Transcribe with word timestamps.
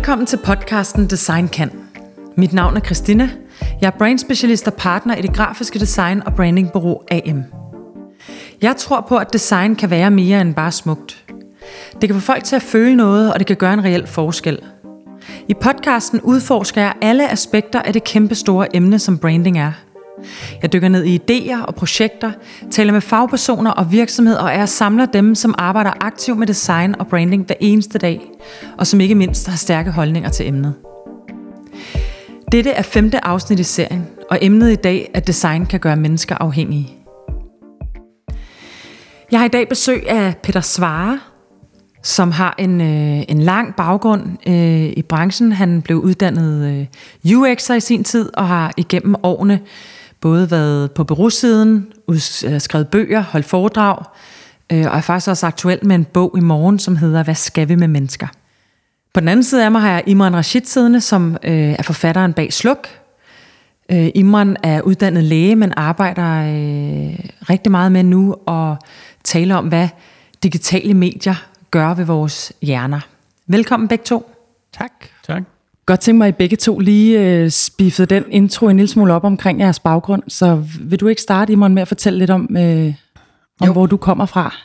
Velkommen 0.00 0.26
til 0.26 0.36
podcasten 0.36 1.06
Design 1.06 1.48
Kan. 1.48 1.70
Mit 2.36 2.52
navn 2.52 2.76
er 2.76 2.80
Christina. 2.80 3.30
Jeg 3.80 3.86
er 3.86 3.98
brandspecialist 3.98 4.66
og 4.66 4.74
partner 4.74 5.16
i 5.16 5.22
det 5.22 5.34
grafiske 5.34 5.78
design 5.78 6.22
og 6.26 6.34
brandingbureau 6.34 7.02
AM. 7.10 7.44
Jeg 8.62 8.76
tror 8.76 9.00
på, 9.08 9.16
at 9.16 9.32
design 9.32 9.76
kan 9.76 9.90
være 9.90 10.10
mere 10.10 10.40
end 10.40 10.54
bare 10.54 10.72
smukt. 10.72 11.24
Det 12.00 12.08
kan 12.08 12.14
få 12.14 12.20
folk 12.20 12.44
til 12.44 12.56
at 12.56 12.62
føle 12.62 12.96
noget, 12.96 13.32
og 13.32 13.38
det 13.38 13.46
kan 13.46 13.56
gøre 13.56 13.74
en 13.74 13.84
reel 13.84 14.06
forskel. 14.06 14.58
I 15.48 15.54
podcasten 15.54 16.20
udforsker 16.20 16.80
jeg 16.80 16.94
alle 17.02 17.30
aspekter 17.30 17.82
af 17.82 17.92
det 17.92 18.04
kæmpe 18.04 18.34
store 18.34 18.76
emne, 18.76 18.98
som 18.98 19.18
branding 19.18 19.58
er. 19.58 19.72
Jeg 20.62 20.72
dykker 20.72 20.88
ned 20.88 21.04
i 21.04 21.18
idéer 21.18 21.64
og 21.64 21.74
projekter, 21.74 22.32
taler 22.70 22.92
med 22.92 23.00
fagpersoner 23.00 23.70
og 23.70 23.92
virksomheder, 23.92 24.38
og 24.40 24.50
er 24.50 24.66
samler 24.66 25.06
dem, 25.06 25.34
som 25.34 25.54
arbejder 25.58 25.92
aktivt 26.00 26.38
med 26.38 26.46
design 26.46 26.94
og 26.98 27.06
branding 27.06 27.46
hver 27.46 27.56
eneste 27.60 27.98
dag, 27.98 28.20
og 28.78 28.86
som 28.86 29.00
ikke 29.00 29.14
mindst 29.14 29.48
har 29.48 29.56
stærke 29.56 29.90
holdninger 29.90 30.30
til 30.30 30.48
emnet. 30.48 30.74
Dette 32.52 32.70
er 32.70 32.82
femte 32.82 33.24
afsnit 33.24 33.58
i 33.58 33.62
serien, 33.62 34.06
og 34.30 34.38
emnet 34.42 34.72
i 34.72 34.76
dag 34.76 35.10
er, 35.14 35.18
at 35.18 35.26
design 35.26 35.66
kan 35.66 35.80
gøre 35.80 35.96
mennesker 35.96 36.36
afhængige. 36.40 36.96
Jeg 39.30 39.38
har 39.38 39.46
i 39.46 39.48
dag 39.48 39.68
besøg 39.68 40.08
af 40.08 40.34
Peter 40.42 40.60
Svare, 40.60 41.20
som 42.02 42.30
har 42.30 42.54
en, 42.58 42.80
øh, 42.80 43.24
en 43.28 43.42
lang 43.42 43.76
baggrund 43.76 44.22
øh, 44.46 44.92
i 44.96 45.02
branchen. 45.08 45.52
Han 45.52 45.82
blev 45.82 45.98
uddannet 45.98 46.70
øh, 46.70 46.86
UX'er 47.32 47.74
i 47.74 47.80
sin 47.80 48.04
tid 48.04 48.30
og 48.36 48.48
har 48.48 48.72
igennem 48.76 49.14
årene 49.22 49.60
både 50.20 50.50
været 50.50 50.92
på 50.92 51.04
bureausiden, 51.04 51.92
øh, 52.08 52.60
skrevet 52.60 52.88
bøger, 52.88 53.20
holdt 53.20 53.46
foredrag, 53.46 54.04
øh, 54.72 54.86
og 54.86 54.96
er 54.96 55.00
faktisk 55.00 55.28
også 55.28 55.46
aktuelt 55.46 55.84
med 55.84 55.96
en 55.96 56.04
bog 56.04 56.34
i 56.38 56.40
morgen, 56.40 56.78
som 56.78 56.96
hedder 56.96 57.22
Hvad 57.22 57.34
skal 57.34 57.68
vi 57.68 57.74
med 57.74 57.88
mennesker? 57.88 58.26
På 59.14 59.20
den 59.20 59.28
anden 59.28 59.44
side 59.44 59.64
af 59.64 59.70
mig 59.70 59.80
har 59.80 59.90
jeg 59.90 60.02
Imran 60.06 60.36
Rashid 60.36 60.64
siddende, 60.64 61.00
som 61.00 61.36
øh, 61.44 61.52
er 61.52 61.82
forfatteren 61.82 62.32
bag 62.32 62.52
Sluk. 62.52 62.88
Øh, 63.90 64.10
Imran 64.14 64.56
er 64.62 64.80
uddannet 64.80 65.24
læge, 65.24 65.56
men 65.56 65.72
arbejder 65.76 66.40
øh, 66.40 67.18
rigtig 67.50 67.70
meget 67.70 67.92
med 67.92 68.02
nu 68.02 68.36
og 68.46 68.76
taler 69.24 69.56
om, 69.56 69.68
hvad 69.68 69.88
digitale 70.42 70.94
medier 70.94 71.34
gør 71.70 71.94
ved 71.94 72.04
vores 72.04 72.52
hjerner. 72.62 73.00
Velkommen 73.46 73.88
begge 73.88 74.04
to. 74.04 74.34
Tak. 74.72 74.92
Godt 75.86 76.00
tænke 76.00 76.18
mig, 76.18 76.28
at 76.28 76.34
I 76.34 76.36
begge 76.36 76.56
to 76.56 76.78
lige 76.78 77.20
øh, 77.20 77.50
spiffede 77.50 78.14
den 78.14 78.24
intro 78.30 78.68
en 78.68 78.76
lille 78.76 78.88
smule 78.88 79.14
op 79.14 79.24
omkring 79.24 79.60
jeres 79.60 79.80
baggrund. 79.80 80.22
Så 80.28 80.64
vil 80.80 81.00
du 81.00 81.08
ikke 81.08 81.22
starte, 81.22 81.52
Imran, 81.52 81.74
med 81.74 81.82
at 81.82 81.88
fortælle 81.88 82.18
lidt 82.18 82.30
om, 82.30 82.56
øh, 82.56 82.94
om 83.60 83.72
hvor 83.72 83.86
du 83.86 83.96
kommer 83.96 84.26
fra? 84.26 84.56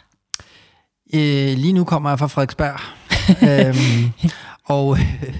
Øh, 1.14 1.58
lige 1.58 1.74
nu 1.74 1.84
kommer 1.84 2.10
jeg 2.10 2.20
fra 2.20 2.28
Frederiksberg. 2.28 2.80
øhm, 3.50 4.12
og 4.66 4.98
øh, 4.98 5.34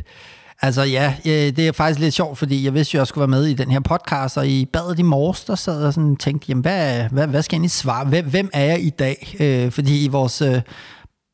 altså 0.62 0.84
ja, 0.84 1.16
øh, 1.26 1.32
det 1.32 1.60
er 1.60 1.72
faktisk 1.72 2.00
lidt 2.00 2.14
sjovt, 2.14 2.38
fordi 2.38 2.66
jeg 2.66 2.74
vidste 2.74 2.96
jo, 2.96 2.98
at 2.98 3.02
jeg 3.02 3.08
skulle 3.08 3.22
være 3.22 3.40
med 3.40 3.46
i 3.46 3.54
den 3.54 3.72
her 3.72 3.80
podcast, 3.80 4.38
og 4.38 4.48
i 4.48 4.66
badet 4.66 5.00
i 5.00 5.02
morges, 5.02 5.44
der 5.44 5.56
sad 5.56 5.84
jeg 5.84 5.94
sådan 5.94 6.12
og 6.12 6.20
tænkte, 6.20 6.46
jamen 6.50 6.62
hvad, 6.62 7.10
hvad, 7.10 7.28
hvad 7.28 7.42
skal 7.42 7.56
jeg 7.56 7.60
egentlig 7.60 7.72
svare? 7.72 8.06
Hvem, 8.06 8.30
hvem 8.30 8.50
er 8.54 8.66
jeg 8.66 8.82
i 8.82 8.90
dag? 8.90 9.36
Øh, 9.40 9.72
fordi 9.72 10.08
vores 10.12 10.42
øh, 10.42 10.62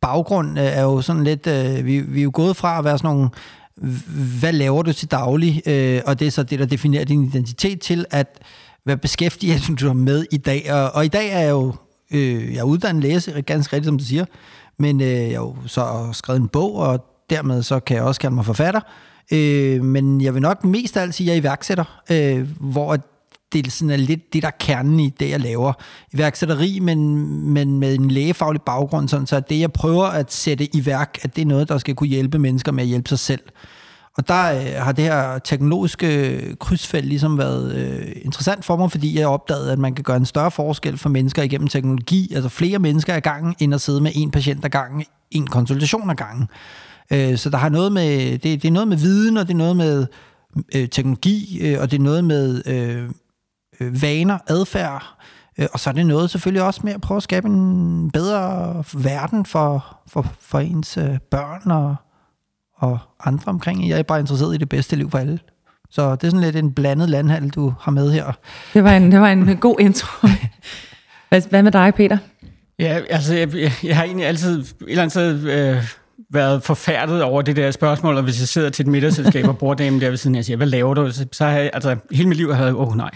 baggrund 0.02 0.60
øh, 0.60 0.66
er 0.66 0.82
jo 0.82 1.02
sådan 1.02 1.24
lidt, 1.24 1.48
øh, 1.48 1.86
vi, 1.86 2.00
vi 2.00 2.20
er 2.20 2.24
jo 2.24 2.32
gået 2.34 2.56
fra 2.56 2.78
at 2.78 2.86
være 2.86 2.98
sådan 2.98 3.16
nogle 3.16 3.30
hvad 4.40 4.54
laver 4.54 4.82
du 4.82 4.94
til 4.94 5.12
daglig, 5.12 5.62
øh, 5.66 6.02
og 6.06 6.20
det 6.20 6.28
er 6.28 6.32
så 6.32 6.44
det, 6.44 6.60
der 6.60 6.66
definerer 6.66 7.06
din 7.06 7.24
identitet 7.24 7.82
til, 7.82 8.06
at 8.12 8.40
hvad 8.84 8.98
beskæftiger 8.98 9.58
du 9.80 9.88
dig 9.88 9.96
med 9.96 10.26
i 10.32 10.38
dag. 10.38 10.74
Og, 10.74 10.92
og 10.92 11.06
i 11.06 11.08
dag 11.08 11.30
er 11.30 11.40
jeg 11.40 11.50
jo 11.50 11.74
øh, 12.12 12.54
jeg 12.54 12.60
er 12.60 12.64
uddannet 12.64 13.04
læse, 13.04 13.42
ganske 13.42 13.76
rigtigt, 13.76 13.88
som 13.88 13.98
du 13.98 14.04
siger, 14.04 14.26
men 14.80 15.02
øh, 15.02 15.08
jeg 15.08 15.40
har 15.40 15.46
jo 15.46 15.56
så 15.66 16.10
skrevet 16.12 16.40
en 16.40 16.48
bog, 16.48 16.76
og 16.76 17.06
dermed 17.30 17.64
så 17.64 17.80
kan 17.80 17.96
jeg 17.96 18.04
også 18.04 18.22
kalde 18.22 18.36
mig 18.36 18.46
forfatter. 18.46 18.82
Øh, 19.34 19.84
men 19.84 20.22
jeg 20.22 20.34
vil 20.34 20.42
nok 20.42 20.66
mest 20.66 20.98
af 20.98 21.02
alt 21.02 21.16
sige, 21.16 21.26
at 21.26 21.30
jeg 21.30 21.38
er 21.38 21.42
iværksætter, 21.42 22.02
øh, 22.12 22.48
hvor 22.60 22.98
det 23.54 23.72
sådan 23.72 23.90
er 23.90 23.98
lidt 23.98 24.34
det, 24.34 24.42
der 24.42 24.48
er 24.48 24.58
kernen 24.60 25.00
i 25.00 25.10
det, 25.10 25.30
jeg 25.30 25.40
laver. 25.40 25.74
Iværksætteri, 26.14 26.80
men, 26.80 27.18
men 27.54 27.80
med 27.80 27.96
en 27.96 28.12
lægefaglig 28.12 28.62
baggrund, 28.62 29.10
sådan, 29.10 29.28
så 29.28 29.40
det, 29.40 29.60
jeg 29.60 29.72
prøver 29.72 30.06
at 30.06 30.34
sætte 30.34 30.76
i 30.76 30.86
værk, 30.86 31.18
at 31.22 31.36
det 31.36 31.42
er 31.42 31.46
noget, 31.46 31.70
der 31.70 31.78
skal 31.78 31.96
kunne 31.96 32.10
hjælpe 32.10 32.40
mennesker 32.40 32.72
med 32.72 32.84
at 32.84 32.90
hjælpe 32.90 33.10
sig 33.10 33.20
selv. 33.20 33.42
Og 34.18 34.28
der 34.28 34.54
øh, 34.54 34.84
har 34.84 34.92
det 34.92 35.04
her 35.04 35.40
teknologiske 35.40 36.56
krydsfelt 36.60 37.06
ligesom 37.06 37.38
været 37.38 37.76
øh, 37.76 38.12
interessant 38.22 38.66
for 38.66 38.78
mig, 38.78 38.92
fordi 38.92 39.20
jeg 39.20 39.28
opdagede, 39.28 39.72
at 39.72 39.80
man 39.80 39.94
kan 39.94 40.04
gøre 40.04 40.18
en 40.18 40.26
større 40.26 40.52
forskel 40.52 40.98
for 40.98 41.10
mennesker 41.10 41.44
igennem 41.44 41.68
teknologi, 41.68 42.34
altså 42.36 42.50
flere 42.50 42.80
mennesker 42.80 43.16
ad 43.16 43.22
gangen, 43.22 43.56
end 43.60 43.74
at 43.74 43.82
sidde 43.82 44.02
med 44.02 44.12
en 44.16 44.32
patient 44.32 44.66
ad 44.66 44.70
gangen, 44.70 45.06
en 45.32 45.48
konsultation 45.48 46.10
ad 46.10 46.16
gangen. 46.16 46.48
Øh, 47.12 47.38
så 47.38 47.50
der 47.50 47.58
har 47.58 47.70
noget 47.70 47.92
med, 47.92 48.32
det, 48.32 48.44
det 48.44 48.66
er 48.66 48.72
noget 48.72 48.88
med 48.88 48.98
viden, 48.98 49.38
og 49.38 49.48
det 49.48 49.54
er 49.54 49.58
noget 49.58 49.76
med 49.76 50.08
øh, 50.76 50.90
teknologi, 50.90 51.60
øh, 51.62 51.82
og 51.82 51.92
det 51.92 51.98
er 51.98 52.04
noget 52.04 52.24
med 52.24 52.62
øh, 52.66 53.10
øh, 53.82 54.02
vaner, 54.02 54.38
adfærd, 54.48 55.04
øh, 55.60 55.68
og 55.74 55.80
så 55.80 55.90
er 55.90 55.94
det 55.94 56.06
noget 56.06 56.30
selvfølgelig 56.30 56.64
også 56.64 56.82
med 56.84 56.94
at 56.94 57.02
prøve 57.02 57.18
at 57.18 57.24
skabe 57.24 57.48
en 57.48 58.12
bedre 58.12 58.84
verden 58.94 59.46
for, 59.46 59.98
for, 60.08 60.34
for 60.40 60.60
ens 60.60 60.98
øh, 60.98 61.18
børn 61.32 61.72
og, 61.72 61.96
og 62.78 63.00
andre 63.26 63.50
omkring. 63.50 63.90
Jeg 63.90 64.00
er 64.00 64.04
bare 64.04 64.20
interesseret 64.20 64.56
i 64.56 64.58
det 64.58 64.70
bedste 64.70 64.96
liv 64.96 65.12
for 65.12 65.18
alle. 65.18 65.40
Så 65.90 66.16
det 66.16 66.24
er 66.24 66.32
sådan 66.32 66.46
lidt 66.46 66.56
en 66.56 66.74
blandet 66.74 67.10
landhandel, 67.10 67.50
du 67.50 67.74
har 67.80 67.92
med 67.92 68.12
her. 68.12 68.32
Det 68.74 68.84
var 68.84 68.92
en, 68.92 69.12
det 69.12 69.20
var 69.20 69.28
en 69.28 69.58
god 69.58 69.76
intro. 69.80 70.28
Hvad, 71.30 71.42
hvad 71.50 71.64
med 71.64 71.72
dig, 71.72 71.94
Peter? 71.94 72.18
Ja, 72.80 73.02
altså, 73.10 73.36
jeg, 73.36 73.56
jeg, 73.56 73.72
jeg 73.84 73.96
har 73.96 74.04
egentlig 74.04 74.28
altid 74.28 74.60
et 74.60 74.76
eller 74.88 75.02
andet 75.02 75.12
sted 75.12 75.44
øh, 75.44 75.84
været 76.32 76.64
forfærdet 76.64 77.24
over 77.24 77.42
det 77.42 77.56
der 77.56 77.72
spørgsmål, 77.72 78.18
og 78.18 78.24
hvis 78.24 78.40
jeg 78.40 78.48
sidder 78.48 78.70
til 78.70 78.84
et 78.84 78.88
middagsselskab 78.88 79.48
og 79.48 79.58
bruger 79.58 79.76
damen 79.76 80.02
der 80.02 80.10
ved 80.10 80.18
siden, 80.18 80.36
jeg 80.36 80.46
siger, 80.46 80.58
hvad 80.58 80.68
laver 80.68 80.94
du? 80.94 81.12
Så, 81.12 81.26
så 81.32 81.46
har 81.46 81.52
jeg, 81.52 81.70
altså, 81.74 81.96
hele 82.12 82.30
mit 82.30 82.38
liv 82.38 82.54
har 82.54 82.66
jeg 82.66 82.76
åh 82.76 82.88
oh, 82.88 82.98
nej. 82.98 83.12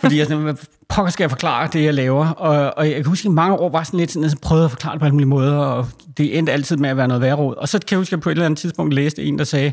Fordi 0.00 0.18
jeg 0.18 0.26
sådan, 0.26 0.42
hvad 0.42 0.54
pokker 0.88 1.10
skal 1.10 1.24
jeg 1.24 1.30
forklare 1.30 1.68
det, 1.72 1.84
jeg 1.84 1.94
laver? 1.94 2.26
Og, 2.28 2.78
og 2.78 2.86
jeg 2.86 2.94
kan 2.94 3.06
huske, 3.06 3.26
at 3.26 3.32
mange 3.32 3.56
år 3.56 3.68
var 3.68 3.82
sådan 3.82 4.00
lidt 4.00 4.10
sådan, 4.10 4.24
at 4.24 4.30
jeg 4.30 4.38
prøvede 4.42 4.64
at 4.64 4.70
forklare 4.70 4.92
det 4.92 5.00
på 5.00 5.04
alle 5.04 5.14
mulige 5.14 5.28
måder, 5.28 5.56
og 5.56 5.88
det 6.16 6.38
endte 6.38 6.52
altid 6.52 6.76
med 6.76 6.90
at 6.90 6.96
være 6.96 7.08
noget 7.08 7.22
værre 7.22 7.36
Og 7.36 7.68
så 7.68 7.78
kan 7.78 7.86
jeg 7.90 7.98
huske, 7.98 8.08
at 8.08 8.12
jeg 8.12 8.20
på 8.20 8.30
et 8.30 8.32
eller 8.32 8.44
andet 8.46 8.58
tidspunkt 8.58 8.94
læste 8.94 9.22
en, 9.22 9.38
der 9.38 9.44
sagde, 9.44 9.72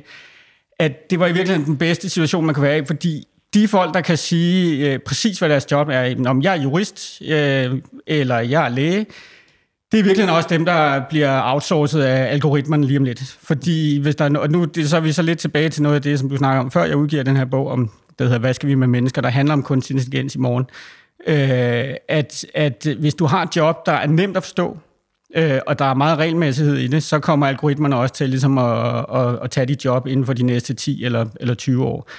at 0.79 1.09
det 1.09 1.19
var 1.19 1.28
i 1.28 1.34
virkeligheden 1.34 1.66
den 1.66 1.78
bedste 1.78 2.09
situation, 2.09 2.46
man 2.46 2.56
kan 2.56 2.63
være 2.63 2.78
i, 2.78 2.85
fordi 2.85 3.24
de 3.53 3.68
folk, 3.68 3.94
der 3.94 4.02
kan 4.02 4.18
sige 4.18 4.94
øh, 4.94 5.00
præcis, 5.00 5.40
hvad 5.40 5.50
deres 5.50 5.72
job 5.72 5.90
er, 5.91 6.16
om 6.25 6.41
jeg 6.41 6.58
er 6.58 6.62
jurist, 6.62 7.22
øh, 7.28 7.81
eller 8.08 8.40
jeg 8.40 8.66
er 8.66 8.69
læge, 8.69 9.06
det 9.92 10.00
er 10.00 10.04
virkelig 10.04 10.32
også 10.32 10.50
dem, 10.50 10.66
der 10.66 11.02
bliver 11.10 11.42
outsourcet 11.44 12.02
af 12.02 12.32
algoritmerne 12.32 12.86
lige 12.86 12.98
om 12.98 13.04
lidt. 13.04 13.38
Fordi 13.42 14.00
hvis 14.00 14.16
der, 14.16 14.40
og 14.40 14.50
nu 14.50 14.68
så 14.86 14.98
er 14.98 15.02
vi 15.02 15.12
så 15.12 15.22
lidt 15.22 15.40
tilbage 15.40 15.70
til 15.70 15.84
noget 15.84 15.96
af 15.96 16.02
det, 16.02 16.20
som 16.20 16.30
du 16.30 16.38
snakker 16.38 16.62
om 16.62 16.72
før 16.72 16.84
jeg 16.84 16.98
udgiver 16.98 17.24
den 17.24 17.38
her 17.38 17.46
bog 17.46 17.68
om, 17.68 17.92
der 18.20 18.26
hedder 18.26 18.40
Hvad 18.40 18.54
skal 18.54 18.70
vi 18.70 18.76
med 18.76 18.88
mennesker, 18.88 19.22
der 19.22 19.30
handler 19.30 19.54
om 19.54 19.64
kunstig 19.64 19.94
intelligens 19.94 20.36
i 20.36 20.40
morgen. 20.40 20.66
Øh, 21.28 21.96
at, 22.08 22.46
at 22.54 22.88
hvis 23.00 23.16
du 23.16 23.26
har 23.26 23.44
et 23.44 23.56
job, 23.56 23.86
der 23.86 23.92
er 23.92 24.08
nemt 24.08 24.38
at 24.38 24.44
forstå, 24.44 24.78
øh, 25.36 25.60
og 25.68 25.80
der 25.80 25.86
er 25.86 25.94
meget 25.94 26.18
regelmæssighed 26.18 26.78
i 26.78 26.88
det, 26.88 27.04
så 27.04 27.20
kommer 27.20 27.48
algoritmerne 27.48 27.96
også 27.96 28.16
til 28.16 28.30
ligesom 28.30 28.58
at, 28.58 29.06
at, 29.14 29.40
at 29.44 29.52
tage 29.52 29.66
dit 29.66 29.86
job 29.86 30.08
inden 30.08 30.26
for 30.26 30.34
de 30.34 30.44
næste 30.44 30.74
10 30.74 31.04
eller, 31.04 31.26
eller 31.40 31.54
20 31.54 31.86
år. 31.86 32.10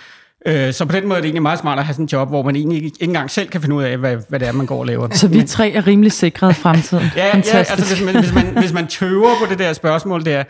Øh, 0.47 0.73
så 0.73 0.85
på 0.85 0.93
den 0.93 1.09
måde 1.09 1.17
er 1.17 1.21
det 1.21 1.27
egentlig 1.27 1.43
meget 1.43 1.59
smart 1.59 1.79
at 1.79 1.85
have 1.85 1.95
sådan 1.95 2.05
en 2.05 2.09
job, 2.13 2.29
hvor 2.29 2.43
man 2.43 2.57
egentlig 2.57 2.77
ikke, 2.77 2.87
ikke 2.87 3.05
engang 3.05 3.31
selv 3.31 3.49
kan 3.49 3.61
finde 3.61 3.77
ud 3.77 3.83
af, 3.83 3.99
hvad, 3.99 4.17
hvad 4.29 4.41
det 4.41 4.49
er, 4.49 4.53
man 4.53 4.67
går 4.67 4.79
og 4.79 4.87
laver. 4.87 5.09
Så 5.11 5.29
vi 5.29 5.43
tre 5.43 5.71
er 5.71 5.87
rimelig 5.87 6.13
sikret 6.13 6.51
i 6.51 6.55
fremtiden. 6.55 7.05
ja, 7.17 7.27
ja, 7.27 7.33
altså 7.59 7.97
hvis 7.97 8.05
man, 8.05 8.19
hvis, 8.21 8.35
man, 8.35 8.59
hvis 8.59 8.73
man 8.73 8.87
tøver 8.87 9.29
på 9.41 9.51
det 9.51 9.59
der 9.59 9.73
spørgsmål 9.73 10.25
der, 10.25 10.43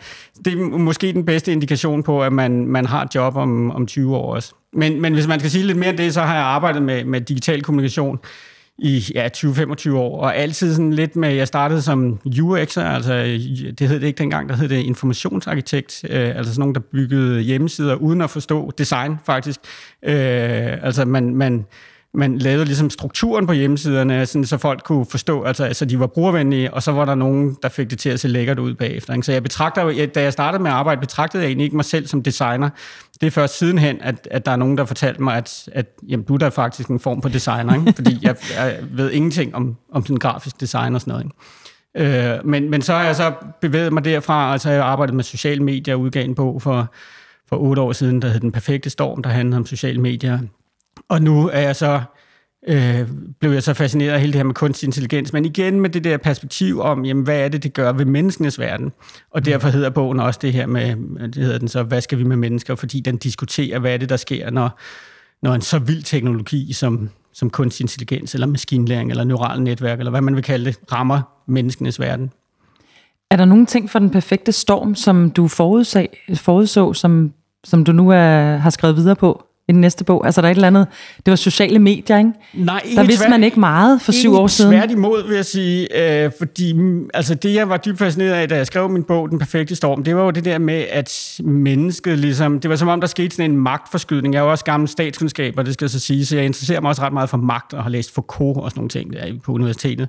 det 0.45 0.53
er 0.53 0.57
måske 0.77 1.13
den 1.13 1.25
bedste 1.25 1.51
indikation 1.51 2.03
på, 2.03 2.23
at 2.23 2.33
man, 2.33 2.67
man 2.67 2.85
har 2.85 3.03
et 3.03 3.15
job 3.15 3.35
om, 3.35 3.71
om 3.71 3.85
20 3.85 4.15
år 4.15 4.35
også. 4.35 4.53
Men, 4.73 5.01
men 5.01 5.13
hvis 5.13 5.27
man 5.27 5.39
skal 5.39 5.51
sige 5.51 5.65
lidt 5.65 5.77
mere 5.77 5.89
om 5.89 5.97
det, 5.97 6.13
så 6.13 6.21
har 6.21 6.35
jeg 6.35 6.43
arbejdet 6.43 6.81
med, 6.81 7.05
med 7.05 7.21
digital 7.21 7.61
kommunikation 7.61 8.19
i 8.81 9.11
ja, 9.15 9.29
20-25 9.37 9.91
år, 9.91 10.21
og 10.21 10.35
altid 10.35 10.75
sådan 10.75 10.93
lidt 10.93 11.15
med, 11.15 11.29
jeg 11.29 11.47
startede 11.47 11.81
som 11.81 12.19
UX'er, 12.27 12.81
altså 12.81 13.13
det 13.79 13.87
hed 13.87 13.99
det 13.99 14.07
ikke 14.07 14.17
dengang, 14.17 14.49
der 14.49 14.55
hed 14.55 14.69
det 14.69 14.77
informationsarkitekt, 14.77 16.05
øh, 16.09 16.35
altså 16.35 16.53
sådan 16.53 16.59
nogen, 16.59 16.75
der 16.75 16.81
byggede 16.91 17.41
hjemmesider 17.41 17.95
uden 17.95 18.21
at 18.21 18.29
forstå 18.29 18.71
design 18.77 19.17
faktisk. 19.25 19.59
Øh, 20.03 20.85
altså 20.85 21.05
man, 21.05 21.35
man, 21.35 21.65
man 22.13 22.37
lavede 22.37 22.65
ligesom 22.65 22.89
strukturen 22.89 23.47
på 23.47 23.53
hjemmesiderne, 23.53 24.25
sådan, 24.25 24.45
så 24.45 24.57
folk 24.57 24.83
kunne 24.83 25.05
forstå, 25.05 25.43
altså, 25.43 25.63
altså 25.63 25.85
de 25.85 25.99
var 25.99 26.07
brugervenlige, 26.07 26.73
og 26.73 26.83
så 26.83 26.91
var 26.91 27.05
der 27.05 27.15
nogen, 27.15 27.57
der 27.63 27.69
fik 27.69 27.89
det 27.89 27.99
til 27.99 28.09
at 28.09 28.19
se 28.19 28.27
lækkert 28.27 28.59
ud 28.59 28.73
bagefter. 28.73 29.13
Ikke? 29.13 29.25
Så 29.25 29.31
jeg 29.31 29.43
betragter, 29.43 29.89
jeg, 29.89 30.15
da 30.15 30.21
jeg 30.21 30.33
startede 30.33 30.63
med 30.63 30.71
at 30.71 30.77
arbejde, 30.77 31.01
betragtede 31.01 31.43
jeg 31.43 31.47
egentlig 31.47 31.63
ikke 31.63 31.75
mig 31.75 31.85
selv 31.85 32.07
som 32.07 32.23
designer. 32.23 32.69
Det 33.21 33.27
er 33.27 33.31
først 33.31 33.57
sidenhen, 33.57 33.97
at, 34.01 34.27
at 34.31 34.45
der 34.45 34.51
er 34.51 34.55
nogen, 34.55 34.77
der 34.77 34.85
fortalte 34.85 35.23
mig, 35.23 35.35
at, 35.35 35.69
at 35.71 35.85
jamen, 36.07 36.23
du 36.23 36.33
er 36.33 36.37
da 36.37 36.47
faktisk 36.47 36.89
en 36.89 36.99
form 36.99 37.21
for 37.21 37.29
designer, 37.29 37.73
ikke? 37.73 37.93
fordi 37.95 38.19
jeg, 38.21 38.35
jeg 38.55 38.77
ved 38.91 39.11
ingenting 39.11 39.55
om, 39.55 39.77
om 39.91 40.05
sådan 40.05 40.17
grafisk 40.17 40.59
design 40.61 40.95
og 40.95 41.01
sådan 41.01 41.11
noget. 41.11 41.25
Ikke? 41.25 41.35
Øh, 41.95 42.45
men, 42.45 42.69
men 42.69 42.81
så 42.81 42.93
har 42.93 43.03
jeg 43.03 43.15
så 43.15 43.33
bevæget 43.61 43.93
mig 43.93 44.05
derfra, 44.05 44.51
altså 44.51 44.69
jeg 44.69 44.83
har 44.83 44.89
arbejdet 44.89 45.15
med 45.15 45.23
sociale 45.23 45.63
medier 45.63 45.95
og 45.95 46.01
udgav 46.01 46.25
en 46.25 46.35
bog 46.35 46.61
for, 46.61 46.93
for 47.49 47.57
otte 47.57 47.81
år 47.81 47.91
siden, 47.91 48.21
der 48.21 48.27
hed 48.27 48.39
Den 48.39 48.51
Perfekte 48.51 48.89
Storm, 48.89 49.23
der 49.23 49.29
handlede 49.29 49.57
om 49.57 49.65
sociale 49.65 50.01
medier. 50.01 50.39
Og 51.11 51.21
nu 51.21 51.49
er 51.53 51.59
jeg 51.59 51.75
så 51.75 52.01
øh, 52.67 53.07
blev 53.39 53.51
jeg 53.51 53.63
så 53.63 53.73
fascineret 53.73 54.11
af 54.11 54.19
hele 54.19 54.33
det 54.33 54.39
her 54.39 54.43
med 54.43 54.53
kunstig 54.53 54.87
intelligens, 54.87 55.33
men 55.33 55.45
igen 55.45 55.79
med 55.79 55.89
det 55.89 56.03
der 56.03 56.17
perspektiv 56.17 56.81
om, 56.81 57.05
jamen, 57.05 57.23
hvad 57.23 57.39
er 57.39 57.47
det, 57.47 57.63
det 57.63 57.73
gør 57.73 57.91
ved 57.91 58.05
menneskenes 58.05 58.59
verden? 58.59 58.91
Og 59.31 59.45
derfor 59.45 59.69
hedder 59.69 59.89
bogen 59.89 60.19
også 60.19 60.39
det 60.41 60.53
her 60.53 60.65
med, 60.65 60.95
det 61.27 61.43
hedder 61.43 61.57
den 61.57 61.67
så, 61.67 61.83
hvad 61.83 62.01
skal 62.01 62.17
vi 62.17 62.23
med 62.23 62.35
mennesker? 62.35 62.75
Fordi 62.75 62.99
den 62.99 63.17
diskuterer, 63.17 63.79
hvad 63.79 63.93
er 63.93 63.97
det, 63.97 64.09
der 64.09 64.17
sker, 64.17 64.49
når, 64.49 64.79
når 65.41 65.53
en 65.53 65.61
så 65.61 65.79
vild 65.79 66.03
teknologi 66.03 66.73
som, 66.73 67.09
som 67.33 67.49
kunstig 67.49 67.83
intelligens, 67.83 68.33
eller 68.33 68.47
maskinlæring, 68.47 69.09
eller 69.09 69.23
neurale 69.23 69.63
netværk, 69.63 69.99
eller 69.99 70.11
hvad 70.11 70.21
man 70.21 70.35
vil 70.35 70.43
kalde 70.43 70.65
det, 70.65 70.79
rammer 70.91 71.21
menneskenes 71.47 71.99
verden. 71.99 72.31
Er 73.31 73.35
der 73.35 73.45
nogle 73.45 73.65
ting 73.65 73.89
for 73.89 73.99
den 73.99 74.09
perfekte 74.09 74.51
storm, 74.51 74.95
som 74.95 75.31
du 75.31 75.47
forudsag, 75.47 76.17
forudså, 76.35 76.93
som, 76.93 77.33
som 77.63 77.83
du 77.83 77.91
nu 77.91 78.09
er, 78.09 78.57
har 78.57 78.69
skrevet 78.69 78.95
videre 78.95 79.15
på? 79.15 79.45
I 79.71 79.73
den 79.73 79.81
næste 79.81 80.03
bog? 80.03 80.25
Altså, 80.25 80.41
der 80.41 80.47
er 80.47 80.51
et 80.51 80.55
eller 80.55 80.67
andet... 80.67 80.87
Det 81.25 81.31
var 81.31 81.35
sociale 81.35 81.79
medier, 81.79 82.17
ikke? 82.17 82.31
Nej, 82.53 82.81
Der 82.95 83.03
vidste 83.03 83.29
man 83.29 83.43
ikke 83.43 83.59
meget 83.59 84.01
for 84.01 84.11
syv 84.11 84.33
år 84.33 84.47
siden. 84.47 84.71
Svært 84.71 84.91
imod, 84.91 85.27
vil 85.27 85.35
jeg 85.35 85.45
sige. 85.45 85.87
Øh, 86.23 86.31
fordi 86.37 86.73
mm, 86.73 87.09
altså, 87.13 87.35
det, 87.35 87.53
jeg 87.53 87.69
var 87.69 87.77
dybt 87.77 87.99
fascineret 87.99 88.33
af, 88.33 88.49
da 88.49 88.55
jeg 88.55 88.67
skrev 88.67 88.89
min 88.89 89.03
bog, 89.03 89.29
Den 89.29 89.39
Perfekte 89.39 89.75
Storm, 89.75 90.03
det 90.03 90.15
var 90.15 90.23
jo 90.23 90.31
det 90.31 90.45
der 90.45 90.57
med, 90.57 90.85
at 90.91 91.39
mennesket 91.43 92.19
ligesom... 92.19 92.59
Det 92.59 92.69
var 92.69 92.75
som 92.75 92.87
om, 92.87 92.99
der 93.01 93.07
skete 93.07 93.35
sådan 93.35 93.51
en 93.51 93.57
magtforskydning. 93.57 94.33
Jeg 94.33 94.39
er 94.39 94.43
jo 94.43 94.51
også 94.51 94.65
gammel 94.65 94.89
statskundskab, 94.89 95.53
og 95.57 95.65
det 95.65 95.73
skal 95.73 95.85
jeg 95.85 95.89
så 95.89 95.99
sige, 95.99 96.25
så 96.25 96.35
jeg 96.35 96.45
interesserer 96.45 96.81
mig 96.81 96.89
også 96.89 97.01
ret 97.01 97.13
meget 97.13 97.29
for 97.29 97.37
magt, 97.37 97.73
og 97.73 97.83
har 97.83 97.89
læst 97.89 98.13
Foucault 98.13 98.57
og 98.57 98.71
sådan 98.71 98.79
nogle 98.79 98.89
ting 98.89 99.13
der 99.13 99.33
på 99.43 99.51
universitetet. 99.51 100.07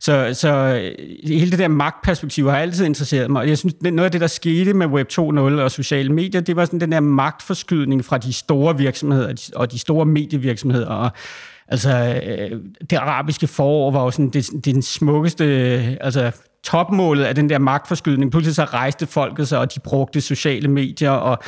Så, 0.00 0.30
så 0.32 0.48
øh, 0.48 0.90
hele 1.24 1.50
det 1.50 1.58
der 1.58 1.68
magtperspektiv 1.68 2.50
har 2.50 2.58
altid 2.58 2.84
interesseret 2.84 3.30
mig. 3.30 3.42
Og 3.42 3.48
jeg 3.48 3.58
synes, 3.58 3.74
noget 3.82 4.04
af 4.04 4.10
det, 4.10 4.20
der 4.20 4.26
skete 4.26 4.74
med 4.74 4.86
Web 4.86 5.08
2.0 5.12 5.20
og 5.20 5.70
sociale 5.70 6.12
medier, 6.12 6.40
det 6.40 6.56
var 6.56 6.64
sådan 6.64 6.80
den 6.80 6.92
der 6.92 7.00
magtforskydning 7.00 8.04
fra 8.04 8.18
de 8.18 8.32
store 8.32 8.78
virksomheder 8.78 9.03
og 9.56 9.72
de 9.72 9.78
store 9.78 10.06
medievirksomheder. 10.06 10.86
Og, 10.86 11.10
altså, 11.68 12.22
øh, 12.26 12.60
det 12.90 12.96
arabiske 12.96 13.46
forår 13.46 13.90
var 13.90 14.04
jo 14.04 14.10
sådan 14.10 14.30
det, 14.30 14.50
det 14.52 14.64
den 14.64 14.82
smukkeste... 14.82 15.44
Øh, 15.44 15.96
altså, 16.00 16.32
topmålet 16.64 17.24
af 17.24 17.34
den 17.34 17.48
der 17.48 17.58
magtforskydning. 17.58 18.30
Pludselig 18.30 18.54
så 18.54 18.64
rejste 18.64 19.06
folket 19.06 19.48
sig, 19.48 19.58
og 19.58 19.74
de 19.74 19.80
brugte 19.80 20.20
sociale 20.20 20.68
medier, 20.68 21.10
og 21.10 21.38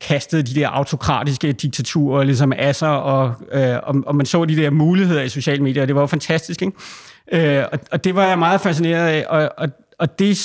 kastede 0.00 0.42
de 0.42 0.54
der 0.54 0.68
autokratiske 0.68 1.52
diktaturer 1.52 2.24
ligesom 2.24 2.52
af 2.52 2.74
sig, 2.74 3.02
og, 3.02 3.32
øh, 3.52 3.76
og, 3.82 3.94
og 4.06 4.16
man 4.16 4.26
så 4.26 4.44
de 4.44 4.56
der 4.56 4.70
muligheder 4.70 5.22
i 5.22 5.28
sociale 5.28 5.62
medier, 5.62 5.82
og 5.82 5.88
det 5.88 5.94
var 5.94 6.00
jo 6.00 6.06
fantastisk, 6.06 6.62
ikke? 6.62 7.58
Øh, 7.58 7.64
og, 7.72 7.78
og 7.92 8.04
det 8.04 8.14
var 8.14 8.26
jeg 8.26 8.38
meget 8.38 8.60
fascineret 8.60 9.08
af, 9.08 9.24
og, 9.28 9.50
og, 9.56 9.68
og 9.98 10.18
det, 10.18 10.38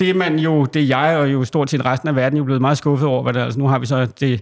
det 0.00 0.16
man 0.16 0.38
jo, 0.38 0.64
det 0.64 0.88
jeg 0.88 1.16
og 1.16 1.32
jo 1.32 1.44
stort 1.44 1.70
set 1.70 1.84
resten 1.84 2.08
af 2.08 2.16
verden 2.16 2.38
jo 2.38 2.44
blevet 2.44 2.60
meget 2.60 2.78
skuffet 2.78 3.08
over, 3.08 3.22
hvad 3.22 3.32
der, 3.32 3.44
altså 3.44 3.58
nu 3.58 3.68
har 3.68 3.78
vi 3.78 3.86
så 3.86 4.06
det, 4.20 4.40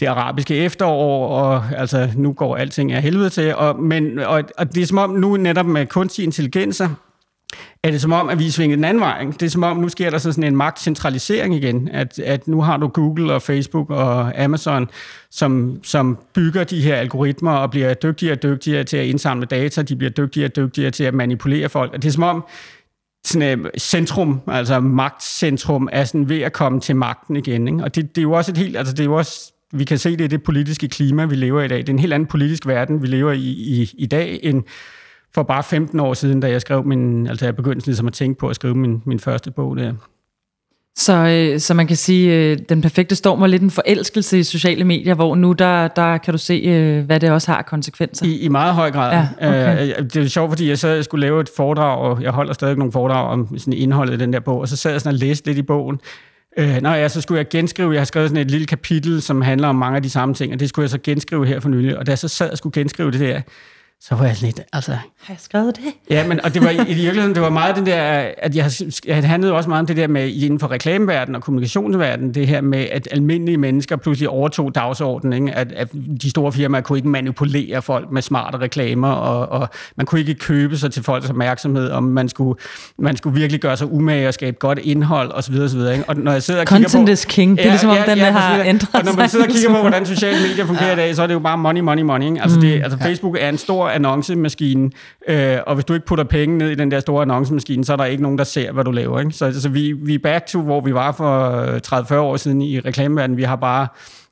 det 0.00 0.06
arabiske 0.06 0.56
efterår, 0.56 1.28
og 1.28 1.64
altså 1.76 2.08
nu 2.16 2.32
går 2.32 2.56
alting 2.56 2.92
af 2.92 3.02
helvede 3.02 3.30
til, 3.30 3.54
og, 3.54 3.80
men, 3.80 4.18
og, 4.18 4.44
og 4.58 4.74
det 4.74 4.82
er 4.82 4.86
som 4.86 4.98
om 4.98 5.10
nu 5.10 5.36
netop 5.36 5.66
med 5.66 5.86
kunstig 5.86 6.24
intelligenser, 6.24 6.88
er 7.82 7.90
det 7.90 8.00
som 8.00 8.12
om, 8.12 8.28
at 8.28 8.38
vi 8.38 8.46
er 8.46 8.50
svinget 8.50 8.76
den 8.76 8.84
anden 8.84 9.00
vej. 9.00 9.24
Det 9.24 9.42
er 9.42 9.50
som 9.50 9.62
om, 9.62 9.76
nu 9.76 9.88
sker 9.88 10.10
der 10.10 10.18
sådan 10.18 10.44
en 10.44 10.56
magtcentralisering 10.56 11.54
igen, 11.54 11.88
at, 11.88 12.18
at 12.18 12.48
nu 12.48 12.60
har 12.60 12.76
du 12.76 12.88
Google 12.88 13.32
og 13.32 13.42
Facebook 13.42 13.90
og 13.90 14.42
Amazon, 14.42 14.90
som, 15.30 15.78
som 15.82 16.18
bygger 16.34 16.64
de 16.64 16.82
her 16.82 16.96
algoritmer 16.96 17.52
og 17.52 17.70
bliver 17.70 17.94
dygtigere 17.94 18.34
og 18.34 18.42
dygtigere 18.42 18.84
til 18.84 18.96
at 18.96 19.06
indsamle 19.06 19.46
data, 19.46 19.82
de 19.82 19.96
bliver 19.96 20.10
dygtigere 20.10 20.48
og 20.48 20.56
dygtigere 20.56 20.90
til 20.90 21.04
at 21.04 21.14
manipulere 21.14 21.68
folk. 21.68 21.92
Og 21.92 22.02
det 22.02 22.08
er 22.08 22.12
som 22.12 22.22
om, 22.22 22.44
sådan 23.24 23.66
et 23.74 23.82
centrum, 23.82 24.40
altså 24.46 24.80
magtcentrum, 24.80 25.88
er 25.92 26.04
sådan 26.04 26.28
ved 26.28 26.40
at 26.40 26.52
komme 26.52 26.80
til 26.80 26.96
magten 26.96 27.36
igen. 27.36 27.68
Ikke? 27.68 27.84
Og 27.84 27.94
det, 27.94 28.08
det 28.16 28.18
er 28.18 28.22
jo 28.22 28.32
også 28.32 28.50
et 28.50 28.58
helt, 28.58 28.76
altså 28.76 28.92
det 28.92 29.00
er 29.00 29.04
jo 29.04 29.14
også, 29.14 29.51
vi 29.72 29.84
kan 29.84 29.98
se 29.98 30.16
det 30.16 30.24
i 30.24 30.26
det 30.26 30.42
politiske 30.42 30.88
klima, 30.88 31.24
vi 31.24 31.34
lever 31.34 31.60
i 31.60 31.64
i 31.64 31.68
dag. 31.68 31.78
Det 31.78 31.88
er 31.88 31.92
en 31.92 31.98
helt 31.98 32.12
anden 32.12 32.26
politisk 32.26 32.66
verden, 32.66 33.02
vi 33.02 33.06
lever 33.06 33.32
i 33.32 33.48
i, 33.48 33.90
i 33.98 34.06
dag, 34.06 34.40
end 34.42 34.62
for 35.34 35.42
bare 35.42 35.62
15 35.62 36.00
år 36.00 36.14
siden, 36.14 36.40
da 36.40 36.50
jeg 36.50 36.60
skrev 36.60 36.84
min, 36.84 37.26
altså 37.26 37.44
jeg 37.44 37.56
begyndte 37.56 37.86
ligesom 37.86 38.06
at 38.06 38.12
tænke 38.12 38.38
på 38.38 38.48
at 38.48 38.56
skrive 38.56 38.74
min, 38.74 39.02
min 39.06 39.20
første 39.20 39.50
bog 39.50 39.76
der. 39.76 39.92
Så, 40.96 41.16
øh, 41.16 41.60
så 41.60 41.74
man 41.74 41.86
kan 41.86 41.96
sige, 41.96 42.34
øh, 42.34 42.58
den 42.68 42.80
perfekte 42.80 43.14
storm 43.14 43.40
var 43.40 43.46
lidt 43.46 43.62
en 43.62 43.70
forelskelse 43.70 44.38
i 44.38 44.42
sociale 44.42 44.84
medier, 44.84 45.14
hvor 45.14 45.34
nu 45.34 45.52
der, 45.52 45.88
der 45.88 46.18
kan 46.18 46.34
du 46.34 46.38
se, 46.38 46.54
øh, 46.54 47.04
hvad 47.04 47.20
det 47.20 47.30
også 47.30 47.52
har 47.52 47.62
konsekvenser. 47.62 48.26
I, 48.26 48.38
i 48.38 48.48
meget 48.48 48.74
høj 48.74 48.90
grad. 48.90 49.12
Ja, 49.12 49.28
okay. 49.48 49.88
øh, 49.88 50.04
det 50.04 50.16
er 50.16 50.26
sjovt, 50.26 50.50
fordi 50.50 50.68
jeg 50.68 50.78
så 50.78 51.02
skulle 51.02 51.26
lave 51.26 51.40
et 51.40 51.50
foredrag, 51.56 51.98
og 51.98 52.22
jeg 52.22 52.30
holder 52.30 52.52
stadig 52.52 52.76
nogle 52.76 52.92
foredrag 52.92 53.28
om 53.28 53.58
sådan 53.58 53.72
indholdet 53.72 54.14
i 54.14 54.16
den 54.16 54.32
der 54.32 54.40
bog, 54.40 54.58
og 54.60 54.68
så 54.68 54.76
sad 54.76 54.90
jeg 54.90 55.00
sådan 55.00 55.14
og 55.14 55.18
læste 55.18 55.46
lidt 55.46 55.58
i 55.58 55.62
bogen. 55.62 56.00
Øh, 56.56 56.76
nej, 56.82 56.92
ja, 56.92 57.08
så 57.08 57.20
skulle 57.20 57.38
jeg 57.38 57.48
genskrive, 57.48 57.92
jeg 57.92 58.00
har 58.00 58.04
skrevet 58.04 58.28
sådan 58.28 58.42
et 58.42 58.50
lille 58.50 58.66
kapitel, 58.66 59.22
som 59.22 59.40
handler 59.40 59.68
om 59.68 59.76
mange 59.76 59.96
af 59.96 60.02
de 60.02 60.10
samme 60.10 60.34
ting, 60.34 60.52
og 60.52 60.60
det 60.60 60.68
skulle 60.68 60.82
jeg 60.82 60.90
så 60.90 60.98
genskrive 60.98 61.46
her 61.46 61.60
for 61.60 61.68
nylig, 61.68 61.98
og 61.98 62.06
da 62.06 62.10
jeg 62.10 62.18
så 62.18 62.28
sad 62.28 62.50
og 62.50 62.58
skulle 62.58 62.72
genskrive 62.72 63.10
det 63.10 63.20
der, 63.20 63.40
så 64.04 64.14
var 64.14 64.24
jeg 64.26 64.36
lidt, 64.40 64.60
altså... 64.72 64.90
Har 64.92 65.34
jeg 65.34 65.36
skrevet 65.38 65.76
det? 65.76 65.84
Ja, 66.10 66.26
men, 66.26 66.44
og 66.44 66.54
det 66.54 66.62
var 66.62 66.70
i, 66.70 66.76
i 66.76 66.94
virkeligheden, 66.94 67.34
det 67.34 67.42
var 67.42 67.50
meget 67.50 67.76
den 67.76 67.86
der, 67.86 68.02
at 68.38 68.56
jeg, 68.56 68.70
jeg 69.06 69.28
handlede 69.28 69.52
også 69.52 69.68
meget 69.68 69.80
om 69.80 69.86
det 69.86 69.96
der 69.96 70.06
med, 70.06 70.28
inden 70.28 70.58
for 70.58 70.70
reklameverdenen 70.70 71.36
og 71.36 71.42
kommunikationsverdenen, 71.42 72.34
det 72.34 72.46
her 72.46 72.60
med, 72.60 72.86
at 72.92 73.08
almindelige 73.10 73.56
mennesker 73.56 73.96
pludselig 73.96 74.28
overtog 74.28 74.74
dagsordenen, 74.74 75.32
ikke? 75.32 75.58
At, 75.58 75.72
at 75.72 75.92
de 76.22 76.30
store 76.30 76.52
firmaer 76.52 76.80
kunne 76.80 76.98
ikke 76.98 77.08
manipulere 77.08 77.82
folk 77.82 78.10
med 78.10 78.22
smarte 78.22 78.58
reklamer, 78.58 79.10
og, 79.10 79.60
og 79.60 79.68
man 79.96 80.06
kunne 80.06 80.20
ikke 80.20 80.34
købe 80.34 80.76
sig 80.76 80.92
til 80.92 81.02
folks 81.02 81.30
opmærksomhed, 81.30 81.90
om 81.90 82.02
man 82.02 82.28
skulle, 82.28 82.60
man 82.98 83.16
skulle 83.16 83.40
virkelig 83.40 83.60
gøre 83.60 83.76
sig 83.76 83.92
umage 83.92 84.28
og 84.28 84.34
skabe 84.34 84.56
godt 84.60 84.78
indhold, 84.78 85.32
osv. 85.32 85.54
osv. 85.54 85.78
Ikke? 85.78 86.04
Og 86.08 86.16
når 86.16 86.32
jeg 86.32 86.42
sidder 86.42 86.60
og 86.60 86.66
Content 86.66 86.92
kigger 86.92 87.06
på, 87.06 87.12
is 87.12 87.24
king, 87.24 87.56
det 87.56 87.66
er 87.66 87.70
ligesom 87.70 87.90
om, 87.90 87.96
ja, 87.96 88.10
den 88.10 88.18
ja, 88.18 88.30
har 88.30 88.62
ændret 88.62 88.88
sig. 88.90 89.00
Og 89.00 89.04
når 89.04 89.16
man 89.16 89.28
sidder 89.28 89.44
og 89.44 89.52
kigger 89.52 89.70
på, 89.70 89.80
hvordan 89.80 90.06
sociale 90.06 90.36
medier 90.48 90.66
fungerer 90.66 90.86
ja. 90.86 90.92
i 90.92 90.96
dag, 90.96 91.16
så 91.16 91.22
er 91.22 91.26
det 91.26 91.34
jo 91.34 91.38
bare 91.38 91.58
money, 91.58 91.80
money, 91.80 92.02
money. 92.02 92.26
Ikke? 92.26 92.42
Altså, 92.42 92.60
det, 92.60 92.82
altså 92.82 92.98
Facebook 92.98 93.36
er 93.40 93.48
en 93.48 93.58
stor 93.58 93.91
annoncemaskine, 93.94 94.90
øh, 95.28 95.58
og 95.66 95.74
hvis 95.74 95.84
du 95.84 95.94
ikke 95.94 96.06
putter 96.06 96.24
penge 96.24 96.58
ned 96.58 96.70
i 96.70 96.74
den 96.74 96.90
der 96.90 97.00
store 97.00 97.22
annoncemaskine, 97.22 97.84
så 97.84 97.92
er 97.92 97.96
der 97.96 98.04
ikke 98.04 98.22
nogen, 98.22 98.38
der 98.38 98.44
ser, 98.44 98.72
hvad 98.72 98.84
du 98.84 98.90
laver. 98.90 99.20
Ikke? 99.20 99.32
Så, 99.32 99.60
så 99.60 99.68
vi, 99.68 99.92
vi 99.92 100.14
er 100.14 100.18
back 100.18 100.46
to, 100.46 100.60
hvor 100.60 100.80
vi 100.80 100.94
var 100.94 101.12
for 101.12 102.12
30-40 102.12 102.14
år 102.14 102.36
siden 102.36 102.62
i 102.62 102.80
reklameverdenen. 102.80 103.36
Vi 103.36 103.42
har 103.42 103.56
bare 103.56 103.88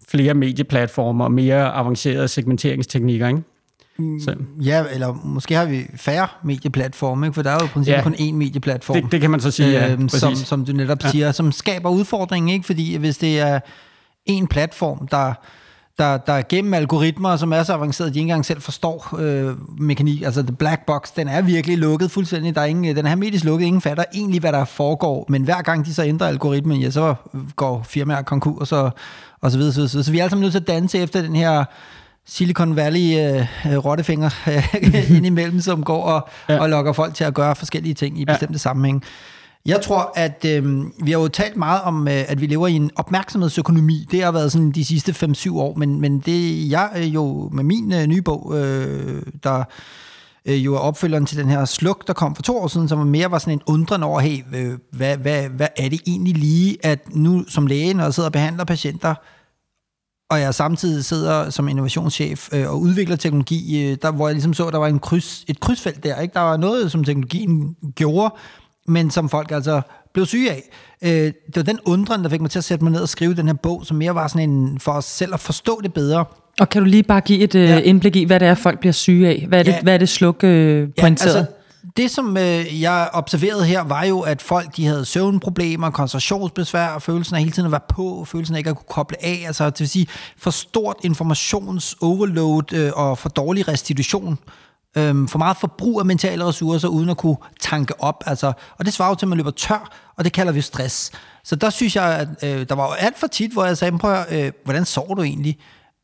flere 0.08 0.34
medieplatformer 0.34 1.24
og 1.24 1.32
mere 1.32 1.72
avancerede 1.72 2.28
segmenteringsteknikker. 2.28 3.28
Ikke? 3.28 3.42
Mm, 4.00 4.20
så. 4.20 4.34
Ja, 4.60 4.84
eller 4.92 5.12
måske 5.24 5.54
har 5.54 5.64
vi 5.64 5.86
færre 5.96 6.28
medieplatforme, 6.44 7.26
ikke? 7.26 7.34
for 7.34 7.42
der 7.42 7.50
er 7.50 7.58
jo 7.60 7.64
i 7.64 7.68
princippet 7.68 7.98
ja. 7.98 8.02
kun 8.02 8.14
én 8.14 8.32
medieplatform. 8.32 9.02
Det, 9.02 9.12
det 9.12 9.20
kan 9.20 9.30
man 9.30 9.40
så 9.40 9.50
sige, 9.50 9.70
ja, 9.70 9.92
øh, 9.92 10.08
som, 10.08 10.34
som 10.34 10.64
du 10.64 10.72
netop 10.72 11.04
ja. 11.04 11.10
siger, 11.10 11.32
som 11.32 11.52
skaber 11.52 11.90
udfordringen, 11.90 12.48
ikke? 12.48 12.66
fordi 12.66 12.96
hvis 12.96 13.18
det 13.18 13.40
er 13.40 13.60
en 14.26 14.46
platform, 14.46 15.08
der 15.08 15.34
der, 16.00 16.16
der 16.16 16.42
gennem 16.48 16.74
algoritmer, 16.74 17.36
som 17.36 17.52
er 17.52 17.62
så 17.62 17.72
avancerede, 17.72 18.08
at 18.08 18.14
de 18.14 18.18
ikke 18.18 18.28
engang 18.28 18.44
selv 18.44 18.60
forstår 18.60 19.16
øh, 19.18 19.54
mekanik. 19.78 20.22
Altså, 20.22 20.42
the 20.42 20.52
black 20.52 20.86
box, 20.86 21.08
den 21.16 21.28
er 21.28 21.42
virkelig 21.42 21.78
lukket 21.78 22.10
fuldstændig. 22.10 22.54
Der 22.54 22.60
er 22.60 22.64
ingen, 22.64 22.96
den 22.96 23.04
er 23.04 23.08
hermetisk 23.08 23.44
lukket. 23.44 23.66
Ingen 23.66 23.82
fatter 23.82 24.04
egentlig, 24.14 24.40
hvad 24.40 24.52
der 24.52 24.64
foregår. 24.64 25.26
Men 25.28 25.42
hver 25.42 25.62
gang 25.62 25.86
de 25.86 25.94
så 25.94 26.02
ændrer 26.04 26.26
algoritmen, 26.26 26.80
ja, 26.80 26.90
så 26.90 27.14
går 27.56 27.82
firmaer 27.88 28.22
konkurs 28.22 28.72
og, 28.72 28.92
og 29.40 29.50
så 29.50 29.58
videre, 29.58 29.72
så 29.72 29.80
videre. 29.80 30.04
Så 30.04 30.12
vi 30.12 30.18
er 30.18 30.22
alle 30.22 30.30
sammen 30.30 30.42
nødt 30.42 30.52
til 30.52 30.60
at 30.60 30.66
danse 30.66 30.98
efter 30.98 31.22
den 31.22 31.36
her 31.36 31.64
Silicon 32.26 32.76
Valley 32.76 33.18
øh, 33.18 33.76
rottefinger 33.84 34.30
øh, 34.48 35.10
indimellem, 35.16 35.60
som 35.60 35.84
går 35.84 36.02
og, 36.02 36.28
ja. 36.48 36.60
og 36.60 36.68
lokker 36.68 36.92
folk 36.92 37.14
til 37.14 37.24
at 37.24 37.34
gøre 37.34 37.56
forskellige 37.56 37.94
ting 37.94 38.20
i 38.20 38.24
bestemte 38.24 38.52
ja. 38.52 38.58
sammenhæng. 38.58 39.04
Jeg 39.66 39.80
tror, 39.82 40.12
at 40.14 40.44
øh, 40.48 40.84
vi 41.04 41.10
har 41.10 41.18
jo 41.18 41.28
talt 41.28 41.56
meget 41.56 41.82
om, 41.82 42.08
øh, 42.08 42.24
at 42.28 42.40
vi 42.40 42.46
lever 42.46 42.68
i 42.68 42.72
en 42.72 42.90
opmærksomhedsøkonomi. 42.96 44.06
Det 44.10 44.22
har 44.22 44.32
været 44.32 44.52
sådan 44.52 44.70
de 44.70 44.84
sidste 44.84 45.12
5-7 45.12 45.54
år, 45.54 45.74
men, 45.74 46.00
men 46.00 46.18
det 46.20 46.70
jeg 46.70 46.90
øh, 46.96 47.14
jo 47.14 47.48
med 47.52 47.64
min 47.64 47.92
øh, 47.92 48.06
nye 48.06 48.22
bog, 48.22 48.58
øh, 48.58 49.22
der 49.42 49.64
øh, 50.44 50.64
jo 50.64 50.74
er 50.74 50.78
opfølgeren 50.78 51.26
til 51.26 51.38
den 51.38 51.48
her 51.48 51.64
sluk, 51.64 52.06
der 52.06 52.12
kom 52.12 52.34
for 52.34 52.42
to 52.42 52.58
år 52.58 52.68
siden, 52.68 52.88
som 52.88 53.06
mere 53.06 53.30
var 53.30 53.38
sådan 53.38 53.52
en 53.52 53.62
undren 53.66 54.02
over, 54.02 54.20
hey, 54.20 54.44
øh, 54.54 54.78
hvad, 54.92 55.16
hvad, 55.16 55.48
hvad 55.48 55.68
er 55.76 55.88
det 55.88 56.00
egentlig 56.06 56.36
lige, 56.36 56.76
at 56.86 57.14
nu 57.14 57.44
som 57.48 57.66
læge, 57.66 57.94
når 57.94 58.04
jeg 58.04 58.14
sidder 58.14 58.28
og 58.28 58.32
behandler 58.32 58.64
patienter, 58.64 59.14
og 60.30 60.40
jeg 60.40 60.54
samtidig 60.54 61.04
sidder 61.04 61.50
som 61.50 61.68
innovationschef 61.68 62.48
øh, 62.52 62.70
og 62.70 62.80
udvikler 62.80 63.16
teknologi, 63.16 63.90
øh, 63.90 63.96
der, 64.02 64.10
hvor 64.10 64.28
jeg 64.28 64.34
ligesom 64.34 64.54
så, 64.54 64.66
at 64.66 64.72
der 64.72 64.78
var 64.78 64.86
en 64.86 64.98
kryds, 64.98 65.44
et 65.48 65.60
krydsfelt 65.60 66.04
der. 66.04 66.20
Ikke? 66.20 66.34
Der 66.34 66.40
var 66.40 66.56
noget, 66.56 66.92
som 66.92 67.04
teknologien 67.04 67.76
gjorde, 67.94 68.34
men 68.90 69.10
som 69.10 69.28
folk 69.28 69.50
altså 69.50 69.80
blev 70.12 70.26
syge 70.26 70.50
af. 70.50 70.62
Øh, 71.02 71.10
det 71.10 71.56
var 71.56 71.62
den 71.62 71.78
undren, 71.84 72.22
der 72.22 72.28
fik 72.28 72.40
mig 72.40 72.50
til 72.50 72.58
at 72.58 72.64
sætte 72.64 72.84
mig 72.84 72.92
ned 72.92 73.00
og 73.00 73.08
skrive 73.08 73.34
den 73.34 73.46
her 73.46 73.54
bog, 73.54 73.86
som 73.86 73.96
mere 73.96 74.14
var 74.14 74.28
sådan 74.28 74.50
en 74.50 74.80
for 74.80 74.92
os 74.92 75.04
selv 75.04 75.34
at 75.34 75.40
forstå 75.40 75.80
det 75.82 75.92
bedre. 75.94 76.24
Og 76.60 76.68
kan 76.68 76.82
du 76.82 76.88
lige 76.88 77.02
bare 77.02 77.20
give 77.20 77.40
et 77.40 77.54
øh, 77.54 77.68
ja. 77.68 77.78
indblik 77.78 78.16
i, 78.16 78.24
hvad 78.24 78.40
det 78.40 78.48
er, 78.48 78.54
folk 78.54 78.80
bliver 78.80 78.92
syge 78.92 79.28
af? 79.28 79.44
Hvad 79.48 79.58
er 79.58 79.62
det, 79.62 79.72
ja. 79.72 79.82
hvad 79.82 79.94
er 79.94 79.98
det 79.98 80.08
sluk 80.08 80.44
øh, 80.44 80.88
pointeret? 81.00 81.34
Ja, 81.34 81.38
altså, 81.38 81.52
det, 81.96 82.10
som 82.10 82.36
øh, 82.36 82.80
jeg 82.82 83.08
observerede 83.12 83.64
her, 83.64 83.80
var 83.84 84.04
jo, 84.04 84.20
at 84.20 84.42
folk 84.42 84.76
de 84.76 84.86
havde 84.86 85.04
søvnproblemer, 85.04 85.90
koncentrationsbesvær, 85.90 86.98
følelsen 86.98 87.34
af 87.36 87.40
hele 87.40 87.52
tiden 87.52 87.66
at 87.66 87.72
være 87.72 87.80
på, 87.88 88.24
følelsen 88.28 88.54
af 88.54 88.58
ikke 88.58 88.70
at 88.70 88.76
kunne 88.76 88.86
koble 88.90 89.24
af, 89.24 89.42
altså 89.46 89.70
det 89.70 89.80
vil 89.80 89.88
sige 89.88 90.06
for 90.38 90.50
stort 90.50 90.96
informationsoverload 91.04 92.72
øh, 92.72 92.90
og 92.94 93.18
for 93.18 93.28
dårlig 93.28 93.68
restitution 93.68 94.38
øhm, 94.96 95.28
for 95.28 95.38
meget 95.38 95.56
forbrug 95.56 96.00
af 96.00 96.06
mentale 96.06 96.44
ressourcer, 96.44 96.88
uden 96.88 97.10
at 97.10 97.16
kunne 97.16 97.36
tanke 97.60 98.02
op. 98.02 98.24
Altså, 98.26 98.52
og 98.78 98.84
det 98.84 98.92
svarer 98.92 99.08
jo 99.08 99.14
til, 99.14 99.26
at 99.26 99.28
man 99.28 99.38
løber 99.38 99.50
tør, 99.50 100.12
og 100.16 100.24
det 100.24 100.32
kalder 100.32 100.52
vi 100.52 100.60
stress. 100.60 101.12
Så 101.44 101.56
der 101.56 101.70
synes 101.70 101.96
jeg, 101.96 102.04
at 102.04 102.60
øh, 102.60 102.68
der 102.68 102.74
var 102.74 102.86
jo 102.86 102.92
alt 102.92 103.18
for 103.18 103.26
tit, 103.26 103.52
hvor 103.52 103.64
jeg 103.64 103.78
sagde, 103.78 103.98
prøv 103.98 104.16
øh, 104.30 104.52
hvordan 104.64 104.84
sover 104.84 105.14
du 105.14 105.22
egentlig? 105.22 105.58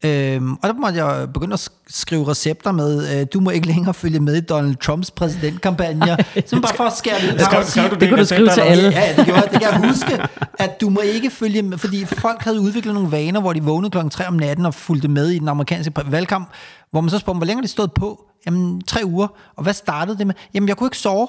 Øhm, 0.05 0.53
og 0.53 0.69
der 0.69 0.73
måtte 0.73 1.05
jeg 1.05 1.33
begynde 1.33 1.55
at 1.55 1.61
sk- 1.61 1.85
skrive 1.89 2.29
recepter 2.29 2.73
med, 2.73 3.21
øh, 3.21 3.27
du 3.35 3.41
må 3.41 3.51
ikke 3.51 3.67
længere 3.67 3.95
følge 3.95 4.21
med 4.21 4.37
i 4.37 4.41
Donald 4.41 4.77
Trumps 4.77 5.11
præsidentkampagne. 5.11 6.07
Simpelthen 6.35 6.61
bare 6.63 6.75
for 6.75 6.85
at 6.85 6.97
skære 6.97 7.21
det 7.33 7.41
skrev 7.41 7.65
sige- 7.65 7.89
du 7.89 7.95
Det 7.95 8.09
kunne 8.09 8.21
du 8.21 8.25
skrive 8.27 8.49
til 8.49 8.61
alle. 8.61 8.89
Ja, 8.89 9.15
det 9.17 9.25
gjorde. 9.27 9.43
Det 9.43 9.51
kan 9.51 9.63
jeg 9.63 9.89
huske, 9.89 10.23
at 10.59 10.81
du 10.81 10.89
må 10.89 11.01
ikke 11.01 11.31
følge 11.31 11.63
med, 11.63 11.79
fordi 11.79 12.05
folk 12.05 12.43
havde 12.43 12.61
udviklet 12.61 12.95
nogle 12.95 13.11
vaner, 13.13 13.41
hvor 13.41 13.53
de 13.53 13.63
vågnede 13.63 13.91
klokken 13.91 14.11
3 14.11 14.29
om 14.29 14.35
natten 14.35 14.67
og 14.67 14.75
fulgte 14.75 15.09
med 15.09 15.29
i 15.31 15.39
den 15.39 15.49
amerikanske 15.49 15.93
valgkamp, 16.07 16.49
hvor 16.91 17.01
man 17.01 17.11
så 17.11 17.19
spurgte, 17.19 17.37
hvor 17.39 17.47
længe 17.47 17.63
de 17.63 17.69
stået 17.69 17.93
på? 17.93 18.25
Jamen, 18.47 18.83
tre 18.83 19.01
uger. 19.05 19.29
Og 19.57 19.63
hvad 19.63 19.75
startede 19.75 20.19
det 20.19 20.27
med? 20.27 20.35
Jamen, 20.55 20.69
jeg 20.69 20.77
kunne 20.77 20.87
ikke 20.87 20.99
sove, 20.99 21.27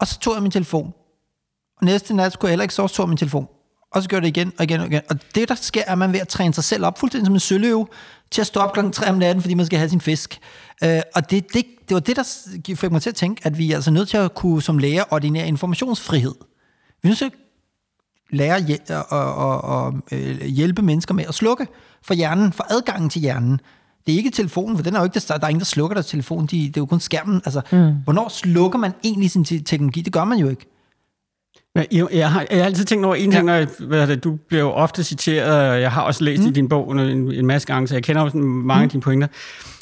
og 0.00 0.06
så 0.06 0.18
tog 0.18 0.34
jeg 0.34 0.42
min 0.42 0.50
telefon. 0.50 0.92
Og 1.80 1.84
næste 1.84 2.14
nat 2.14 2.32
skulle 2.32 2.48
jeg 2.48 2.52
heller 2.52 2.62
ikke 2.62 2.74
sove, 2.74 2.88
så 2.88 2.94
tog 2.94 3.04
jeg 3.04 3.08
min 3.08 3.16
telefon. 3.18 3.46
Og 3.92 4.02
så 4.02 4.08
jeg 4.12 4.22
det 4.22 4.28
igen 4.28 4.52
og 4.58 4.64
igen 4.64 4.80
og 4.80 4.86
igen. 4.86 5.00
Og 5.10 5.16
det, 5.34 5.48
der 5.48 5.54
sker, 5.54 5.82
er, 5.86 5.92
at 5.92 5.98
man 5.98 6.08
er 6.08 6.12
ved 6.12 6.20
at 6.20 6.28
træne 6.28 6.54
sig 6.54 6.64
selv 6.64 6.84
op, 6.84 6.98
fuldstændig 6.98 7.26
som 7.26 7.34
en 7.34 7.40
søløve, 7.40 7.86
til 8.30 8.40
at 8.40 8.46
stå 8.46 8.60
op 8.60 8.72
klokken 8.72 8.92
3 8.92 9.10
om 9.10 9.18
natten, 9.18 9.42
fordi 9.42 9.54
man 9.54 9.66
skal 9.66 9.78
have 9.78 9.88
sin 9.88 10.00
fisk. 10.00 10.38
Øh, 10.84 11.00
og 11.14 11.30
det, 11.30 11.52
det, 11.52 11.64
det 11.88 11.94
var 11.94 12.00
det, 12.00 12.16
der 12.16 12.74
fik 12.74 12.90
mig 12.92 13.02
til 13.02 13.10
at 13.10 13.16
tænke, 13.16 13.40
at 13.44 13.58
vi 13.58 13.72
er 13.72 13.76
altså 13.76 13.90
nødt 13.90 14.08
til 14.08 14.16
at 14.16 14.34
kunne 14.34 14.62
som 14.62 14.78
læger 14.78 15.04
ordinere 15.10 15.48
informationsfrihed. 15.48 16.34
Vi 17.02 17.06
er 17.06 17.08
nødt 17.08 17.18
til 17.18 17.24
at 17.24 17.32
lære 18.30 19.04
og, 19.10 19.34
og, 19.34 19.60
og 19.64 19.94
øh, 20.12 20.40
hjælpe 20.40 20.82
mennesker 20.82 21.14
med 21.14 21.24
at 21.28 21.34
slukke 21.34 21.66
for 22.02 22.14
hjernen, 22.14 22.52
for 22.52 22.66
adgangen 22.70 23.10
til 23.10 23.20
hjernen. 23.20 23.60
Det 24.06 24.12
er 24.12 24.16
ikke 24.16 24.30
telefonen, 24.30 24.76
for 24.76 24.82
den 24.82 24.94
er 24.94 24.98
jo 24.98 25.04
ikke, 25.04 25.20
der, 25.20 25.36
der 25.38 25.44
er 25.44 25.48
ingen, 25.48 25.60
der 25.60 25.64
slukker 25.64 25.94
deres 25.94 26.06
telefon. 26.06 26.46
De, 26.46 26.56
det 26.56 26.76
er 26.76 26.80
jo 26.80 26.86
kun 26.86 27.00
skærmen. 27.00 27.42
Altså, 27.44 27.60
mm. 27.72 27.94
Hvornår 28.04 28.28
slukker 28.28 28.78
man 28.78 28.92
egentlig 29.04 29.30
sin 29.30 29.44
te- 29.44 29.60
teknologi? 29.62 30.00
Det 30.00 30.12
gør 30.12 30.24
man 30.24 30.38
jo 30.38 30.48
ikke. 30.48 30.77
Ja, 31.76 31.84
Jeg, 31.92 32.06
jeg, 32.12 32.32
har, 32.32 32.46
jeg 32.50 32.58
har 32.58 32.64
altid 32.64 32.84
tænkt 32.84 33.04
over 33.04 33.14
en 33.14 33.30
ting, 33.30 33.44
når 33.44 33.54
jeg, 33.94 34.24
du 34.24 34.38
bliver 34.48 34.62
jo 34.62 34.70
ofte 34.70 35.04
citeret, 35.04 35.70
og 35.70 35.80
jeg 35.80 35.92
har 35.92 36.02
også 36.02 36.24
læst 36.24 36.42
mm. 36.42 36.48
i 36.48 36.50
din 36.50 36.68
bog 36.68 36.92
en, 36.92 37.32
en 37.32 37.46
masse 37.46 37.66
gange, 37.66 37.88
så 37.88 37.94
jeg 37.94 38.02
kender 38.02 38.22
også 38.22 38.36
mange 38.36 38.80
mm. 38.80 38.84
af 38.84 38.90
dine 38.90 39.00
pointer. 39.00 39.28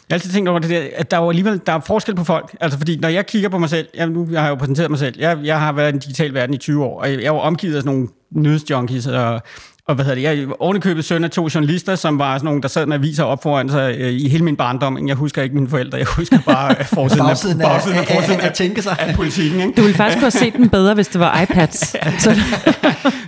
Jeg 0.08 0.14
har 0.14 0.16
altid 0.16 0.30
tænkt 0.30 0.48
over 0.48 0.58
det 0.58 0.70
der, 0.70 0.86
at 0.96 1.10
der 1.10 1.16
er 1.16 1.22
jo 1.22 1.28
alligevel 1.28 1.60
der 1.66 1.72
er 1.72 1.80
forskel 1.80 2.14
på 2.14 2.24
folk. 2.24 2.56
Altså 2.60 2.78
fordi, 2.78 2.96
når 2.96 3.08
jeg 3.08 3.26
kigger 3.26 3.48
på 3.48 3.58
mig 3.58 3.68
selv, 3.68 3.88
jeg, 3.94 4.06
nu 4.06 4.28
jeg 4.30 4.40
har 4.40 4.46
jeg 4.46 4.50
jo 4.50 4.58
præsenteret 4.58 4.90
mig 4.90 4.98
selv, 4.98 5.14
jeg, 5.18 5.38
jeg 5.44 5.60
har 5.60 5.72
været 5.72 5.88
i 5.88 5.92
den 5.92 6.00
digitale 6.00 6.34
verden 6.34 6.54
i 6.54 6.58
20 6.58 6.84
år, 6.84 7.00
og 7.00 7.10
jeg, 7.10 7.18
jeg 7.18 7.26
er 7.26 7.32
jo 7.32 7.38
omgivet 7.38 7.76
af 7.76 7.82
sådan 7.82 7.94
nogle 7.94 8.08
nyhedsjunkies, 8.30 9.06
og, 9.06 9.42
og 9.88 9.94
hvad 9.94 10.04
hedder 10.04 10.14
det, 10.14 10.22
jeg 10.22 10.38
er 10.38 10.62
ovenikøbet 10.62 11.04
søn 11.04 11.24
af 11.24 11.30
to 11.30 11.48
journalister, 11.54 11.94
som 11.94 12.18
var 12.18 12.38
sådan 12.38 12.44
nogle, 12.44 12.62
der 12.62 12.68
sad 12.68 12.86
med 12.86 12.96
aviser 12.96 13.24
op 13.24 13.42
foran 13.42 13.68
sig 13.68 13.96
øh, 13.98 14.12
i 14.12 14.28
hele 14.28 14.44
min 14.44 14.56
barndom. 14.56 15.08
Jeg 15.08 15.16
husker 15.16 15.42
ikke 15.42 15.54
mine 15.54 15.68
forældre, 15.68 15.98
jeg 15.98 16.06
husker 16.06 16.38
bare 16.46 16.74
øh, 16.80 16.84
forsiden, 16.94 17.24
Bagsiden 17.26 17.60
af, 17.60 17.64
af- 17.64 17.70
bagsiden 17.72 17.96
af, 17.98 18.00
af- 18.02 18.10
af- 18.10 18.14
forsiden 18.16 18.40
af- 18.40 18.46
at 18.46 18.54
tænke 18.54 18.82
sig. 18.82 18.96
af 19.00 19.14
politikken. 19.14 19.60
Ikke? 19.60 19.72
Du 19.76 19.82
ville 19.82 19.96
faktisk 19.96 20.16
kunne 20.16 20.22
have 20.24 20.30
set 20.30 20.52
den 20.52 20.68
bedre, 20.68 20.94
hvis 20.94 21.08
det 21.08 21.20
var 21.20 21.40
iPads. 21.42 21.78
Så, 22.24 22.40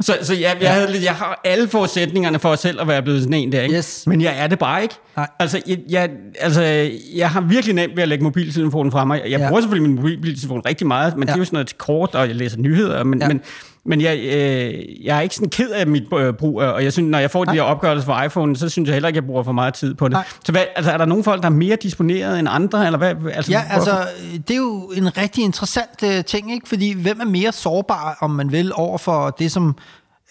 Så, 0.00 0.16
så 0.22 0.34
jeg, 0.34 0.56
jeg, 0.60 0.72
havde, 0.72 0.92
lidt- 0.92 1.04
jeg 1.04 1.12
har 1.12 1.40
alle 1.44 1.68
forudsætninger 1.68 2.38
for 2.38 2.54
selv 2.54 2.80
at 2.80 2.88
være 2.88 3.02
blevet 3.02 3.20
sådan 3.22 3.34
en 3.34 3.52
der, 3.52 3.60
ikke? 3.62 3.76
Yes. 3.76 4.04
men 4.06 4.20
jeg 4.20 4.34
er 4.38 4.46
det 4.46 4.58
bare 4.58 4.82
ikke. 4.82 4.94
Nej. 5.16 5.28
Altså 5.38 5.60
jeg, 5.66 5.78
jeg, 5.90 6.10
altså, 6.40 6.62
jeg 7.16 7.30
har 7.30 7.40
virkelig 7.40 7.74
nemt 7.74 7.96
ved 7.96 8.02
at 8.02 8.08
lægge 8.08 8.24
mobiltelefonen 8.24 8.92
fra 8.92 9.04
mig. 9.04 9.20
Jeg 9.28 9.40
Ja. 9.40 9.48
bruger 9.48 9.60
selvfølgelig 9.60 9.90
min 9.90 9.96
mobiltelefon 10.02 10.62
rigtig 10.66 10.86
meget, 10.86 11.16
men 11.16 11.28
ja. 11.28 11.32
det 11.32 11.36
er 11.38 11.40
jo 11.40 11.44
sådan 11.44 11.56
noget 11.56 11.66
til 11.68 11.76
kort, 11.76 12.14
og 12.14 12.26
jeg 12.28 12.36
læser 12.36 12.58
nyheder, 12.58 13.04
men, 13.04 13.20
ja. 13.22 13.28
men, 13.28 13.40
men 13.88 14.00
jeg, 14.00 14.18
øh, 14.18 15.04
jeg 15.04 15.16
er 15.16 15.20
ikke 15.20 15.34
sådan 15.34 15.50
ked 15.50 15.70
af 15.70 15.86
mit 15.86 16.02
øh, 16.12 16.34
brug, 16.34 16.60
og 16.60 16.84
jeg 16.84 16.92
synes, 16.92 17.10
når 17.10 17.18
jeg 17.18 17.30
får 17.30 17.44
de 17.44 17.52
her 17.52 17.62
opgørelser 17.62 18.06
fra 18.06 18.24
iPhone, 18.24 18.56
så 18.56 18.68
synes 18.68 18.86
jeg 18.86 18.94
heller 18.94 19.08
ikke, 19.08 19.18
at 19.18 19.22
jeg 19.22 19.26
bruger 19.26 19.42
for 19.42 19.52
meget 19.52 19.74
tid 19.74 19.94
på 19.94 20.04
det. 20.04 20.12
Nej. 20.12 20.24
Så 20.44 20.52
hvad, 20.52 20.62
altså, 20.76 20.92
er 20.92 20.98
der 20.98 21.04
nogle 21.04 21.24
folk, 21.24 21.42
der 21.42 21.48
er 21.48 21.52
mere 21.52 21.76
disponeret 21.76 22.38
end 22.38 22.48
andre, 22.50 22.86
eller 22.86 22.98
hvad? 22.98 23.14
Altså, 23.32 23.52
Ja, 23.52 23.62
hvorfor? 23.62 23.90
altså, 23.92 24.08
det 24.48 24.50
er 24.50 24.58
jo 24.58 24.92
en 24.96 25.16
rigtig 25.18 25.44
interessant 25.44 26.02
uh, 26.02 26.24
ting, 26.26 26.52
ikke? 26.52 26.68
Fordi 26.68 26.92
hvem 26.92 27.20
er 27.20 27.24
mere 27.24 27.52
sårbar, 27.52 28.18
om 28.20 28.30
man 28.30 28.52
vil, 28.52 28.72
over 28.74 28.98
for 28.98 29.30
det, 29.30 29.52
som 29.52 29.76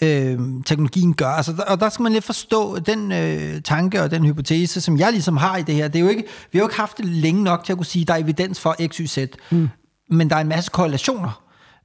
øh, 0.02 0.40
teknologien 0.66 1.14
gør? 1.14 1.28
Altså, 1.28 1.54
der, 1.54 1.64
og 1.64 1.80
der 1.80 1.90
skal 1.90 2.04
man 2.04 2.12
lidt 2.12 2.24
forstå 2.24 2.80
den 2.80 3.12
øh, 3.12 3.62
tanke 3.62 4.04
og 4.04 4.12
den 4.12 4.26
hypotese, 4.26 4.82
som 4.82 4.98
jeg 5.00 5.12
ligesom 5.12 5.38
har 5.38 5.58
i 5.58 5.62
det 5.62 5.76
her. 5.76 5.88
Det 5.88 6.00
er 6.00 6.04
jo 6.04 6.10
ikke, 6.10 6.24
vi 6.52 6.58
har 6.58 6.64
jo 6.64 6.68
ikke 6.68 6.80
haft 6.80 6.98
det 6.98 7.06
længe 7.06 7.44
nok 7.44 7.64
til 7.64 7.74
at 7.74 7.78
kunne 7.78 7.86
sige, 7.86 8.02
at 8.02 8.08
der 8.08 8.14
er 8.14 8.18
evidens 8.18 8.60
for 8.60 8.76
X, 8.88 8.96
Y, 8.98 9.06
Z. 9.06 9.18
Mm. 9.52 9.70
Men 10.10 10.30
der 10.30 10.36
er 10.36 10.42
en 10.42 10.48
masse 10.48 10.72
korrelationer. 10.72 11.42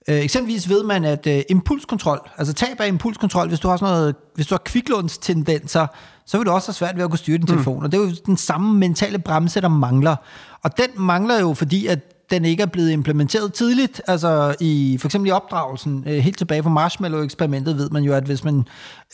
Øh, 0.08 0.16
eksempelvis 0.16 0.68
ved 0.68 0.84
man, 0.84 1.04
at 1.04 1.26
øh, 1.26 1.42
impulskontrol, 1.48 2.30
altså 2.38 2.54
tab 2.54 2.80
af 2.80 2.88
impulskontrol, 2.88 3.48
hvis 3.48 3.60
du 3.60 3.68
har 3.68 3.76
sådan 3.76 3.94
noget, 3.94 4.14
hvis 4.34 4.46
du 4.46 4.54
har 4.54 4.62
kviklånstendenser, 4.64 5.86
så 6.26 6.38
vil 6.38 6.46
du 6.46 6.50
også 6.50 6.68
have 6.68 6.74
svært 6.74 6.96
ved 6.96 7.04
at 7.04 7.10
kunne 7.10 7.18
styre 7.18 7.38
din 7.38 7.46
telefon. 7.46 7.78
Mm. 7.78 7.84
Og 7.84 7.92
det 7.92 7.98
er 7.98 8.04
jo 8.04 8.10
den 8.26 8.36
samme 8.36 8.78
mentale 8.78 9.18
bremse, 9.18 9.60
der 9.60 9.68
mangler. 9.68 10.16
Og 10.64 10.76
den 10.76 10.88
mangler 10.96 11.40
jo, 11.40 11.54
fordi 11.54 11.86
at 11.86 11.98
den 12.30 12.44
ikke 12.44 12.62
er 12.62 12.66
blevet 12.66 12.90
implementeret 12.90 13.52
tidligt, 13.52 14.02
altså 14.06 14.54
i 14.60 14.96
for 15.00 15.08
eksempel 15.08 15.28
i 15.28 15.32
opdragelsen, 15.32 16.04
øh, 16.06 16.18
helt 16.18 16.38
tilbage 16.38 16.62
fra 16.62 16.70
marshmallow-eksperimentet 16.70 17.78
ved 17.78 17.90
man 17.90 18.02
jo, 18.02 18.12
at 18.12 18.24
hvis 18.24 18.44
man 18.44 18.64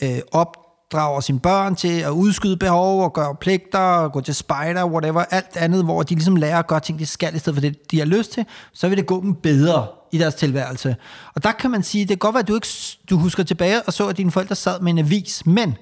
øh, 0.03 0.19
opdrager 0.31 1.19
sine 1.19 1.39
børn 1.39 1.75
til 1.75 1.99
at 1.99 2.09
udskyde 2.09 2.57
behov 2.57 3.03
og 3.03 3.13
gøre 3.13 3.35
pligter, 3.35 3.79
og 3.79 4.11
gå 4.11 4.21
til 4.21 4.35
spejder, 4.35 4.85
whatever, 4.85 5.23
alt 5.29 5.57
andet, 5.57 5.83
hvor 5.83 6.03
de 6.03 6.13
ligesom 6.13 6.35
lærer 6.35 6.59
at 6.59 6.67
gøre 6.67 6.79
ting, 6.79 6.99
de 6.99 7.05
skal, 7.05 7.35
i 7.35 7.39
stedet 7.39 7.55
for 7.55 7.61
det, 7.61 7.91
de 7.91 7.99
har 7.99 8.05
lyst 8.05 8.31
til, 8.31 8.45
så 8.73 8.89
vil 8.89 8.97
det 8.97 9.05
gå 9.05 9.21
dem 9.21 9.35
bedre 9.35 9.87
i 10.11 10.17
deres 10.17 10.35
tilværelse. 10.35 10.95
Og 11.35 11.43
der 11.43 11.51
kan 11.51 11.71
man 11.71 11.83
sige, 11.83 12.01
det 12.01 12.09
kan 12.09 12.17
godt 12.17 12.33
være, 12.33 12.41
at 12.41 12.47
du 12.47 12.55
ikke 12.55 12.67
du 13.09 13.17
husker 13.17 13.43
tilbage 13.43 13.81
og 13.81 13.93
så, 13.93 14.07
at 14.07 14.17
dine 14.17 14.31
forældre 14.31 14.55
sad 14.55 14.81
med 14.81 14.91
en 14.91 14.97
avis, 14.97 15.45
men 15.45 15.77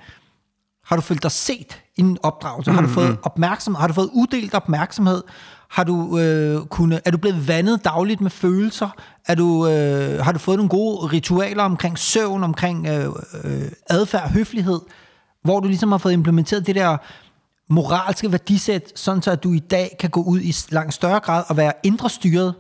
har 0.86 0.96
du 0.96 1.02
følt 1.02 1.24
dig 1.24 1.32
set 1.32 1.82
i 1.98 2.02
en 2.02 2.18
opdragelse? 2.24 2.72
Har 2.72 2.82
du 2.82 2.88
fået 2.88 3.18
opmærksomhed? 3.24 3.80
Har 3.80 3.88
du 3.88 3.94
fået 3.94 4.10
uddelt 4.14 4.54
opmærksomhed? 4.54 5.24
Har 5.70 5.84
du, 5.84 6.20
øh, 6.20 6.66
kunne, 6.66 7.02
er 7.06 7.12
du 7.12 7.18
blevet 7.18 7.48
vandet 7.48 7.86
dagligt 7.86 8.22
med 8.22 8.32
følelser? 8.32 8.90
Er 9.28 9.36
du, 9.36 9.68
øh, 9.68 10.24
har 10.24 10.32
du 10.32 10.40
fået 10.40 10.58
nogle 10.58 10.70
gode 10.70 11.08
ritualer 11.08 11.64
omkring 11.64 12.00
søvn, 12.00 12.44
omkring 12.44 12.88
øh, 12.88 13.12
øh, 13.44 13.72
adfærd, 13.90 14.30
høflighed, 14.32 14.80
hvor 15.44 15.60
du 15.60 15.68
ligesom 15.68 15.92
har 15.92 15.98
fået 15.98 16.14
implementeret 16.14 16.68
det 16.68 16.76
der 16.76 16.98
moralske 17.70 18.32
værdisæt, 18.32 18.92
sådan 18.96 19.22
så 19.22 19.32
at 19.32 19.44
du 19.44 19.54
i 19.54 19.60
dag 19.60 19.96
kan 20.00 20.10
gå 20.10 20.22
ud 20.22 20.40
i 20.42 20.56
langt 20.70 20.94
større 20.94 21.20
grad 21.20 21.44
og 21.48 21.58
være 21.58 21.74
indre 21.84 22.10
styret, 22.10 22.56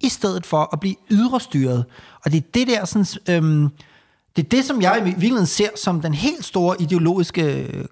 i 0.00 0.08
stedet 0.08 0.46
for 0.46 0.68
at 0.72 0.80
blive 0.80 0.96
ydre 1.10 1.40
styret. 1.40 1.84
Og 2.24 2.32
det 2.32 2.38
er 2.38 2.48
det 2.54 2.66
der 2.66 2.84
sådan, 2.84 3.06
øhm, 3.28 3.68
det 4.36 4.44
er 4.44 4.48
det, 4.48 4.64
som 4.64 4.82
jeg 4.82 4.98
i 5.00 5.04
virkeligheden 5.04 5.46
ser 5.46 5.68
som 5.76 6.00
den 6.00 6.14
helt 6.14 6.44
store 6.44 6.82
ideologiske 6.82 7.62
øh, 7.62 7.84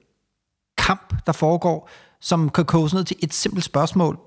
kamp, 0.79 1.15
der 1.27 1.33
foregår, 1.33 1.91
som 2.21 2.51
kan 2.51 2.65
koges 2.65 2.95
ned 2.95 3.05
til 3.05 3.17
et 3.23 3.35
simpelt 3.35 3.65
spørgsmål. 3.65 4.19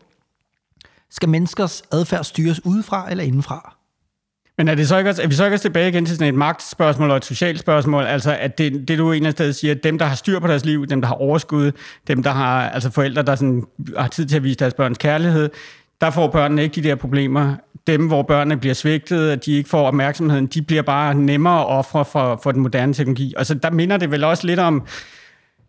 Skal 1.09 1.29
menneskers 1.29 1.83
adfærd 1.91 2.23
styres 2.23 2.65
udefra 2.65 3.11
eller 3.11 3.23
indenfra? 3.23 3.75
Men 4.57 4.67
er, 4.67 4.75
det 4.75 4.87
så 4.87 4.97
ikke 4.97 5.09
også, 5.09 5.21
er 5.21 5.27
vi 5.27 5.33
så 5.33 5.45
ikke 5.45 5.55
også 5.55 5.63
tilbage 5.63 5.89
igen 5.89 6.05
til 6.05 6.15
sådan 6.15 6.33
et 6.33 6.37
magtspørgsmål 6.37 7.11
og 7.11 7.17
et 7.17 7.25
socialt 7.25 7.59
spørgsmål? 7.59 8.03
Altså, 8.03 8.37
at 8.39 8.57
det, 8.57 8.87
det 8.87 8.97
du 8.97 9.11
en 9.11 9.25
af 9.25 9.31
stedet 9.31 9.55
siger, 9.55 9.75
at 9.75 9.83
dem, 9.83 9.97
der 9.97 10.05
har 10.05 10.15
styr 10.15 10.39
på 10.39 10.47
deres 10.47 10.65
liv, 10.65 10.87
dem, 10.87 11.01
der 11.01 11.07
har 11.07 11.15
overskud, 11.15 11.71
dem, 12.07 12.23
der 12.23 12.31
har 12.31 12.69
altså 12.69 12.89
forældre, 12.89 13.21
der 13.21 13.35
sådan, 13.35 13.63
har 13.97 14.07
tid 14.07 14.25
til 14.25 14.35
at 14.35 14.43
vise 14.43 14.55
deres 14.55 14.73
børns 14.73 14.97
kærlighed, 14.97 15.49
der 16.01 16.09
får 16.09 16.27
børnene 16.27 16.63
ikke 16.63 16.81
de 16.81 16.87
der 16.87 16.95
problemer. 16.95 17.55
Dem, 17.87 18.07
hvor 18.07 18.21
børnene 18.21 18.57
bliver 18.57 18.73
svigtet, 18.73 19.29
at 19.29 19.45
de 19.45 19.51
ikke 19.53 19.69
får 19.69 19.87
opmærksomheden, 19.87 20.47
de 20.47 20.61
bliver 20.61 20.81
bare 20.81 21.15
nemmere 21.15 21.65
ofre 21.65 22.05
for, 22.05 22.39
for 22.43 22.51
den 22.51 22.61
moderne 22.61 22.93
teknologi. 22.93 23.33
Og 23.37 23.45
så 23.45 23.53
der 23.53 23.71
minder 23.71 23.97
det 23.97 24.11
vel 24.11 24.23
også 24.23 24.47
lidt 24.47 24.59
om, 24.59 24.87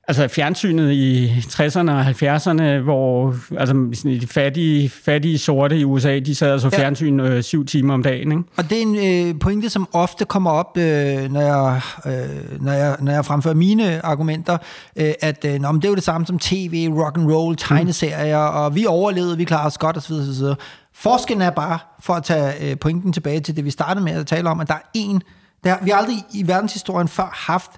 Altså 0.09 0.29
fjernsynet 0.29 0.93
i 0.93 1.29
60'erne 1.29 1.91
og 1.91 2.07
70'erne, 2.07 2.63
hvor 2.83 3.35
altså, 3.59 3.75
de 4.05 4.27
fattige, 4.27 4.89
fattige 4.89 5.39
sorte 5.39 5.79
i 5.79 5.85
USA, 5.85 6.19
de 6.19 6.35
sad 6.35 6.53
og 6.53 6.61
så 6.61 6.69
Ja. 6.73 6.79
fjernsyn 6.79 7.21
øh, 7.21 7.43
syv 7.43 7.65
timer 7.67 7.95
om 7.95 8.03
dagen. 8.03 8.33
Ikke? 8.33 8.45
Og 8.57 8.71
det 8.71 8.79
er 8.79 8.83
en 8.83 9.29
øh, 9.29 9.39
pointe, 9.41 9.71
som 9.71 9.89
ofte 9.93 10.25
kommer 10.25 10.51
op, 10.51 10.77
øh, 10.77 11.33
når, 11.33 11.41
jeg, 11.41 11.81
øh, 12.07 12.63
når, 12.63 12.73
jeg, 12.73 12.97
når 13.01 13.13
jeg 13.13 13.25
fremfører 13.25 13.55
mine 13.55 14.05
argumenter, 14.07 14.59
øh, 14.97 15.13
at 15.21 15.45
øh, 15.45 15.61
nå, 15.61 15.73
men 15.73 15.83
det 15.83 15.89
er 15.89 15.91
jo 15.91 15.95
det 15.95 16.05
samme 16.05 16.27
som 16.27 16.39
tv, 16.39 16.89
rock 16.93 17.19
and 17.19 17.33
roll, 17.33 17.57
tegneserier, 17.57 18.37
og 18.39 18.75
vi 18.75 18.87
overlevede, 18.87 19.37
vi 19.37 19.45
klarer 19.45 19.67
os 19.67 19.79
godt 19.79 19.97
osv. 19.97 20.13
osv. 20.13 20.47
Forskellen 20.95 21.43
er 21.43 21.51
bare, 21.51 21.79
for 22.01 22.15
at 22.15 22.25
tage 22.25 22.71
øh, 22.71 22.79
pointen 22.79 23.13
tilbage 23.13 23.41
til 23.41 23.57
det, 23.57 23.65
vi 23.65 23.71
startede 23.71 24.05
med 24.05 24.13
at 24.13 24.27
tale 24.27 24.49
om, 24.51 24.61
at 24.61 24.69
der 24.69 24.75
er 24.75 24.89
en, 24.95 25.23
der, 25.65 25.77
vi 25.83 25.91
har 25.91 25.97
aldrig 25.97 26.17
i 26.35 26.47
verdenshistorien 26.47 27.09
før 27.09 27.45
haft 27.47 27.71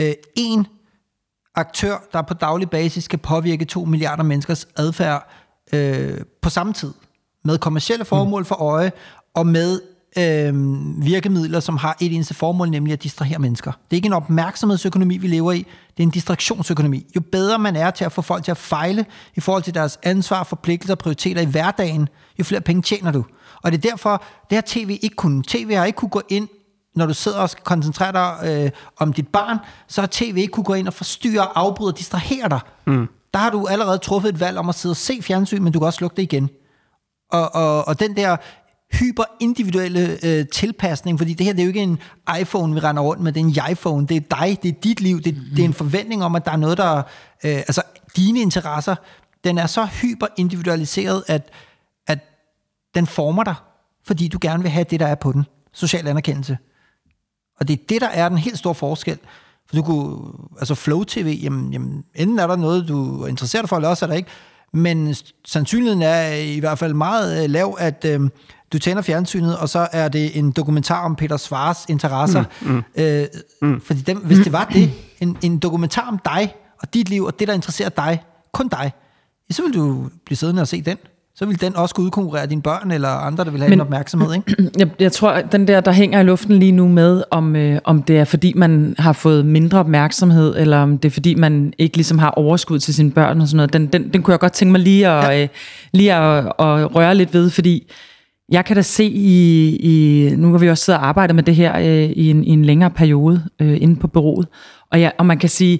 øh, 0.00 0.12
en 0.36 0.66
aktør, 1.58 1.96
der 2.12 2.22
på 2.22 2.34
daglig 2.34 2.70
basis 2.70 3.08
kan 3.08 3.18
påvirke 3.18 3.64
2 3.64 3.84
milliarder 3.84 4.22
menneskers 4.22 4.68
adfærd 4.76 5.30
øh, 5.72 6.20
på 6.42 6.50
samme 6.50 6.72
tid. 6.72 6.92
Med 7.44 7.58
kommersielle 7.58 8.04
formål 8.04 8.44
for 8.44 8.54
øje, 8.54 8.92
og 9.34 9.46
med 9.46 9.80
øh, 10.18 10.54
virkemidler, 11.04 11.60
som 11.60 11.76
har 11.76 11.96
et 12.00 12.14
eneste 12.14 12.34
formål, 12.34 12.70
nemlig 12.70 12.92
at 12.92 13.02
distrahere 13.02 13.38
mennesker. 13.38 13.72
Det 13.72 13.90
er 13.90 13.96
ikke 13.96 14.06
en 14.06 14.12
opmærksomhedsøkonomi, 14.12 15.16
vi 15.16 15.26
lever 15.26 15.52
i. 15.52 15.58
Det 15.96 16.02
er 16.02 16.02
en 16.02 16.10
distraktionsøkonomi. 16.10 17.06
Jo 17.16 17.20
bedre 17.32 17.58
man 17.58 17.76
er 17.76 17.90
til 17.90 18.04
at 18.04 18.12
få 18.12 18.22
folk 18.22 18.44
til 18.44 18.50
at 18.50 18.56
fejle 18.56 19.06
i 19.36 19.40
forhold 19.40 19.62
til 19.62 19.74
deres 19.74 19.98
ansvar, 20.02 20.44
forpligtelser 20.44 20.94
og 20.94 20.98
prioriteter 20.98 21.40
i 21.40 21.44
hverdagen, 21.44 22.08
jo 22.38 22.44
flere 22.44 22.60
penge 22.60 22.82
tjener 22.82 23.12
du. 23.12 23.24
Og 23.62 23.72
det 23.72 23.84
er 23.84 23.90
derfor, 23.90 24.24
det 24.50 24.56
har 24.56 24.62
tv 24.66 24.98
ikke 25.02 25.16
kunne. 25.16 25.42
TV 25.42 25.74
har 25.74 25.84
ikke 25.84 25.96
kunne 25.96 26.08
gå 26.08 26.22
ind 26.28 26.48
når 26.98 27.06
du 27.06 27.14
sidder 27.14 27.38
og 27.38 27.50
skal 27.50 27.64
koncentrere 27.64 28.12
dig 28.12 28.62
øh, 28.64 28.70
om 28.96 29.12
dit 29.12 29.28
barn, 29.28 29.58
så 29.88 30.00
har 30.02 30.08
tv 30.12 30.36
ikke 30.36 30.52
kunne 30.52 30.64
gå 30.64 30.74
ind 30.74 30.86
og 30.86 30.94
forstyrre, 30.94 31.58
afbryde 31.58 31.92
og 31.92 31.98
distrahere 31.98 32.48
dig. 32.48 32.60
Mm. 32.86 33.08
Der 33.34 33.38
har 33.38 33.50
du 33.50 33.66
allerede 33.66 33.98
truffet 33.98 34.28
et 34.28 34.40
valg 34.40 34.58
om 34.58 34.68
at 34.68 34.74
sidde 34.74 34.92
og 34.92 34.96
se 34.96 35.22
fjernsyn, 35.22 35.62
men 35.62 35.72
du 35.72 35.78
kan 35.78 35.86
også 35.86 36.00
lukke 36.00 36.16
det 36.16 36.22
igen. 36.22 36.50
Og, 37.32 37.54
og, 37.54 37.88
og 37.88 38.00
den 38.00 38.16
der 38.16 38.36
hyperindividuelle 38.92 40.18
øh, 40.22 40.46
tilpasning, 40.52 41.18
fordi 41.18 41.34
det 41.34 41.46
her 41.46 41.52
det 41.52 41.60
er 41.60 41.64
jo 41.64 41.68
ikke 41.68 41.82
en 41.82 41.98
iPhone, 42.40 42.74
vi 42.74 42.80
render 42.80 43.02
rundt 43.02 43.22
med, 43.22 43.32
det 43.32 43.40
er 43.40 43.44
en 43.44 43.72
iPhone, 43.72 44.06
det 44.06 44.16
er 44.16 44.20
dig, 44.20 44.58
det 44.62 44.68
er 44.68 44.80
dit 44.82 45.00
liv, 45.00 45.20
det, 45.20 45.36
mm. 45.36 45.42
det 45.50 45.58
er 45.58 45.64
en 45.64 45.74
forventning 45.74 46.24
om, 46.24 46.34
at 46.34 46.44
der 46.44 46.52
er 46.52 46.56
noget, 46.56 46.78
der... 46.78 46.96
Øh, 47.44 47.56
altså, 47.56 47.82
dine 48.16 48.40
interesser, 48.40 48.96
den 49.44 49.58
er 49.58 49.66
så 49.66 49.84
hyper 49.84 50.26
individualiseret, 50.36 51.24
at, 51.26 51.50
at 52.06 52.18
den 52.94 53.06
former 53.06 53.44
dig, 53.44 53.54
fordi 54.06 54.28
du 54.28 54.38
gerne 54.40 54.62
vil 54.62 54.72
have 54.72 54.84
det, 54.90 55.00
der 55.00 55.06
er 55.06 55.14
på 55.14 55.32
den. 55.32 55.46
Social 55.72 56.08
anerkendelse. 56.08 56.58
Og 57.60 57.68
det 57.68 57.80
er 57.80 57.84
det, 57.88 58.00
der 58.00 58.08
er 58.08 58.28
den 58.28 58.38
helt 58.38 58.58
store 58.58 58.74
forskel. 58.74 59.18
For 59.68 59.76
du 59.76 59.82
kunne, 59.82 60.32
altså 60.58 60.74
Flow 60.74 61.04
TV, 61.04 61.38
jamen, 61.42 61.72
jamen 61.72 62.04
enten 62.14 62.38
er 62.38 62.46
der 62.46 62.56
noget, 62.56 62.88
du 62.88 63.22
er 63.22 63.26
interesseret 63.26 63.68
for, 63.68 63.76
eller 63.76 63.88
også 63.88 64.04
er 64.04 64.06
der 64.06 64.16
ikke. 64.16 64.30
Men 64.72 65.14
sandsynligheden 65.46 66.02
er 66.02 66.34
i 66.34 66.58
hvert 66.58 66.78
fald 66.78 66.94
meget 66.94 67.44
øh, 67.44 67.50
lav, 67.50 67.76
at 67.80 68.04
øh, 68.04 68.20
du 68.72 68.78
tænder 68.78 69.02
fjernsynet, 69.02 69.58
og 69.58 69.68
så 69.68 69.88
er 69.92 70.08
det 70.08 70.38
en 70.38 70.52
dokumentar 70.52 71.04
om 71.04 71.16
Peter 71.16 71.36
Svars 71.36 71.86
interesser. 71.88 72.44
Mm, 72.60 72.70
mm, 72.70 72.82
øh, 72.96 73.26
mm. 73.62 73.80
Fordi 73.80 74.00
dem, 74.00 74.18
hvis 74.18 74.38
det 74.38 74.52
var 74.52 74.64
det, 74.64 74.90
en, 75.20 75.36
en 75.42 75.58
dokumentar 75.58 76.08
om 76.08 76.18
dig, 76.24 76.54
og 76.82 76.94
dit 76.94 77.08
liv, 77.08 77.24
og 77.24 77.38
det, 77.38 77.48
der 77.48 77.54
interesserer 77.54 77.88
dig, 77.88 78.22
kun 78.52 78.68
dig, 78.68 78.92
så 79.50 79.62
vil 79.62 79.74
du 79.74 80.08
blive 80.24 80.36
siddende 80.36 80.62
og 80.62 80.68
se 80.68 80.82
den 80.82 80.98
så 81.38 81.46
vil 81.46 81.60
den 81.60 81.76
også 81.76 81.94
kunne 81.94 82.04
udkonkurrere 82.04 82.46
dine 82.46 82.62
børn 82.62 82.90
eller 82.90 83.08
andre, 83.08 83.44
der 83.44 83.50
vil 83.50 83.60
have 83.60 83.68
Men, 83.68 83.78
en 83.78 83.80
opmærksomhed. 83.80 84.34
Ikke? 84.34 84.70
Jeg, 84.78 84.88
jeg 84.98 85.12
tror, 85.12 85.30
at 85.30 85.52
den 85.52 85.68
der, 85.68 85.80
der 85.80 85.92
hænger 85.92 86.20
i 86.20 86.24
luften 86.24 86.58
lige 86.58 86.72
nu 86.72 86.88
med, 86.88 87.22
om, 87.30 87.56
øh, 87.56 87.78
om 87.84 88.02
det 88.02 88.18
er 88.18 88.24
fordi, 88.24 88.52
man 88.56 88.94
har 88.98 89.12
fået 89.12 89.46
mindre 89.46 89.78
opmærksomhed, 89.78 90.56
eller 90.56 90.78
om 90.78 90.98
det 90.98 91.08
er 91.08 91.12
fordi, 91.12 91.34
man 91.34 91.72
ikke 91.78 91.96
ligesom 91.96 92.18
har 92.18 92.30
overskud 92.30 92.78
til 92.78 92.94
sine 92.94 93.10
børn 93.10 93.40
og 93.40 93.48
sådan 93.48 93.56
noget, 93.56 93.72
den, 93.72 93.86
den, 93.86 94.12
den 94.12 94.22
kunne 94.22 94.32
jeg 94.32 94.40
godt 94.40 94.52
tænke 94.52 94.72
mig 94.72 94.80
lige 94.80 95.08
at, 95.08 95.24
ja. 95.24 95.42
øh, 95.42 95.48
lige 95.92 96.14
at, 96.14 96.44
at 96.44 96.94
røre 96.94 97.14
lidt 97.14 97.34
ved, 97.34 97.50
fordi 97.50 97.90
jeg 98.52 98.64
kan 98.64 98.76
da 98.76 98.82
se 98.82 99.04
i, 99.04 99.76
i 99.76 100.30
nu 100.36 100.50
har 100.50 100.58
vi 100.58 100.70
også 100.70 100.84
siddet 100.84 101.00
og 101.00 101.08
arbejdet 101.08 101.36
med 101.36 101.42
det 101.42 101.54
her 101.54 101.78
øh, 101.78 102.10
i, 102.10 102.30
en, 102.30 102.44
i 102.44 102.50
en 102.50 102.64
længere 102.64 102.90
periode 102.90 103.42
øh, 103.60 103.82
inde 103.82 103.96
på 103.96 104.08
bureauet, 104.08 104.48
og, 104.92 105.00
jeg, 105.00 105.12
og 105.18 105.26
man 105.26 105.38
kan 105.38 105.48
sige, 105.48 105.78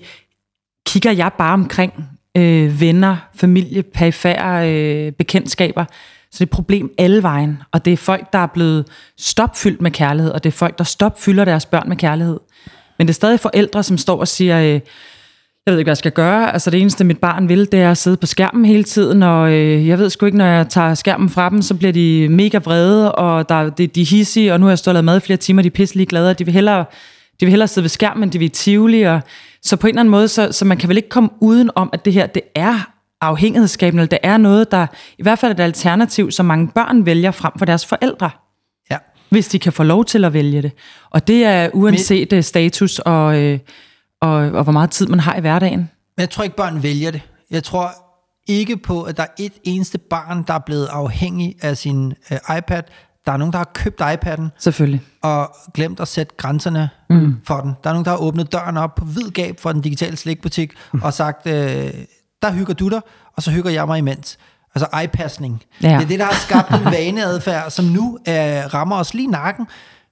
kigger 0.86 1.12
jeg 1.12 1.30
bare 1.38 1.54
omkring 1.54 1.92
øh, 2.38 2.80
venner, 2.80 3.16
familie, 3.34 3.82
perifære 3.82 4.72
øh, 4.72 5.12
bekendtskaber. 5.12 5.84
Så 6.30 6.32
det 6.32 6.40
er 6.40 6.44
et 6.44 6.50
problem 6.50 6.90
alle 6.98 7.22
vejen. 7.22 7.58
Og 7.72 7.84
det 7.84 7.92
er 7.92 7.96
folk, 7.96 8.32
der 8.32 8.38
er 8.38 8.46
blevet 8.46 8.86
stopfyldt 9.18 9.80
med 9.80 9.90
kærlighed, 9.90 10.32
og 10.32 10.44
det 10.44 10.50
er 10.50 10.56
folk, 10.56 10.78
der 10.78 10.84
stopfylder 10.84 11.44
deres 11.44 11.66
børn 11.66 11.88
med 11.88 11.96
kærlighed. 11.96 12.38
Men 12.98 13.06
det 13.06 13.12
er 13.12 13.14
stadig 13.14 13.40
forældre, 13.40 13.82
som 13.82 13.98
står 13.98 14.20
og 14.20 14.28
siger, 14.28 14.60
øh, 14.60 14.80
jeg 15.66 15.72
ved 15.72 15.78
ikke, 15.78 15.86
hvad 15.86 15.92
jeg 15.92 15.96
skal 15.96 16.12
gøre. 16.12 16.52
Altså 16.52 16.70
det 16.70 16.80
eneste, 16.80 17.04
mit 17.04 17.18
barn 17.18 17.48
vil, 17.48 17.72
det 17.72 17.80
er 17.80 17.90
at 17.90 17.98
sidde 17.98 18.16
på 18.16 18.26
skærmen 18.26 18.64
hele 18.64 18.84
tiden, 18.84 19.22
og 19.22 19.52
øh, 19.52 19.88
jeg 19.88 19.98
ved 19.98 20.10
sgu 20.10 20.26
ikke, 20.26 20.38
når 20.38 20.46
jeg 20.46 20.68
tager 20.68 20.94
skærmen 20.94 21.28
fra 21.28 21.50
dem, 21.50 21.62
så 21.62 21.74
bliver 21.74 21.92
de 21.92 22.28
mega 22.30 22.58
vrede, 22.58 23.12
og 23.12 23.48
der, 23.48 23.70
de, 23.70 23.86
de 23.86 24.00
er 24.00 24.06
hissige, 24.06 24.52
og 24.52 24.60
nu 24.60 24.66
har 24.66 24.70
jeg 24.70 24.78
stået 24.78 24.92
og 24.92 24.94
lavet 24.94 25.04
mad 25.04 25.16
i 25.16 25.20
flere 25.20 25.36
timer, 25.36 25.62
de 25.62 25.66
er 25.66 25.70
pisselig 25.70 26.08
glade, 26.08 26.30
og 26.30 26.38
de 26.38 26.44
vil 26.44 26.54
hellere, 26.54 26.84
de 27.40 27.46
vil 27.46 27.50
hellere 27.50 27.68
sidde 27.68 27.84
ved 27.84 27.88
skærmen, 27.88 28.28
de 28.28 28.38
vil 28.38 28.50
tivoli, 28.50 29.02
og 29.02 29.20
så 29.68 29.76
på 29.76 29.86
en 29.86 29.88
eller 29.88 30.00
anden 30.00 30.10
måde, 30.10 30.28
så, 30.28 30.52
så 30.52 30.64
man 30.64 30.76
kan 30.76 30.88
vel 30.88 30.96
ikke 30.96 31.08
komme 31.08 31.30
uden 31.40 31.70
om, 31.74 31.90
at 31.92 32.04
det 32.04 32.12
her, 32.12 32.26
det 32.26 32.42
er 32.54 32.90
afhængighedsskabende, 33.20 34.02
eller 34.02 34.08
det 34.08 34.18
er 34.22 34.36
noget, 34.36 34.70
der 34.70 34.86
i 35.18 35.22
hvert 35.22 35.38
fald 35.38 35.52
er 35.52 35.54
et 35.54 35.60
alternativ, 35.60 36.30
som 36.30 36.46
mange 36.46 36.68
børn 36.68 37.06
vælger 37.06 37.30
frem 37.30 37.52
for 37.58 37.64
deres 37.64 37.86
forældre. 37.86 38.30
Ja. 38.90 38.96
Hvis 39.30 39.48
de 39.48 39.58
kan 39.58 39.72
få 39.72 39.82
lov 39.82 40.04
til 40.04 40.24
at 40.24 40.32
vælge 40.32 40.62
det. 40.62 40.72
Og 41.10 41.26
det 41.26 41.44
er 41.44 41.70
uanset 41.74 42.32
Men, 42.32 42.38
øh, 42.38 42.44
status 42.44 42.98
og, 42.98 43.42
øh, 43.42 43.58
og, 44.20 44.30
og 44.30 44.62
hvor 44.62 44.72
meget 44.72 44.90
tid 44.90 45.06
man 45.06 45.20
har 45.20 45.36
i 45.36 45.40
hverdagen. 45.40 45.78
Men 45.78 46.20
jeg 46.20 46.30
tror 46.30 46.44
ikke, 46.44 46.56
børn 46.56 46.82
vælger 46.82 47.10
det. 47.10 47.22
Jeg 47.50 47.64
tror 47.64 47.90
ikke 48.48 48.76
på, 48.76 49.02
at 49.02 49.16
der 49.16 49.22
er 49.22 49.34
et 49.38 49.52
eneste 49.64 49.98
barn, 49.98 50.44
der 50.46 50.54
er 50.54 50.62
blevet 50.66 50.86
afhængig 50.86 51.56
af 51.62 51.76
sin 51.76 52.14
øh, 52.32 52.58
iPad, 52.58 52.82
der 53.28 53.34
er 53.34 53.36
nogen, 53.36 53.52
der 53.52 53.58
har 53.58 53.70
købt 53.74 54.00
iPad'en. 54.00 54.48
Selvfølgelig. 54.58 55.02
Og 55.22 55.56
glemt 55.74 56.00
at 56.00 56.08
sætte 56.08 56.34
grænserne 56.36 56.90
mm. 57.10 57.36
for 57.44 57.60
den. 57.60 57.74
Der 57.84 57.90
er 57.90 57.94
nogen, 57.94 58.04
der 58.04 58.10
har 58.10 58.18
åbnet 58.18 58.52
døren 58.52 58.76
op 58.76 58.94
på 58.94 59.04
vid 59.04 59.30
gab 59.30 59.60
for 59.60 59.72
den 59.72 59.80
digitale 59.80 60.16
slikbutik 60.16 60.72
mm. 60.92 61.02
og 61.02 61.12
sagt, 61.14 61.46
øh, 61.46 61.90
der 62.42 62.52
hygger 62.52 62.74
du 62.74 62.88
dig, 62.88 63.00
og 63.36 63.42
så 63.42 63.50
hygger 63.50 63.70
jeg 63.70 63.86
mig 63.86 63.98
imens. 63.98 64.38
Altså 64.74 65.00
iPassning. 65.04 65.62
Ja. 65.82 65.88
Det 65.88 66.02
er 66.02 66.06
det, 66.06 66.18
der 66.18 66.24
har 66.24 66.34
skabt 66.34 66.70
en 66.70 66.84
vaneadfærd, 66.84 67.70
som 67.70 67.84
nu 67.84 68.18
øh, 68.28 68.34
rammer 68.74 68.96
os 68.96 69.14
lige 69.14 69.30
nakken. 69.30 69.66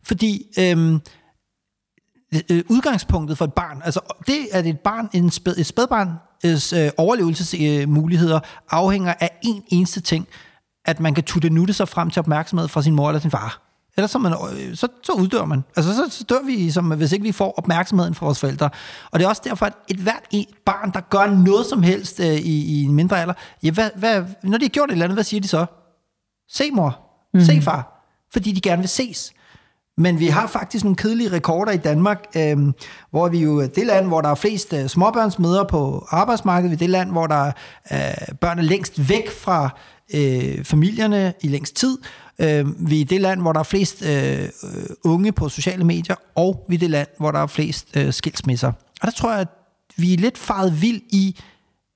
Fordi 0.05 0.43
øhm, 0.59 1.01
øh, 2.51 2.65
udgangspunktet 2.69 3.39
for 3.39 3.45
et 3.45 3.53
barn, 3.53 3.83
altså 3.85 4.01
det, 4.27 4.39
at 4.53 4.67
et 4.67 4.81
barn, 4.81 5.09
en 5.13 5.31
spæd, 5.31 5.55
et 5.59 5.67
spædbarn, 5.67 6.09
øh, 6.45 6.91
overlevelsesmuligheder 6.97 8.41
afhænger 8.71 9.15
af 9.21 9.31
en 9.43 9.63
eneste 9.69 10.01
ting, 10.01 10.29
at 10.87 11.01
man 11.01 11.15
kan 11.15 11.25
tutte 11.25 11.51
nutte 11.51 11.75
sig 11.75 11.89
frem 11.89 12.11
til 12.11 12.21
opmærksomhed 12.21 12.69
fra 12.69 12.83
sin 12.83 12.95
mor 12.95 13.09
eller 13.09 13.21
sin 13.21 13.31
far. 13.31 13.63
Ellers 13.97 14.11
så, 14.11 14.19
man, 14.19 14.33
øh, 14.33 14.77
så, 14.77 14.89
så 15.03 15.13
uddør 15.13 15.45
man. 15.45 15.65
Altså 15.77 15.95
så, 15.95 16.09
så 16.11 16.25
dør 16.25 16.47
vi, 16.47 16.71
som, 16.71 16.97
hvis 16.97 17.13
ikke 17.13 17.23
vi 17.23 17.33
får 17.33 17.55
opmærksomheden 17.59 18.15
fra 18.15 18.27
vores 18.27 18.41
forældre. 18.41 18.71
Og 19.11 19.19
det 19.19 19.25
er 19.25 19.29
også 19.29 19.43
derfor, 19.45 19.67
at 19.67 19.73
et 19.89 19.97
hvert 19.97 20.23
et 20.31 20.47
barn, 20.67 20.91
der 20.93 21.01
gør 21.01 21.27
noget 21.27 21.67
som 21.67 21.83
helst 21.83 22.21
øh, 22.21 22.27
i, 22.27 22.81
i 22.81 22.85
en 22.85 22.95
mindre 22.95 23.21
alder, 23.21 23.35
ja, 23.63 23.71
hvad, 23.71 23.91
hvad, 23.97 24.25
når 24.43 24.59
de 24.59 24.65
har 24.65 24.69
gjort 24.69 24.89
et 24.89 24.93
eller 24.93 25.05
andet, 25.05 25.17
hvad 25.17 25.25
siger 25.25 25.41
de 25.41 25.49
så? 25.49 25.67
Se 26.51 26.71
mor, 26.71 26.99
mm. 27.35 27.41
se 27.41 27.63
far. 27.63 28.09
Fordi 28.33 28.53
de 28.53 28.61
gerne 28.61 28.83
vil 28.83 28.89
ses. 28.89 29.33
Men 29.99 30.21
vi 30.21 30.27
har 30.27 30.47
faktisk 30.47 30.85
nogle 30.85 30.97
kedelige 30.97 31.33
rekorder 31.33 31.73
i 31.73 31.77
Danmark, 31.77 32.25
øh, 32.37 32.57
hvor 33.11 33.29
vi 33.29 33.39
jo 33.39 33.59
er 33.59 33.67
det 33.67 33.87
land, 33.87 34.07
hvor 34.07 34.21
der 34.21 34.29
er 34.29 34.35
flest 34.35 34.73
øh, 34.73 34.87
småbørnsmøder 34.87 35.65
på 35.65 36.07
arbejdsmarkedet, 36.11 36.71
vi 36.71 36.75
er 36.75 36.79
det 36.79 36.91
land, 36.91 37.11
hvor 37.11 37.27
der 37.27 37.47
øh, 37.93 38.35
børn 38.41 38.59
er 38.59 38.63
længst 38.63 39.09
væk 39.09 39.31
fra 39.31 39.69
øh, 40.15 40.65
familierne 40.65 41.35
i 41.43 41.49
længst 41.49 41.77
tid. 41.77 41.99
Øh, 42.39 42.89
vi 42.91 43.01
er 43.01 43.05
det 43.05 43.21
land, 43.21 43.41
hvor 43.41 43.53
der 43.53 43.61
er 43.61 43.65
flest 43.65 44.03
øh, 44.03 44.43
øh, 44.43 44.49
unge 45.05 45.33
på 45.33 45.49
sociale 45.49 45.85
medier, 45.85 46.17
og 46.35 46.65
vi 46.69 46.75
er 46.75 46.79
det 46.79 46.91
land, 46.91 47.09
hvor 47.19 47.31
der 47.31 47.39
er 47.39 47.47
flest 47.47 47.97
øh, 47.97 48.13
skilsmisser. 48.13 48.69
Og 49.03 49.07
der 49.07 49.11
tror 49.11 49.31
jeg, 49.31 49.41
at 49.41 49.49
vi 49.97 50.15
er 50.15 50.19
lidt 50.19 50.39
faret 50.39 50.83
vild 50.83 51.01
i 51.09 51.41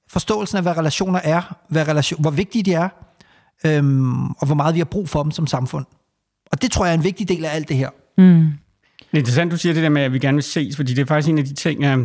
forståelsen 0.08 0.56
af, 0.56 0.62
hvad 0.62 0.76
relationer 0.76 1.20
er, 1.24 1.56
hvad 1.68 1.88
relation, 1.88 2.20
hvor 2.20 2.30
vigtige 2.30 2.62
de 2.62 2.72
er, 2.74 2.88
øh, 3.66 4.10
og 4.38 4.46
hvor 4.46 4.54
meget 4.54 4.74
vi 4.74 4.80
har 4.80 4.84
brug 4.84 5.08
for 5.08 5.22
dem 5.22 5.30
som 5.30 5.46
samfund. 5.46 5.86
Og 6.52 6.62
det 6.62 6.70
tror 6.70 6.84
jeg 6.84 6.92
er 6.92 6.98
en 6.98 7.04
vigtig 7.04 7.28
del 7.28 7.44
af 7.44 7.54
alt 7.54 7.68
det 7.68 7.76
her. 7.76 7.90
Mm. 8.18 8.52
Det 9.00 9.16
er 9.16 9.18
interessant, 9.18 9.52
du 9.52 9.56
siger 9.56 9.72
det 9.74 9.82
der 9.82 9.88
med, 9.88 10.02
at 10.02 10.12
vi 10.12 10.18
gerne 10.18 10.36
vil 10.36 10.42
ses, 10.42 10.76
fordi 10.76 10.94
det 10.94 11.02
er 11.02 11.06
faktisk 11.06 11.28
en 11.28 11.38
af 11.38 11.44
de 11.44 11.54
ting, 11.54 11.84
øh, 11.84 11.98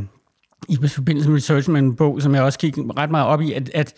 i 0.69 0.87
forbindelse 0.87 1.29
med 1.29 1.37
research 1.37 1.69
med 1.69 1.79
en 1.79 1.95
bog, 1.95 2.21
som 2.21 2.35
jeg 2.35 2.43
også 2.43 2.59
kigger 2.59 2.97
ret 2.97 3.11
meget 3.11 3.27
op 3.27 3.41
i, 3.41 3.53
at, 3.53 3.69
at 3.73 3.93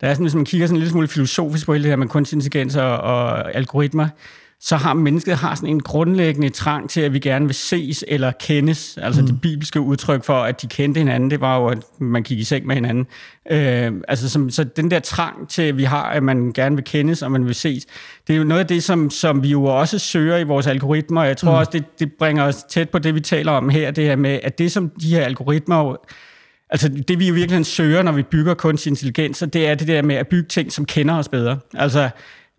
der 0.00 0.06
er 0.06 0.14
sådan, 0.14 0.24
hvis 0.24 0.34
man 0.34 0.44
kigger 0.44 0.66
sådan 0.66 0.76
en 0.76 0.80
lille 0.80 0.90
smule 0.90 1.08
filosofisk 1.08 1.66
på 1.66 1.74
det 1.74 1.84
her 1.84 1.96
med 1.96 2.08
kunstig 2.08 2.36
intelligens 2.36 2.76
og, 2.76 2.98
og 2.98 3.54
algoritmer, 3.54 4.08
så 4.66 4.76
har 4.76 4.94
mennesket 4.94 5.36
har 5.36 5.54
sådan 5.54 5.68
en 5.68 5.82
grundlæggende 5.82 6.48
trang 6.48 6.90
til, 6.90 7.00
at 7.00 7.12
vi 7.12 7.18
gerne 7.18 7.46
vil 7.46 7.54
ses 7.54 8.04
eller 8.08 8.32
kendes. 8.40 8.98
Altså 9.02 9.20
mm. 9.20 9.26
det 9.26 9.40
bibelske 9.40 9.80
udtryk 9.80 10.24
for, 10.24 10.34
at 10.34 10.62
de 10.62 10.66
kendte 10.66 10.98
hinanden, 10.98 11.30
det 11.30 11.40
var 11.40 11.58
jo, 11.58 11.66
at 11.66 11.78
man 11.98 12.22
gik 12.22 12.38
i 12.38 12.44
seng 12.44 12.66
med 12.66 12.74
hinanden. 12.74 13.06
Øh, 13.50 13.92
altså 14.08 14.28
som, 14.28 14.50
så 14.50 14.64
den 14.64 14.90
der 14.90 14.98
trang 14.98 15.48
til, 15.48 15.62
at 15.62 15.76
vi 15.76 15.84
har, 15.84 16.02
at 16.02 16.22
man 16.22 16.52
gerne 16.52 16.76
vil 16.76 16.84
kendes, 16.84 17.22
og 17.22 17.32
man 17.32 17.46
vil 17.46 17.54
ses, 17.54 17.86
det 18.26 18.32
er 18.32 18.36
jo 18.38 18.44
noget 18.44 18.60
af 18.60 18.66
det, 18.66 18.82
som, 18.82 19.10
som 19.10 19.42
vi 19.42 19.48
jo 19.48 19.64
også 19.64 19.98
søger 19.98 20.36
i 20.36 20.44
vores 20.44 20.66
algoritmer. 20.66 21.24
Jeg 21.24 21.36
tror 21.36 21.50
mm. 21.50 21.58
også, 21.58 21.70
det, 21.72 21.84
det 21.98 22.12
bringer 22.18 22.44
os 22.44 22.62
tæt 22.62 22.90
på 22.90 22.98
det, 22.98 23.14
vi 23.14 23.20
taler 23.20 23.52
om 23.52 23.68
her, 23.68 23.90
det 23.90 24.04
her 24.04 24.16
med, 24.16 24.40
at 24.42 24.58
det, 24.58 24.72
som 24.72 24.90
de 25.00 25.08
her 25.08 25.24
algoritmer 25.24 25.96
Altså 26.70 26.88
det 26.88 27.18
vi 27.18 27.28
jo 27.28 27.34
virkelig 27.34 27.66
søger, 27.66 28.02
når 28.02 28.12
vi 28.12 28.22
bygger 28.22 28.54
kunstig 28.54 28.90
intelligens, 28.90 29.44
det 29.52 29.68
er 29.68 29.74
det 29.74 29.88
der 29.88 30.02
med 30.02 30.14
at 30.14 30.28
bygge 30.28 30.48
ting, 30.48 30.72
som 30.72 30.84
kender 30.84 31.14
os 31.14 31.28
bedre. 31.28 31.58
Altså 31.74 32.10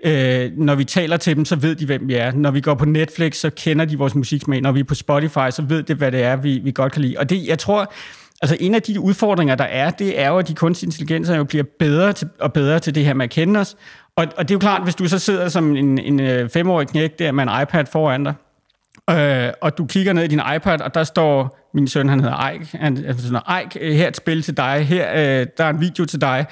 øh, 0.05 0.51
når 0.57 0.75
vi 0.75 0.83
taler 0.83 1.17
til 1.17 1.35
dem, 1.35 1.45
så 1.45 1.55
ved 1.55 1.75
de, 1.75 1.85
hvem 1.85 2.07
vi 2.07 2.13
er. 2.13 2.31
Når 2.31 2.51
vi 2.51 2.61
går 2.61 2.73
på 2.73 2.85
Netflix, 2.85 3.35
så 3.35 3.49
kender 3.49 3.85
de 3.85 3.97
vores 3.97 4.15
musiksmag. 4.15 4.61
Når 4.61 4.71
vi 4.71 4.79
er 4.79 4.83
på 4.83 4.95
Spotify, 4.95 5.49
så 5.51 5.63
ved 5.67 5.83
de, 5.83 5.93
hvad 5.93 6.11
det 6.11 6.23
er, 6.23 6.35
vi, 6.35 6.59
vi 6.63 6.71
godt 6.71 6.93
kan 6.93 7.01
lide. 7.01 7.15
Og 7.17 7.29
det, 7.29 7.47
jeg 7.47 7.59
tror, 7.59 7.93
altså 8.41 8.57
en 8.59 8.75
af 8.75 8.81
de 8.81 8.99
udfordringer, 8.99 9.55
der 9.55 9.63
er, 9.63 9.89
det 9.89 10.19
er 10.19 10.29
jo, 10.29 10.37
at 10.37 10.47
de 10.47 10.53
kunstige 10.53 10.87
intelligenser 10.87 11.35
jo 11.35 11.43
bliver 11.43 11.63
bedre 11.79 12.13
til, 12.13 12.29
og 12.39 12.53
bedre 12.53 12.79
til 12.79 12.95
det 12.95 13.05
her 13.05 13.13
med 13.13 13.23
at 13.23 13.29
kende 13.29 13.59
os. 13.59 13.75
Og, 14.15 14.25
og 14.37 14.49
det 14.49 14.51
er 14.51 14.55
jo 14.55 14.59
klart, 14.59 14.83
hvis 14.83 14.95
du 14.95 15.07
så 15.07 15.19
sidder 15.19 15.49
som 15.49 15.75
en, 15.75 15.97
en 15.97 16.19
øh, 16.19 16.49
femårig 16.49 16.87
knæk 16.87 17.19
der 17.19 17.31
med 17.31 17.43
en 17.43 17.61
iPad 17.61 17.85
foran 17.85 18.23
dig, 18.23 18.33
øh, 19.09 19.53
og 19.61 19.77
du 19.77 19.85
kigger 19.85 20.13
ned 20.13 20.23
i 20.23 20.27
din 20.27 20.41
iPad, 20.55 20.81
og 20.81 20.93
der 20.93 21.03
står 21.03 21.59
min 21.73 21.87
søn, 21.87 22.09
han 22.09 22.19
hedder 22.19 22.47
Eik, 22.47 22.61
han, 22.71 23.05
altså, 23.05 23.41
Eik, 23.59 23.77
øh, 23.81 23.93
her 23.93 24.03
er 24.03 24.07
et 24.07 24.17
spil 24.17 24.41
til 24.41 24.57
dig, 24.57 24.85
her 24.85 25.11
øh, 25.11 25.47
der 25.57 25.63
er 25.63 25.69
en 25.69 25.81
video 25.81 26.05
til 26.05 26.21
dig. 26.21 26.45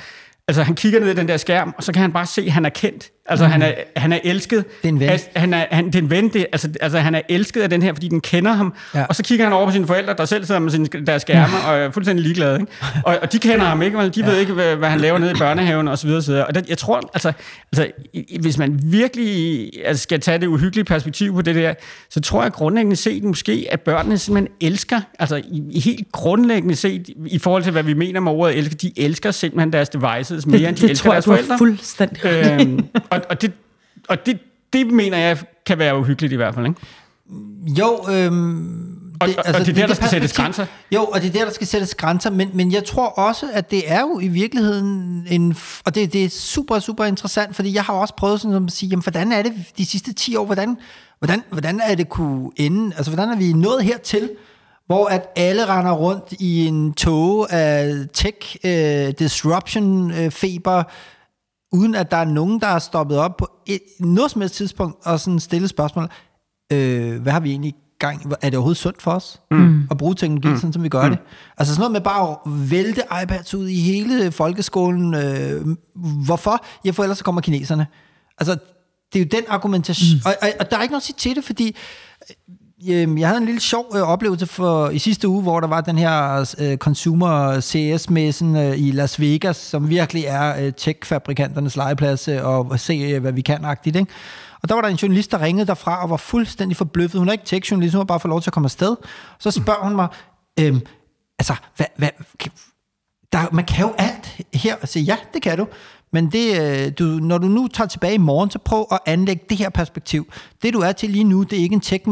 Altså, 0.48 0.64
han 0.64 0.76
kigger 0.76 1.00
ned 1.00 1.10
i 1.10 1.14
den 1.16 1.28
der 1.28 1.38
skærm, 1.38 1.74
og 1.78 1.84
så 1.84 1.94
kan 1.94 2.02
han 2.02 2.14
bare 2.14 2.26
se, 2.26 2.42
at 2.42 2.52
han 2.52 2.66
er 2.66 2.70
kendt. 2.70 3.12
Altså, 3.30 3.46
mm. 3.46 3.52
han, 3.52 3.62
er, 3.62 3.72
han 3.96 4.14
er 4.14 4.20
elsket. 4.24 4.66
Det 4.82 4.88
er 4.88 4.94
en 4.94 5.00
ven. 5.00 5.10
Altså, 5.10 5.28
han 5.36 5.54
er, 5.54 5.66
han, 5.72 5.86
det 5.86 5.96
er 5.96 6.00
en 6.00 6.10
ven. 6.10 6.30
Det, 6.30 6.46
altså, 6.52 6.70
altså, 6.82 7.00
han 7.00 7.16
er 7.16 7.22
elsket 7.30 7.62
af 7.62 7.70
den 7.70 7.82
her, 7.82 7.94
fordi 7.94 8.08
den 8.08 8.22
kender 8.22 8.54
ham. 8.54 8.74
Ja. 8.96 9.06
Og 9.06 9.16
så 9.16 9.24
kigger 9.24 9.46
han 9.46 9.54
over 9.54 9.66
på 9.66 9.72
sine 9.72 9.88
forældre, 9.88 10.14
der 10.18 10.26
selv 10.26 10.46
sidder 10.46 10.62
med 10.62 10.72
sine, 10.72 10.86
deres 10.86 11.22
skærme, 11.22 11.54
og 11.68 11.78
er 11.78 11.92
fuldstændig 11.92 12.24
ligeglade. 12.24 12.60
Ikke? 12.60 12.72
Og, 13.04 13.18
og 13.22 13.34
de 13.34 13.40
kender 13.40 13.66
ham 13.66 13.82
ikke, 13.82 13.98
de 13.98 14.12
ja. 14.18 14.26
ved 14.26 14.38
ikke, 14.38 14.54
hvad, 14.54 14.76
hvad 14.76 14.90
han 14.90 15.00
laver 15.00 15.18
nede 15.18 15.32
i 15.32 15.36
børnehaven, 15.40 15.88
og 15.88 15.98
så 15.98 16.08
videre. 16.08 16.20
Og, 16.20 16.24
så 16.24 16.32
videre. 16.32 16.46
og 16.46 16.56
det, 16.56 16.70
jeg 16.70 16.78
tror, 16.78 17.10
altså, 17.14 17.34
altså, 17.72 17.92
hvis 18.40 18.58
man 18.58 18.80
virkelig 18.84 19.70
altså, 19.86 20.04
skal 20.04 20.20
tage 20.20 20.38
det 20.38 20.48
uhyggelige 20.48 20.86
perspektiv 20.86 21.34
på 21.34 21.42
det 21.42 21.56
der, 21.56 21.74
så 22.10 22.22
tror 22.22 22.44
jeg 22.44 22.52
grundlæggende 22.52 22.96
set 22.96 23.24
måske, 23.24 23.68
at 23.72 23.82
børnene 23.82 24.18
simpelthen 24.18 24.56
elsker, 24.62 25.02
altså 25.20 25.42
i, 25.52 25.80
helt 25.80 26.12
grundlæggende 26.12 26.76
set, 26.76 27.10
i 27.26 27.40
forhold 27.40 27.64
til, 27.64 27.72
hvad 27.72 27.84
vi 27.84 27.94
mener 27.94 28.20
med 28.20 28.32
ordet 28.32 28.58
elsker, 28.58 28.76
de 28.78 28.92
elsker 28.98 29.32
simpelthen 29.32 29.74
deres 29.74 29.90
devices 29.90 30.46
mere, 30.46 30.60
det, 30.60 30.68
end 30.68 30.76
de 30.76 30.82
det 30.82 30.90
elsker 30.90 31.12
deres 31.12 31.26
forældre. 31.26 31.54
Det 31.54 31.60
tror 31.60 31.68
jeg, 31.68 31.78
fuldstændig 31.78 32.26
øhm, 32.62 32.86
og, 33.16 33.22
og 33.30 33.42
det, 33.42 33.54
og 34.10 34.26
det, 34.26 34.40
det 34.74 34.88
mener 34.88 35.18
jeg 35.18 35.38
kan 35.66 35.80
være 35.80 36.00
uhyggeligt 36.00 36.34
i 36.34 36.36
hvert 36.36 36.56
fald, 36.56 36.66
ikke? 36.66 36.82
Jo, 37.80 38.06
øhm, 38.12 38.96
Og, 39.20 39.28
det, 39.28 39.36
altså, 39.38 39.60
og 39.60 39.66
det 39.66 39.70
er 39.70 39.74
der, 39.74 39.88
der 39.88 39.94
skal 39.94 40.10
sættes 40.10 40.34
grænser? 40.34 40.66
Jo, 40.92 41.04
og 41.06 41.22
det 41.22 41.28
er 41.28 41.32
der, 41.32 41.46
der 41.46 41.52
skal 41.52 41.68
sættes 41.68 41.96
grænser, 41.96 42.30
men, 42.30 42.50
men 42.54 42.72
jeg 42.72 42.84
tror 42.84 43.08
også, 43.08 43.46
at 43.54 43.72
det 43.72 43.92
er 43.92 44.02
jo 44.02 44.20
i 44.20 44.28
virkeligheden 44.28 45.28
en... 45.30 45.56
Og 45.86 45.96
det, 45.96 46.14
det 46.14 46.26
er 46.26 46.30
super, 46.30 46.80
super 46.80 47.06
interessant, 47.06 47.56
fordi 47.56 47.74
jeg 47.74 47.84
har 47.84 47.94
også 47.94 48.14
prøvet 48.16 48.42
sådan 48.42 48.66
at 48.66 48.72
sige, 48.72 48.90
jamen, 48.90 49.04
hvordan 49.04 49.32
er 49.32 49.42
det 49.42 49.54
de 49.78 49.86
sidste 49.86 50.14
10 50.14 50.36
år, 50.36 50.46
hvordan, 50.46 50.78
hvordan, 51.20 51.44
hvordan 51.52 51.82
er 51.84 51.96
det 51.96 52.10
kunne 52.10 52.50
ende? 52.56 52.96
Altså, 52.96 53.12
hvordan 53.12 53.30
er 53.30 53.38
vi 53.38 53.54
nået 53.54 53.84
hertil, 53.84 54.30
hvor 54.88 55.08
at 55.08 55.26
alle 55.36 55.66
render 55.66 55.92
rundt 55.92 56.34
i 56.40 56.66
en 56.66 56.94
tog 56.94 57.54
af 57.54 57.94
tech 58.14 58.56
uh, 58.64 59.12
disruption 59.20 60.12
uh, 60.12 60.32
feber, 60.32 60.84
uden 61.72 61.96
at 61.96 62.12
der 62.12 62.18
er 62.18 62.26
nogen, 62.26 62.62
der 62.62 62.68
er 62.68 62.80
stoppet 62.80 63.18
op 63.18 63.38
på 63.38 63.50
et, 63.66 63.82
noget 64.00 64.32
som 64.32 64.42
helst 64.42 64.56
tidspunkt 64.56 65.06
og 65.06 65.20
sådan 65.20 65.40
stille 65.40 65.68
spørgsmål. 65.68 66.10
Øh, 66.72 67.22
hvad 67.22 67.34
har 67.34 67.40
vi 67.40 67.50
egentlig 67.50 67.76
gang? 68.00 68.34
Er 68.42 68.50
det 68.50 68.54
overhovedet 68.58 68.78
sundt 68.78 69.02
for 69.02 69.12
os 69.12 69.42
mm. 69.52 69.88
at 69.92 69.98
bruge 69.98 70.16
teknologi, 70.16 70.48
mm. 70.48 70.58
sådan 70.58 70.74
som 70.74 70.84
vi 70.84 70.90
gør 70.90 71.04
mm. 71.04 71.10
det? 71.10 71.20
Altså 71.58 71.74
sådan 71.74 71.80
noget 71.80 71.92
med 71.92 72.02
bare 72.02 72.32
at 72.32 72.38
vælte 72.46 73.02
iPads 73.24 73.54
ud 73.54 73.68
i 73.68 73.80
hele 73.80 74.32
folkeskolen. 74.32 75.14
Øh, 75.14 75.66
hvorfor? 76.26 76.66
Ja, 76.86 76.92
for 76.92 77.04
ellers 77.04 77.18
så 77.18 77.24
kommer 77.24 77.42
kineserne. 77.42 77.88
Altså, 78.38 78.58
det 79.14 79.20
er 79.20 79.24
jo 79.24 79.30
den 79.32 79.44
argumentation. 79.48 80.20
Mm. 80.20 80.22
Og, 80.26 80.34
og, 80.42 80.50
og 80.60 80.72
der 80.72 80.78
er 80.78 80.82
ikke 80.82 80.92
noget 80.92 81.02
at 81.02 81.06
sige 81.06 81.16
til 81.18 81.36
det, 81.36 81.44
fordi 81.44 81.76
Øhm, 82.90 83.18
jeg 83.18 83.28
havde 83.28 83.38
en 83.38 83.46
lille 83.46 83.62
sjov 83.62 83.86
øh, 83.96 84.02
oplevelse 84.02 84.46
for 84.46 84.90
i 84.90 85.00
sidste 85.00 85.28
uge, 85.28 85.42
hvor 85.42 85.60
der 85.60 85.68
var 85.68 85.82
den 85.82 85.98
her 85.98 86.46
øh, 86.60 86.78
Consumer 86.78 87.60
CS-messen 87.60 88.56
øh, 88.56 88.80
i 88.80 88.92
Las 88.92 89.20
Vegas, 89.20 89.58
som 89.58 89.90
virkelig 89.90 90.24
er 90.26 90.66
øh, 90.66 90.74
tech-fabrikanternes 90.78 91.76
legeplads 91.76 92.28
øh, 92.28 92.46
og 92.46 92.80
se, 92.80 92.94
øh, 92.94 93.22
hvad 93.22 93.32
vi 93.32 93.42
kan-agtigt, 93.42 93.96
ikke? 93.96 94.12
Og 94.62 94.70
der 94.70 94.76
var 94.76 94.82
der 94.82 94.90
en 94.90 94.96
journalist, 94.96 95.32
der 95.32 95.42
ringede 95.42 95.68
derfra 95.68 96.04
og 96.04 96.10
var 96.10 96.18
fuldstændig 96.18 96.78
forbløffet. 96.78 97.20
Hun 97.20 97.28
er 97.28 97.32
ikke 97.32 97.46
tech-journalist, 97.46 97.94
hun 97.94 98.00
har 98.00 98.06
bare 98.06 98.20
fået 98.20 98.30
lov 98.30 98.42
til 98.42 98.50
at 98.50 98.54
komme 98.54 98.68
afsted. 98.68 98.96
Så 99.40 99.52
spørger 99.52 99.84
hun 99.84 99.96
mig, 99.96 100.08
øhm, 100.60 100.82
altså, 101.40 101.56
hvad, 101.76 101.86
hvad, 101.98 102.10
der, 103.34 103.40
man 103.52 103.66
kan 103.66 103.86
jo 103.86 103.94
alt 103.98 104.42
her. 104.54 104.76
Og 104.82 104.96
ja, 104.96 105.18
det 105.34 105.42
kan 105.42 105.58
du. 105.58 105.68
Men 106.12 106.32
det, 106.32 106.62
øh, 106.62 106.92
du, 107.00 107.04
når 107.04 107.38
du 107.38 107.48
nu 107.48 107.68
tager 107.68 107.88
tilbage 107.88 108.14
i 108.14 108.18
morgen, 108.18 108.52
så 108.52 108.60
prøv 108.60 108.88
at 108.92 109.00
anlægge 109.06 109.46
det 109.50 109.58
her 109.58 109.70
perspektiv. 109.70 110.34
Det 110.62 110.74
du 110.74 110.80
er 110.80 110.92
til 110.92 111.10
lige 111.10 111.24
nu, 111.24 111.44
det 111.44 111.60
er 111.60 111.64
ikke 111.64 111.74
en 111.74 111.82
tech 111.82 112.08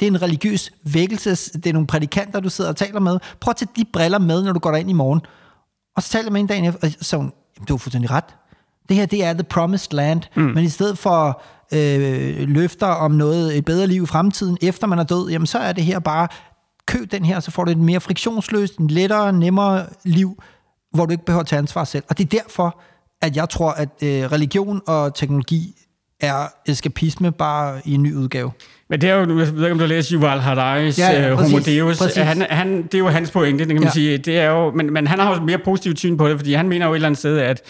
det 0.00 0.06
er 0.06 0.10
en 0.10 0.22
religiøs 0.22 0.72
vækkelse. 0.84 1.30
Det 1.52 1.66
er 1.66 1.72
nogle 1.72 1.86
prædikanter, 1.86 2.40
du 2.40 2.48
sidder 2.48 2.70
og 2.70 2.76
taler 2.76 3.00
med. 3.00 3.18
Prøv 3.40 3.50
at 3.50 3.56
tage 3.56 3.68
de 3.76 3.84
briller 3.92 4.18
med, 4.18 4.42
når 4.42 4.52
du 4.52 4.58
går 4.58 4.76
ind 4.76 4.90
i 4.90 4.92
morgen. 4.92 5.20
Og 5.96 6.02
så 6.02 6.10
taler 6.10 6.24
jeg 6.24 6.32
med 6.32 6.40
en 6.40 6.46
dag 6.46 6.74
og 6.82 6.90
så 7.00 7.16
hun, 7.16 7.32
du 7.68 7.72
har 7.72 7.78
fuldstændig 7.78 8.10
ret. 8.10 8.24
Det 8.88 8.96
her, 8.96 9.06
det 9.06 9.24
er 9.24 9.32
the 9.32 9.42
promised 9.42 9.92
land. 9.94 10.22
Mm. 10.36 10.42
Men 10.42 10.64
i 10.64 10.68
stedet 10.68 10.98
for 10.98 11.42
øh, 11.72 12.48
løfter 12.48 12.86
om 12.86 13.10
noget, 13.10 13.56
et 13.56 13.64
bedre 13.64 13.86
liv 13.86 14.02
i 14.02 14.06
fremtiden, 14.06 14.58
efter 14.62 14.86
man 14.86 14.98
er 14.98 15.04
død, 15.04 15.30
jamen 15.30 15.46
så 15.46 15.58
er 15.58 15.72
det 15.72 15.84
her 15.84 15.98
bare, 15.98 16.28
køb 16.86 17.12
den 17.12 17.24
her, 17.24 17.40
så 17.40 17.50
får 17.50 17.64
du 17.64 17.70
et 17.70 17.78
mere 17.78 18.00
friktionsløst, 18.00 18.76
en 18.76 18.88
lettere, 18.88 19.32
nemmere 19.32 19.86
liv, 20.04 20.42
hvor 20.94 21.06
du 21.06 21.12
ikke 21.12 21.24
behøver 21.24 21.40
at 21.40 21.46
tage 21.46 21.58
ansvar 21.58 21.84
selv. 21.84 22.04
Og 22.08 22.18
det 22.18 22.24
er 22.24 22.38
derfor, 22.42 22.80
at 23.22 23.36
jeg 23.36 23.48
tror, 23.48 23.70
at 23.70 23.88
øh, 24.02 24.32
religion 24.32 24.80
og 24.86 25.14
teknologi 25.14 25.74
er 26.20 26.46
eskapisme 26.66 27.32
bare 27.32 27.80
i 27.84 27.94
en 27.94 28.02
ny 28.02 28.14
udgave. 28.14 28.52
Men 28.90 29.00
det 29.00 29.10
er 29.10 29.14
jo, 29.14 29.20
jeg 29.20 29.28
ved 29.28 29.46
ikke, 29.46 29.72
om 29.72 29.78
du 29.78 29.86
læst 29.86 30.10
Yuval 30.10 30.38
Harari's 30.38 31.00
ja, 31.00 31.22
ja, 31.22 31.32
uh, 31.32 31.38
Homo 31.38 31.58
Deus. 31.58 31.98
Præcis. 31.98 32.22
Han, 32.22 32.46
han, 32.50 32.82
det 32.82 32.94
er 32.94 32.98
jo 32.98 33.08
hans 33.08 33.30
pointe, 33.30 33.58
det 33.58 33.68
kan 33.68 33.76
man 33.76 33.84
ja. 33.84 33.90
sige. 33.90 34.18
Det 34.18 34.38
er 34.38 34.50
jo, 34.50 34.70
men, 34.70 34.92
men 34.92 35.06
han 35.06 35.18
har 35.18 35.34
jo 35.34 35.42
mere 35.42 35.58
positivt 35.58 35.98
syn 35.98 36.16
på 36.16 36.28
det, 36.28 36.36
fordi 36.36 36.52
han 36.52 36.68
mener 36.68 36.86
jo 36.86 36.92
et 36.92 36.96
eller 36.96 37.08
andet 37.08 37.18
sted, 37.18 37.38
at 37.38 37.62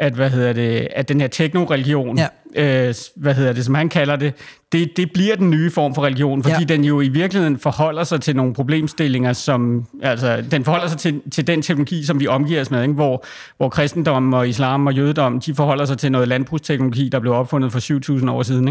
at, 0.00 0.12
hvad 0.12 0.30
hedder 0.30 0.52
det, 0.52 0.88
at 0.96 1.08
den 1.08 1.20
her 1.20 1.28
teknoreligion, 1.28 2.18
ja. 2.18 2.88
øh, 2.88 2.94
hvad 3.16 3.34
hedder 3.34 3.52
det, 3.52 3.64
som 3.64 3.74
han 3.74 3.88
kalder 3.88 4.16
det, 4.16 4.34
det, 4.72 4.96
det 4.96 5.12
bliver 5.12 5.36
den 5.36 5.50
nye 5.50 5.70
form 5.70 5.94
for 5.94 6.04
religion, 6.04 6.42
fordi 6.42 6.56
ja. 6.58 6.74
den 6.74 6.84
jo 6.84 7.00
i 7.00 7.08
virkeligheden 7.08 7.58
forholder 7.58 8.04
sig 8.04 8.20
til 8.20 8.36
nogle 8.36 8.54
problemstillinger, 8.54 9.32
som, 9.32 9.86
altså, 10.02 10.44
den 10.50 10.64
forholder 10.64 10.88
sig 10.88 10.98
til, 10.98 11.20
til 11.30 11.46
den 11.46 11.62
teknologi, 11.62 12.04
som 12.04 12.20
vi 12.20 12.26
omgiver 12.26 12.60
os 12.60 12.70
med, 12.70 12.82
ikke? 12.82 12.94
Hvor, 12.94 13.24
hvor 13.56 13.68
kristendom 13.68 14.32
og 14.32 14.48
islam 14.48 14.86
og 14.86 14.94
jødedom, 14.94 15.40
de 15.40 15.54
forholder 15.54 15.84
sig 15.84 15.98
til 15.98 16.12
noget 16.12 16.28
landbrugsteknologi, 16.28 17.08
der 17.08 17.20
blev 17.20 17.32
opfundet 17.32 17.72
for 17.72 18.20
7.000 18.20 18.30
år 18.30 18.42
siden. 18.42 18.68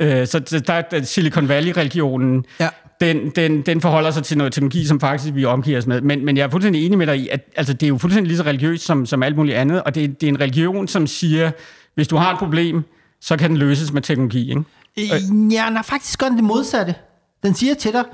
Ikke? 0.00 0.20
Øh, 0.20 0.26
så 0.26 0.62
der 0.66 0.72
er 0.72 1.02
Silicon 1.02 1.48
Valley-religionen, 1.48 2.44
ja 2.60 2.68
den, 3.02 3.30
den, 3.30 3.62
den 3.62 3.80
forholder 3.80 4.10
sig 4.10 4.24
til 4.24 4.38
noget 4.38 4.52
teknologi, 4.52 4.86
som 4.86 5.00
faktisk 5.00 5.34
vi 5.34 5.44
omgiver 5.44 5.78
os 5.78 5.86
med. 5.86 6.00
Men, 6.00 6.24
men 6.24 6.36
jeg 6.36 6.44
er 6.44 6.48
fuldstændig 6.48 6.86
enig 6.86 6.98
med 6.98 7.06
dig 7.06 7.18
i, 7.18 7.28
at 7.28 7.40
altså, 7.56 7.72
det 7.72 7.82
er 7.82 7.88
jo 7.88 7.98
fuldstændig 7.98 8.28
lige 8.28 8.38
så 8.38 8.44
religiøst 8.44 8.84
som, 8.84 9.06
som 9.06 9.22
alt 9.22 9.36
muligt 9.36 9.56
andet, 9.56 9.82
og 9.82 9.94
det, 9.94 10.20
det 10.20 10.26
er 10.26 10.28
en 10.28 10.40
religion, 10.40 10.88
som 10.88 11.06
siger, 11.06 11.50
hvis 11.94 12.08
du 12.08 12.16
har 12.16 12.32
et 12.32 12.38
problem, 12.38 12.82
så 13.20 13.36
kan 13.36 13.50
den 13.50 13.58
løses 13.58 13.92
med 13.92 14.02
teknologi. 14.02 14.48
Ikke? 14.48 14.64
Øh, 14.98 15.52
ja, 15.52 15.64
den 15.68 15.76
har 15.76 15.82
faktisk 15.82 16.18
gør 16.18 16.28
det 16.28 16.44
modsatte. 16.44 16.94
Den 17.42 17.54
siger 17.54 17.74
til 17.74 17.92
dig, 17.92 18.04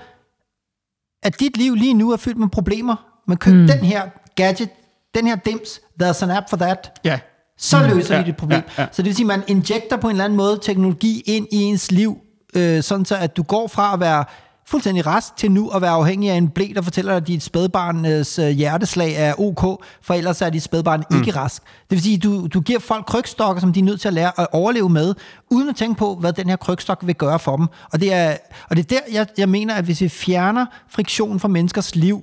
at 1.23 1.41
dit 1.41 1.57
liv 1.57 1.75
lige 1.75 1.95
nu 1.95 2.13
er 2.13 2.17
fyldt 2.17 2.39
med 2.39 2.49
problemer, 2.49 2.97
men 3.27 3.37
køb 3.37 3.55
mm. 3.55 3.67
den 3.67 3.79
her 3.79 4.03
gadget, 4.37 4.69
den 5.15 5.27
her 5.27 5.37
dims, 5.37 5.81
there's 6.03 6.25
an 6.25 6.31
app 6.31 6.51
for 6.51 6.57
that. 6.57 7.01
Ja. 7.05 7.19
Så 7.59 7.79
mm. 7.79 7.97
løser 7.97 8.19
mm. 8.19 8.25
dit 8.25 8.37
problem. 8.37 8.63
Ja, 8.79 8.83
ja. 8.83 8.89
Så 8.93 9.03
det 9.03 9.05
vil 9.05 9.17
sige, 9.17 9.33
at 9.33 9.39
man 9.39 9.43
injekter 9.47 9.97
på 9.97 10.07
en 10.07 10.11
eller 10.11 10.25
anden 10.25 10.37
måde 10.37 10.59
teknologi 10.63 11.23
ind 11.27 11.47
i 11.53 11.57
ens 11.57 11.91
liv, 11.93 12.19
øh, 12.57 12.83
sådan 12.83 13.05
så 13.05 13.17
at 13.17 13.37
du 13.37 13.43
går 13.43 13.67
fra 13.67 13.95
at 13.95 14.01
være 14.01 14.25
fuldstændig 14.71 15.07
rask 15.07 15.37
til 15.37 15.51
nu 15.51 15.69
at 15.69 15.83
være 15.83 15.91
afhængig 15.91 16.31
af 16.31 16.35
en 16.37 16.49
blæ, 16.49 16.73
der 16.75 16.83
fortæller 16.83 17.13
dig, 17.13 17.17
at 17.17 17.27
dit 17.27 17.43
spædbarns 17.43 18.39
øh, 18.39 18.49
hjerteslag 18.49 19.15
er 19.17 19.41
ok, 19.41 19.85
for 20.03 20.15
ellers 20.15 20.43
er 20.43 20.51
dit 20.51 20.63
spædbarn 20.63 21.05
mm. 21.11 21.17
ikke 21.17 21.31
rask. 21.31 21.63
Det 21.63 21.91
vil 21.91 22.03
sige, 22.03 22.19
du, 22.19 22.47
du 22.47 22.61
giver 22.61 22.79
folk 22.79 23.07
krykstokker, 23.07 23.61
som 23.61 23.73
de 23.73 23.81
er 23.81 23.85
nødt 23.85 24.01
til 24.01 24.09
at 24.09 24.15
lære 24.15 24.41
at 24.41 24.47
overleve 24.53 24.89
med, 24.89 25.15
uden 25.51 25.69
at 25.69 25.77
tænke 25.77 25.99
på, 25.99 26.15
hvad 26.15 26.33
den 26.33 26.49
her 26.49 26.57
krykstok 26.57 27.07
vil 27.07 27.15
gøre 27.15 27.39
for 27.39 27.57
dem. 27.57 27.67
Og 27.93 28.01
det 28.01 28.13
er, 28.13 28.37
og 28.71 28.77
det 28.77 28.93
er 28.93 28.97
der, 28.97 29.13
jeg, 29.13 29.27
jeg 29.39 29.49
mener, 29.49 29.75
at 29.75 29.85
hvis 29.85 30.01
vi 30.01 30.09
fjerner 30.09 30.67
friktion 30.89 31.41
fra 31.41 31.49
menneskers 31.49 31.95
liv, 31.97 32.23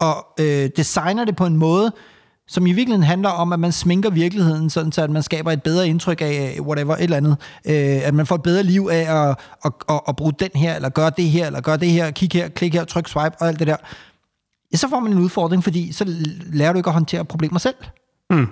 og 0.00 0.26
øh, 0.40 0.70
designer 0.76 1.24
det 1.24 1.36
på 1.36 1.46
en 1.46 1.56
måde, 1.56 1.92
som 2.48 2.66
i 2.66 2.72
virkeligheden 2.72 3.06
handler 3.06 3.28
om, 3.28 3.52
at 3.52 3.60
man 3.60 3.72
sminker 3.72 4.10
virkeligheden, 4.10 4.70
sådan 4.70 4.92
så 4.92 5.02
at 5.02 5.10
man 5.10 5.22
skaber 5.22 5.52
et 5.52 5.62
bedre 5.62 5.88
indtryk 5.88 6.20
af 6.20 6.58
whatever, 6.60 6.94
et 6.94 7.02
eller 7.02 7.16
andet. 7.16 7.36
Øh, 7.66 8.06
at 8.06 8.14
man 8.14 8.26
får 8.26 8.34
et 8.34 8.42
bedre 8.42 8.62
liv 8.62 8.88
af 8.92 9.28
at, 9.28 9.36
at, 9.64 9.72
at, 9.88 10.00
at 10.08 10.16
bruge 10.16 10.32
den 10.40 10.50
her, 10.54 10.76
eller 10.76 10.88
gøre 10.88 11.10
det 11.16 11.24
her, 11.24 11.46
eller 11.46 11.60
gøre 11.60 11.76
det 11.76 11.88
her, 11.88 12.10
kig 12.10 12.28
her, 12.32 12.48
klik 12.48 12.74
her, 12.74 12.84
tryk 12.84 13.08
swipe 13.08 13.36
og 13.40 13.48
alt 13.48 13.58
det 13.58 13.66
der. 13.66 13.76
Ja, 14.72 14.76
så 14.76 14.88
får 14.88 15.00
man 15.00 15.12
en 15.12 15.18
udfordring, 15.18 15.64
fordi 15.64 15.92
så 15.92 16.04
lærer 16.52 16.72
du 16.72 16.78
ikke 16.78 16.88
at 16.88 16.94
håndtere 16.94 17.24
problemer 17.24 17.58
selv. 17.58 17.74
Mm. 18.30 18.46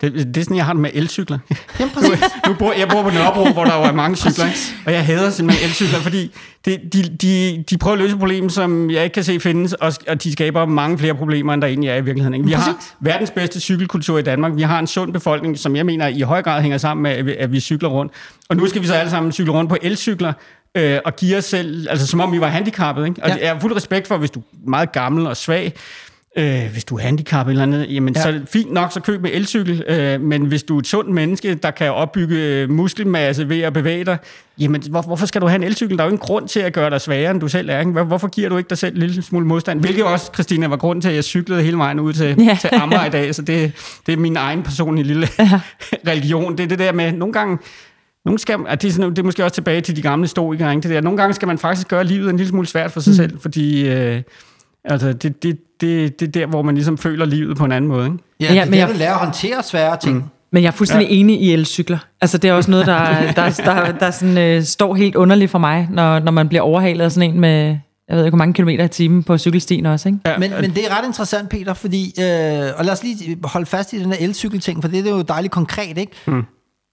Det, 0.00 0.12
det 0.14 0.36
er 0.36 0.42
sådan, 0.42 0.56
jeg 0.56 0.64
har 0.64 0.72
det 0.72 0.82
med 0.82 0.90
elcykler. 0.94 1.38
Jamen, 1.80 1.94
præcis. 1.94 2.10
nu, 2.46 2.52
nu 2.52 2.58
bor, 2.58 2.72
jeg 2.78 2.88
bor 2.88 3.02
på 3.02 3.10
Nørrebro, 3.10 3.52
hvor 3.52 3.64
der 3.64 3.76
jo 3.76 3.82
er 3.82 3.92
mange 3.92 4.16
cykler, 4.16 4.44
og 4.86 4.92
jeg 4.92 5.06
hader 5.06 5.30
simpelthen 5.30 5.68
elcykler, 5.68 5.98
fordi 5.98 6.30
det, 6.64 6.80
de, 6.92 7.02
de, 7.02 7.64
de 7.70 7.78
prøver 7.78 7.96
at 7.96 8.02
løse 8.02 8.16
problemer, 8.16 8.48
som 8.48 8.90
jeg 8.90 9.04
ikke 9.04 9.14
kan 9.14 9.24
se 9.24 9.40
findes, 9.40 9.72
og, 9.72 9.92
og 10.08 10.22
de 10.22 10.32
skaber 10.32 10.66
mange 10.66 10.98
flere 10.98 11.14
problemer, 11.14 11.54
end 11.54 11.62
der 11.62 11.68
egentlig 11.68 11.90
er 11.90 11.96
i 11.96 12.04
virkeligheden. 12.04 12.34
Ikke? 12.34 12.46
Vi 12.46 12.54
præcis. 12.54 12.66
har 12.66 12.94
verdens 13.00 13.30
bedste 13.30 13.60
cykelkultur 13.60 14.18
i 14.18 14.22
Danmark. 14.22 14.52
Vi 14.56 14.62
har 14.62 14.78
en 14.78 14.86
sund 14.86 15.12
befolkning, 15.12 15.58
som 15.58 15.76
jeg 15.76 15.86
mener 15.86 16.06
i 16.06 16.20
høj 16.20 16.42
grad 16.42 16.62
hænger 16.62 16.78
sammen 16.78 17.02
med, 17.02 17.10
at 17.10 17.26
vi, 17.26 17.34
at 17.34 17.52
vi 17.52 17.60
cykler 17.60 17.88
rundt. 17.88 18.12
Og 18.48 18.56
nu 18.56 18.66
skal 18.66 18.82
vi 18.82 18.86
så 18.86 18.94
alle 18.94 19.10
sammen 19.10 19.32
cykle 19.32 19.52
rundt 19.52 19.70
på 19.70 19.76
elcykler, 19.82 20.32
øh, 20.74 20.98
og 21.04 21.16
give 21.16 21.36
os 21.36 21.44
selv, 21.44 21.86
altså 21.90 22.06
som 22.06 22.20
om 22.20 22.32
vi 22.32 22.40
var 22.40 22.48
handicappet. 22.48 23.06
Ikke? 23.06 23.22
Og 23.22 23.28
ja. 23.28 23.36
jeg 23.40 23.52
har 23.52 23.60
fuld 23.60 23.76
respekt 23.76 24.08
for, 24.08 24.16
hvis 24.16 24.30
du 24.30 24.40
er 24.40 24.70
meget 24.70 24.92
gammel 24.92 25.26
og 25.26 25.36
svag, 25.36 25.74
Øh, 26.38 26.72
hvis 26.72 26.84
du 26.84 26.96
er 26.96 27.00
handicappet 27.00 27.52
eller 27.52 27.62
andet, 27.62 27.86
jamen 27.94 28.14
ja. 28.14 28.22
så 28.22 28.40
fint 28.46 28.72
nok, 28.72 28.92
så 28.92 29.00
køb 29.00 29.22
med 29.22 29.30
elcykel. 29.32 29.84
Øh, 29.88 30.20
men 30.20 30.44
hvis 30.44 30.62
du 30.62 30.76
er 30.76 30.80
et 30.80 30.86
sundt 30.86 31.10
menneske, 31.10 31.54
der 31.54 31.70
kan 31.70 31.92
opbygge 31.92 32.66
muskelmasse 32.66 33.48
ved 33.48 33.60
at 33.60 33.72
bevæge 33.72 34.04
dig, 34.04 34.18
jamen 34.58 34.82
hvor, 34.90 35.02
hvorfor 35.02 35.26
skal 35.26 35.40
du 35.40 35.46
have 35.46 35.56
en 35.56 35.62
elcykel? 35.62 35.98
Der 35.98 36.04
er 36.04 36.06
jo 36.06 36.10
ingen 36.12 36.26
grund 36.26 36.48
til 36.48 36.60
at 36.60 36.72
gøre 36.72 36.90
dig 36.90 37.00
sværere, 37.00 37.30
end 37.30 37.40
du 37.40 37.48
selv 37.48 37.70
er. 37.70 37.80
Ikke? 37.80 38.02
Hvorfor 38.02 38.28
giver 38.28 38.48
du 38.48 38.56
ikke 38.56 38.68
dig 38.68 38.78
selv 38.78 38.94
en 38.94 39.00
lille 39.00 39.22
smule 39.22 39.46
modstand? 39.46 39.80
Hvilket 39.80 40.04
også, 40.04 40.30
Christina, 40.34 40.66
var 40.66 40.76
grund 40.76 41.02
til, 41.02 41.08
at 41.08 41.14
jeg 41.14 41.24
cyklede 41.24 41.62
hele 41.62 41.78
vejen 41.78 42.00
ud 42.00 42.12
til, 42.12 42.36
ja. 42.38 42.58
til 42.60 42.70
Amager 42.72 43.04
i 43.04 43.10
dag. 43.10 43.34
Så 43.34 43.42
det, 43.42 43.72
det 44.06 44.12
er 44.12 44.16
min 44.16 44.36
egen 44.36 44.62
personlige 44.62 45.06
lille 45.06 45.28
ja. 45.38 45.60
religion. 46.10 46.58
Det 46.58 46.64
er 46.64 46.68
det 46.68 46.78
der 46.78 46.92
med, 46.92 47.12
nogle 47.12 47.32
gange, 47.32 47.58
nogle 48.24 48.38
skal, 48.38 48.58
at 48.68 48.82
det, 48.82 48.88
er 48.88 48.92
sådan, 48.92 49.10
det 49.10 49.18
er 49.18 49.22
måske 49.22 49.44
også 49.44 49.54
tilbage 49.54 49.80
til 49.80 49.96
de 49.96 50.02
gamle 50.02 50.28
stoikere. 50.28 50.70
Ikke? 50.70 50.82
Det 50.82 50.90
der. 50.90 51.00
Nogle 51.00 51.16
gange 51.16 51.34
skal 51.34 51.48
man 51.48 51.58
faktisk 51.58 51.88
gøre 51.88 52.04
livet 52.04 52.30
en 52.30 52.36
lille 52.36 52.50
smule 52.50 52.66
svært 52.66 52.90
for 52.92 53.00
sig 53.00 53.10
mm. 53.10 53.16
selv, 53.16 53.40
fordi... 53.40 53.88
Øh, 53.88 54.22
Altså, 54.84 55.12
det, 55.12 55.42
det, 55.42 55.58
det, 55.80 56.20
det 56.20 56.28
er 56.28 56.32
der, 56.32 56.46
hvor 56.46 56.62
man 56.62 56.74
ligesom 56.74 56.98
føler 56.98 57.24
livet 57.24 57.56
på 57.56 57.64
en 57.64 57.72
anden 57.72 57.88
måde. 57.88 58.06
Ikke? 58.06 58.18
Ja, 58.40 58.48
det 58.48 58.58
er 58.58 58.64
men 58.64 58.72
der, 58.72 58.78
jeg... 58.78 58.88
du 58.88 58.94
lærer 58.98 59.14
at 59.14 59.18
håndtere 59.18 59.62
svære 59.62 59.96
ting. 59.96 60.16
Mm. 60.16 60.22
Men 60.52 60.62
jeg 60.62 60.68
er 60.68 60.72
fuldstændig 60.72 61.08
ja. 61.08 61.14
enig 61.14 61.40
i 61.40 61.52
elcykler. 61.52 61.98
Altså, 62.20 62.38
det 62.38 62.50
er 62.50 62.54
også 62.54 62.70
noget, 62.70 62.86
der, 62.86 62.98
der, 63.36 63.50
der, 63.50 63.92
der 63.92 64.10
sådan, 64.10 64.38
øh, 64.38 64.62
står 64.62 64.94
helt 64.94 65.16
underligt 65.16 65.50
for 65.50 65.58
mig, 65.58 65.88
når, 65.90 66.18
når 66.18 66.32
man 66.32 66.48
bliver 66.48 66.62
overhalet 66.62 67.04
af 67.04 67.12
sådan 67.12 67.30
en 67.30 67.40
med, 67.40 67.76
jeg 68.08 68.16
ved 68.16 68.24
ikke, 68.24 68.30
hvor 68.30 68.38
mange 68.38 68.54
kilometer 68.54 68.84
i 68.84 68.88
timen 68.88 69.22
på 69.22 69.38
cykelstien 69.38 69.86
også. 69.86 70.08
Ikke? 70.08 70.20
Ja. 70.26 70.38
Men, 70.38 70.50
men 70.60 70.70
det 70.74 70.86
er 70.86 70.98
ret 70.98 71.06
interessant, 71.06 71.48
Peter, 71.48 71.74
fordi, 71.74 72.14
øh, 72.18 72.24
og 72.76 72.84
lad 72.84 72.90
os 72.90 73.02
lige 73.02 73.38
holde 73.44 73.66
fast 73.66 73.92
i 73.92 73.98
den 73.98 74.12
her 74.12 74.18
elcykelting, 74.20 74.82
for 74.82 74.88
det, 74.88 75.04
det 75.04 75.10
er 75.12 75.16
jo 75.16 75.22
dejligt 75.22 75.52
konkret, 75.52 75.98
ikke? 75.98 76.12
Mm. 76.26 76.44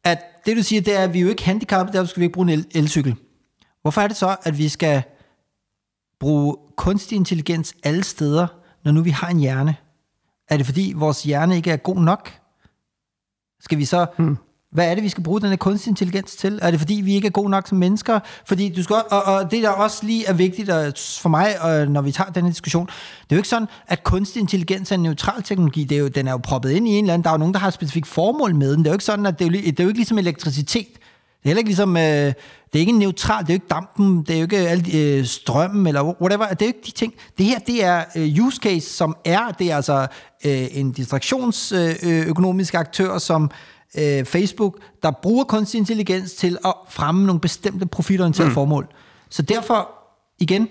At 0.05 0.17
det, 0.45 0.57
du 0.57 0.63
siger, 0.63 0.81
det 0.81 0.99
er, 0.99 1.03
at 1.03 1.13
vi 1.13 1.19
er 1.19 1.23
jo 1.23 1.29
ikke 1.29 1.45
handicappede, 1.45 1.97
derfor 1.97 2.07
skal 2.07 2.19
vi 2.19 2.25
ikke 2.25 2.33
bruge 2.33 2.53
en 2.53 2.59
el- 2.59 2.65
elcykel. 2.75 3.15
Hvorfor 3.81 4.01
er 4.01 4.07
det 4.07 4.17
så, 4.17 4.35
at 4.43 4.57
vi 4.57 4.67
skal 4.67 5.01
bruge 6.19 6.55
kunstig 6.77 7.15
intelligens 7.15 7.73
alle 7.83 8.03
steder, 8.03 8.47
når 8.83 8.91
nu 8.91 9.01
vi 9.01 9.09
har 9.09 9.27
en 9.27 9.39
hjerne? 9.39 9.75
Er 10.49 10.57
det 10.57 10.65
fordi 10.65 10.93
vores 10.95 11.23
hjerne 11.23 11.55
ikke 11.55 11.71
er 11.71 11.77
god 11.77 11.97
nok? 11.97 12.31
Skal 13.59 13.77
vi 13.77 13.85
så 13.85 14.05
hmm. 14.17 14.37
Hvad 14.71 14.91
er 14.91 14.95
det, 14.95 15.03
vi 15.03 15.09
skal 15.09 15.23
bruge 15.23 15.41
den 15.41 15.49
her 15.49 15.55
kunstig 15.55 15.89
intelligens 15.89 16.35
til? 16.35 16.59
Er 16.61 16.71
det 16.71 16.79
fordi, 16.79 16.93
vi 16.93 17.13
ikke 17.13 17.27
er 17.27 17.31
gode 17.31 17.49
nok 17.49 17.67
som 17.67 17.77
mennesker? 17.77 18.19
Fordi 18.45 18.69
du 18.69 18.83
skal, 18.83 18.95
og, 18.95 19.23
og 19.23 19.51
det, 19.51 19.63
der 19.63 19.69
også 19.69 20.05
lige 20.05 20.25
er 20.25 20.33
vigtigt 20.33 20.69
for 21.21 21.29
mig, 21.29 21.61
og 21.61 21.87
når 21.87 22.01
vi 22.01 22.11
tager 22.11 22.31
den 22.31 22.43
her 22.43 22.51
diskussion, 22.51 22.85
det 22.85 23.31
er 23.31 23.35
jo 23.35 23.37
ikke 23.37 23.47
sådan, 23.47 23.67
at 23.87 24.03
kunstig 24.03 24.39
intelligens 24.39 24.91
er 24.91 24.95
en 24.95 25.03
neutral 25.03 25.43
teknologi. 25.43 25.83
Det 25.83 25.95
er 25.95 25.99
jo, 25.99 26.07
den 26.07 26.27
er 26.27 26.31
jo 26.31 26.37
proppet 26.37 26.71
ind 26.71 26.87
i 26.87 26.91
en 26.91 27.03
eller 27.05 27.13
anden. 27.13 27.23
Der 27.23 27.29
er 27.29 27.33
jo 27.33 27.37
nogen, 27.37 27.53
der 27.53 27.59
har 27.59 27.67
et 27.67 27.73
specifikt 27.73 28.07
formål 28.07 28.55
med 28.55 28.71
den. 28.71 28.79
Det 28.79 28.87
er 28.87 28.91
jo 28.91 28.95
ikke 28.95 29.05
sådan, 29.05 29.25
at 29.25 29.39
det 29.39 29.47
er 29.47 29.49
jo, 29.49 29.57
det 29.57 29.79
er 29.79 29.83
jo 29.83 29.87
ikke 29.87 29.99
ligesom 29.99 30.17
elektricitet. 30.17 30.87
Det 31.37 31.45
er 31.45 31.49
heller 31.49 31.59
ikke 31.59 31.69
ligesom, 31.69 31.97
øh, 31.97 32.03
det 32.03 32.75
er 32.75 32.79
ikke 32.79 32.91
neutral, 32.91 33.43
det 33.43 33.49
er 33.49 33.53
jo 33.53 33.55
ikke 33.55 33.67
dampen, 33.69 34.23
det 34.23 34.29
er 34.29 34.37
jo 34.37 34.43
ikke 34.43 34.57
alle, 34.57 34.93
øh, 34.93 35.25
strømmen, 35.25 35.87
eller 35.87 36.03
whatever, 36.21 36.47
det 36.47 36.61
er 36.61 36.65
jo 36.65 36.67
ikke 36.67 36.85
de 36.85 36.91
ting. 36.91 37.13
Det 37.37 37.45
her, 37.45 37.59
det 37.59 37.83
er 37.83 38.03
øh, 38.15 38.45
use 38.45 38.59
case, 38.63 38.89
som 38.89 39.17
er, 39.25 39.51
det 39.51 39.71
er 39.71 39.75
altså 39.75 40.07
øh, 40.45 40.67
en 40.71 40.91
distraktionsøkonomisk 40.91 42.73
øh, 42.73 42.79
aktør, 42.79 43.17
som 43.17 43.51
øh, 43.97 44.25
Facebook, 44.25 44.77
der 45.03 45.11
bruger 45.11 45.43
kunstig 45.43 45.77
intelligens 45.77 46.33
til 46.33 46.57
at 46.65 46.73
fremme 46.89 47.25
nogle 47.25 47.41
bestemte 47.41 47.85
profitorienterede 47.85 48.49
mm. 48.49 48.53
formål. 48.53 48.87
Så 49.29 49.41
derfor, 49.41 49.89
igen, 50.39 50.67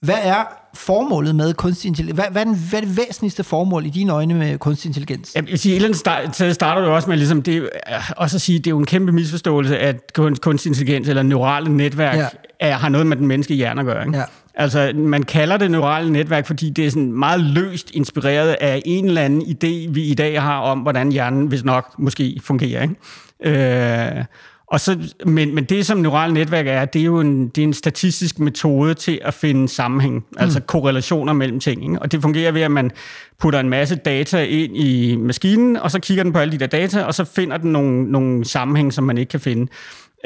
hvad 0.00 0.18
er 0.22 0.44
formålet 0.76 1.34
med 1.34 1.54
kunstig 1.54 1.88
intelligens? 1.88 2.16
Hvad, 2.16 2.24
hvad, 2.30 2.42
er, 2.42 2.44
den, 2.44 2.56
hvad 2.70 2.82
er 2.82 2.86
det 2.86 2.96
væsentligste 2.96 3.44
formål 3.44 3.86
i 3.86 3.90
dine 3.90 4.12
øjne 4.12 4.34
med 4.34 4.58
kunstig 4.58 4.88
intelligens? 4.88 5.32
Jeg 5.34 5.46
vil 5.46 5.58
sige, 5.58 5.88
et 5.88 5.96
start, 5.96 6.36
starter 6.54 6.84
du 6.84 6.90
også 6.90 7.08
med 7.08 7.16
ligesom 7.16 7.42
det, 7.42 7.70
også 8.16 8.36
at 8.36 8.40
sige, 8.40 8.58
det 8.58 8.66
er 8.66 8.70
jo 8.70 8.78
en 8.78 8.86
kæmpe 8.86 9.12
misforståelse, 9.12 9.78
at 9.78 10.12
kunstig 10.40 10.70
intelligens 10.70 11.08
eller 11.08 11.22
neurale 11.22 11.76
netværk 11.76 12.18
ja. 12.18 12.26
er, 12.60 12.72
har 12.72 12.88
noget 12.88 13.06
med 13.06 13.16
den 13.16 13.26
menneskelige 13.26 13.56
hjerne 13.56 13.80
at 13.80 13.86
gøre. 13.86 14.06
Ikke? 14.06 14.18
Ja. 14.18 14.24
Altså, 14.54 14.92
man 14.94 15.22
kalder 15.22 15.56
det 15.56 15.70
neurale 15.70 16.12
netværk, 16.12 16.46
fordi 16.46 16.70
det 16.70 16.86
er 16.86 16.90
sådan 16.90 17.12
meget 17.12 17.40
løst 17.40 17.90
inspireret 17.90 18.56
af 18.60 18.82
en 18.84 19.04
eller 19.06 19.22
anden 19.22 19.42
idé, 19.42 19.92
vi 19.92 20.02
i 20.02 20.14
dag 20.14 20.42
har 20.42 20.58
om, 20.58 20.78
hvordan 20.78 21.12
hjernen, 21.12 21.46
hvis 21.46 21.64
nok, 21.64 21.94
måske 21.98 22.40
fungerer. 22.44 22.82
Ikke? 22.82 22.94
Øh, 23.40 24.24
og 24.68 24.80
så, 24.80 24.98
men, 25.26 25.54
men 25.54 25.64
det, 25.64 25.86
som 25.86 25.98
neurale 25.98 26.34
netværk 26.34 26.66
er, 26.66 26.84
det 26.84 27.00
er 27.00 27.04
jo 27.04 27.20
en, 27.20 27.48
det 27.48 27.62
er 27.62 27.66
en 27.66 27.72
statistisk 27.72 28.38
metode 28.38 28.94
til 28.94 29.20
at 29.24 29.34
finde 29.34 29.68
sammenhæng, 29.68 30.14
mm. 30.14 30.36
altså 30.38 30.60
korrelationer 30.60 31.32
mellem 31.32 31.60
ting. 31.60 31.82
Ikke? 31.82 31.98
Og 31.98 32.12
det 32.12 32.22
fungerer 32.22 32.52
ved, 32.52 32.62
at 32.62 32.70
man 32.70 32.90
putter 33.38 33.60
en 33.60 33.68
masse 33.68 33.96
data 33.96 34.44
ind 34.44 34.76
i 34.76 35.16
maskinen, 35.16 35.76
og 35.76 35.90
så 35.90 36.00
kigger 36.00 36.22
den 36.22 36.32
på 36.32 36.38
alle 36.38 36.52
de 36.52 36.58
der 36.58 36.66
data, 36.66 37.02
og 37.02 37.14
så 37.14 37.24
finder 37.24 37.56
den 37.56 37.72
nogle, 37.72 38.12
nogle 38.12 38.44
sammenhæng, 38.44 38.92
som 38.92 39.04
man 39.04 39.18
ikke 39.18 39.30
kan 39.30 39.40
finde. 39.40 39.66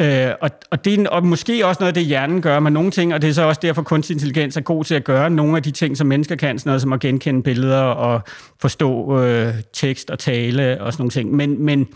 Øh, 0.01 0.31
og, 0.41 0.51
og 0.71 0.85
det 0.85 1.01
er 1.01 1.09
og 1.09 1.27
måske 1.27 1.67
også 1.67 1.81
noget 1.81 1.89
af 1.89 1.95
det, 1.95 2.05
hjernen 2.05 2.43
gør 2.43 2.61
med 2.61 2.71
nogle 2.71 2.91
ting, 2.91 3.15
og 3.15 3.23
det 3.23 3.31
er 3.31 3.35
så 3.35 3.43
også 3.43 3.61
derfor, 3.63 3.83
kunstig 3.83 4.15
intelligens 4.15 4.57
er 4.57 4.61
god 4.61 4.85
til 4.85 4.95
at 4.95 5.05
gøre 5.05 5.31
nogle 5.31 5.57
af 5.57 5.63
de 5.63 5.71
ting, 5.71 5.97
som 5.97 6.07
mennesker 6.07 6.37
kan, 6.37 6.59
sådan 6.59 6.71
noget 6.71 6.83
som 6.83 6.93
at 6.93 7.01
genkende 7.01 7.43
billeder 7.43 7.83
og 7.83 8.21
forstå 8.61 9.21
øh, 9.21 9.55
tekst 9.73 10.11
og 10.11 10.19
tale 10.19 10.81
og 10.81 10.93
sådan 10.93 11.03
nogle 11.03 11.11
ting. 11.11 11.35
Men, 11.35 11.65
men, 11.65 11.89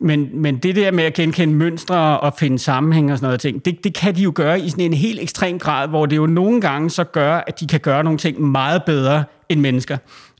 men, 0.00 0.28
men 0.32 0.56
det 0.56 0.76
der 0.76 0.90
med 0.90 1.04
at 1.04 1.14
genkende 1.14 1.54
mønstre 1.54 2.20
og 2.20 2.34
finde 2.38 2.58
sammenhæng 2.58 3.12
og 3.12 3.18
sådan 3.18 3.26
noget 3.26 3.40
ting, 3.40 3.64
det, 3.64 3.84
det 3.84 3.94
kan 3.94 4.16
de 4.16 4.22
jo 4.22 4.32
gøre 4.34 4.60
i 4.60 4.68
sådan 4.68 4.84
en 4.84 4.94
helt 4.94 5.20
ekstrem 5.20 5.58
grad, 5.58 5.88
hvor 5.88 6.06
det 6.06 6.16
jo 6.16 6.26
nogle 6.26 6.60
gange 6.60 6.90
så 6.90 7.04
gør, 7.04 7.34
at 7.46 7.60
de 7.60 7.66
kan 7.66 7.80
gøre 7.80 8.04
nogle 8.04 8.18
ting 8.18 8.40
meget 8.40 8.82
bedre 8.84 9.24
end 9.48 9.60
mennesker. 9.60 9.96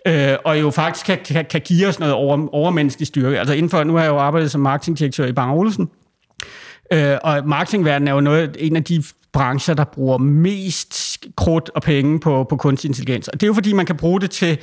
Øh, 0.07 0.37
og 0.45 0.61
jo 0.61 0.71
faktisk 0.71 1.07
kan, 1.07 1.19
kan, 1.25 1.45
kan 1.51 1.61
give 1.61 1.89
os 1.89 1.99
noget 1.99 2.15
over, 2.15 2.49
overmenneskelig 2.53 3.07
styrke. 3.07 3.39
Altså 3.39 3.55
indenfor, 3.55 3.85
nu 3.85 3.95
har 3.95 4.03
jeg 4.03 4.11
jo 4.11 4.19
arbejdet 4.19 4.51
som 4.51 4.61
marketingdirektør 4.61 5.27
i 5.27 5.33
Bang 5.33 5.53
Olufsen, 5.53 5.89
Øh, 6.93 7.17
og 7.23 7.49
marketingverdenen 7.49 8.09
er 8.09 8.13
jo 8.13 8.21
noget, 8.21 8.57
en 8.59 8.77
af 8.77 8.85
de 8.85 9.03
brancher, 9.33 9.75
der 9.75 9.85
bruger 9.85 10.19
mest 10.19 11.19
krudt 11.37 11.71
og 11.75 11.83
penge 11.83 12.21
på, 12.21 12.45
på 12.45 12.57
kunstig 12.57 12.89
intelligens. 12.89 13.29
Og 13.29 13.41
det 13.41 13.43
er 13.43 13.47
jo 13.47 13.55
fordi, 13.55 13.73
man 13.73 13.87
kan 13.87 13.97
bruge 13.97 14.21
det 14.21 14.31
til 14.31 14.59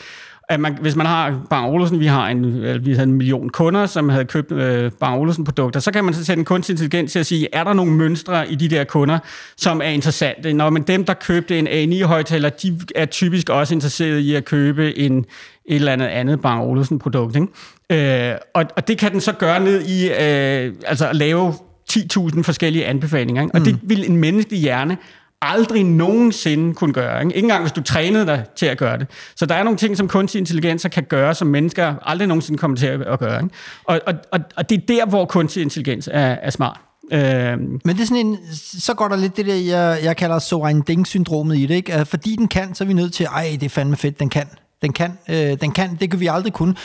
at 0.49 0.59
man, 0.59 0.77
hvis 0.81 0.95
man 0.95 1.05
har 1.05 1.41
Bang 1.49 1.73
Olufsen, 1.73 1.99
vi 1.99 2.05
har 2.05 2.27
en, 2.27 2.61
vi 2.85 2.93
havde 2.93 3.03
en 3.03 3.13
million 3.13 3.49
kunder, 3.49 3.85
som 3.85 4.09
havde 4.09 4.25
købt 4.25 4.51
øh, 4.51 4.91
Bang 4.91 5.19
Olufsen 5.19 5.43
produkter, 5.43 5.79
så 5.79 5.91
kan 5.91 6.03
man 6.03 6.13
så 6.13 6.25
sætte 6.25 6.39
en 6.39 6.45
kunstig 6.45 6.73
intelligens 6.73 7.11
til 7.11 7.19
at 7.19 7.25
sige, 7.25 7.47
er 7.53 7.63
der 7.63 7.73
nogle 7.73 7.91
mønstre 7.91 8.51
i 8.51 8.55
de 8.55 8.67
der 8.67 8.83
kunder, 8.83 9.19
som 9.57 9.81
er 9.81 9.89
interessante? 9.89 10.53
Når 10.53 10.69
man 10.69 10.81
dem, 10.81 11.05
der 11.05 11.13
købte 11.13 11.59
en 11.59 11.67
A9-højtaler, 11.67 12.49
de 12.49 12.79
er 12.95 13.05
typisk 13.05 13.49
også 13.49 13.73
interesseret 13.73 14.19
i 14.19 14.35
at 14.35 14.45
købe 14.45 14.97
en, 14.97 15.17
et 15.17 15.75
eller 15.75 15.91
andet 15.91 16.07
andet 16.07 16.41
Bang 16.41 16.63
Olufsen 16.63 16.99
produkt. 16.99 17.35
Ikke? 17.35 18.31
Øh, 18.31 18.37
og, 18.53 18.65
og 18.75 18.87
det 18.87 18.97
kan 18.97 19.11
den 19.11 19.21
så 19.21 19.31
gøre 19.31 19.59
ned 19.59 19.81
i, 19.81 20.07
øh, 20.07 20.73
altså 20.85 21.07
at 21.07 21.15
lave 21.15 21.53
10.000 21.91 22.41
forskellige 22.41 22.85
anbefalinger. 22.85 23.41
Ikke? 23.41 23.53
Og 23.53 23.59
mm. 23.59 23.65
det 23.65 23.79
vil 23.83 24.09
en 24.09 24.17
menneskelig 24.17 24.59
hjerne 24.59 24.97
aldrig 25.43 25.83
nogensinde 25.83 26.73
kunne 26.73 26.93
gøre. 26.93 27.21
Ikke? 27.23 27.35
ikke 27.35 27.45
engang 27.45 27.61
hvis 27.61 27.71
du 27.71 27.81
trænede 27.81 28.25
dig 28.25 28.43
til 28.55 28.65
at 28.65 28.77
gøre 28.77 28.97
det. 28.97 29.07
Så 29.35 29.45
der 29.45 29.55
er 29.55 29.63
nogle 29.63 29.77
ting, 29.77 29.97
som 29.97 30.07
kunstig 30.07 30.39
intelligens 30.39 30.87
kan 30.91 31.03
gøre, 31.03 31.35
som 31.35 31.47
mennesker 31.47 31.95
aldrig 32.01 32.27
nogensinde 32.27 32.57
kommer 32.57 32.77
til 32.77 32.87
at 32.87 33.19
gøre. 33.19 33.43
Ikke? 33.43 33.55
Og, 33.83 34.01
og, 34.05 34.13
og, 34.31 34.39
og 34.55 34.69
det 34.69 34.77
er 34.77 34.85
der, 34.87 35.05
hvor 35.05 35.25
kunstig 35.25 35.63
intelligens 35.63 36.09
er, 36.11 36.37
er 36.41 36.49
smart. 36.49 36.79
Øhm. 37.11 37.81
Men 37.85 37.95
det 37.95 38.01
er 38.01 38.05
sådan 38.05 38.25
en, 38.25 38.37
så 38.79 38.93
går 38.93 39.07
der 39.07 39.15
lidt 39.15 39.37
det 39.37 39.45
der, 39.45 39.55
jeg, 39.55 39.99
jeg 40.03 40.17
kalder 40.17 40.39
so 40.39 40.65
ein 40.65 40.81
ding-syndromet 40.81 41.57
i 41.57 41.65
det, 41.65 41.75
ikke? 41.75 42.05
Fordi 42.05 42.35
den 42.35 42.47
kan, 42.47 42.75
så 42.75 42.83
er 42.83 42.87
vi 42.87 42.93
nødt 42.93 43.13
til, 43.13 43.25
ej, 43.25 43.49
det 43.51 43.63
er 43.63 43.69
fandme 43.69 43.95
fedt, 43.95 44.19
den 44.19 44.29
kan. 44.29 44.47
Den 44.81 44.93
kan, 44.93 45.17
øh, 45.29 45.35
den 45.35 45.71
kan, 45.71 45.97
det 45.99 46.11
kan 46.11 46.19
vi 46.19 46.27
aldrig 46.27 46.53
kunne. 46.53 46.75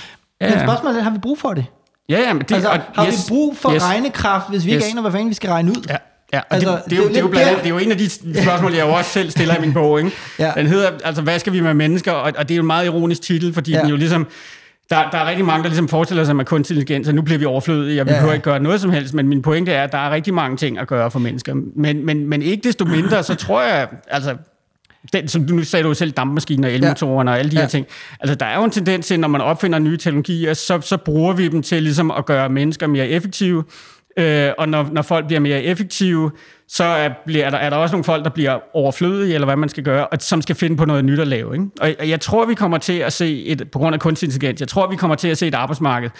Men 0.40 0.50
ja. 0.50 0.64
spørgsmålet 0.64 0.98
er, 0.98 1.02
har 1.02 1.10
vi 1.10 1.18
brug 1.18 1.38
for 1.38 1.54
det? 1.54 1.66
Ja, 2.08 2.20
ja, 2.20 2.32
men 2.32 2.42
det, 2.42 2.52
altså, 2.52 2.80
har 2.94 3.06
yes, 3.06 3.14
vi 3.14 3.28
brug 3.28 3.56
for 3.56 3.74
yes, 3.74 3.82
regnekraft, 3.82 4.50
hvis 4.50 4.66
vi 4.66 4.70
yes. 4.70 4.76
ikke 4.76 4.86
aner, 4.92 5.00
hvad 5.02 5.12
fanden 5.12 5.28
vi 5.28 5.34
skal 5.34 5.50
regne 5.50 5.70
ud? 5.70 5.86
Ja. 5.88 5.96
Ja, 6.32 6.38
og 6.38 6.44
altså, 6.50 6.70
det, 6.70 6.84
det, 6.90 6.92
er 6.92 7.02
jo, 7.02 7.08
det, 7.08 7.16
er 7.16 7.20
jo 7.20 7.28
blandt, 7.28 7.58
det 7.58 7.66
er 7.66 7.70
jo 7.70 7.78
en 7.78 7.90
af 7.90 7.98
de 7.98 8.10
spørgsmål, 8.42 8.72
jeg 8.74 8.86
jo 8.86 8.92
også 8.92 9.10
selv 9.10 9.30
stiller 9.30 9.56
i 9.56 9.60
min 9.60 9.72
bog. 9.72 9.98
Ikke? 9.98 10.12
ja. 10.38 10.52
Den 10.56 10.66
hedder, 10.66 10.90
altså, 11.04 11.22
hvad 11.22 11.38
skal 11.38 11.52
vi 11.52 11.60
med 11.60 11.74
mennesker? 11.74 12.12
Og, 12.12 12.32
og 12.38 12.48
det 12.48 12.54
er 12.54 12.56
jo 12.56 12.62
en 12.62 12.66
meget 12.66 12.86
ironisk 12.86 13.22
titel, 13.22 13.54
fordi 13.54 13.70
ja. 13.72 13.80
den 13.80 13.88
jo 13.88 13.96
ligesom... 13.96 14.26
Der, 14.90 15.10
der 15.10 15.18
er 15.18 15.28
rigtig 15.28 15.44
mange, 15.44 15.62
der 15.62 15.68
ligesom 15.68 15.88
forestiller 15.88 16.24
sig 16.24 16.36
med 16.36 16.44
kunstig 16.44 16.74
intelligens, 16.74 17.08
at 17.08 17.14
nu 17.14 17.22
bliver 17.22 17.38
vi 17.38 17.44
overflødige, 17.44 18.00
og 18.00 18.06
vi 18.06 18.10
ja. 18.10 18.16
behøver 18.16 18.34
ikke 18.34 18.44
gøre 18.44 18.60
noget 18.60 18.80
som 18.80 18.90
helst, 18.90 19.14
men 19.14 19.28
min 19.28 19.42
pointe 19.42 19.72
er, 19.72 19.84
at 19.84 19.92
der 19.92 19.98
er 19.98 20.10
rigtig 20.10 20.34
mange 20.34 20.56
ting 20.56 20.78
at 20.78 20.86
gøre 20.86 21.10
for 21.10 21.18
mennesker. 21.18 21.54
Men, 21.76 22.06
men, 22.06 22.26
men 22.26 22.42
ikke 22.42 22.68
desto 22.68 22.84
mindre, 22.84 23.22
så 23.22 23.34
tror 23.34 23.62
jeg, 23.62 23.88
altså 24.10 24.36
den, 25.12 25.28
som 25.28 25.46
du 25.46 25.54
nu 25.54 25.64
sagde 25.64 25.84
du 25.84 25.94
selv, 25.94 26.10
dampmaskiner, 26.10 26.68
elmotorerne 26.68 27.30
ja. 27.30 27.34
og 27.34 27.38
alle 27.38 27.50
de 27.50 27.56
ja. 27.56 27.62
her 27.62 27.68
ting. 27.68 27.86
Altså, 28.20 28.34
der 28.34 28.46
er 28.46 28.56
jo 28.58 28.64
en 28.64 28.70
tendens 28.70 29.06
til, 29.06 29.20
når 29.20 29.28
man 29.28 29.40
opfinder 29.40 29.78
nye 29.78 29.96
teknologier, 29.96 30.54
så, 30.54 30.80
så 30.80 30.96
bruger 30.96 31.32
vi 31.32 31.48
dem 31.48 31.62
til 31.62 31.82
ligesom 31.82 32.10
at 32.10 32.26
gøre 32.26 32.48
mennesker 32.48 32.86
mere 32.86 33.08
effektive. 33.08 33.64
Øh, 34.16 34.50
og 34.58 34.68
når, 34.68 34.88
når 34.92 35.02
folk 35.02 35.26
bliver 35.26 35.40
mere 35.40 35.62
effektive, 35.62 36.30
så 36.68 36.84
er, 36.84 37.10
bliver, 37.26 37.46
er, 37.46 37.50
der, 37.50 37.58
er 37.58 37.70
der 37.70 37.76
også 37.76 37.92
nogle 37.92 38.04
folk, 38.04 38.24
der 38.24 38.30
bliver 38.30 38.58
overflødige, 38.76 39.34
eller 39.34 39.46
hvad 39.46 39.56
man 39.56 39.68
skal 39.68 39.84
gøre, 39.84 40.06
og 40.06 40.18
som 40.20 40.42
skal 40.42 40.56
finde 40.56 40.76
på 40.76 40.84
noget 40.84 41.04
nyt 41.04 41.18
at 41.18 41.28
lave. 41.28 41.54
Ikke? 41.54 41.66
Og, 41.80 41.90
og 41.98 42.08
jeg 42.08 42.20
tror, 42.20 42.46
vi 42.46 42.54
kommer 42.54 42.78
til 42.78 42.98
at 42.98 43.12
se, 43.12 43.44
et, 43.44 43.70
på 43.72 43.78
grund 43.78 43.94
af 43.94 44.00
kunstig 44.00 44.26
intelligens, 44.26 44.60
jeg 44.60 44.68
tror, 44.68 44.90
vi 44.90 44.96
kommer 44.96 45.14
til 45.16 45.28
at 45.28 45.38
se 45.38 45.46
et 45.46 45.54
arbejdsmarked, 45.54 46.10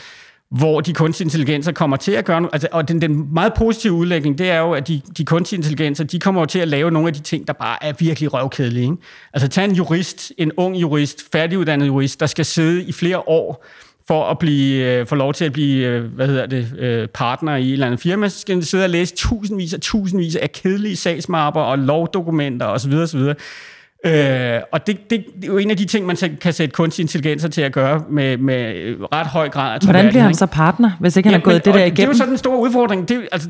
hvor 0.50 0.80
de 0.80 0.94
kunstige 0.94 1.24
intelligenser 1.24 1.72
kommer 1.72 1.96
til 1.96 2.12
at 2.12 2.24
gøre... 2.24 2.48
Altså, 2.52 2.68
og 2.72 2.88
den, 2.88 3.02
den 3.02 3.34
meget 3.34 3.52
positive 3.54 3.92
udlægning, 3.92 4.38
det 4.38 4.50
er 4.50 4.58
jo, 4.58 4.72
at 4.72 4.88
de, 4.88 5.00
de 5.18 5.24
kunstige 5.24 5.56
intelligenser, 5.56 6.04
de 6.04 6.18
kommer 6.18 6.40
jo 6.40 6.46
til 6.46 6.58
at 6.58 6.68
lave 6.68 6.90
nogle 6.90 7.08
af 7.08 7.14
de 7.14 7.20
ting, 7.20 7.46
der 7.46 7.52
bare 7.52 7.84
er 7.84 7.92
virkelig 7.98 8.34
røvkedelige. 8.34 8.84
Ikke? 8.84 8.96
Altså 9.32 9.48
tag 9.48 9.64
en 9.64 9.72
jurist, 9.72 10.32
en 10.38 10.52
ung 10.56 10.76
jurist, 10.76 11.32
færdiguddannet 11.32 11.86
jurist, 11.86 12.20
der 12.20 12.26
skal 12.26 12.44
sidde 12.44 12.82
i 12.82 12.92
flere 12.92 13.28
år 13.28 13.64
for 14.08 14.24
at 14.24 14.38
blive, 14.38 14.86
øh, 14.86 15.06
få 15.06 15.14
lov 15.14 15.34
til 15.34 15.44
at 15.44 15.52
blive 15.52 15.86
øh, 15.86 16.04
hvad 16.04 16.26
hedder 16.26 16.46
det, 16.46 16.72
øh, 16.78 17.08
partner 17.08 17.56
i 17.56 17.66
et 17.66 17.72
eller 17.72 17.86
andet 17.86 18.00
firma, 18.00 18.28
så 18.28 18.40
skal 18.40 18.56
de 18.56 18.64
sidde 18.64 18.84
og 18.84 18.90
læse 18.90 19.14
tusindvis 19.16 19.74
og 19.74 19.80
tusindvis 19.80 20.36
af 20.36 20.52
kedelige 20.52 20.96
sagsmapper 20.96 21.60
og 21.60 21.78
lovdokumenter 21.78 22.66
osv. 22.66 22.92
osv. 22.92 23.20
Øh, 24.06 24.60
og 24.72 24.86
det, 24.86 25.10
det, 25.10 25.24
det 25.36 25.44
er 25.44 25.46
jo 25.46 25.58
en 25.58 25.70
af 25.70 25.76
de 25.76 25.84
ting, 25.84 26.06
man 26.06 26.16
kan 26.40 26.52
sætte 26.52 26.72
kunstig 26.72 27.02
intelligenser 27.02 27.48
til 27.48 27.62
at 27.62 27.72
gøre 27.72 28.04
med, 28.10 28.36
med 28.36 28.94
ret 29.12 29.26
høj 29.26 29.48
grad 29.48 29.74
af 29.74 29.80
Hvordan 29.84 30.08
bliver 30.08 30.22
han 30.22 30.34
så 30.34 30.46
partner, 30.46 30.90
hvis 31.00 31.16
ikke 31.16 31.28
han 31.28 31.32
ja, 31.32 31.38
har 31.38 31.44
gået 31.44 31.54
men, 31.54 31.64
det 31.64 31.74
der 31.74 31.80
igennem? 31.80 31.96
Det 31.96 32.02
er 32.02 32.06
jo 32.06 32.14
så 32.14 32.26
den 32.26 32.38
store 32.38 32.58
udfordring. 32.60 33.08
Det, 33.08 33.28
altså, 33.32 33.48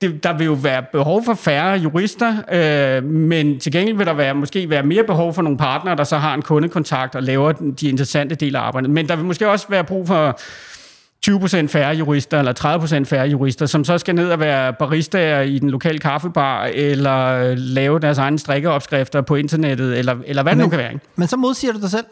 det, 0.00 0.24
der 0.24 0.32
vil 0.32 0.44
jo 0.44 0.52
være 0.52 0.82
behov 0.92 1.24
for 1.24 1.34
færre 1.34 1.78
jurister, 1.78 2.36
øh, 2.52 3.04
men 3.04 3.60
til 3.60 3.72
gengæld 3.72 3.96
vil 3.96 4.06
der 4.06 4.12
være, 4.12 4.34
måske 4.34 4.70
være 4.70 4.82
mere 4.82 5.04
behov 5.04 5.34
for 5.34 5.42
nogle 5.42 5.58
partnere, 5.58 5.96
der 5.96 6.04
så 6.04 6.18
har 6.18 6.34
en 6.34 6.42
kundekontakt 6.42 7.14
og 7.14 7.22
laver 7.22 7.52
de 7.52 7.88
interessante 7.88 8.34
dele 8.34 8.58
af 8.58 8.62
arbejdet. 8.62 8.90
Men 8.90 9.08
der 9.08 9.16
vil 9.16 9.24
måske 9.24 9.48
også 9.48 9.66
være 9.68 9.84
brug 9.84 10.06
for 10.06 10.38
20% 11.26 11.66
færre 11.66 11.94
jurister, 11.94 12.38
eller 12.38 13.00
30% 13.02 13.04
færre 13.04 13.28
jurister, 13.28 13.66
som 13.66 13.84
så 13.84 13.98
skal 13.98 14.14
ned 14.14 14.30
og 14.30 14.40
være 14.40 14.72
baristaer 14.72 15.40
i 15.40 15.58
den 15.58 15.70
lokale 15.70 15.98
kaffebar, 15.98 16.64
eller 16.64 17.54
lave 17.54 18.00
deres 18.00 18.18
egne 18.18 18.38
strikkeopskrifter 18.38 19.20
på 19.20 19.34
internettet, 19.34 19.98
eller, 19.98 20.16
eller 20.26 20.42
hvad 20.42 20.54
men, 20.54 20.60
det 20.60 20.66
nu 20.66 20.70
kan 20.70 20.78
være. 20.78 20.92
Ikke? 20.92 21.06
Men 21.16 21.28
så 21.28 21.36
modsiger 21.36 21.72
du 21.72 21.80
dig 21.80 21.90
selv. 21.90 22.04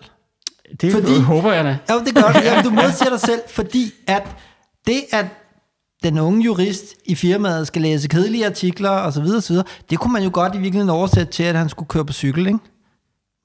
Det 0.81 0.93
fordi, 0.93 1.21
håber 1.21 1.53
jeg 1.53 1.65
da. 1.65 1.77
Ja, 1.89 1.95
det 2.07 2.15
gør 2.15 2.33
du. 2.33 2.39
Ja, 2.45 2.63
du 2.63 2.71
modsiger 2.71 3.11
dig 3.11 3.21
selv, 3.21 3.41
fordi 3.49 3.93
at 4.07 4.23
det, 4.87 5.01
at 5.13 5.27
den 6.03 6.19
unge 6.19 6.45
jurist 6.45 6.85
i 7.05 7.15
firmaet 7.15 7.67
skal 7.67 7.83
læse 7.83 8.09
kedelige 8.09 8.47
artikler 8.47 8.91
osv., 8.91 9.25
osv., 9.37 9.57
det 9.91 9.99
kunne 9.99 10.13
man 10.13 10.23
jo 10.23 10.31
godt 10.33 10.55
i 10.55 10.59
virkeligheden 10.59 10.91
oversætte 10.91 11.33
til, 11.33 11.43
at 11.43 11.55
han 11.55 11.69
skulle 11.69 11.89
køre 11.89 12.05
på 12.05 12.13
cykel, 12.13 12.47
ikke? 12.47 12.59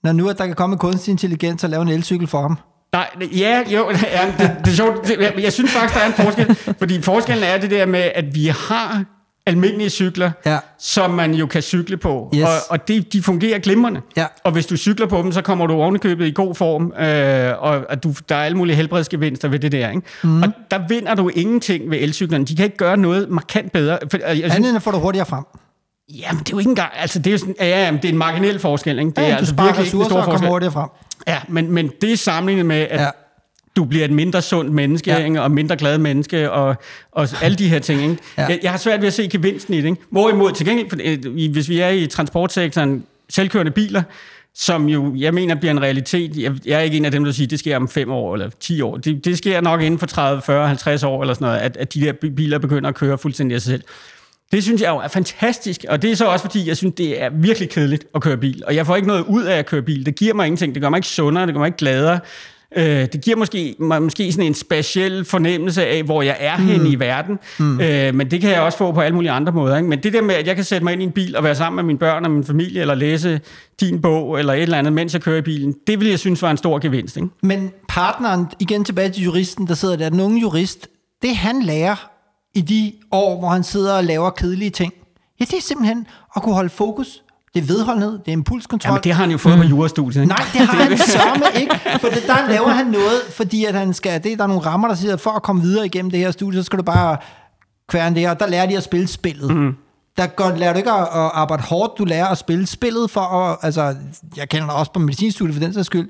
Når 0.03 0.11
nu, 0.11 0.29
at 0.29 0.37
der 0.37 0.45
kan 0.45 0.55
komme 0.55 0.77
kunstig 0.77 1.11
intelligens 1.11 1.63
og 1.63 1.69
lave 1.69 1.81
en 1.81 1.87
elcykel 1.87 2.27
for 2.27 2.41
ham. 2.41 2.57
Nej, 2.93 3.09
ja, 3.37 3.63
jo, 3.67 3.89
ja, 4.17 4.33
det, 4.37 4.55
det 4.65 4.71
er 4.71 4.75
sjovt. 4.75 5.09
Jeg 5.39 5.53
synes 5.53 5.71
faktisk, 5.71 5.93
der 5.93 6.01
er 6.01 6.07
en 6.07 6.13
forskel. 6.13 6.55
Fordi 6.79 7.01
forskellen 7.01 7.43
er 7.43 7.57
det 7.57 7.71
der 7.71 7.85
med, 7.85 7.99
at 7.99 8.35
vi 8.35 8.47
har 8.47 9.05
almindelige 9.45 9.89
cykler, 9.89 10.31
Ja. 10.45 10.59
som 10.79 11.11
man 11.11 11.33
jo 11.33 11.45
kan 11.45 11.61
cykle 11.61 11.97
på. 11.97 12.29
Yes. 12.35 12.43
Og, 12.43 12.49
og 12.69 12.87
de, 12.87 13.01
de 13.01 13.23
fungerer 13.23 13.59
glimrende. 13.59 14.01
Ja. 14.17 14.25
Og 14.43 14.51
hvis 14.51 14.65
du 14.65 14.77
cykler 14.77 15.07
på 15.07 15.17
dem, 15.17 15.31
så 15.31 15.41
kommer 15.41 15.67
du 15.67 15.73
ovenikøbet 15.73 16.25
i 16.27 16.31
god 16.31 16.55
form, 16.55 16.93
øh, 16.99 17.63
og 17.63 17.91
at 17.91 18.03
du, 18.03 18.13
der 18.29 18.35
er 18.35 18.43
alle 18.43 18.57
mulige 18.57 18.75
helbredsgevinster 18.75 19.47
ved 19.47 19.59
det 19.59 19.71
der. 19.71 19.89
Ikke? 19.89 20.01
Mm. 20.23 20.43
Og 20.43 20.49
der 20.71 20.79
vinder 20.89 21.15
du 21.15 21.29
ingenting 21.35 21.89
ved 21.91 21.97
elcyklerne. 22.01 22.45
De 22.45 22.55
kan 22.55 22.65
ikke 22.65 22.77
gøre 22.77 22.97
noget 22.97 23.29
markant 23.29 23.71
bedre. 23.71 23.99
For, 24.11 24.17
jeg 24.27 24.35
synes, 24.37 24.55
Andet 24.55 24.69
end 24.69 24.75
at 24.77 24.83
få 24.83 24.91
dig 24.91 24.99
hurtigere 24.99 25.25
frem. 25.25 25.43
jamen, 26.09 26.39
det 26.39 26.47
er 26.49 26.51
jo 26.53 26.59
ikke 26.59 26.69
engang... 26.69 26.91
Altså, 26.95 27.19
det 27.19 27.27
er 27.27 27.31
jo 27.31 27.37
sådan, 27.37 27.55
ja, 27.59 27.85
ja, 27.85 27.91
det 27.91 28.05
er 28.05 28.09
en 28.09 28.17
marginal 28.17 28.59
forskel. 28.59 28.99
Ikke? 28.99 29.09
Det 29.11 29.17
Ja, 29.17 29.23
er 29.23 29.29
du 29.31 29.37
altså 29.37 29.55
virkelig 29.55 29.85
ikke 29.85 29.97
en 29.97 30.05
stor 30.05 30.23
forskel. 30.23 30.47
hurtigere 30.49 30.71
frem. 30.73 30.89
Ja, 31.27 31.37
men, 31.49 31.71
men 31.71 31.91
det 32.01 32.13
er 32.13 32.17
sammenlignet 32.17 32.65
med, 32.65 32.87
at 32.89 33.01
Ja. 33.01 33.09
Du 33.75 33.85
bliver 33.85 34.05
et 34.05 34.11
mindre 34.11 34.41
sundt 34.41 34.71
menneske, 34.71 35.11
Ja. 35.11 35.25
ikke? 35.25 35.41
og 35.41 35.51
mindre 35.51 35.75
glad 35.75 35.97
menneske, 35.97 36.51
og, 36.51 36.75
og 37.11 37.27
alle 37.41 37.55
de 37.57 37.69
her 37.69 37.79
ting. 37.79 38.01
Ikke? 38.01 38.17
Ja. 38.37 38.45
Jeg, 38.45 38.59
jeg 38.63 38.71
har 38.71 38.77
svært 38.77 38.99
ved 39.01 39.07
at 39.07 39.13
se 39.13 39.27
gevinsten 39.27 39.73
i 39.73 39.77
det. 39.77 39.85
Ikke? 39.85 40.01
Hvorimod 40.09 40.51
til 40.51 40.65
gengæld, 40.65 40.89
for, 40.89 40.97
øh, 41.03 41.51
hvis 41.51 41.69
vi 41.69 41.79
er 41.79 41.89
i 41.89 42.07
transportsektoren, 42.07 43.03
selvkørende 43.29 43.71
biler, 43.71 44.03
som 44.55 44.89
jo, 44.89 45.15
jeg 45.15 45.33
mener, 45.33 45.55
bliver 45.55 45.71
en 45.71 45.81
realitet. 45.81 46.37
Jeg, 46.37 46.53
jeg 46.65 46.75
er 46.79 46.79
ikke 46.81 46.97
en 46.97 47.05
af 47.05 47.11
dem, 47.11 47.23
der 47.25 47.31
siger, 47.31 47.47
at 47.47 47.51
det 47.51 47.59
sker 47.59 47.75
om 47.75 47.89
5 47.89 48.11
år 48.11 48.33
eller 48.33 48.49
10 48.59 48.81
år. 48.81 48.97
Det, 48.97 49.25
det 49.25 49.37
sker 49.37 49.61
nok 49.61 49.81
inden 49.81 49.99
for 49.99 50.05
30, 50.07 50.41
40, 50.41 50.67
50 50.67 51.03
år 51.03 51.21
eller 51.21 51.33
sådan 51.33 51.45
noget, 51.45 51.59
at, 51.59 51.77
at 51.77 51.93
de 51.93 52.01
der 52.01 52.13
biler 52.35 52.59
begynder 52.59 52.89
at 52.89 52.95
køre 52.95 53.17
fuldstændig 53.17 53.55
af 53.55 53.61
sig 53.61 53.69
selv. 53.71 53.83
Det 54.51 54.63
synes 54.63 54.81
jeg 54.81 54.89
jo 54.89 54.97
er 54.97 55.07
fantastisk, 55.07 55.85
og 55.89 56.01
det 56.01 56.11
er 56.11 56.15
så 56.15 56.25
også 56.25 56.43
fordi, 56.45 56.67
jeg 56.67 56.77
synes, 56.77 56.93
det 56.97 57.21
er 57.21 57.29
virkelig 57.33 57.69
kedeligt 57.69 58.05
at 58.15 58.21
køre 58.21 58.37
bil. 58.37 58.63
Og 58.67 58.75
jeg 58.75 58.85
får 58.85 58.95
ikke 58.95 59.07
noget 59.07 59.25
ud 59.27 59.43
af 59.43 59.57
at 59.57 59.65
køre 59.65 59.81
bil. 59.81 60.05
Det 60.05 60.15
giver 60.15 60.33
mig 60.33 60.45
ingenting. 60.47 60.73
Det 60.75 60.81
gør 60.81 60.89
mig 60.89 60.97
ikke 60.97 61.07
sundere, 61.07 61.45
det 61.45 61.53
gør 61.53 61.59
mig 61.59 61.67
ikke 61.67 61.77
gladere. 61.77 62.19
Øh, 62.75 63.07
det 63.13 63.21
giver 63.21 63.37
måske, 63.37 63.75
måske 63.79 64.31
sådan 64.31 64.45
en 64.45 64.53
speciel 64.53 65.25
fornemmelse 65.25 65.85
af, 65.85 66.03
hvor 66.03 66.21
jeg 66.21 66.37
er 66.39 66.57
mm. 66.57 66.65
henne 66.65 66.89
i 66.89 66.99
verden. 66.99 67.39
Mm. 67.59 67.81
Øh, 67.81 68.15
men 68.15 68.31
det 68.31 68.41
kan 68.41 68.49
jeg 68.49 68.61
også 68.61 68.77
få 68.77 68.91
på 68.91 69.01
alle 69.01 69.15
mulige 69.15 69.31
andre 69.31 69.51
måder. 69.51 69.77
Ikke? 69.77 69.89
Men 69.89 69.99
det 70.03 70.13
der 70.13 70.21
med, 70.21 70.35
at 70.35 70.47
jeg 70.47 70.55
kan 70.55 70.65
sætte 70.65 70.83
mig 70.83 70.93
ind 70.93 71.01
i 71.01 71.05
en 71.05 71.11
bil 71.11 71.35
og 71.35 71.43
være 71.43 71.55
sammen 71.55 71.75
med 71.75 71.83
mine 71.83 71.99
børn 71.99 72.25
og 72.25 72.31
min 72.31 72.43
familie, 72.43 72.81
eller 72.81 72.95
læse 72.95 73.41
din 73.79 74.01
bog, 74.01 74.39
eller 74.39 74.53
et 74.53 74.61
eller 74.61 74.77
andet, 74.77 74.93
mens 74.93 75.13
jeg 75.13 75.21
kører 75.21 75.37
i 75.37 75.41
bilen, 75.41 75.75
det 75.87 75.99
vil 75.99 76.07
jeg 76.07 76.19
synes 76.19 76.41
var 76.41 76.51
en 76.51 76.57
stor 76.57 76.79
gevinst. 76.79 77.17
Ikke? 77.17 77.29
Men 77.41 77.71
partneren, 77.87 78.45
igen 78.59 78.83
tilbage 78.83 79.09
til 79.09 79.23
juristen, 79.23 79.67
der 79.67 79.73
sidder 79.73 79.95
der, 79.95 80.09
den 80.09 80.19
unge 80.19 80.41
jurist, 80.41 80.87
det 81.21 81.35
han 81.35 81.63
lærer 81.63 82.09
i 82.55 82.61
de 82.61 82.93
år, 83.11 83.39
hvor 83.39 83.49
han 83.49 83.63
sidder 83.63 83.93
og 83.93 84.03
laver 84.03 84.29
kedelige 84.29 84.69
ting, 84.69 84.93
ja, 85.39 85.45
det 85.45 85.53
er 85.53 85.61
simpelthen 85.61 86.07
at 86.35 86.43
kunne 86.43 86.55
holde 86.55 86.69
fokus. 86.69 87.22
Det 87.53 87.61
er 87.61 87.67
vedholdenhed, 87.67 88.11
det 88.11 88.27
er 88.27 88.31
impulskontrol. 88.31 88.89
Jamen, 88.89 89.03
det 89.03 89.13
har 89.13 89.23
han 89.23 89.31
jo 89.31 89.37
fået 89.37 89.55
mm. 89.55 89.61
på 89.61 89.67
jurastudiet. 89.67 90.21
Ikke? 90.21 90.33
Nej, 90.33 90.45
det 90.53 90.61
har 90.61 90.83
han 90.83 90.97
sørme 91.15 91.61
ikke, 91.61 91.79
for 92.01 92.07
det, 92.07 92.23
der 92.27 92.49
laver 92.49 92.69
han 92.69 92.85
noget, 92.85 93.21
fordi 93.35 93.65
at 93.65 93.75
han 93.75 93.93
skal, 93.93 94.23
det, 94.23 94.37
der 94.37 94.43
er 94.43 94.47
nogle 94.47 94.65
rammer, 94.65 94.87
der 94.87 94.95
siger, 94.95 95.13
at 95.13 95.19
for 95.19 95.29
at 95.29 95.43
komme 95.43 95.61
videre 95.61 95.85
igennem 95.85 96.11
det 96.11 96.19
her 96.19 96.31
studie, 96.31 96.59
så 96.59 96.63
skal 96.63 96.79
du 96.79 96.83
bare 96.83 97.17
kværne 97.89 98.15
det 98.15 98.23
her, 98.23 98.29
og 98.29 98.39
der 98.39 98.47
lærer 98.47 98.65
de 98.65 98.77
at 98.77 98.83
spille 98.83 99.07
spillet. 99.07 99.55
Mm. 99.55 99.75
Der 100.17 100.27
går, 100.27 100.49
lærer 100.55 100.73
du 100.73 100.77
ikke 100.77 100.91
at, 100.91 101.01
at 101.01 101.31
arbejde 101.33 101.63
hårdt, 101.63 101.97
du 101.97 102.05
lærer 102.05 102.27
at 102.27 102.37
spille 102.37 102.67
spillet 102.67 103.09
for 103.09 103.21
at, 103.21 103.57
altså, 103.61 103.95
jeg 104.37 104.49
kender 104.49 104.67
dig 104.67 104.75
også 104.75 104.91
på 104.91 104.99
medicinstudiet 104.99 105.55
for 105.55 105.63
den 105.63 105.73
sags 105.73 105.85
skyld, 105.85 106.09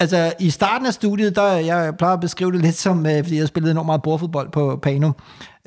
Altså, 0.00 0.32
i 0.40 0.50
starten 0.50 0.86
af 0.86 0.92
studiet, 0.94 1.36
der 1.36 1.52
jeg 1.52 1.96
plejer 1.98 2.14
at 2.14 2.20
beskrive 2.20 2.52
det 2.52 2.60
lidt 2.60 2.74
som, 2.74 3.06
øh, 3.06 3.24
fordi 3.24 3.38
jeg 3.38 3.48
spillede 3.48 3.70
enormt 3.70 3.86
meget 3.86 4.02
bordfodbold 4.02 4.50
på 4.50 4.78
Pano. 4.82 5.12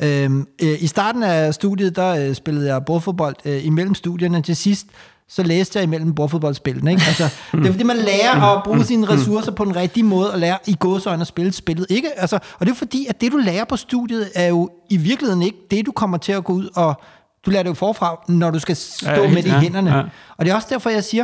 Øhm, 0.04 0.48
øh, 0.64 0.84
I 0.84 0.88
starten 0.88 1.24
af 1.24 1.54
studiet, 1.54 1.96
der 1.96 2.08
øh, 2.28 2.36
spillede 2.36 2.74
jeg 2.74 2.86
bordfodbold 2.86 3.36
øh, 3.46 3.66
imellem 3.66 3.96
studierne. 3.96 4.42
Til 4.42 4.56
sidst, 4.56 4.88
så 5.30 5.44
læste 5.44 5.80
jeg 5.80 5.84
imellem 5.84 6.14
bordfodboldspillene. 6.16 6.92
Ikke? 6.92 7.04
Altså, 7.08 7.24
det 7.52 7.68
er 7.68 7.72
fordi, 7.72 7.84
man 7.84 7.98
lærer 7.98 8.58
at 8.58 8.64
bruge 8.64 8.84
sine 8.86 9.10
ressourcer 9.10 9.52
på 9.52 9.66
den 9.66 9.76
rigtige 9.76 10.04
måde, 10.04 10.32
og 10.34 10.40
lære 10.40 10.58
i 10.68 10.76
gåsøjne 10.80 11.22
at 11.22 11.28
spille 11.28 11.52
spillet. 11.52 11.86
Ikke? 11.90 12.20
Altså, 12.20 12.40
og 12.60 12.66
det 12.66 12.72
er 12.72 12.76
fordi, 12.76 13.06
at 13.10 13.22
det, 13.22 13.32
du 13.32 13.38
lærer 13.38 13.66
på 13.66 13.76
studiet, 13.78 14.30
er 14.36 14.48
jo 14.48 14.70
i 14.90 14.98
virkeligheden 14.98 15.42
ikke 15.42 15.58
det, 15.72 15.86
du 15.86 15.92
kommer 15.92 16.18
til 16.18 16.32
at 16.32 16.44
gå 16.44 16.54
ud 16.54 16.70
og... 16.76 17.02
Du 17.46 17.52
lærer 17.52 17.64
det 17.64 17.70
jo 17.70 17.74
forfra, 17.74 18.24
når 18.28 18.52
du 18.52 18.60
skal 18.60 18.76
stå 18.76 19.10
Ja, 19.10 19.28
med 19.28 19.36
det 19.44 19.46
i 19.46 19.50
ja, 19.50 19.60
hænderne. 19.60 19.96
ja. 19.98 20.02
Og 20.38 20.46
det 20.46 20.52
er 20.52 20.56
også 20.56 20.68
derfor, 20.72 20.90
jeg 20.90 21.04
siger, 21.04 21.24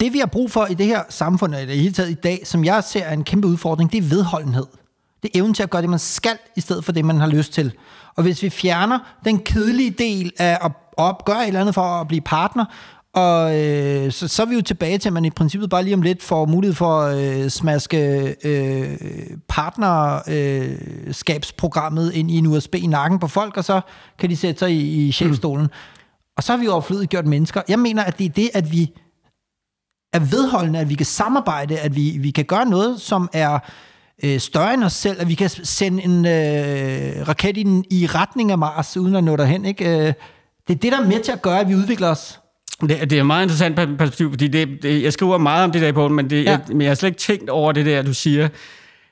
det 0.00 0.12
vi 0.12 0.18
har 0.18 0.26
brug 0.26 0.50
for 0.50 0.66
i 0.66 0.74
det 0.74 0.86
her 0.86 1.02
samfund, 1.08 1.54
eller 1.54 1.64
i 1.64 1.66
det 1.74 1.78
hele 1.82 1.92
taget 1.94 2.10
i 2.10 2.14
dag, 2.14 2.40
som 2.44 2.64
jeg 2.64 2.84
ser 2.84 3.02
er 3.04 3.12
en 3.12 3.24
kæmpe 3.24 3.48
udfordring, 3.48 3.92
det 3.92 3.98
er 3.98 4.02
vedholdenhed. 4.08 4.66
Det 5.22 5.30
er 5.34 5.38
evnen 5.38 5.54
til 5.54 5.62
at 5.62 5.70
gøre 5.70 5.82
det, 5.82 5.90
man 5.90 5.98
skal, 5.98 6.38
i 6.56 6.60
stedet 6.60 6.84
for 6.84 6.92
det, 6.92 7.04
man 7.04 7.16
har 7.16 7.26
lyst 7.26 7.52
til. 7.52 7.72
Og 8.16 8.22
hvis 8.22 8.42
vi 8.42 8.50
fjerner 8.50 8.98
den 9.24 9.38
kedelige 9.38 9.90
del 9.90 10.32
af 10.38 10.58
at, 10.64 10.72
opgøre 10.98 11.42
et 11.42 11.46
eller 11.46 11.60
andet 11.60 11.74
for 11.74 11.82
at 11.82 12.08
blive 12.08 12.20
partner, 12.20 12.64
og 13.14 13.60
øh, 13.60 14.12
så, 14.12 14.28
så 14.28 14.42
er 14.42 14.46
vi 14.46 14.54
jo 14.54 14.62
tilbage 14.62 14.98
til, 14.98 15.08
at 15.08 15.12
man 15.12 15.24
i 15.24 15.30
princippet 15.30 15.70
bare 15.70 15.82
lige 15.82 15.94
om 15.94 16.02
lidt 16.02 16.22
får 16.22 16.46
mulighed 16.46 16.74
for 16.74 17.00
at 17.00 17.18
øh, 17.18 17.50
smaske 17.50 18.36
øh, 18.44 18.96
partnerskabsprogrammet 19.48 22.08
øh, 22.08 22.18
ind 22.18 22.30
i 22.30 22.38
en 22.38 22.46
USB 22.46 22.74
i 22.74 22.86
nakken 22.86 23.18
på 23.18 23.28
folk, 23.28 23.56
og 23.56 23.64
så 23.64 23.80
kan 24.18 24.30
de 24.30 24.36
sætte 24.36 24.58
sig 24.58 24.72
i, 24.72 25.06
i 25.06 25.12
chefstolen. 25.12 25.66
Mm. 25.66 25.72
Og 26.36 26.42
så 26.42 26.52
har 26.52 26.58
vi 26.58 26.64
jo 26.64 26.72
overflødigt 26.72 27.10
gjort 27.10 27.26
mennesker. 27.26 27.62
Jeg 27.68 27.78
mener, 27.78 28.04
at 28.04 28.18
det 28.18 28.24
er 28.24 28.30
det, 28.30 28.50
at 28.54 28.72
vi 28.72 28.92
er 30.12 30.18
vedholdende, 30.18 30.78
at 30.78 30.88
vi 30.88 30.94
kan 30.94 31.06
samarbejde, 31.06 31.78
at 31.78 31.96
vi, 31.96 32.18
vi 32.20 32.30
kan 32.30 32.44
gøre 32.44 32.66
noget, 32.66 33.00
som 33.00 33.28
er 33.32 33.58
øh, 34.24 34.40
større 34.40 34.74
end 34.74 34.84
os 34.84 34.92
selv, 34.92 35.20
at 35.20 35.28
vi 35.28 35.34
kan 35.34 35.48
sende 35.50 36.02
en 36.02 36.26
øh, 36.26 37.28
raket 37.28 37.56
i, 37.56 37.82
i 37.90 38.06
retning 38.06 38.50
af 38.50 38.58
Mars, 38.58 38.96
uden 38.96 39.16
at 39.16 39.24
nå 39.24 39.36
derhen. 39.36 39.64
Ikke? 39.64 39.84
Øh, 39.84 40.12
det 40.68 40.74
er 40.74 40.78
det, 40.78 40.92
der 40.92 41.00
er 41.00 41.06
med 41.06 41.20
til 41.20 41.32
at 41.32 41.42
gøre, 41.42 41.60
at 41.60 41.68
vi 41.68 41.74
udvikler 41.74 42.08
os. 42.08 42.40
Det, 42.80 42.88
det 42.88 43.12
er 43.12 43.20
et 43.20 43.26
meget 43.26 43.42
interessant 43.42 43.76
per- 43.76 43.96
perspektiv, 43.98 44.30
fordi 44.30 44.48
det, 44.48 44.68
det, 44.82 45.02
jeg 45.02 45.12
skriver 45.12 45.38
meget 45.38 45.64
om 45.64 45.70
det 45.72 45.82
der 45.82 45.88
i 45.88 45.92
bogen, 45.92 46.14
men, 46.14 46.30
det, 46.30 46.44
Ja. 46.44 46.50
jeg, 46.50 46.60
men 46.68 46.80
jeg 46.80 46.90
har 46.90 46.94
slet 46.94 47.08
ikke 47.08 47.18
tænkt 47.18 47.50
over 47.50 47.72
det 47.72 47.86
der, 47.86 48.02
du 48.02 48.14
siger. 48.14 48.48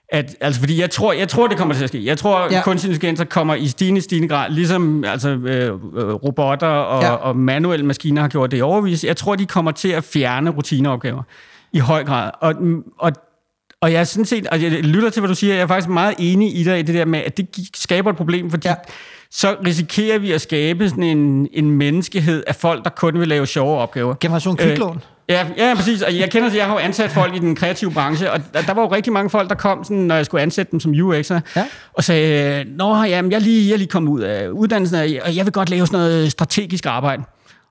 At, 0.09 0.37
altså, 0.41 0.61
fordi 0.61 0.81
jeg 0.81 0.91
tror, 0.91 1.13
jeg 1.13 1.29
tror, 1.29 1.47
det 1.47 1.57
kommer 1.59 1.75
til 1.75 1.83
at 1.83 1.89
ske. 1.89 2.05
Jeg 2.07 2.19
tror, 2.19 2.49
Ja. 2.53 2.63
kunstig 2.63 2.89
intelligens 2.91 3.23
kommer 3.31 3.55
i 3.55 3.67
stigende, 3.69 4.01
stigende 4.01 4.29
grad, 4.29 4.51
ligesom 4.51 5.05
altså, 5.05 5.29
øh, 5.29 5.69
øh, 5.69 5.79
robotter 6.15 6.67
og, 6.67 7.03
ja. 7.03 7.11
og 7.13 7.37
manuelle 7.37 7.87
maskiner 7.87 8.21
har 8.23 8.29
gjort 8.29 8.51
det 8.51 8.59
i 8.59 8.61
overvis. 8.61 9.05
Jeg 9.05 9.17
tror, 9.17 9.37
de 9.37 9.47
kommer 9.47 9.71
til 9.71 9.89
at 9.89 10.05
fjerne 10.05 10.51
rutineopgaver 10.51 11.23
i 11.73 11.79
høj 11.79 12.05
grad. 12.05 12.31
Og, 12.41 12.55
og, 12.99 13.13
og 13.85 13.93
jeg 13.93 14.01
er 14.01 14.05
sådan 14.05 14.25
set, 14.25 14.47
og 14.47 14.63
jeg 14.63 14.71
lytter 14.71 15.11
til, 15.11 15.21
hvad 15.21 15.29
du 15.29 15.35
siger, 15.35 15.55
jeg 15.55 15.63
er 15.63 15.67
faktisk 15.67 15.89
meget 15.89 16.15
enig 16.19 16.57
i 16.59 16.65
dig 16.65 16.79
i 16.79 16.83
det 16.83 16.95
der 16.95 17.05
med, 17.05 17.19
at 17.27 17.37
det 17.37 17.49
skaber 17.77 18.11
et 18.11 18.17
problem, 18.17 18.51
fordi 18.51 18.69
Ja. 18.69 18.71
ja. 18.71 18.93
så 19.31 19.57
risikerer 19.67 20.19
vi 20.19 20.33
at 20.33 20.41
skabe 20.41 20.89
sådan 20.89 21.05
en, 21.05 21.49
en 21.53 21.71
menneskehed 21.71 22.43
af 22.47 22.55
folk, 22.57 22.85
der 22.85 22.91
kun 22.91 23.21
vil 23.21 23.29
lave 23.29 23.47
sjove 23.47 23.79
opgaver. 23.79 24.15
Generation 24.21 24.57
kviklån. 24.57 24.97
Øh, 24.97 25.03
ja, 25.29 25.47
ja, 25.57 25.75
præcis. 25.75 26.03
Og 26.03 26.19
jeg 26.19 26.31
kender, 26.31 26.51
jeg 26.55 26.65
har 26.67 26.73
jo 26.73 26.79
ansat 26.79 27.11
folk 27.11 27.37
i 27.37 27.39
den 27.39 27.55
kreative 27.57 27.91
branche, 27.93 28.33
og 28.33 28.41
der, 28.55 28.63
der 28.63 28.75
var 28.75 28.83
jo 28.83 28.93
rigtig 28.95 29.13
mange 29.13 29.31
folk, 29.31 29.49
der 29.49 29.55
kom, 29.55 29.85
sådan, 29.85 29.97
når 29.97 30.15
jeg 30.15 30.27
skulle 30.27 30.43
ansætte 30.43 30.73
dem 30.73 30.81
som 30.81 30.93
UX'er, 30.93 31.41
Ja. 31.57 31.65
og 31.93 32.05
sagde, 32.05 32.65
Nå, 32.77 33.03
jamen, 33.03 33.31
jeg 33.33 33.37
er 33.37 33.41
lige, 33.43 33.69
jeg 33.69 33.73
er 33.75 33.79
lige 33.79 33.89
kommet 33.89 34.11
ud 34.13 34.21
af 34.21 34.49
uddannelsen, 34.49 34.99
og 35.25 35.37
jeg 35.37 35.45
vil 35.45 35.53
godt 35.53 35.71
lave 35.71 35.87
sådan 35.87 35.99
noget 35.99 36.33
strategisk 36.33 36.87
arbejde. 36.87 37.23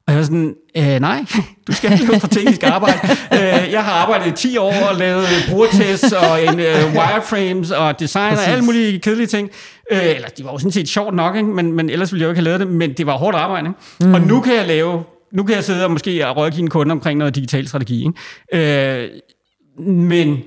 Og 0.07 0.13
jeg 0.13 0.17
var 0.17 0.23
sådan, 0.23 0.55
øh, 0.77 0.99
nej, 0.99 1.25
du 1.67 1.71
skal 1.71 1.91
ikke 1.91 2.05
lave 2.05 2.19
strategisk 2.19 2.63
arbejde. 2.63 2.99
øh, 3.37 3.71
jeg 3.71 3.83
har 3.83 3.91
arbejdet 3.91 4.27
i 4.27 4.47
10 4.47 4.57
år 4.57 4.73
og 4.91 4.97
lavet 4.97 5.25
brugertests 5.49 6.11
og 6.11 6.43
en, 6.43 6.59
øh, 6.59 6.93
wireframes 6.95 7.71
og 7.71 7.99
design 7.99 8.29
Præcis. 8.29 8.47
og 8.47 8.53
alle 8.53 8.65
mulige 8.65 8.99
kedelige 8.99 9.27
ting. 9.27 9.49
Øh, 9.91 10.15
eller 10.15 10.27
det 10.27 10.45
var 10.45 10.51
jo 10.51 10.57
sådan 10.57 10.71
set 10.71 10.89
sjovt 10.89 11.15
nok, 11.15 11.35
ikke? 11.35 11.47
Men, 11.47 11.73
men 11.73 11.89
ellers 11.89 12.13
ville 12.13 12.21
jeg 12.21 12.25
jo 12.25 12.31
ikke 12.31 12.39
have 12.39 12.43
lavet 12.43 12.59
det. 12.59 12.67
Men 12.67 12.93
det 12.93 13.05
var 13.05 13.17
hårdt 13.17 13.37
arbejde. 13.37 13.67
Ikke? 13.67 14.09
Mm. 14.09 14.13
Og 14.13 14.21
nu 14.21 14.41
kan 14.41 14.55
jeg 14.55 14.67
lave, 14.67 15.03
nu 15.33 15.43
kan 15.43 15.55
jeg 15.55 15.63
sidde 15.63 15.85
og 15.85 15.91
måske 15.91 16.29
rådgive 16.29 16.61
en 16.61 16.69
kunde 16.69 16.91
omkring 16.91 17.19
noget 17.19 17.35
digital 17.35 17.67
strategi. 17.67 18.05
Ikke? 18.51 19.03
Øh, 19.03 19.09
men 19.87 20.43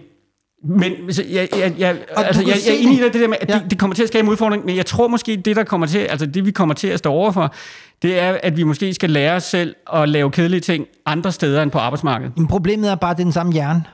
men 0.69 0.93
så 1.11 1.23
jeg, 1.31 1.49
jeg, 1.59 1.75
jeg, 1.79 1.97
altså, 2.17 2.43
jeg, 2.43 2.57
jeg 2.67 2.75
er 2.75 2.79
enig 2.79 2.99
i 2.99 3.03
det. 3.03 3.15
der 3.15 3.29
med, 3.29 3.37
at 3.41 3.49
Ja. 3.51 3.55
det, 3.59 3.71
det 3.71 3.79
kommer 3.79 3.95
til 3.95 4.03
at 4.03 4.09
skabe 4.09 4.25
en 4.25 4.31
udfordring, 4.31 4.65
men 4.65 4.77
jeg 4.77 4.87
tror 4.87 5.09
måske, 5.09 5.37
det 5.37 5.57
der 5.57 5.65
kommer 5.65 5.87
til, 5.87 5.99
altså 5.99 6.27
det 6.27 6.47
vi 6.47 6.51
kommer 6.51 6.75
til 6.75 6.89
at 6.89 6.99
stå 6.99 7.11
overfor, 7.13 7.55
det 8.03 8.21
er, 8.21 8.39
at 8.43 8.57
vi 8.57 8.63
måske 8.63 8.95
skal 8.95 9.11
lære 9.11 9.33
os 9.35 9.45
selv 9.45 9.75
at 9.93 10.09
lave 10.09 10.31
kedelige 10.31 10.61
ting 10.61 10.87
andre 11.07 11.33
steder 11.33 11.63
end 11.63 11.71
på 11.71 11.79
arbejdsmarkedet. 11.79 12.33
Men 12.39 12.47
problemet 12.47 12.91
er 12.91 12.95
bare, 12.95 13.11
at 13.11 13.17
det 13.17 13.23
er 13.23 13.27
den 13.27 13.33
samme 13.33 13.53
hjerne. 13.53 13.85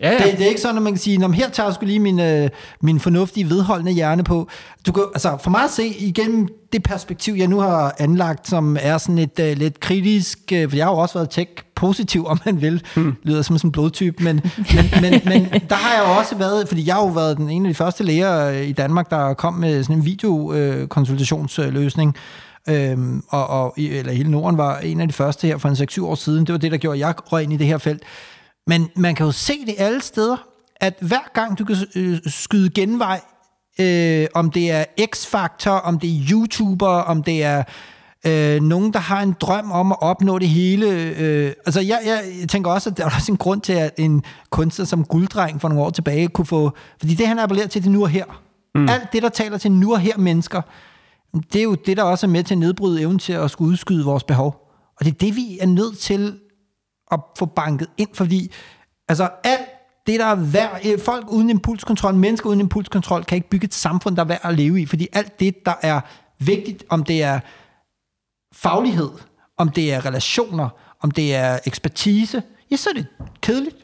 Ja, 0.00 0.10
ja. 0.12 0.16
Det, 0.30 0.38
det 0.38 0.44
er 0.44 0.48
ikke 0.48 0.60
sådan, 0.60 0.76
at 0.76 0.82
man 0.82 0.92
kan 0.92 0.98
sige, 1.00 1.18
"Nå, 1.18 1.26
men 1.26 1.34
her 1.34 1.48
tager 1.50 1.66
jeg 1.66 1.74
sgu 1.74 1.86
lige 1.86 1.98
min, 1.98 2.20
øh, 2.20 2.48
min 2.82 3.00
fornuftige, 3.00 3.50
vedholdende 3.50 3.92
hjerne 3.92 4.24
på. 4.24 4.48
Du 4.86 4.92
kan, 4.92 5.02
altså, 5.14 5.38
for 5.42 5.50
mig 5.50 5.64
at 5.64 5.70
se, 5.70 5.86
igennem 5.86 6.48
det 6.72 6.82
perspektiv, 6.82 7.34
jeg 7.34 7.46
nu 7.48 7.60
har 7.60 7.94
anlagt, 7.98 8.48
som 8.48 8.76
er 8.80 8.98
sådan 8.98 9.18
et 9.18 9.40
øh, 9.40 9.56
lidt 9.56 9.80
kritisk, 9.80 10.38
øh, 10.52 10.68
for 10.70 10.76
jeg 10.76 10.86
har 10.86 10.92
jo 10.92 10.98
også 10.98 11.14
været 11.14 11.30
tech-positiv, 11.78 12.26
om 12.26 12.40
man 12.44 12.60
vil, 12.60 12.82
hmm. 12.94 13.14
lyder 13.22 13.42
som 13.42 13.58
sådan 13.58 13.68
en 13.68 13.72
blodtype, 13.72 14.24
men, 14.24 14.40
men, 14.56 14.84
men, 15.00 15.20
men 15.24 15.50
der 15.70 15.74
har 15.74 15.94
jeg 15.94 16.04
jo 16.08 16.18
også 16.18 16.36
været, 16.36 16.68
fordi 16.68 16.86
jeg 16.86 16.94
har 16.94 17.02
jo 17.02 17.08
været 17.08 17.36
den 17.36 17.50
ene 17.50 17.68
af 17.68 17.74
de 17.74 17.76
første 17.76 18.04
læger 18.04 18.48
øh, 18.48 18.68
i 18.68 18.72
Danmark, 18.72 19.10
der 19.10 19.34
kom 19.34 19.54
med 19.54 19.82
sådan 19.82 19.96
en 19.96 20.04
videokonsultationsløsning, 20.04 22.16
Øhm, 22.68 23.22
og, 23.28 23.46
og, 23.46 23.74
eller 23.76 24.12
hele 24.12 24.30
Norden 24.30 24.58
var 24.58 24.78
en 24.78 25.00
af 25.00 25.08
de 25.08 25.12
første 25.12 25.46
her 25.46 25.58
for 25.58 25.68
en 25.68 25.74
6-7 25.74 26.04
år 26.04 26.14
siden. 26.14 26.46
Det 26.46 26.52
var 26.52 26.58
det, 26.58 26.72
der 26.72 26.78
gjorde, 26.78 26.96
at 26.96 27.00
jeg 27.00 27.32
røg 27.32 27.42
ind 27.42 27.52
i 27.52 27.56
det 27.56 27.66
her 27.66 27.78
felt. 27.78 28.02
Men 28.66 28.90
man 28.96 29.14
kan 29.14 29.26
jo 29.26 29.32
se 29.32 29.52
det 29.66 29.74
alle 29.78 30.02
steder, 30.02 30.36
at 30.80 30.94
hver 31.00 31.32
gang 31.34 31.58
du 31.58 31.64
kan 31.64 31.76
øh, 31.96 32.18
skyde 32.26 32.70
genvej, 32.70 33.20
øh, 33.80 34.26
om 34.34 34.50
det 34.50 34.70
er 34.70 34.84
X-Factor, 35.00 35.70
om 35.70 35.98
det 35.98 36.10
er 36.10 36.20
YouTuber, 36.30 36.88
om 36.88 37.22
det 37.22 37.44
er 37.44 37.62
øh, 38.28 38.62
nogen, 38.62 38.92
der 38.92 38.98
har 38.98 39.22
en 39.22 39.34
drøm 39.40 39.72
om 39.72 39.92
at 39.92 39.98
opnå 40.00 40.38
det 40.38 40.48
hele. 40.48 40.86
Øh, 41.18 41.52
altså 41.66 41.80
jeg, 41.80 42.00
jeg 42.06 42.48
tænker 42.48 42.70
også, 42.70 42.90
at 42.90 42.96
der 42.96 43.04
er 43.04 43.10
også 43.16 43.32
en 43.32 43.38
grund 43.38 43.60
til, 43.60 43.72
at 43.72 43.94
en 43.98 44.24
kunstner 44.50 44.84
som 44.84 45.04
Gulddreng 45.04 45.60
for 45.60 45.68
nogle 45.68 45.84
år 45.84 45.90
tilbage 45.90 46.28
kunne 46.28 46.46
få... 46.46 46.72
Fordi 46.98 47.14
det, 47.14 47.28
han 47.28 47.38
appellerer 47.38 47.66
til, 47.66 47.82
det 47.82 47.90
nu 47.90 48.02
og 48.02 48.08
her. 48.08 48.24
Mm. 48.74 48.88
Alt 48.88 49.12
det, 49.12 49.22
der 49.22 49.28
taler 49.28 49.58
til 49.58 49.72
nu 49.72 49.92
og 49.92 50.00
her 50.00 50.18
mennesker, 50.18 50.62
det 51.52 51.58
er 51.58 51.62
jo 51.62 51.74
det, 51.74 51.96
der 51.96 52.02
også 52.02 52.26
er 52.26 52.30
med 52.30 52.44
til 52.44 52.54
at 52.54 52.58
nedbryde 52.58 53.00
evnen 53.00 53.18
til 53.18 53.32
at 53.32 53.50
skulle 53.50 53.70
udskyde 53.70 54.04
vores 54.04 54.24
behov. 54.24 54.68
Og 55.00 55.04
det 55.04 55.14
er 55.14 55.18
det, 55.18 55.36
vi 55.36 55.58
er 55.60 55.66
nødt 55.66 55.98
til 55.98 56.38
at 57.12 57.20
få 57.38 57.46
banket 57.46 57.88
ind, 57.98 58.08
fordi 58.14 58.52
altså 59.08 59.28
alt 59.44 59.60
det, 60.06 60.20
der 60.20 60.26
er 60.26 60.34
værd, 60.34 60.80
øh, 60.86 60.98
folk 60.98 61.26
uden 61.28 61.50
impulskontrol, 61.50 62.14
mennesker 62.14 62.48
uden 62.48 62.60
impulskontrol, 62.60 63.24
kan 63.24 63.36
ikke 63.36 63.48
bygge 63.48 63.64
et 63.64 63.74
samfund, 63.74 64.16
der 64.16 64.22
er 64.22 64.26
værd 64.26 64.40
at 64.42 64.54
leve 64.54 64.80
i, 64.80 64.86
fordi 64.86 65.08
alt 65.12 65.40
det, 65.40 65.54
der 65.66 65.74
er 65.82 66.00
vigtigt, 66.38 66.84
om 66.88 67.04
det 67.04 67.22
er 67.22 67.40
faglighed, 68.54 69.10
om 69.56 69.68
det 69.68 69.92
er 69.92 70.06
relationer, 70.06 70.68
om 71.00 71.10
det 71.10 71.34
er 71.34 71.58
ekspertise, 71.66 72.42
ja, 72.70 72.76
så 72.76 72.90
er 72.90 72.94
det 72.94 73.06
kedeligt. 73.40 73.76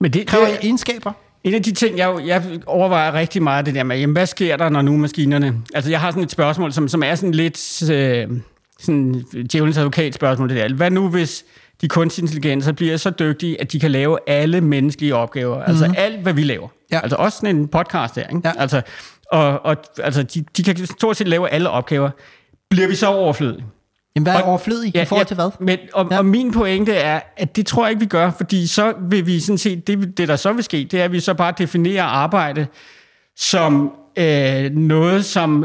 Men 0.00 0.12
det, 0.12 0.26
Kræver 0.26 0.46
det, 0.46 0.58
egenskaber. 0.62 1.12
En 1.44 1.54
af 1.54 1.62
de 1.62 1.72
ting, 1.72 1.98
jeg, 1.98 2.16
jeg 2.26 2.60
overvejer 2.66 3.12
rigtig 3.12 3.42
meget, 3.42 3.66
det 3.66 3.74
der 3.74 3.82
med, 3.82 3.98
jamen, 3.98 4.12
hvad 4.12 4.26
sker 4.26 4.56
der, 4.56 4.68
når 4.68 4.82
nu 4.82 4.96
maskinerne... 4.96 5.54
Altså, 5.74 5.90
jeg 5.90 6.00
har 6.00 6.10
sådan 6.10 6.22
et 6.22 6.30
spørgsmål, 6.30 6.72
som, 6.72 6.88
som 6.88 7.02
er 7.02 7.14
sådan 7.14 7.34
lidt 7.34 7.90
øh, 7.90 8.28
sådan 8.80 9.24
djævelens 9.52 9.78
advokat 9.78 10.14
spørgsmål, 10.14 10.48
det 10.48 10.56
der. 10.56 10.74
Hvad 10.74 10.90
nu, 10.90 11.08
hvis 11.08 11.44
de 11.80 11.88
kunstige 11.88 12.22
intelligenser 12.22 12.72
bliver 12.72 12.96
så 12.96 13.10
dygtige, 13.10 13.60
at 13.60 13.72
de 13.72 13.80
kan 13.80 13.90
lave 13.90 14.18
alle 14.26 14.60
menneskelige 14.60 15.14
opgaver? 15.14 15.56
Mm-hmm. 15.56 15.70
Altså 15.70 15.94
alt, 15.96 16.20
hvad 16.22 16.32
vi 16.32 16.42
laver. 16.42 16.68
Ja. 16.92 17.00
Altså 17.00 17.16
også 17.16 17.38
sådan 17.38 17.56
en 17.56 17.68
podcast 17.68 18.14
der, 18.14 18.26
ikke? 18.26 18.40
Ja. 18.44 18.52
Altså, 18.58 18.82
og, 19.30 19.64
og 19.64 19.76
altså, 20.02 20.22
de, 20.22 20.44
de 20.56 20.62
kan 20.62 20.86
stort 20.86 21.16
set 21.16 21.28
lave 21.28 21.48
alle 21.48 21.70
opgaver. 21.70 22.10
Bliver 22.70 22.88
vi 22.88 22.94
så 22.94 23.06
overflødige? 23.06 23.64
Jamen, 24.16 24.24
hvad 24.24 24.34
er 24.34 24.42
Og- 24.42 24.48
overflødig 24.48 24.94
ja, 24.94 25.02
i 25.02 25.04
forhold 25.04 25.26
til 25.26 25.34
hvad? 25.34 25.50
Men, 25.60 25.78
og, 25.92 26.08
ja. 26.10 26.18
og 26.18 26.24
min 26.26 26.52
pointe 26.52 26.92
er, 26.94 27.20
at 27.36 27.56
det 27.56 27.66
tror 27.66 27.84
jeg 27.84 27.90
ikke, 27.90 28.00
vi 28.00 28.06
gør, 28.06 28.30
fordi 28.30 28.66
så 28.66 28.92
vil 29.10 29.26
vi 29.26 29.40
sådan 29.40 29.58
set, 29.58 29.86
det, 29.86 30.18
det 30.18 30.28
der 30.28 30.36
så 30.36 30.52
vil 30.52 30.64
ske, 30.64 30.88
det 30.90 31.00
er, 31.00 31.04
at 31.04 31.12
vi 31.12 31.20
så 31.20 31.34
bare 31.34 31.54
definerer 31.58 32.04
arbejde 32.04 32.66
som 33.36 33.92
øh, 34.18 34.70
noget, 34.70 35.24
som 35.24 35.64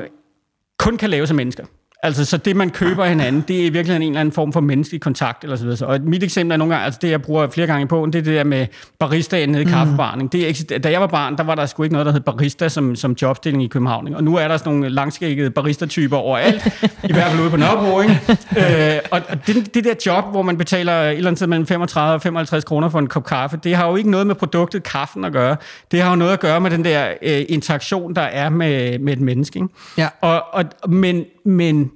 kun 0.79 0.97
kan 0.97 1.09
laves 1.09 1.29
af 1.29 1.35
mennesker. 1.35 1.65
Altså, 2.03 2.25
så 2.25 2.37
det, 2.37 2.55
man 2.55 2.69
køber 2.69 3.05
hinanden, 3.05 3.43
det 3.47 3.61
er 3.61 3.65
i 3.65 3.69
virkeligheden 3.69 4.01
en 4.01 4.09
eller 4.09 4.19
anden 4.19 4.31
form 4.31 4.53
for 4.53 4.59
menneskelig 4.59 5.01
kontakt, 5.01 5.43
eller 5.43 5.55
så 5.55 5.63
videre. 5.63 5.87
Og 5.87 5.99
mit 6.01 6.23
eksempel 6.23 6.53
er 6.53 6.57
nogle 6.57 6.73
gange, 6.73 6.85
altså 6.85 6.99
det, 7.01 7.09
jeg 7.09 7.21
bruger 7.21 7.47
flere 7.47 7.67
gange 7.67 7.87
på, 7.87 8.05
det 8.05 8.15
er 8.15 8.23
det 8.23 8.35
der 8.35 8.43
med 8.43 8.67
baristaen 8.99 9.49
nede 9.49 9.61
i 9.61 9.65
kaffebaren. 9.65 10.21
ikke? 10.21 10.31
Det 10.31 10.71
er, 10.71 10.79
da 10.79 10.91
jeg 10.91 11.01
var 11.01 11.07
barn, 11.07 11.37
der 11.37 11.43
var 11.43 11.55
der 11.55 11.65
sgu 11.65 11.83
ikke 11.83 11.93
noget, 11.93 12.05
der 12.05 12.11
hed 12.11 12.19
barista 12.19 12.69
som, 12.69 12.95
som 12.95 13.15
jobstilling 13.21 13.63
i 13.63 13.67
København. 13.67 14.07
ikke? 14.07 14.17
Og 14.17 14.23
nu 14.23 14.35
er 14.35 14.47
der 14.47 14.57
sådan 14.57 14.73
nogle 14.73 14.89
langskækkede 14.89 15.49
barista-typer 15.49 16.17
overalt, 16.17 16.65
i 17.09 17.13
hvert 17.13 17.31
fald 17.31 17.41
ude 17.41 17.49
på 17.49 17.57
Nørrebro. 17.57 18.01
Ikke? 18.01 18.93
Øh, 18.95 18.99
og 19.11 19.21
og 19.29 19.47
det, 19.47 19.75
det 19.75 19.83
der 19.83 19.93
job, 20.05 20.25
hvor 20.31 20.41
man 20.41 20.57
betaler 20.57 20.93
et 20.93 21.17
eller 21.17 21.29
andet 21.29 21.39
sted 21.39 21.47
mellem 21.47 21.67
35 21.67 22.15
og 22.15 22.21
55 22.21 22.63
kroner 22.63 22.89
for 22.89 22.99
en 22.99 23.07
kop 23.07 23.25
kaffe, 23.25 23.57
det 23.63 23.75
har 23.75 23.87
jo 23.89 23.95
ikke 23.95 24.11
noget 24.11 24.27
med 24.27 24.35
produktet 24.35 24.83
kaffen 24.83 25.25
at 25.25 25.33
gøre. 25.33 25.55
Det 25.91 26.01
har 26.01 26.09
jo 26.09 26.15
noget 26.15 26.33
at 26.33 26.39
gøre 26.39 26.61
med 26.61 26.71
den 26.71 26.85
der 26.85 27.07
øh, 27.21 27.45
interaktion, 27.49 28.15
der 28.15 28.21
er 28.21 28.49
med, 28.49 28.99
med 28.99 29.13
et 29.13 29.21
menneske. 29.21 29.59
Ikke? 29.59 29.69
Ja. 29.97 30.07
Og, 30.21 30.43
og, 30.53 30.65
men, 30.89 31.25
men, 31.45 31.91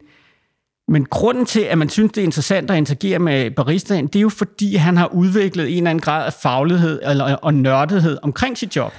men 0.92 1.06
grunden 1.06 1.46
til, 1.46 1.60
at 1.60 1.78
man 1.78 1.90
synes, 1.90 2.12
det 2.12 2.22
er 2.22 2.26
interessant 2.26 2.72
at 2.72 2.78
interagere 2.78 3.20
med 3.20 3.52
baristaen, 3.52 4.08
det 4.08 4.16
er 4.16 4.22
jo 4.22 4.30
fordi, 4.30 4.76
han 4.76 4.98
har 4.98 5.08
udviklet 5.08 5.70
en 5.70 5.78
eller 5.78 5.90
anden 5.90 6.02
grad 6.02 6.26
af 6.26 6.34
faglighed 6.34 7.02
eller, 7.04 7.36
og 7.36 7.54
nørdighed 7.54 8.18
omkring 8.22 8.58
sit 8.58 8.76
job. 8.76 8.94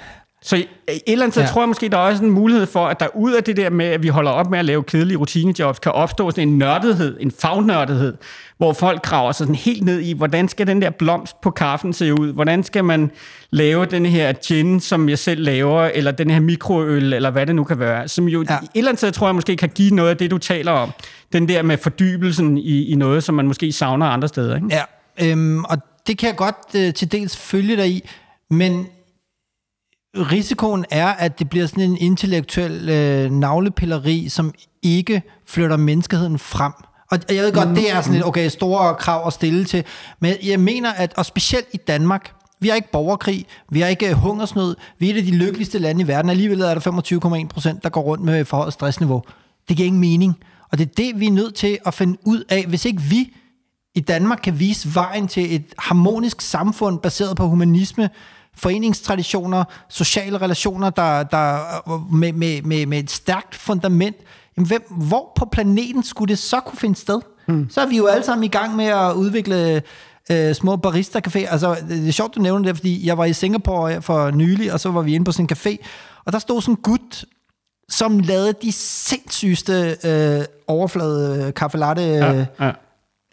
Så 0.44 0.56
et 0.56 0.66
eller 1.06 1.24
andet 1.24 1.34
sted 1.34 1.42
Ja. 1.42 1.48
tror 1.48 1.60
jeg 1.62 1.68
måske, 1.68 1.88
der 1.88 1.96
er 1.96 2.00
også 2.02 2.24
en 2.24 2.30
mulighed 2.30 2.66
for, 2.66 2.86
at 2.86 3.00
der 3.00 3.06
ud 3.16 3.32
af 3.32 3.44
det 3.44 3.56
der 3.56 3.70
med, 3.70 3.86
at 3.86 4.02
vi 4.02 4.08
holder 4.08 4.30
op 4.30 4.50
med 4.50 4.58
at 4.58 4.64
lave 4.64 4.82
kedelige 4.82 5.16
rutinejobs, 5.16 5.78
kan 5.78 5.92
opstå 5.92 6.30
sådan 6.30 6.48
en 6.48 6.58
nørdighed, 6.58 7.16
en 7.20 7.30
fagnørdighed, 7.40 8.16
hvor 8.58 8.72
folk 8.72 9.02
graver 9.02 9.32
sig 9.32 9.38
sådan 9.38 9.54
helt 9.54 9.82
ned 9.84 10.00
i, 10.00 10.12
hvordan 10.12 10.48
skal 10.48 10.66
den 10.66 10.82
der 10.82 10.90
blomst 10.90 11.40
på 11.40 11.50
kaffen 11.50 11.92
se 11.92 12.12
ud? 12.14 12.32
Hvordan 12.32 12.62
skal 12.64 12.84
man 12.84 13.10
lave 13.50 13.86
den 13.86 14.06
her 14.06 14.32
gin, 14.32 14.80
som 14.80 15.08
jeg 15.08 15.18
selv 15.18 15.42
laver, 15.44 15.82
eller 15.94 16.10
den 16.10 16.30
her 16.30 16.40
mikroøl, 16.40 17.12
eller 17.12 17.30
hvad 17.30 17.46
det 17.46 17.54
nu 17.56 17.64
kan 17.64 17.78
være, 17.78 18.08
som 18.08 18.28
jo 18.28 18.44
Ja. 18.48 18.52
ja. 18.54 18.58
et 18.58 18.68
eller 18.74 18.88
andet 18.90 18.98
sted 18.98 19.12
tror 19.12 19.26
jeg 19.28 19.34
måske 19.34 19.56
kan 19.56 19.68
give 19.68 19.94
noget 19.94 20.10
af 20.10 20.16
det, 20.16 20.30
du 20.30 20.38
taler 20.38 20.72
om. 20.72 20.90
Den 21.32 21.48
der 21.48 21.62
med 21.62 21.78
fordybelsen 21.78 22.58
i, 22.58 22.84
i 22.84 22.94
noget, 22.94 23.24
som 23.24 23.34
man 23.34 23.46
måske 23.46 23.72
savner 23.72 24.06
andre 24.06 24.28
steder. 24.28 24.54
Ikke? 24.56 24.68
Ja, 24.70 24.82
øhm, 25.30 25.64
og 25.64 25.78
det 26.06 26.18
kan 26.18 26.26
jeg 26.28 26.36
godt 26.36 26.56
øh, 26.76 26.94
til 26.94 27.12
dels 27.12 27.36
følge 27.36 27.76
dig 27.76 27.88
i, 27.88 28.08
men 28.50 28.86
risikoen 30.16 30.84
er, 30.90 31.06
at 31.06 31.38
det 31.38 31.50
bliver 31.50 31.66
sådan 31.66 31.84
en 31.84 31.96
intellektuel 31.96 32.88
øh, 32.88 33.30
navlepilleri, 33.30 34.28
som 34.28 34.54
ikke 34.82 35.22
flytter 35.46 35.76
menneskeheden 35.76 36.38
frem. 36.38 36.72
Og 37.10 37.18
jeg 37.28 37.42
ved 37.42 37.52
godt, 37.52 37.68
det 37.68 37.90
er 37.90 38.00
sådan 38.00 38.18
et 38.18 38.26
okay, 38.26 38.48
store 38.48 38.94
krav 38.94 39.26
at 39.26 39.32
stille 39.32 39.64
til, 39.64 39.84
men 40.20 40.34
jeg 40.42 40.60
mener, 40.60 40.92
at, 40.92 41.14
og 41.16 41.26
specielt 41.26 41.66
i 41.72 41.76
Danmark, 41.76 42.32
vi 42.60 42.68
har 42.68 42.76
ikke 42.76 42.92
borgerkrig, 42.92 43.46
vi 43.70 43.80
har 43.80 43.88
ikke 43.88 44.08
øh, 44.08 44.12
hungersnød, 44.12 44.76
vi 44.98 45.10
er 45.10 45.14
et 45.14 45.18
af 45.18 45.24
de 45.24 45.30
lykkeligste 45.30 45.78
lande 45.78 46.02
i 46.02 46.08
verden, 46.08 46.30
alligevel 46.30 46.60
er 46.60 46.74
der 46.74 47.42
25,1 47.42 47.48
procent, 47.48 47.82
der 47.82 47.88
går 47.88 48.00
rundt 48.00 48.24
med 48.24 48.44
forhøjet 48.44 48.72
stressniveau. 48.72 49.22
Det 49.68 49.76
giver 49.76 49.86
ingen 49.86 50.00
mening. 50.00 50.36
Og 50.72 50.78
det 50.78 50.88
er 50.88 50.92
det, 50.96 51.20
vi 51.20 51.26
er 51.26 51.30
nødt 51.30 51.54
til 51.54 51.78
at 51.86 51.94
finde 51.94 52.18
ud 52.24 52.44
af. 52.48 52.64
Hvis 52.68 52.84
ikke 52.84 53.02
vi 53.02 53.36
i 53.94 54.00
Danmark 54.00 54.40
kan 54.42 54.58
vise 54.58 54.94
vejen 54.94 55.28
til 55.28 55.54
et 55.54 55.64
harmonisk 55.78 56.40
samfund 56.40 56.98
baseret 56.98 57.36
på 57.36 57.48
humanisme, 57.48 58.10
foreningstraditioner, 58.56 59.64
sociale 59.88 60.38
relationer, 60.38 60.90
der, 60.90 61.22
der 61.22 61.58
med, 62.12 62.32
med, 62.32 62.62
med, 62.62 62.86
med 62.86 62.98
et 62.98 63.10
stærkt 63.10 63.54
fundament, 63.54 64.16
jamen 64.56 64.66
hvem, 64.66 64.82
hvor 64.90 65.32
på 65.36 65.44
planeten 65.52 66.02
skulle 66.02 66.28
det 66.30 66.38
så 66.38 66.60
kunne 66.60 66.78
finde 66.78 66.96
sted? 66.96 67.20
Mm. 67.48 67.70
Så 67.70 67.80
er 67.80 67.86
vi 67.86 67.96
jo 67.96 68.06
alle 68.06 68.24
sammen 68.24 68.44
i 68.44 68.48
gang 68.48 68.76
med 68.76 68.84
at 68.84 69.12
udvikle 69.12 69.82
øh, 70.30 70.54
små 70.54 70.76
barista-caféer. 70.86 71.52
Altså, 71.52 71.76
det 71.88 72.08
er 72.08 72.12
sjovt, 72.12 72.34
du 72.34 72.40
nævner 72.40 72.64
det, 72.68 72.76
fordi 72.76 73.06
jeg 73.06 73.18
var 73.18 73.24
i 73.24 73.32
Singapore 73.32 74.02
for 74.02 74.30
nylig, 74.30 74.72
og 74.72 74.80
så 74.80 74.90
var 74.90 75.02
vi 75.02 75.14
inde 75.14 75.24
på 75.24 75.32
sådan 75.32 75.48
en 75.50 75.56
café, 75.56 75.76
og 76.24 76.32
der 76.32 76.38
stod 76.38 76.62
sådan 76.62 76.72
en 76.72 76.82
gut, 76.82 77.24
som 77.88 78.18
lavede 78.18 78.54
de 78.62 78.72
sindssygeste 78.72 79.96
øh, 80.04 80.44
overflade 80.66 81.44
øh, 81.46 81.54
kaffe 81.54 81.78
latte. 81.78 82.02
Øh, 82.02 82.46
Ja. 82.60 82.72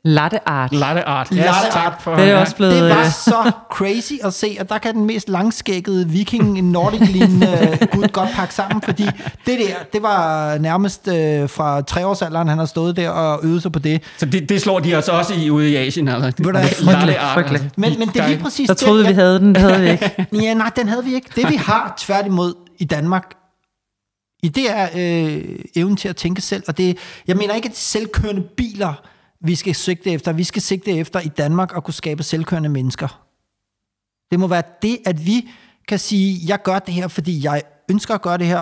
Latte 0.04 0.50
art. 0.50 0.74
Latte 0.74 1.08
art. 1.08 1.32
Latte 1.32 1.50
art. 1.50 1.72
tak 1.72 2.02
for, 2.02 2.16
Det 2.16 2.30
er 2.30 2.36
også 2.38 2.56
blevet... 2.56 2.74
Det 2.74 2.84
øh, 2.84 2.90
var 2.90 3.10
så 3.10 3.52
crazy 3.72 4.14
at 4.24 4.34
se, 4.34 4.58
og 4.60 4.70
der 4.70 4.78
kan 4.78 4.96
den 4.96 5.06
mest 5.06 5.30
langskækkede 5.30 6.10
viking 6.10 6.62
nordic 6.62 7.10
lignende 7.10 7.78
gud 7.94 8.08
godt 8.08 8.30
pakke 8.36 8.54
sammen, 8.54 8.82
fordi 8.82 9.04
det 9.46 9.60
der, 9.60 9.76
det 9.94 10.04
var 10.04 10.58
nærmest 10.58 11.08
uh, 11.08 11.14
fra 11.50 11.82
treårsalderen, 11.82 12.48
han 12.48 12.58
har 12.58 12.66
stået 12.66 12.96
der 12.96 13.10
og 13.10 13.40
øvet 13.44 13.62
sig 13.62 13.72
på 13.72 13.80
det. 13.80 14.02
Så 14.18 14.26
det, 14.26 14.50
det 14.50 14.62
slår 14.62 14.80
de 14.80 14.96
os 14.96 15.08
også 15.08 15.34
i 15.34 15.50
ude 15.50 15.70
i 15.72 15.76
Asien. 15.76 16.08
Altså. 16.08 16.44
du 16.44 16.52
hvad, 16.52 16.64
Latte 16.82 17.20
art, 17.20 17.34
frygteligt. 17.34 17.64
altså. 17.64 17.76
Men, 17.78 18.00
men 18.00 18.08
det 18.08 18.18
er 18.22 18.28
lige 18.28 18.40
præcis 18.40 18.68
Så 18.68 18.74
troede 18.74 19.00
det, 19.00 19.10
vi, 19.10 19.14
vi 19.14 19.20
havde 19.22 19.40
den. 19.40 19.56
Det 19.56 19.62
havde 19.62 19.82
vi 19.82 19.90
ikke. 19.90 20.28
Ja, 20.46 20.54
nej, 20.54 20.72
den 20.76 20.88
havde 20.88 21.06
vi 21.06 21.14
ikke. 21.14 21.30
Det 21.36 21.50
vi 21.50 21.56
har 21.72 21.94
tværtimod 21.98 22.54
i 22.78 22.86
Danmark, 22.86 23.24
i 24.44 24.48
det 24.48 24.64
er 24.72 24.88
øh, 24.96 25.42
evnen 25.76 25.98
til 25.98 26.08
at 26.10 26.16
tænke 26.16 26.42
selv, 26.42 26.64
og 26.68 26.78
det, 26.78 26.98
jeg 27.28 27.36
mener 27.38 27.54
ikke, 27.54 27.66
at 27.66 27.72
de 27.72 27.78
selvkørende 27.80 28.42
biler, 28.42 28.94
vi 29.42 29.56
skal 29.56 29.76
sigte 29.76 30.12
efter. 30.12 30.34
Vi 30.34 30.44
skal 30.44 30.62
sigte 30.62 30.92
efter 30.92 31.20
i 31.20 31.28
Danmark 31.28 31.78
at 31.78 31.84
kunne 31.84 31.94
skabe 31.94 32.24
selvkørende 32.24 32.70
mennesker. 32.70 33.26
Det 34.32 34.40
må 34.40 34.48
være 34.48 34.64
det, 34.82 34.98
at 35.06 35.26
vi 35.26 35.50
kan 35.88 36.00
sige, 36.00 36.40
jeg 36.48 36.62
gør 36.64 36.80
det 36.80 36.94
her, 36.94 37.08
fordi 37.08 37.44
jeg 37.44 37.62
ønsker 37.90 38.14
at 38.14 38.22
gøre 38.22 38.38
det 38.38 38.48
her, 38.48 38.62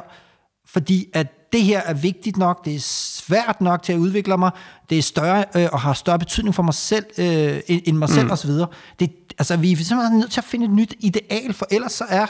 fordi 0.66 1.06
at 1.14 1.52
det 1.54 1.64
her 1.64 1.82
er 1.82 1.94
vigtigt 1.94 2.38
nok, 2.38 2.66
det 2.66 2.76
er 2.76 2.80
svært 2.80 3.62
nok 3.62 3.84
til 3.84 3.94
at 3.94 4.00
udvikle 4.00 4.38
mig, 4.38 4.52
det 4.90 4.98
er 4.98 5.02
større 5.02 5.46
øh, 5.56 5.68
og 5.72 5.80
har 5.80 5.94
større 5.94 6.20
betydning 6.20 6.56
for 6.56 6.64
mig 6.64 6.74
selv, 6.74 7.06
øh, 7.18 7.60
end, 7.68 7.98
mig 7.98 8.10
selv 8.10 8.26
mm. 8.26 8.32
osv. 8.32 8.52
Det, 9.00 9.12
altså, 9.38 9.58
vi 9.58 9.72
er 9.72 9.76
simpelthen 9.76 10.20
nødt 10.20 10.32
til 10.32 10.40
at 10.40 10.46
finde 10.46 10.66
et 10.66 10.72
nyt 10.72 10.96
ideal, 11.00 11.54
for 11.54 11.68
ellers 11.72 11.92
så 11.92 12.04
er, 12.10 12.26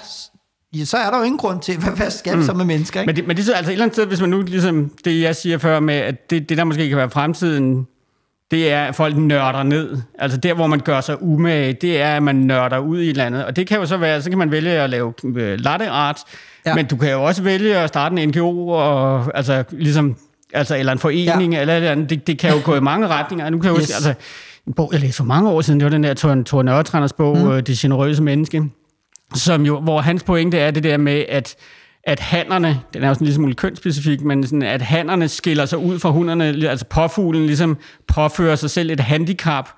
ja, 0.73 0.85
så 0.85 0.97
er 0.97 1.11
der 1.11 1.17
jo 1.17 1.23
ingen 1.23 1.37
grund 1.37 1.61
til, 1.61 1.77
hvad, 1.77 1.91
hvad 1.91 2.11
skal 2.11 2.39
vi 2.39 2.43
så 2.43 2.53
med 2.53 2.65
mennesker, 2.65 3.01
ikke? 3.01 3.09
Men 3.09 3.15
det, 3.15 3.27
men 3.27 3.37
det 3.37 3.49
er 3.49 3.55
altså 3.55 3.71
et 3.71 3.73
eller 3.73 3.85
andet 3.85 3.95
sted, 3.95 4.05
hvis 4.05 4.21
man 4.21 4.29
nu 4.29 4.41
ligesom 4.41 4.91
det, 5.05 5.21
jeg 5.21 5.35
siger 5.35 5.57
før 5.57 5.79
med, 5.79 5.95
at 5.95 6.29
det, 6.29 6.49
det 6.49 6.57
der 6.57 6.63
måske 6.63 6.89
kan 6.89 6.97
være 6.97 7.09
fremtiden, 7.09 7.87
det 8.51 8.71
er, 8.71 8.85
at 8.85 8.95
folk 8.95 9.17
nørder 9.17 9.63
ned. 9.63 9.97
Altså 10.19 10.37
der, 10.37 10.53
hvor 10.53 10.67
man 10.67 10.79
gør 10.79 11.01
sig 11.01 11.21
umage, 11.23 11.73
det 11.73 12.01
er, 12.01 12.15
at 12.15 12.23
man 12.23 12.35
nørder 12.35 12.77
ud 12.79 12.99
i 12.99 13.03
et 13.03 13.09
eller 13.09 13.25
andet. 13.25 13.45
Og 13.45 13.55
det 13.55 13.67
kan 13.67 13.77
jo 13.79 13.85
så 13.85 13.97
være, 13.97 14.21
så 14.21 14.29
kan 14.29 14.39
man 14.39 14.51
vælge 14.51 14.71
at 14.71 14.89
lave 14.89 15.13
øh, 15.35 15.59
latte 15.59 15.89
art, 15.89 16.19
Ja. 16.65 16.75
men 16.75 16.85
du 16.85 16.97
kan 16.97 17.11
jo 17.11 17.23
også 17.23 17.43
vælge 17.43 17.77
at 17.77 17.87
starte 17.89 18.21
en 18.23 18.29
NGO, 18.29 18.67
og, 18.67 19.31
altså, 19.37 19.63
ligesom, 19.71 20.15
altså, 20.53 20.77
eller 20.77 20.91
en 20.91 20.99
forening, 20.99 21.53
Ja. 21.53 21.61
eller, 21.61 21.75
eller 21.75 21.91
andet. 21.91 22.09
Det, 22.09 22.27
det 22.27 22.39
kan 22.39 22.51
jo 22.53 22.57
gå 22.63 22.75
i 22.75 22.79
mange 22.79 23.07
retninger. 23.07 23.49
Nu 23.49 23.59
kan 23.59 23.71
jeg 23.71 23.79
Yes. 23.79 23.85
huske, 23.85 23.95
altså, 23.95 24.13
en 24.67 24.73
bog, 24.73 24.89
jeg 24.93 24.99
læste 25.01 25.17
for 25.17 25.23
mange 25.23 25.49
år 25.49 25.61
siden, 25.61 25.79
det 25.79 25.83
var 25.85 25.89
den 25.89 26.03
der 26.03 26.13
Thor, 26.13 26.43
Thor 26.45 26.63
Nørretranders 26.63 27.13
bog, 27.13 27.37
mm. 27.37 27.63
Det 27.63 27.77
generøse 27.77 28.23
menneske, 28.23 28.63
som 29.35 29.65
jo, 29.65 29.79
hvor 29.79 30.01
hans 30.01 30.23
pointe 30.23 30.59
er 30.59 30.71
det 30.71 30.83
der 30.83 30.97
med, 30.97 31.25
at 31.29 31.55
at 32.07 32.19
hannerne, 32.19 32.81
den 32.93 33.03
er 33.03 33.07
jo 33.07 33.13
sådan 33.13 33.23
en 33.23 33.25
lille 33.25 33.35
smule 33.35 33.53
kønsspecifik, 33.53 34.21
men 34.21 34.43
sådan, 34.43 34.61
at 34.61 34.81
hannerne 34.81 35.27
skiller 35.27 35.65
sig 35.65 35.79
ud 35.79 35.99
fra 35.99 36.11
hunderne, 36.11 36.69
altså 36.69 36.85
påfuglen 36.85 37.45
ligesom 37.45 37.77
påfører 38.07 38.55
sig 38.55 38.69
selv 38.69 38.91
et 38.91 38.99
handicap, 38.99 39.69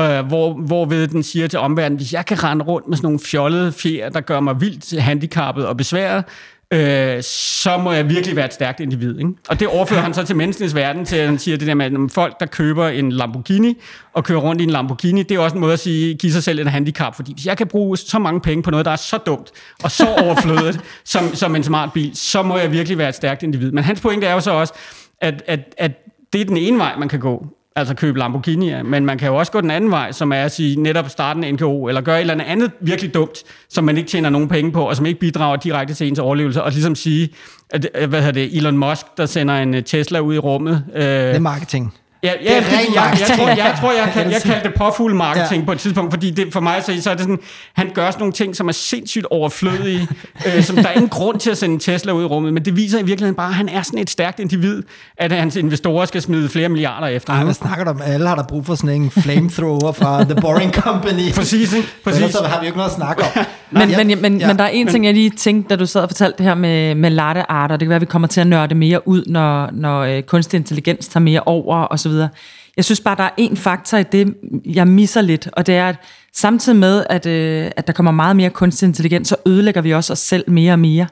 øh, 0.00 0.20
hvor, 0.20 0.52
hvorved 0.52 1.08
den 1.08 1.22
siger 1.22 1.48
til 1.48 1.58
omverdenen, 1.58 1.96
hvis 1.96 2.12
jeg 2.12 2.26
kan 2.26 2.44
rende 2.44 2.64
rundt 2.64 2.88
med 2.88 2.96
sådan 2.96 3.06
nogle 3.06 3.20
fjollede 3.20 3.72
fjer, 3.72 4.08
der 4.08 4.20
gør 4.20 4.40
mig 4.40 4.60
vildt 4.60 5.00
handicappet 5.00 5.66
og 5.66 5.76
besværet, 5.76 6.24
øh, 6.72 7.22
så 7.22 7.78
må 7.78 7.92
jeg 7.92 8.08
virkelig 8.08 8.36
være 8.36 8.44
et 8.44 8.54
stærkt 8.54 8.80
individ. 8.80 9.18
Ikke? 9.18 9.30
Og 9.48 9.60
det 9.60 9.68
overfører 9.68 10.00
han 10.00 10.14
så 10.14 10.24
til 10.24 10.36
menneskenes 10.36 10.74
verden, 10.74 11.04
til 11.04 11.16
at 11.16 11.26
han 11.26 11.38
siger 11.38 11.56
det 11.56 11.66
der 11.66 11.74
med, 11.74 11.86
at 11.86 11.92
folk, 12.10 12.40
der 12.40 12.46
køber 12.46 12.88
en 12.88 13.12
Lamborghini 13.12 13.80
og 14.12 14.24
kører 14.24 14.38
rundt 14.38 14.60
i 14.60 14.64
en 14.64 14.70
Lamborghini, 14.70 15.22
det 15.22 15.34
er 15.34 15.38
også 15.38 15.54
en 15.54 15.60
måde 15.60 15.72
at 15.72 15.78
sige, 15.78 16.14
give 16.14 16.32
sig 16.32 16.42
selv 16.42 16.58
et 16.58 16.70
handicap, 16.70 17.16
fordi 17.16 17.32
hvis 17.32 17.46
jeg 17.46 17.56
kan 17.56 17.66
bruge 17.66 17.96
så 17.96 18.18
mange 18.18 18.40
penge 18.40 18.62
på 18.62 18.70
noget, 18.70 18.86
der 18.86 18.92
er 18.92 18.96
så 18.96 19.18
dumt 19.18 19.50
og 19.82 19.90
så 19.90 20.14
overflødet 20.14 20.80
som, 21.04 21.34
som 21.34 21.56
en 21.56 21.62
smart 21.62 21.92
bil, 21.92 22.16
så 22.16 22.42
må 22.42 22.58
jeg 22.58 22.72
virkelig 22.72 22.98
være 22.98 23.08
et 23.08 23.14
stærkt 23.14 23.42
individ. 23.42 23.70
Men 23.70 23.84
hans 23.84 24.00
pointe 24.00 24.26
er 24.26 24.32
jo 24.32 24.40
så 24.40 24.50
også, 24.50 24.74
at, 25.20 25.42
at, 25.46 25.74
at 25.78 25.92
det 26.32 26.40
er 26.40 26.44
den 26.44 26.56
ene 26.56 26.78
vej, 26.78 26.96
man 26.98 27.08
kan 27.08 27.20
gå 27.20 27.46
altså 27.80 27.94
købe 27.94 28.18
Lamborghini, 28.18 28.82
men 28.82 29.06
man 29.06 29.18
kan 29.18 29.28
jo 29.28 29.36
også 29.36 29.52
gå 29.52 29.60
den 29.60 29.70
anden 29.70 29.90
vej, 29.90 30.12
som 30.12 30.32
er 30.32 30.42
at 30.42 30.52
sige, 30.52 30.82
netop 30.82 31.08
starte 31.08 31.48
en 31.48 31.54
NKO, 31.54 31.88
eller 31.88 32.00
gøre 32.00 32.16
et 32.16 32.30
eller 32.30 32.44
andet 32.44 32.70
virkelig 32.80 33.14
dumt, 33.14 33.38
som 33.68 33.84
man 33.84 33.96
ikke 33.96 34.08
tjener 34.08 34.30
nogen 34.30 34.48
penge 34.48 34.72
på, 34.72 34.88
og 34.88 34.96
som 34.96 35.06
ikke 35.06 35.20
bidrager 35.20 35.56
direkte 35.56 35.94
til 35.94 36.08
ens 36.08 36.18
overlevelse, 36.18 36.62
og 36.62 36.70
ligesom 36.70 36.94
sige, 36.94 37.28
at, 37.70 37.88
øh, 37.94 38.08
hvad 38.08 38.20
hedder 38.20 38.32
det, 38.32 38.56
Elon 38.56 38.76
Musk, 38.76 39.06
der 39.16 39.26
sender 39.26 39.54
en 39.54 39.74
øh, 39.74 39.82
Tesla 39.82 40.18
ud 40.18 40.34
i 40.34 40.38
rummet. 40.38 40.84
Øh, 40.94 41.02
det 41.02 41.10
er 41.10 41.38
marketing. 41.38 41.94
Ja, 42.22 42.32
ja 42.44 42.48
det, 42.48 42.56
er 42.56 42.60
det, 42.60 42.94
jeg, 42.94 43.16
jeg, 43.20 43.36
tror, 43.36 43.48
jeg, 43.48 43.76
tror, 43.80 43.92
jeg, 43.92 44.10
kan, 44.12 44.30
jeg 44.30 44.42
kaldte 44.42 44.68
det 44.68 44.74
påfuld 44.78 45.14
marketing 45.14 45.62
ja. 45.62 45.66
på 45.66 45.72
et 45.72 45.78
tidspunkt, 45.78 46.12
fordi 46.12 46.30
det, 46.30 46.52
for 46.52 46.60
mig 46.60 46.82
så, 46.84 47.02
så 47.02 47.10
er 47.10 47.14
det 47.14 47.22
sådan, 47.22 47.38
han 47.72 47.90
gør 47.94 48.10
sådan 48.10 48.20
nogle 48.20 48.32
ting, 48.32 48.56
som 48.56 48.68
er 48.68 48.72
sindssygt 48.72 49.26
overflødige, 49.30 50.08
øh, 50.46 50.62
som 50.62 50.76
der 50.76 50.88
er 50.88 50.92
ingen 50.92 51.08
grund 51.08 51.40
til 51.40 51.50
at 51.50 51.58
sende 51.58 51.78
Tesla 51.78 52.12
ud 52.12 52.22
i 52.22 52.26
rummet, 52.26 52.54
men 52.54 52.64
det 52.64 52.76
viser 52.76 52.98
i 52.98 53.02
virkeligheden 53.02 53.34
bare, 53.34 53.48
at 53.48 53.54
han 53.54 53.68
er 53.68 53.82
sådan 53.82 53.98
et 53.98 54.10
stærkt 54.10 54.40
individ, 54.40 54.82
at 55.16 55.32
hans 55.32 55.56
investorer 55.56 56.06
skal 56.06 56.22
smide 56.22 56.48
flere 56.48 56.68
milliarder 56.68 57.06
efter 57.06 57.32
ham. 57.32 57.44
hvad 57.44 57.54
snakker 57.54 57.84
du 57.84 57.90
om? 57.90 58.00
Alle 58.04 58.28
har 58.28 58.36
der 58.36 58.44
brug 58.44 58.66
for 58.66 58.74
sådan 58.74 59.02
en 59.02 59.10
flamethrower 59.10 59.92
fra 59.92 60.24
The 60.24 60.34
Boring 60.34 60.74
Company. 60.74 61.32
Præcis, 61.36 61.72
ikke? 61.72 61.88
Præcis. 62.04 62.32
Så 62.32 62.44
har 62.44 62.60
vi 62.60 62.64
jo 62.64 62.66
ikke 62.66 62.78
noget 62.78 62.90
at 62.90 62.96
snakke 62.96 63.22
om. 63.22 63.44
men, 63.70 63.88
men, 63.96 64.22
men, 64.22 64.40
ja. 64.40 64.46
men 64.46 64.58
der 64.58 64.64
er 64.64 64.68
en 64.68 64.86
ting, 64.86 65.04
jeg 65.04 65.14
lige 65.14 65.30
tænkte, 65.30 65.68
da 65.68 65.76
du 65.76 65.86
sad 65.86 66.02
og 66.02 66.08
fortalte 66.08 66.38
det 66.38 66.46
her 66.46 66.54
med, 66.54 66.94
med 66.94 67.10
latte 67.10 67.50
arter. 67.50 67.76
Det 67.76 67.86
kan 67.86 67.88
være, 67.88 67.96
at 67.96 68.00
vi 68.00 68.06
kommer 68.06 68.28
til 68.28 68.40
at 68.40 68.46
nørde 68.46 68.74
mere 68.74 69.08
ud, 69.08 69.22
når, 69.26 69.70
når 69.72 70.00
øh, 70.00 70.22
kunstig 70.22 70.58
intelligens 70.58 71.08
tager 71.08 71.22
mere 71.22 71.40
over 71.46 71.76
og 71.76 71.98
så 71.98 72.09
videre. 72.10 72.28
Jeg 72.76 72.84
synes 72.84 73.00
bare, 73.00 73.16
der 73.16 73.22
er 73.22 73.30
en 73.36 73.56
faktor 73.56 73.98
i 73.98 74.02
det, 74.02 74.34
jeg 74.64 74.88
misser 74.88 75.20
lidt, 75.20 75.48
og 75.52 75.66
det 75.66 75.74
er, 75.74 75.88
at 75.88 75.96
samtidig 76.34 76.78
med, 76.78 77.04
at, 77.10 77.26
øh, 77.26 77.70
at 77.76 77.86
der 77.86 77.92
kommer 77.92 78.12
meget 78.12 78.36
mere 78.36 78.50
kunstig 78.50 78.86
intelligens, 78.86 79.28
så 79.28 79.36
ødelægger 79.46 79.80
vi 79.80 79.94
også 79.94 80.12
os 80.12 80.18
selv 80.18 80.50
mere 80.50 80.72
og 80.72 80.78
mere. 80.78 81.06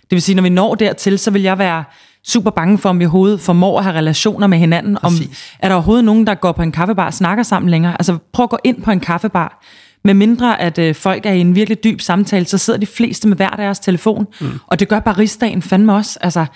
Det 0.00 0.10
vil 0.10 0.22
sige, 0.22 0.36
når 0.36 0.42
vi 0.42 0.48
når 0.48 0.74
dertil, 0.74 1.18
så 1.18 1.30
vil 1.30 1.42
jeg 1.42 1.58
være 1.58 1.84
super 2.26 2.50
bange 2.50 2.78
for, 2.78 2.88
om 2.88 2.98
vi 2.98 3.04
overhovedet 3.04 3.40
formår 3.40 3.78
at 3.78 3.84
have 3.84 3.96
relationer 3.96 4.46
med 4.46 4.58
hinanden. 4.58 4.98
Om, 5.02 5.12
er 5.58 5.68
der 5.68 5.74
overhovedet 5.74 6.04
nogen, 6.04 6.26
der 6.26 6.34
går 6.34 6.52
på 6.52 6.62
en 6.62 6.72
kaffebar 6.72 7.06
og 7.06 7.14
snakker 7.14 7.42
sammen 7.42 7.70
længere? 7.70 7.92
Altså 7.92 8.18
prøv 8.32 8.44
at 8.44 8.50
gå 8.50 8.58
ind 8.64 8.82
på 8.82 8.90
en 8.90 9.00
kaffebar. 9.00 9.64
Med 10.04 10.14
mindre 10.14 10.60
at 10.60 10.78
øh, 10.78 10.94
folk 10.94 11.26
er 11.26 11.32
i 11.32 11.40
en 11.40 11.54
virkelig 11.54 11.84
dyb 11.84 12.00
samtale, 12.00 12.44
så 12.46 12.58
sidder 12.58 12.78
de 12.78 12.86
fleste 12.86 13.28
med 13.28 13.36
hver 13.36 13.50
deres 13.50 13.78
telefon. 13.78 14.26
Mm. 14.40 14.60
Og 14.66 14.80
det 14.80 14.88
gør 14.88 15.00
baristaen 15.00 15.62
fandme 15.62 15.94
også. 15.94 16.18
Altså, 16.20 16.46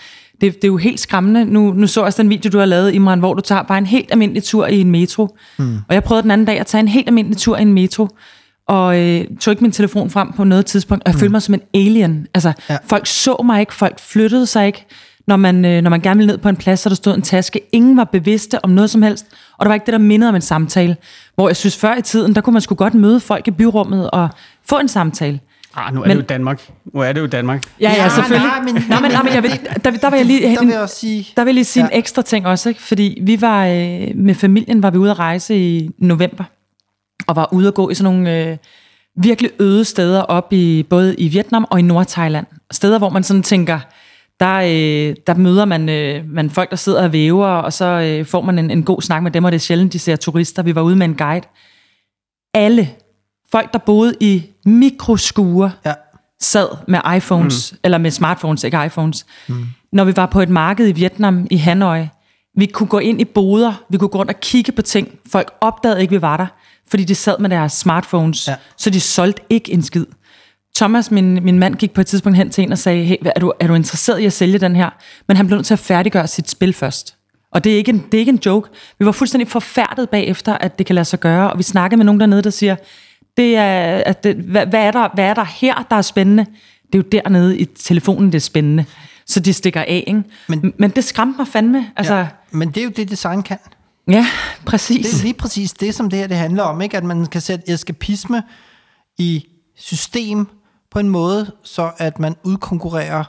det, 0.41 0.55
det 0.55 0.64
er 0.64 0.68
jo 0.68 0.76
helt 0.76 1.01
skræmmende. 1.01 1.45
Nu, 1.45 1.72
nu 1.72 1.86
så 1.86 2.01
jeg 2.01 2.07
også 2.07 2.22
den 2.22 2.30
video, 2.30 2.51
du 2.51 2.59
har 2.59 2.66
lavet, 2.66 2.95
Imran, 2.95 3.18
hvor 3.18 3.34
du 3.34 3.41
tager 3.41 3.62
bare 3.62 3.78
en 3.78 3.86
helt 3.86 4.12
almindelig 4.12 4.45
tur 4.45 4.66
i 4.66 4.80
en 4.80 4.91
metro. 4.91 5.36
Mm. 5.59 5.76
Og 5.89 5.95
jeg 5.95 6.05
prøvede 6.05 6.22
den 6.22 6.30
anden 6.30 6.47
dag 6.47 6.61
at 6.61 6.66
tage 6.66 6.80
en 6.80 6.89
helt 6.89 7.09
almindelig 7.09 7.39
tur 7.39 7.57
i 7.57 7.62
en 7.62 7.72
metro, 7.72 8.09
og 8.68 9.01
øh, 9.01 9.24
tog 9.41 9.53
ikke 9.53 9.64
min 9.64 9.72
telefon 9.72 10.11
frem 10.11 10.32
på 10.32 10.45
noget 10.45 10.66
tidspunkt, 10.66 11.05
og 11.05 11.09
jeg 11.09 11.14
mm. 11.14 11.20
følte 11.20 11.32
mig 11.32 11.43
som 11.43 11.55
en 11.55 11.61
alien. 11.74 12.26
Altså, 12.34 12.53
ja. 12.70 12.76
folk 12.86 13.07
så 13.07 13.43
mig 13.45 13.61
ikke, 13.61 13.74
folk 13.74 14.01
flyttede 14.01 14.47
sig 14.47 14.66
ikke. 14.66 14.86
Når 15.26 15.36
man, 15.36 15.64
øh, 15.64 15.82
når 15.82 15.91
man 15.91 16.01
gerne 16.01 16.18
ville 16.18 16.32
ned 16.32 16.39
på 16.39 16.49
en 16.49 16.57
plads, 16.57 16.80
så 16.80 16.89
der 16.89 16.95
stod 16.95 17.14
en 17.14 17.22
taske. 17.22 17.61
Ingen 17.72 17.97
var 17.97 18.05
bevidste 18.05 18.64
om 18.64 18.70
noget 18.70 18.91
som 18.91 19.03
helst, 19.03 19.26
og 19.59 19.64
der 19.64 19.68
var 19.68 19.74
ikke 19.74 19.86
det, 19.86 19.93
der 19.93 19.99
mindede 19.99 20.28
om 20.28 20.34
en 20.34 20.41
samtale. 20.41 20.97
Hvor 21.34 21.49
jeg 21.49 21.57
synes, 21.57 21.76
før 21.76 21.97
i 21.97 22.03
tiden, 22.03 22.34
der 22.34 22.41
kunne 22.41 22.53
man 22.53 22.62
sgu 22.62 22.74
godt 22.74 22.95
møde 22.95 23.20
folk 23.20 23.49
i 23.49 23.51
byrummet 23.51 24.11
og 24.11 24.28
få 24.68 24.78
en 24.78 24.89
samtale. 24.89 25.41
Ah, 25.79 25.95
nu 25.95 26.03
er 26.03 26.07
men, 26.07 26.16
det 26.16 26.22
jo 26.22 26.26
Danmark. 26.26 26.70
Nu 26.95 27.01
er 27.01 27.12
det 27.12 27.20
jo 27.20 27.26
Danmark. 27.26 27.62
Ja, 27.81 27.91
ja, 27.91 28.09
selvfølgelig. 28.09 28.49
Nej, 28.49 28.61
men, 28.61 28.74
nej, 28.89 29.01
men, 29.01 29.11
nej, 29.11 29.22
men 29.22 29.35
jeg 29.35 29.43
vil, 29.43 29.51
der, 29.85 29.91
der, 29.91 30.11
vil 30.11 30.16
jeg 30.16 30.26
lige, 30.26 30.55
der 30.55 30.64
vil 30.64 30.74
jeg 30.74 30.89
sige, 30.89 31.29
der 31.37 31.45
vil 31.45 31.49
jeg 31.49 31.55
lige 31.55 31.64
sige 31.64 31.85
ja. 31.85 31.91
en 31.91 31.99
ekstra 31.99 32.22
ting 32.22 32.47
også, 32.47 32.68
ikke? 32.68 32.83
fordi 32.83 33.18
vi 33.22 33.41
var 33.41 33.66
øh, 33.66 34.09
med 34.14 34.35
familien 34.35 34.83
var 34.83 34.91
vi 34.91 34.99
ude 34.99 35.11
at 35.11 35.18
rejse 35.18 35.57
i 35.57 35.91
november, 35.99 36.45
og 37.26 37.37
var 37.37 37.49
ude 37.53 37.68
at 37.68 37.74
gå 37.74 37.91
i 37.91 37.95
sådan 37.95 38.14
nogle 38.14 38.51
øh, 38.51 38.57
virkelig 39.16 39.51
øde 39.59 39.85
steder 39.85 40.22
op 40.22 40.53
i 40.53 40.87
både 40.91 41.14
i 41.14 41.29
Vietnam 41.29 41.66
og 41.70 41.79
i 41.79 41.83
Nordthailand. 41.83 42.47
Steder, 42.70 42.99
hvor 42.99 43.11
man 43.11 43.22
sådan 43.22 43.43
tænker, 43.43 43.81
der, 44.41 44.55
øh, 44.55 45.16
der 45.26 45.35
møder 45.35 45.64
man, 45.64 45.89
øh, 45.89 46.24
man 46.26 46.51
folk, 46.51 46.70
der 46.70 46.76
sidder 46.76 47.03
og 47.03 47.12
væver, 47.12 47.47
og 47.47 47.72
så 47.72 47.85
øh, 47.85 48.26
får 48.26 48.43
man 48.43 48.59
en, 48.59 48.70
en 48.70 48.83
god 48.83 49.03
snak 49.03 49.22
med 49.22 49.31
dem, 49.31 49.45
og 49.45 49.53
det 49.53 49.57
er 49.57 49.61
sjældent, 49.61 49.93
de 49.93 49.99
ser 49.99 50.16
turister. 50.16 50.62
Vi 50.62 50.74
var 50.74 50.83
ude 50.83 50.97
med 50.97 51.07
en 51.07 51.14
guide. 51.14 51.47
Alle 52.55 52.89
folk, 53.53 53.72
der 53.72 53.78
boede 53.78 54.14
i 54.20 54.46
mikroskuer, 54.66 55.70
ja. 55.86 55.94
sad 56.40 56.68
med 56.88 57.01
iPhones, 57.16 57.72
mm. 57.72 57.78
eller 57.84 57.99
med 57.99 58.11
smartphones, 58.11 58.64
ikke 58.64 58.84
iPhones. 58.86 59.26
Mm. 59.49 59.66
Når 59.92 60.05
vi 60.05 60.16
var 60.16 60.26
på 60.26 60.40
et 60.40 60.49
marked 60.49 60.88
i 60.88 60.92
Vietnam, 60.92 61.46
i 61.51 61.57
Hanoi, 61.57 62.07
vi 62.57 62.66
kunne 62.66 62.88
gå 62.88 62.99
ind 62.99 63.20
i 63.20 63.24
boder, 63.24 63.82
vi 63.90 63.99
kunne 63.99 64.09
gå 64.09 64.18
rundt 64.18 64.30
og 64.30 64.40
kigge 64.40 64.72
på 64.72 64.82
ting. 64.82 65.18
Folk 65.32 65.53
opdagede 65.61 66.01
ikke, 66.01 66.11
vi 66.11 66.22
var 66.22 66.36
der, 66.36 66.46
fordi 66.88 67.05
de 67.05 67.14
sad 67.14 67.38
med 67.38 67.51
deres 67.51 67.72
smartphones, 67.72 68.49
ja. 68.49 68.55
så 68.76 68.90
de 68.90 69.01
solgte 69.01 69.42
ikke 69.51 69.72
en 69.72 69.82
skid. 69.82 70.07
Thomas, 70.76 71.11
min, 71.11 71.44
min 71.44 71.59
mand, 71.59 71.74
gik 71.74 71.92
på 71.92 72.01
et 72.01 72.07
tidspunkt 72.07 72.38
hen 72.38 72.51
til 72.51 72.64
en 72.64 72.72
og 72.72 72.78
sagde, 72.78 73.05
hey, 73.05 73.16
er 73.24 73.40
du, 73.40 73.53
er 73.61 73.66
du 73.66 73.74
interesseret 73.74 74.18
i 74.18 74.26
at 74.26 74.32
sælge 74.32 74.59
den 74.59 74.76
her? 74.76 74.90
Men 75.28 75.36
han 75.36 75.46
blev 75.46 75.57
nødt 75.57 75.66
til 75.66 75.74
at 75.74 75.78
færdiggøre 75.78 76.26
sit 76.26 76.51
spil 76.51 76.72
først. 76.72 77.14
Og 77.53 77.64
det 77.64 77.72
er, 77.72 77.76
ikke 77.76 77.88
en, 77.88 78.05
det 78.12 78.14
er 78.14 78.18
ikke 78.18 78.32
en 78.32 78.40
joke. 78.46 78.70
Vi 78.99 79.07
var 79.07 79.12
fuldstændig 79.12 79.49
forfærdet 79.49 80.11
bagefter, 80.11 80.59
at 80.59 80.78
det 80.78 80.86
kan 80.86 80.94
lade 80.94 81.05
sig 81.05 81.20
gøre, 81.20 81.53
og 81.53 81.59
vi 81.59 81.62
snakkede 81.62 81.96
med 81.96 82.05
nogen 82.05 82.20
dernede, 82.20 82.42
der 82.42 82.51
siger, 82.51 82.76
det 83.39 83.57
er, 83.57 84.03
at 84.07 84.24
det, 84.24 84.36
hvad, 84.36 84.66
hvad, 84.66 84.80
er 84.80 84.91
der, 84.91 85.09
hvad 85.14 85.24
er 85.24 85.34
der 85.34 85.45
her, 85.45 85.86
der 85.91 85.97
er 85.97 86.03
spændende? 86.03 86.47
Det 86.93 86.99
er 86.99 86.99
jo 86.99 87.05
dernede 87.12 87.59
i 87.59 87.64
telefonen, 87.64 88.26
det 88.26 88.34
er 88.34 88.41
spændende. 88.41 88.84
Så 89.26 89.41
de 89.41 89.53
stikker 89.53 89.80
af, 89.80 90.05
ikke? 90.07 90.22
Men, 90.49 90.72
men 90.78 90.91
det 90.91 91.05
skræmte 91.05 91.36
mig 91.39 91.49
fandme. 91.49 91.91
Altså, 91.97 92.14
ja, 92.14 92.28
men 92.51 92.68
det 92.68 92.76
er 92.76 92.84
jo 92.84 92.91
det, 92.91 93.11
design 93.11 93.43
kan. 93.43 93.59
Ja, 94.09 94.26
præcis. 94.66 95.07
Det 95.07 95.18
er 95.18 95.22
lige 95.22 95.34
præcis 95.34 95.72
det, 95.72 95.95
som 95.95 96.11
det 96.11 96.18
her 96.18 96.26
det 96.26 96.36
handler 96.36 96.62
om, 96.62 96.80
ikke? 96.80 96.97
At 96.97 97.05
man 97.05 97.26
kan 97.26 97.41
sætte 97.41 97.72
eskapisme 97.72 98.43
i 99.18 99.47
system 99.76 100.47
på 100.91 100.99
en 100.99 101.09
måde, 101.09 101.53
så 101.64 101.91
at 101.99 102.18
man 102.18 102.36
udkonkurrerer 102.45 103.24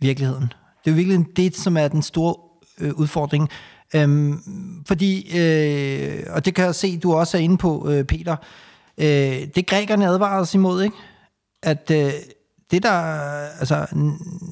virkeligheden. 0.00 0.52
Det 0.84 0.90
er 0.90 0.90
jo 0.90 0.96
virkelig 0.96 1.26
det, 1.36 1.56
som 1.56 1.76
er 1.76 1.88
den 1.88 2.02
store 2.02 2.34
øh, 2.80 2.92
udfordring. 2.94 3.48
Øhm, 3.94 4.38
fordi, 4.86 5.38
øh, 5.38 6.22
og 6.30 6.44
det 6.44 6.54
kan 6.54 6.64
jeg 6.64 6.74
se, 6.74 6.98
du 6.98 7.14
også 7.14 7.36
er 7.36 7.40
inde 7.40 7.58
på, 7.58 7.88
øh, 7.90 8.04
Peter, 8.04 8.36
Øh, 8.98 9.48
det 9.54 9.66
grækerne 9.66 10.06
advarer 10.06 10.40
os 10.40 10.54
imod, 10.54 10.82
ikke? 10.82 10.96
At 11.62 11.90
øh, 11.90 12.12
det 12.70 12.82
der, 12.82 12.92
altså 13.60 13.86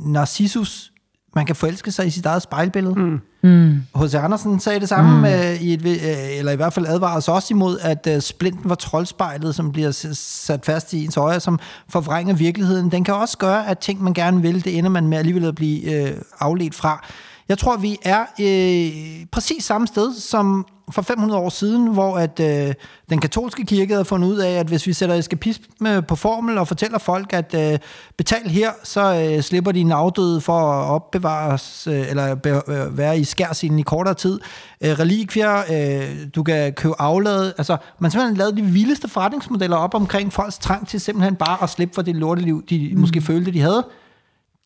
Narcissus, 0.06 0.92
man 1.34 1.46
kan 1.46 1.56
forelske 1.56 1.90
sig 1.90 2.06
i 2.06 2.10
sit 2.10 2.26
eget 2.26 2.42
spejlbillede. 2.42 2.94
Mm. 2.94 3.20
Mm. 3.42 3.82
H.C. 3.96 4.14
Andersen 4.14 4.60
sagde 4.60 4.80
det 4.80 4.88
samme, 4.88 5.18
mm. 5.18 5.24
øh, 5.24 5.62
i 5.62 5.74
et, 5.74 5.86
øh, 5.86 6.38
eller 6.38 6.52
i 6.52 6.56
hvert 6.56 6.72
fald 6.72 6.86
advarer 6.86 7.16
os 7.16 7.28
også 7.28 7.54
imod, 7.54 7.78
at 7.78 8.06
øh, 8.10 8.20
splinten 8.20 8.68
var 8.68 8.74
troldspejlet, 8.74 9.54
som 9.54 9.72
bliver 9.72 9.90
sat 10.14 10.64
fast 10.64 10.92
i 10.92 11.04
ens 11.04 11.16
øje, 11.16 11.40
som 11.40 11.58
forvrænger 11.88 12.34
virkeligheden. 12.34 12.90
Den 12.90 13.04
kan 13.04 13.14
også 13.14 13.38
gøre, 13.38 13.68
at 13.68 13.78
ting, 13.78 14.02
man 14.02 14.14
gerne 14.14 14.42
vil, 14.42 14.64
det 14.64 14.78
ender 14.78 14.90
man 14.90 15.06
med 15.06 15.18
alligevel 15.18 15.44
at 15.44 15.54
blive 15.54 15.92
øh, 15.94 16.16
afledt 16.40 16.74
fra. 16.74 17.06
Jeg 17.50 17.58
tror, 17.58 17.76
vi 17.76 17.98
er 18.02 18.20
øh, 18.40 19.26
præcis 19.32 19.64
samme 19.64 19.86
sted 19.86 20.14
som 20.14 20.66
for 20.90 21.02
500 21.02 21.40
år 21.40 21.48
siden, 21.48 21.86
hvor 21.86 22.18
at 22.18 22.40
øh, 22.40 22.74
den 23.10 23.20
katolske 23.20 23.64
kirke 23.64 23.92
havde 23.92 24.04
fundet 24.04 24.28
ud 24.28 24.38
af, 24.38 24.50
at 24.50 24.66
hvis 24.66 24.86
vi 24.86 24.92
sætter 24.92 25.14
eskapisme 25.14 26.02
på 26.02 26.16
formel 26.16 26.58
og 26.58 26.68
fortæller 26.68 26.98
folk, 26.98 27.32
at 27.32 27.54
øh, 27.54 27.78
betal 28.16 28.48
her, 28.48 28.70
så 28.84 29.14
øh, 29.14 29.42
slipper 29.42 29.72
de 29.72 29.80
en 29.80 29.92
afdøde 29.92 30.40
for 30.40 30.58
at 30.58 30.90
opbevares, 30.90 31.86
øh, 31.86 32.10
eller 32.10 32.34
be, 32.34 32.62
øh, 32.68 32.98
være 32.98 33.18
i 33.18 33.24
skærsilden 33.24 33.78
i 33.78 33.82
kortere 33.82 34.14
tid. 34.14 34.40
Øh, 34.84 34.98
relikvier, 34.98 35.56
øh, 35.56 36.26
du 36.34 36.42
kan 36.42 36.72
købe 36.72 36.94
afladet. 36.98 37.54
Altså, 37.58 37.76
man 37.98 38.10
simpelthen 38.10 38.36
lavet 38.36 38.56
de 38.56 38.62
vildeste 38.62 39.08
forretningsmodeller 39.08 39.76
op 39.76 39.94
omkring 39.94 40.32
folks 40.32 40.58
trang 40.58 40.88
til 40.88 41.00
simpelthen 41.00 41.36
bare 41.36 41.62
at 41.62 41.70
slippe 41.70 41.94
for 41.94 42.02
det 42.02 42.16
lorteliv, 42.16 42.64
de 42.66 42.90
mm. 42.92 43.00
måske 43.00 43.20
følte, 43.20 43.52
de 43.52 43.60
havde. 43.60 43.86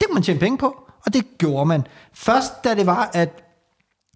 Det 0.00 0.06
kunne 0.06 0.14
man 0.14 0.22
tjene 0.22 0.40
penge 0.40 0.58
på, 0.58 0.84
og 1.06 1.14
det 1.14 1.38
gjorde 1.38 1.66
man. 1.66 1.86
Først 2.12 2.64
da 2.64 2.74
det 2.74 2.86
var, 2.86 3.10
at 3.12 3.44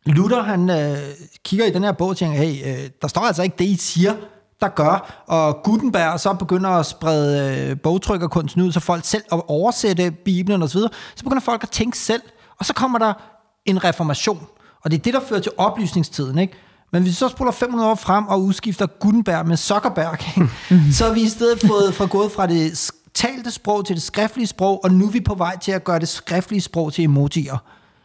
Luther, 0.07 0.43
han 0.43 0.71
øh, 0.71 0.99
kigger 1.45 1.67
i 1.67 1.71
den 1.71 1.85
her 1.85 1.93
bog 1.93 2.09
og 2.09 2.17
tænker, 2.17 2.39
hey, 2.39 2.83
øh, 2.85 2.91
der 3.03 3.09
står 3.09 3.21
altså 3.21 3.43
ikke 3.43 3.57
det, 3.59 3.65
I 3.65 3.77
siger, 3.77 4.15
der 4.61 4.69
gør. 4.69 5.25
Og 5.27 5.63
Gutenberg 5.65 6.21
så 6.21 6.35
begynder 6.35 6.71
at 6.71 6.87
sprede 6.87 7.69
øh, 7.71 7.81
bogtrykkerkunsten 7.81 8.63
ud, 8.63 8.73
så 8.73 8.81
folk 8.81 9.05
selv 9.05 9.23
at 9.33 9.43
oversætte 9.49 10.11
Bibelen 10.11 10.63
osv., 10.63 10.79
så, 10.79 10.89
så 11.17 11.25
begynder 11.25 11.41
folk 11.41 11.63
at 11.63 11.71
tænke 11.71 11.99
selv, 11.99 12.23
og 12.59 12.67
så 12.67 12.73
kommer 12.73 12.99
der 12.99 13.13
en 13.67 13.85
reformation. 13.85 14.47
Og 14.85 14.91
det 14.91 14.99
er 14.99 15.03
det, 15.03 15.15
der 15.15 15.21
fører 15.21 15.41
til 15.41 15.53
oplysningstiden, 15.57 16.39
ikke? 16.39 16.53
Men 16.93 17.03
hvis 17.03 17.11
vi 17.11 17.15
så 17.15 17.29
spoler 17.29 17.53
500 17.53 17.91
år 17.91 17.95
frem 17.95 18.27
og 18.27 18.43
udskifter 18.43 18.87
Gutenberg 18.87 19.47
med 19.47 19.57
Zuckerberg, 19.57 20.13
ikke? 20.13 20.51
så 20.97 21.05
har 21.05 21.13
vi 21.13 21.21
i 21.21 21.29
stedet 21.29 21.61
fået 21.61 21.95
fra 21.95 22.07
gået 22.07 22.33
fra 22.33 22.47
det 22.47 22.79
talte 23.19 23.51
sprog 23.51 23.87
til 23.87 23.97
det 23.97 24.03
skriftlige 24.03 24.47
sprog, 24.47 24.85
og 24.85 24.93
nu 24.93 25.07
er 25.07 25.11
vi 25.11 25.21
på 25.21 25.35
vej 25.35 25.59
til 25.59 25.73
at 25.73 25.85
gøre 25.85 25.99
det 25.99 26.09
skriftlige 26.09 26.61
sprog 26.61 26.93
til 26.93 27.05
emojier. 27.05 27.59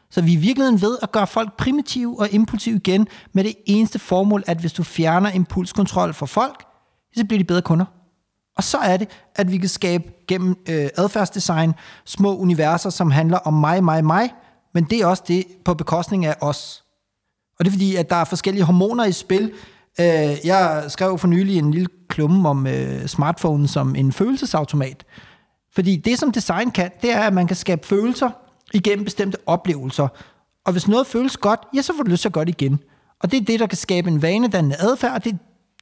Så 0.09 0.21
vi 0.21 0.33
er 0.33 0.37
i 0.37 0.39
virkeligheden 0.39 0.81
ved 0.81 0.97
at 1.01 1.11
gøre 1.11 1.27
folk 1.27 1.57
primitive 1.57 2.19
og 2.19 2.29
impulsive 2.31 2.75
igen, 2.75 3.07
med 3.33 3.43
det 3.43 3.55
eneste 3.65 3.99
formål, 3.99 4.43
at 4.47 4.57
hvis 4.57 4.73
du 4.73 4.83
fjerner 4.83 5.31
impulskontrol 5.31 6.13
for 6.13 6.25
folk, 6.25 6.65
så 7.15 7.25
bliver 7.25 7.37
de 7.37 7.43
bedre 7.43 7.61
kunder. 7.61 7.85
Og 8.57 8.63
så 8.63 8.77
er 8.77 8.97
det, 8.97 9.07
at 9.35 9.51
vi 9.51 9.57
kan 9.57 9.69
skabe 9.69 10.03
gennem 10.27 10.55
øh, 10.69 10.89
adfærdsdesign 10.97 11.73
små 12.05 12.37
universer, 12.37 12.89
som 12.89 13.11
handler 13.11 13.37
om 13.37 13.53
mig, 13.53 13.83
mig, 13.83 14.05
mig, 14.05 14.33
men 14.73 14.83
det 14.83 15.01
er 15.01 15.05
også 15.05 15.23
det 15.27 15.45
på 15.65 15.73
bekostning 15.73 16.25
af 16.25 16.35
os. 16.41 16.83
Og 17.59 17.65
det 17.65 17.69
er 17.69 17.73
fordi, 17.73 17.95
at 17.95 18.09
der 18.09 18.15
er 18.15 18.23
forskellige 18.23 18.63
hormoner 18.63 19.05
i 19.05 19.11
spil. 19.11 19.51
Øh, 19.99 20.45
jeg 20.45 20.85
skrev 20.87 21.17
for 21.17 21.27
nylig 21.27 21.57
en 21.57 21.71
lille 21.71 21.87
klumme 22.09 22.49
om 22.49 22.67
øh, 22.67 23.07
smartphone 23.07 23.67
som 23.67 23.95
en 23.95 24.11
følelsesautomat. 24.11 25.05
Fordi 25.75 25.95
det, 25.95 26.19
som 26.19 26.31
design 26.31 26.71
kan, 26.71 26.91
det 27.01 27.11
er, 27.11 27.19
at 27.19 27.33
man 27.33 27.47
kan 27.47 27.55
skabe 27.55 27.87
følelser 27.87 28.29
igennem 28.73 29.05
bestemte 29.05 29.37
oplevelser. 29.45 30.07
Og 30.65 30.71
hvis 30.71 30.87
noget 30.87 31.07
føles 31.07 31.37
godt, 31.37 31.59
ja, 31.75 31.81
så 31.81 31.93
får 31.97 32.03
du 32.03 32.11
lyst 32.11 32.21
til 32.21 32.29
at 32.29 32.33
gøre 32.33 32.45
det 32.45 32.61
igen. 32.61 32.79
Og 33.19 33.31
det 33.31 33.41
er 33.41 33.45
det, 33.45 33.59
der 33.59 33.67
kan 33.67 33.77
skabe 33.77 34.09
en 34.09 34.21
vanedannende 34.21 34.75
adfærd, 34.79 35.13
og 35.13 35.23
det, 35.23 35.37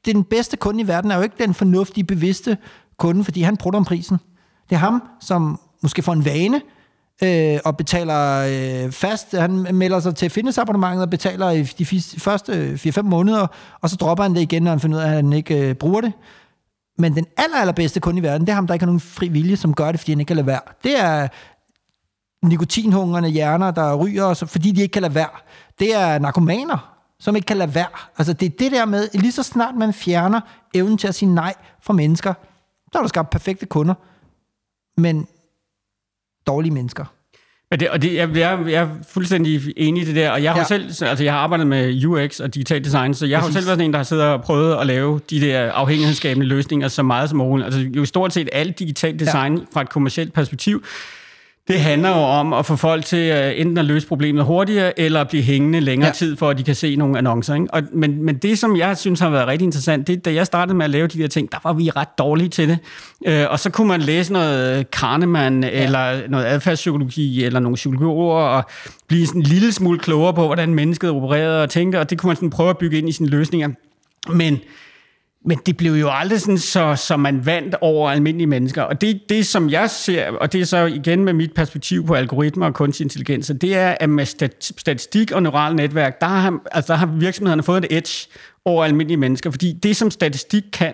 det 0.06 0.12
er 0.12 0.16
den 0.16 0.24
bedste 0.24 0.58
kunde 0.58 0.82
i 0.82 0.88
verden, 0.88 1.12
er 1.12 1.16
jo 1.16 1.22
ikke 1.22 1.36
den 1.40 1.54
fornuftige, 1.54 2.04
bevidste 2.04 2.58
kunde, 2.98 3.24
fordi 3.24 3.42
han 3.42 3.58
prutter 3.58 3.78
om 3.78 3.86
prisen. 3.86 4.18
Det 4.70 4.76
er 4.76 4.80
ham, 4.80 5.04
som 5.20 5.60
måske 5.84 6.02
får 6.02 6.14
en 6.14 6.26
vane, 6.26 6.62
øh, 7.24 7.60
og 7.66 7.78
betaler 7.78 8.38
øh, 8.86 8.92
fast. 8.92 9.38
Han 9.38 9.76
melder 9.76 10.00
sig 10.00 10.16
til 10.16 10.30
fitnessabonnementet 10.30 11.04
og 11.04 11.10
betaler 11.10 11.50
i 11.50 11.64
de 11.64 11.86
første 12.18 12.74
4-5 12.74 13.02
måneder, 13.02 13.48
og 13.82 13.90
så 13.90 13.96
dropper 13.96 14.24
han 14.24 14.36
det 14.36 14.42
igen, 14.42 14.64
når 14.64 14.72
han 14.72 14.80
finder 14.80 14.98
ud 14.98 15.04
af, 15.04 15.08
at 15.08 15.14
han 15.14 15.34
ikke 15.34 15.70
øh, 15.70 15.76
bruger 15.76 16.02
det. 16.02 16.14
Men 16.98 17.16
den 17.16 17.26
aller, 17.38 17.58
allerbedste 17.58 18.00
kunde 18.00 18.20
i 18.20 18.24
verden, 18.24 18.42
det 18.42 18.50
er 18.50 18.56
ham, 18.56 18.68
der 18.68 18.74
ikke 18.74 18.84
har 18.84 18.88
nogen 18.88 19.00
fri 19.00 19.28
vilje, 19.28 19.58
som 19.58 19.74
gør 19.74 19.92
det, 19.92 20.00
fordi 20.00 20.12
han 20.12 20.20
ikke 20.20 20.28
kan 20.28 20.36
lade 20.36 20.48
være. 20.48 20.60
Det 20.84 21.00
er 21.00 21.28
nikotinhungrende 22.46 23.30
hjerner, 23.30 23.72
der 23.72 23.96
ryger, 23.96 24.34
fordi 24.34 24.72
de 24.72 24.82
ikke 24.82 24.92
kan 24.92 25.02
lade 25.02 25.16
være. 25.16 25.30
Det 25.80 25.96
er 25.96 26.20
narkomaner, 26.20 26.98
som 27.20 27.36
ikke 27.36 27.46
kan 27.46 27.58
lade 27.58 27.76
være. 27.76 27.88
Altså 28.18 28.34
det 28.34 28.46
er 28.46 28.50
det 28.60 28.72
der 28.72 28.86
med, 28.86 29.08
lige 29.14 29.32
så 29.32 29.44
snart 29.44 29.76
man 29.76 29.94
fjerner 29.94 30.42
evnen 30.74 30.98
til 30.98 31.08
at 31.08 31.16
sige 31.16 31.34
nej 31.34 31.54
fra 31.82 31.94
mennesker, 31.94 32.34
så 32.92 32.98
er 32.98 33.02
der 33.02 33.08
skabt 33.08 33.30
perfekte 33.30 33.66
kunder. 33.66 33.94
Men 34.98 35.28
dårlige 36.48 36.74
mennesker. 36.74 37.06
Men 37.72 37.80
det, 37.80 37.90
og 37.90 38.02
det, 38.02 38.14
jeg, 38.14 38.30
jeg, 38.36 38.60
jeg 38.68 38.84
er 38.84 38.88
fuldstændig 39.10 39.62
enig 39.78 40.04
i 40.04 40.06
det 40.06 40.16
der, 40.16 40.30
og 40.30 40.44
jeg 40.44 40.52
har 40.52 40.60
ja. 40.60 40.66
selv, 40.66 40.84
altså 40.84 41.24
jeg 41.24 41.34
har 41.34 41.40
arbejdet 41.40 41.68
med 41.68 42.06
UX 42.06 42.40
og 42.40 42.54
digital 42.54 42.84
design, 42.84 43.14
så 43.14 43.26
jeg 43.26 43.40
Præcis. 43.40 43.56
har 43.56 43.62
selv 43.62 43.68
været 43.68 43.78
sådan 43.78 43.86
en, 43.86 43.94
der 43.94 44.00
har 44.00 44.04
siddet 44.04 44.26
og 44.26 44.42
prøvet 44.42 44.76
at 44.76 44.88
lave 44.88 45.20
de 45.30 45.42
der 45.42 45.72
afhængighedsskabende 45.72 46.48
løsninger 46.48 46.88
så 46.88 47.04
meget 47.04 47.30
som 47.30 47.38
muligt. 47.38 47.66
Altså 47.66 47.80
jo 47.96 48.06
stort 48.06 48.34
set 48.34 48.50
alt 48.52 48.80
digital 48.80 49.20
design 49.20 49.58
ja. 49.58 49.64
fra 49.74 49.82
et 49.82 49.90
kommersielt 49.90 50.34
perspektiv, 50.34 50.84
det 51.68 51.80
handler 51.80 52.10
jo 52.10 52.16
om 52.16 52.54
at 52.54 52.66
få 52.66 52.76
folk 52.76 53.06
til 53.06 53.32
uh, 53.32 53.60
enten 53.60 53.78
at 53.78 53.86
løse 53.86 54.08
problemet 54.08 54.46
hurtigere, 54.46 55.00
eller 55.00 55.22
at 55.22 55.28
blive 55.30 55.44
hængende 55.44 55.80
længere 55.80 56.08
ja. 56.08 56.14
tid, 56.14 56.36
for 56.36 56.50
at 56.50 56.58
de 56.58 56.64
kan 56.64 56.76
se 56.76 56.96
nogle 56.96 57.18
annoncer. 57.18 57.54
Ikke? 57.54 57.68
Og, 57.74 57.84
men, 57.94 58.24
men 58.24 58.38
det, 58.38 58.60
som 58.60 58.78
jeg 58.78 58.98
synes 58.98 59.20
har 59.20 59.30
været 59.30 59.48
rigtig 59.48 59.66
interessant, 59.66 60.08
det 60.08 60.26
da 60.26 60.34
jeg 60.34 60.46
startede 60.46 60.78
med 60.78 60.86
at 60.86 60.90
lave 60.90 61.08
de 61.08 61.22
der 61.22 61.28
ting, 61.28 61.52
der 61.52 61.58
var 61.64 61.74
vi 61.74 61.90
ret 61.90 62.18
dårlige 62.18 62.50
til 62.50 62.70
det. 62.70 62.80
Uh, 63.28 63.52
og 63.52 63.60
så 63.60 63.70
kunne 63.70 63.88
man 63.88 64.02
læse 64.02 64.34
noget 64.34 64.92
Kahneman, 64.92 65.64
ja. 65.64 65.84
eller 65.84 66.28
noget 66.28 66.46
adfærdspsykologi, 66.46 67.46
eller 67.46 67.60
nogle 67.60 67.76
psykologer, 67.76 68.36
og 68.36 68.64
blive 69.08 69.28
sådan 69.28 69.42
en 69.42 69.48
lille 69.48 69.72
smule 69.72 70.00
klogere 70.00 70.34
på, 70.34 70.46
hvordan 70.46 70.74
mennesket 70.74 71.10
opererede 71.10 71.64
og 71.64 71.70
tænkte, 71.70 72.00
og 72.00 72.10
det 72.10 72.18
kunne 72.18 72.28
man 72.28 72.36
sådan 72.36 72.50
prøve 72.50 72.70
at 72.70 72.78
bygge 72.78 72.98
ind 72.98 73.10
i 73.10 73.12
sine 73.12 73.30
løsninger. 73.30 73.70
Men 74.30 74.60
men 75.46 75.60
det 75.66 75.78
blev 75.78 75.94
jo 75.94 76.10
aldrig 76.12 76.42
sådan, 76.42 76.58
så, 76.58 76.96
så 76.96 77.18
man 77.18 77.46
vandt 77.46 77.76
over 77.82 78.10
almindelige 78.12 78.48
mennesker. 78.48 78.82
Og 78.82 79.02
det, 79.02 79.22
det, 79.30 79.48
som 79.48 79.70
jeg 79.70 79.90
ser, 79.90 80.32
og 80.32 80.54
det 80.54 80.62
er 80.62 80.66
så 80.66 80.86
igen 80.86 81.24
med 81.24 81.34
mit 81.34 81.54
perspektiv 81.54 82.06
på 82.06 82.14
algoritmer 82.14 82.66
og 82.66 82.74
kunstig 82.74 83.04
intelligens, 83.04 83.52
det 83.62 83.76
er, 83.76 83.96
at 84.00 84.10
med 84.10 84.26
statistik 84.78 85.32
og 85.32 85.44
neurale 85.44 85.76
netværk, 85.76 86.22
der 86.22 86.28
har, 86.28 86.60
altså, 86.72 86.94
der 86.94 87.00
har 87.00 87.06
virksomhederne 87.06 87.64
fået 87.64 87.86
et 87.86 87.98
edge 87.98 88.28
over 88.66 88.86
almindelige 88.86 89.18
mennesker. 89.18 89.52
Fordi 89.52 89.72
det, 89.72 89.98
som 89.98 90.12
statistik 90.12 90.64
kan, 90.74 90.94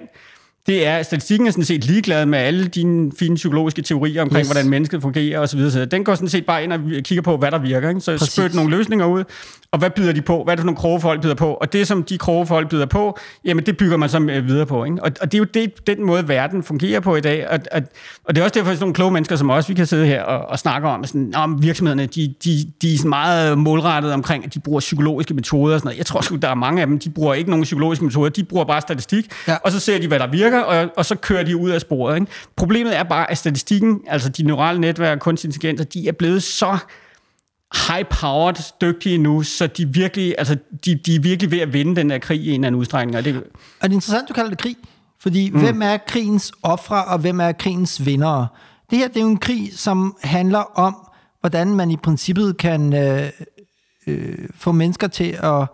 det 0.67 0.87
er, 0.87 1.03
statistikken 1.03 1.47
er 1.47 1.51
sådan 1.51 1.63
set 1.63 1.85
ligeglad 1.85 2.25
med 2.25 2.39
alle 2.39 2.67
dine 2.67 3.11
fine 3.19 3.35
psykologiske 3.35 3.81
teorier 3.81 4.21
omkring, 4.21 4.41
yes. 4.41 4.47
hvordan 4.47 4.69
mennesket 4.69 5.01
fungerer 5.01 5.39
osv. 5.39 5.59
Den 5.91 6.03
går 6.03 6.15
sådan 6.15 6.29
set 6.29 6.45
bare 6.45 6.63
ind 6.63 6.73
og 6.73 6.79
kigger 7.03 7.21
på, 7.21 7.37
hvad 7.37 7.51
der 7.51 7.59
virker. 7.59 7.89
Ikke? 7.89 8.01
Så 8.01 8.17
spørger 8.17 8.55
nogle 8.55 8.77
løsninger 8.77 9.05
ud, 9.05 9.23
og 9.71 9.79
hvad 9.79 9.89
byder 9.89 10.11
de 10.11 10.21
på? 10.21 10.43
Hvad 10.43 10.53
er 10.53 10.55
det 10.55 10.61
for 10.61 10.65
nogle 10.65 10.77
kroge 10.77 11.01
folk 11.01 11.21
byder 11.21 11.35
på? 11.35 11.53
Og 11.53 11.73
det, 11.73 11.87
som 11.87 12.03
de 12.03 12.17
kroge 12.17 12.45
folk 12.45 12.69
byder 12.69 12.85
på, 12.85 13.17
jamen 13.45 13.65
det 13.65 13.77
bygger 13.77 13.97
man 13.97 14.09
så 14.09 14.19
videre 14.19 14.65
på. 14.65 14.83
Ikke? 14.83 15.03
Og, 15.03 15.11
og 15.21 15.31
det 15.31 15.37
er 15.37 15.39
jo 15.39 15.43
det, 15.53 15.87
den 15.87 16.05
måde, 16.05 16.27
verden 16.27 16.63
fungerer 16.63 16.99
på 16.99 17.15
i 17.15 17.21
dag. 17.21 17.49
Og, 17.49 17.59
og, 17.71 17.81
og 18.23 18.35
det 18.35 18.41
er 18.41 18.45
også 18.45 18.53
derfor, 18.53 18.71
at 18.71 18.77
sådan 18.77 18.83
nogle 18.83 18.93
kloge 18.93 19.11
mennesker 19.11 19.35
som 19.35 19.49
os, 19.49 19.69
vi 19.69 19.73
kan 19.73 19.85
sidde 19.85 20.05
her 20.05 20.23
og, 20.23 20.49
og 20.49 20.59
snakke 20.59 20.87
om, 20.87 21.03
sådan, 21.03 21.35
om 21.35 21.63
virksomhederne, 21.63 22.05
de, 22.05 22.33
de, 22.43 22.71
de 22.81 22.93
er 22.93 22.97
sådan 22.97 23.09
meget 23.09 23.57
målrettet 23.57 24.13
omkring, 24.13 24.45
at 24.45 24.53
de 24.53 24.59
bruger 24.59 24.79
psykologiske 24.79 25.33
metoder 25.33 25.73
og 25.73 25.79
sådan 25.79 25.87
noget. 25.87 25.97
Jeg 25.97 26.05
tror 26.05 26.21
sgu, 26.21 26.35
der 26.35 26.49
er 26.49 26.55
mange 26.55 26.81
af 26.81 26.87
dem, 26.87 26.99
de 26.99 27.09
bruger 27.09 27.33
ikke 27.33 27.49
nogen 27.49 27.63
psykologiske 27.63 28.05
metoder, 28.05 28.29
de 28.29 28.43
bruger 28.43 28.65
bare 28.65 28.81
statistik, 28.81 29.25
ja. 29.47 29.55
og 29.63 29.71
så 29.71 29.79
ser 29.79 29.99
de, 29.99 30.07
hvad 30.07 30.19
der 30.19 30.27
virker, 30.27 30.56
og, 30.63 30.89
og 30.97 31.05
så 31.05 31.15
kører 31.15 31.43
de 31.43 31.57
ud 31.57 31.69
af 31.69 31.81
sporet. 31.81 32.15
Ikke? 32.15 32.31
Problemet 32.55 32.97
er 32.97 33.03
bare, 33.03 33.31
at 33.31 33.37
statistikken, 33.37 34.01
altså 34.07 34.29
de 34.29 34.43
neurale 34.43 34.79
netværk, 34.79 35.19
kunstig 35.19 35.47
intelligens, 35.47 35.85
de 35.93 36.07
er 36.07 36.11
blevet 36.11 36.43
så 36.43 36.77
high-powered 37.73 38.73
dygtige 38.81 39.17
nu, 39.17 39.43
så 39.43 39.67
de 39.67 39.93
virkelig, 39.93 40.35
altså, 40.37 40.57
de, 40.85 40.95
de 40.95 41.15
er 41.15 41.19
virkelig 41.19 41.51
ved 41.51 41.59
at 41.59 41.73
vinde 41.73 41.95
den 41.95 42.11
her 42.11 42.19
krig 42.19 42.41
i 42.41 42.47
en 42.47 42.53
eller 42.53 42.67
anden 42.67 42.79
udstrækning. 42.79 43.17
Og 43.17 43.25
det, 43.25 43.35
er 43.81 43.87
det 43.87 43.93
interessant, 43.93 44.29
du 44.29 44.33
kalder 44.33 44.49
det 44.49 44.59
krig? 44.59 44.75
Fordi 45.19 45.49
mm. 45.49 45.59
hvem 45.59 45.81
er 45.81 45.97
krigens 45.97 46.51
ofre, 46.63 47.05
og 47.05 47.19
hvem 47.19 47.39
er 47.39 47.51
krigens 47.51 48.05
vindere? 48.05 48.47
Det 48.89 48.97
her 48.97 49.07
det 49.07 49.17
er 49.17 49.21
jo 49.21 49.27
en 49.27 49.37
krig, 49.37 49.71
som 49.73 50.17
handler 50.23 50.79
om, 50.79 51.07
hvordan 51.39 51.67
man 51.75 51.91
i 51.91 51.97
princippet 51.97 52.57
kan 52.57 52.93
øh, 52.93 53.29
øh, 54.07 54.49
få 54.55 54.71
mennesker 54.71 55.07
til 55.07 55.39
at 55.43 55.67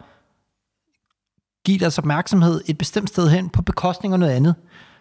give 1.66 1.80
deres 1.80 1.98
opmærksomhed 1.98 2.62
et 2.66 2.78
bestemt 2.78 3.10
sted 3.10 3.30
hen 3.30 3.50
på 3.50 3.62
bekostning 3.62 4.14
af 4.14 4.20
noget 4.20 4.34
andet. 4.34 4.56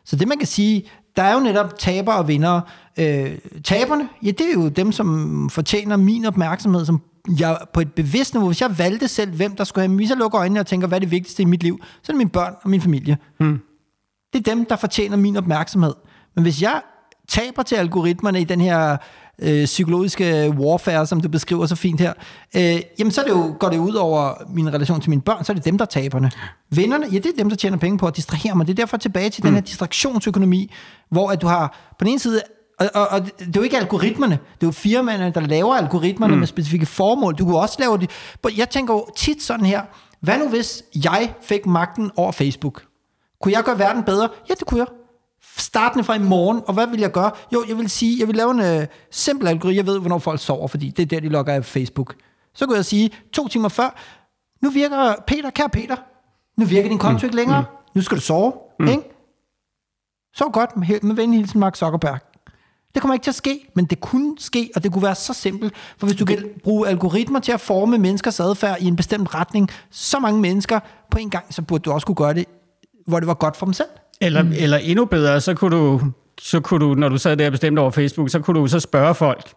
Så 0.04 0.16
det 0.16 0.28
man 0.28 0.38
kan 0.38 0.46
sige, 0.46 0.90
der 1.16 1.22
er 1.22 1.34
jo 1.34 1.40
netop 1.40 1.78
taber 1.78 2.12
og 2.12 2.28
vinder. 2.28 2.60
Øh, 2.98 3.38
taberne, 3.64 4.08
ja, 4.22 4.30
det 4.30 4.40
er 4.40 4.52
jo 4.52 4.68
dem, 4.68 4.92
som 4.92 5.50
fortjener 5.50 5.96
min 5.96 6.24
opmærksomhed, 6.24 6.84
som 6.84 7.02
jeg 7.38 7.58
på 7.72 7.80
et 7.80 7.92
bevidst 7.92 8.34
niveau, 8.34 8.48
hvis 8.48 8.60
jeg 8.60 8.78
valgte 8.78 9.08
selv, 9.08 9.30
hvem 9.30 9.56
der 9.56 9.64
skulle 9.64 9.88
have, 9.88 9.96
hvis 9.96 10.10
jeg 10.10 10.18
lukker 10.18 10.40
øjnene 10.40 10.60
og 10.60 10.66
tænker, 10.66 10.86
hvad 10.86 10.98
er 10.98 11.00
det 11.00 11.10
vigtigste 11.10 11.42
i 11.42 11.46
mit 11.46 11.62
liv, 11.62 11.80
så 11.82 12.12
er 12.12 12.14
det 12.14 12.18
mine 12.18 12.30
børn 12.30 12.54
og 12.62 12.70
min 12.70 12.80
familie. 12.80 13.18
Hmm. 13.38 13.60
Det 14.32 14.38
er 14.48 14.54
dem, 14.54 14.64
der 14.64 14.76
fortjener 14.76 15.16
min 15.16 15.36
opmærksomhed. 15.36 15.94
Men 16.34 16.42
hvis 16.42 16.62
jeg 16.62 16.82
taber 17.28 17.62
til 17.62 17.76
algoritmerne 17.76 18.40
i 18.40 18.44
den 18.44 18.60
her 18.60 18.96
øh, 19.38 19.64
psykologiske 19.64 20.54
warfare, 20.58 21.06
som 21.06 21.20
du 21.20 21.28
beskriver 21.28 21.66
så 21.66 21.76
fint 21.76 22.00
her, 22.00 22.12
øh, 22.56 22.80
jamen 22.98 23.10
så 23.10 23.20
er 23.20 23.24
det 23.24 23.32
jo, 23.32 23.54
går 23.60 23.68
det 23.68 23.78
ud 23.78 23.94
over 23.94 24.34
min 24.48 24.74
relation 24.74 25.00
til 25.00 25.10
mine 25.10 25.22
børn, 25.22 25.44
så 25.44 25.52
er 25.52 25.54
det 25.54 25.64
dem, 25.64 25.78
der 25.78 25.84
er 25.84 25.88
taberne. 25.88 26.30
Vinderne, 26.70 27.06
ja, 27.12 27.16
det 27.16 27.26
er 27.26 27.36
dem, 27.38 27.48
der 27.48 27.56
tjener 27.56 27.76
penge 27.76 27.98
på 27.98 28.06
at 28.06 28.16
distrahere 28.16 28.54
mig. 28.54 28.66
Det 28.66 28.72
er 28.72 28.76
derfor 28.76 28.96
tilbage 28.96 29.30
til 29.30 29.42
mm. 29.42 29.46
den 29.46 29.54
her 29.54 29.62
distraktionsøkonomi, 29.62 30.72
hvor 31.10 31.30
at 31.30 31.42
du 31.42 31.46
har 31.46 31.94
på 31.98 32.04
den 32.04 32.08
ene 32.08 32.18
side 32.18 32.42
og, 32.78 32.90
og, 32.94 33.08
og 33.08 33.24
det 33.24 33.46
er 33.46 33.52
jo 33.56 33.62
ikke 33.62 33.76
algoritmerne, 33.76 34.38
det 34.54 34.62
er 34.62 34.66
jo 34.66 34.70
firmaerne, 34.70 35.32
der 35.34 35.40
laver 35.40 35.74
algoritmerne 35.74 36.34
mm. 36.34 36.38
med 36.38 36.46
specifikke 36.46 36.86
formål. 36.86 37.34
Du 37.34 37.44
kunne 37.44 37.58
også 37.58 37.76
lave 37.78 37.98
det. 37.98 38.10
Jeg 38.58 38.70
tænker 38.70 38.94
jo 38.94 39.06
tit 39.16 39.42
sådan 39.42 39.66
her, 39.66 39.82
hvad 40.20 40.38
nu 40.38 40.48
hvis 40.48 40.82
jeg 41.04 41.34
fik 41.42 41.66
magten 41.66 42.10
over 42.16 42.32
Facebook? 42.32 42.82
Kunne 43.42 43.52
jeg 43.52 43.64
gøre 43.64 43.78
verden 43.78 44.02
bedre? 44.02 44.28
Ja, 44.48 44.54
det 44.54 44.66
kunne 44.66 44.80
jeg 44.80 44.86
startende 45.56 46.04
fra 46.04 46.14
i 46.14 46.18
morgen, 46.18 46.62
og 46.66 46.74
hvad 46.74 46.86
vil 46.86 47.00
jeg 47.00 47.12
gøre? 47.12 47.30
Jo, 47.52 47.64
jeg 47.68 47.78
vil 47.78 47.90
sige, 47.90 48.18
jeg 48.20 48.28
vil 48.28 48.36
lave 48.36 48.50
en 48.50 48.80
uh, 48.80 48.86
simpel 49.10 49.48
algoritme. 49.48 49.76
Jeg 49.76 49.86
ved, 49.86 50.00
hvornår 50.00 50.18
folk 50.18 50.40
sover, 50.40 50.68
fordi 50.68 50.90
det 50.90 51.02
er 51.02 51.06
der, 51.06 51.20
de 51.20 51.28
logger 51.28 51.54
af 51.54 51.64
Facebook. 51.64 52.14
Så 52.54 52.66
kan 52.66 52.76
jeg 52.76 52.84
sige, 52.84 53.10
to 53.32 53.48
timer 53.48 53.68
før, 53.68 53.96
nu 54.62 54.70
virker 54.70 55.14
Peter, 55.26 55.50
kære 55.50 55.68
Peter, 55.68 55.96
nu 56.56 56.64
virker 56.64 56.88
din 56.88 56.98
konto 56.98 57.18
mm. 57.18 57.24
ikke 57.24 57.36
længere. 57.36 57.60
Mm. 57.60 57.66
Nu 57.94 58.02
skal 58.02 58.16
du 58.16 58.22
sove, 58.22 58.52
mm. 58.80 58.88
ikke? 58.88 59.02
Så 60.34 60.48
godt 60.52 60.76
med, 60.76 61.00
med 61.02 61.14
venlig 61.14 61.40
hilsen 61.40 61.60
Mark 61.60 61.76
Zuckerberg. 61.76 62.18
Det 62.94 63.02
kommer 63.02 63.14
ikke 63.14 63.24
til 63.24 63.30
at 63.30 63.34
ske, 63.34 63.68
men 63.74 63.84
det 63.84 64.00
kunne 64.00 64.34
ske, 64.38 64.70
og 64.76 64.82
det 64.82 64.92
kunne 64.92 65.02
være 65.02 65.14
så 65.14 65.34
simpelt. 65.34 65.74
For 65.98 66.06
hvis 66.06 66.18
du 66.18 66.24
kan 66.24 66.44
bruge 66.64 66.88
algoritmer 66.88 67.40
til 67.40 67.52
at 67.52 67.60
forme 67.60 67.98
menneskers 67.98 68.40
adfærd 68.40 68.80
i 68.80 68.86
en 68.86 68.96
bestemt 68.96 69.34
retning, 69.34 69.70
så 69.90 70.18
mange 70.18 70.40
mennesker 70.40 70.80
på 71.10 71.18
en 71.18 71.30
gang, 71.30 71.54
så 71.54 71.62
burde 71.62 71.82
du 71.82 71.92
også 71.92 72.06
kunne 72.06 72.16
gøre 72.16 72.34
det, 72.34 72.46
hvor 73.06 73.20
det 73.20 73.26
var 73.26 73.34
godt 73.34 73.56
for 73.56 73.66
dem 73.66 73.72
selv. 73.72 73.88
Eller, 74.22 74.42
mm. 74.42 74.52
eller 74.56 74.76
endnu 74.76 75.04
bedre, 75.04 75.40
så 75.40 75.54
kunne, 75.54 75.76
du, 75.76 76.00
så 76.40 76.60
kunne 76.60 76.86
du, 76.86 76.94
når 76.94 77.08
du 77.08 77.18
sad 77.18 77.36
der 77.36 77.46
og 77.46 77.52
bestemte 77.52 77.80
over 77.80 77.90
Facebook, 77.90 78.30
så 78.30 78.38
kunne 78.38 78.60
du 78.60 78.66
så 78.66 78.80
spørge 78.80 79.14
folk, 79.14 79.52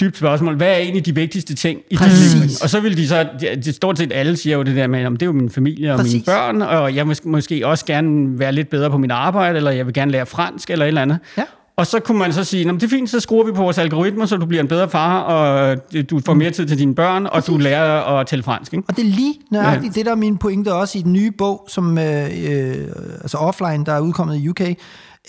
dybt 0.00 0.16
spørgsmål, 0.16 0.56
hvad 0.56 0.68
er 0.68 0.76
egentlig 0.76 1.06
de 1.06 1.14
vigtigste 1.14 1.54
ting 1.54 1.80
i 1.90 1.96
dit 1.96 2.34
liv? 2.34 2.50
Og 2.62 2.70
så 2.70 2.80
vil 2.80 2.96
de 2.96 3.08
så, 3.08 3.28
det 3.40 3.74
stort 3.74 3.98
set 3.98 4.12
alle 4.12 4.36
siger 4.36 4.56
jo 4.56 4.62
det 4.62 4.76
der 4.76 4.86
med, 4.86 5.06
om 5.06 5.16
det 5.16 5.22
er 5.22 5.26
jo 5.26 5.32
min 5.32 5.50
familie 5.50 5.92
og 5.92 5.98
Præcis. 5.98 6.12
mine 6.12 6.24
børn, 6.24 6.62
og 6.62 6.94
jeg 6.94 7.08
vil 7.08 7.18
måske 7.24 7.66
også 7.66 7.86
gerne 7.86 8.38
være 8.38 8.52
lidt 8.52 8.68
bedre 8.68 8.90
på 8.90 8.98
mit 8.98 9.10
arbejde, 9.10 9.56
eller 9.56 9.70
jeg 9.70 9.86
vil 9.86 9.94
gerne 9.94 10.12
lære 10.12 10.26
fransk, 10.26 10.70
eller 10.70 10.84
et 10.84 10.88
eller 10.88 11.02
andet. 11.02 11.18
Ja. 11.36 11.44
Og 11.76 11.86
så 11.86 12.00
kunne 12.00 12.18
man 12.18 12.32
så 12.32 12.44
sige, 12.44 12.64
det 12.64 12.82
er 12.82 12.88
fint, 12.88 13.10
så 13.10 13.20
skruer 13.20 13.44
vi 13.44 13.52
på 13.52 13.62
vores 13.62 13.78
algoritmer, 13.78 14.26
så 14.26 14.36
du 14.36 14.46
bliver 14.46 14.62
en 14.62 14.68
bedre 14.68 14.88
far, 14.88 15.20
og 15.20 15.76
du 16.10 16.20
får 16.26 16.34
mere 16.34 16.50
tid 16.50 16.66
til 16.66 16.78
dine 16.78 16.94
børn, 16.94 17.26
og 17.26 17.46
du 17.46 17.58
lærer 17.58 18.18
at 18.18 18.26
tælle 18.26 18.42
fransk. 18.42 18.74
Ikke? 18.74 18.84
Og 18.88 18.96
det 18.96 19.02
er 19.04 19.10
lige 19.10 19.34
nøjagtigt 19.50 19.96
ja. 19.96 20.00
det, 20.00 20.06
der 20.06 20.12
er 20.12 20.16
min 20.16 20.38
pointe 20.38 20.74
også 20.74 20.98
i 20.98 21.02
den 21.02 21.12
nye 21.12 21.30
bog, 21.30 21.64
som 21.68 21.98
øh, 21.98 22.24
øh, 22.24 22.88
altså 23.20 23.36
offline, 23.36 23.84
der 23.84 23.92
er 23.92 24.00
udkommet 24.00 24.36
i 24.36 24.48
UK, 24.48 24.60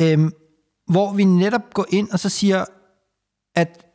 øh, 0.01 0.19
hvor 0.87 1.13
vi 1.13 1.23
netop 1.23 1.73
går 1.73 1.85
ind 1.89 2.09
og 2.11 2.19
så 2.19 2.29
siger, 2.29 2.65
at 3.55 3.85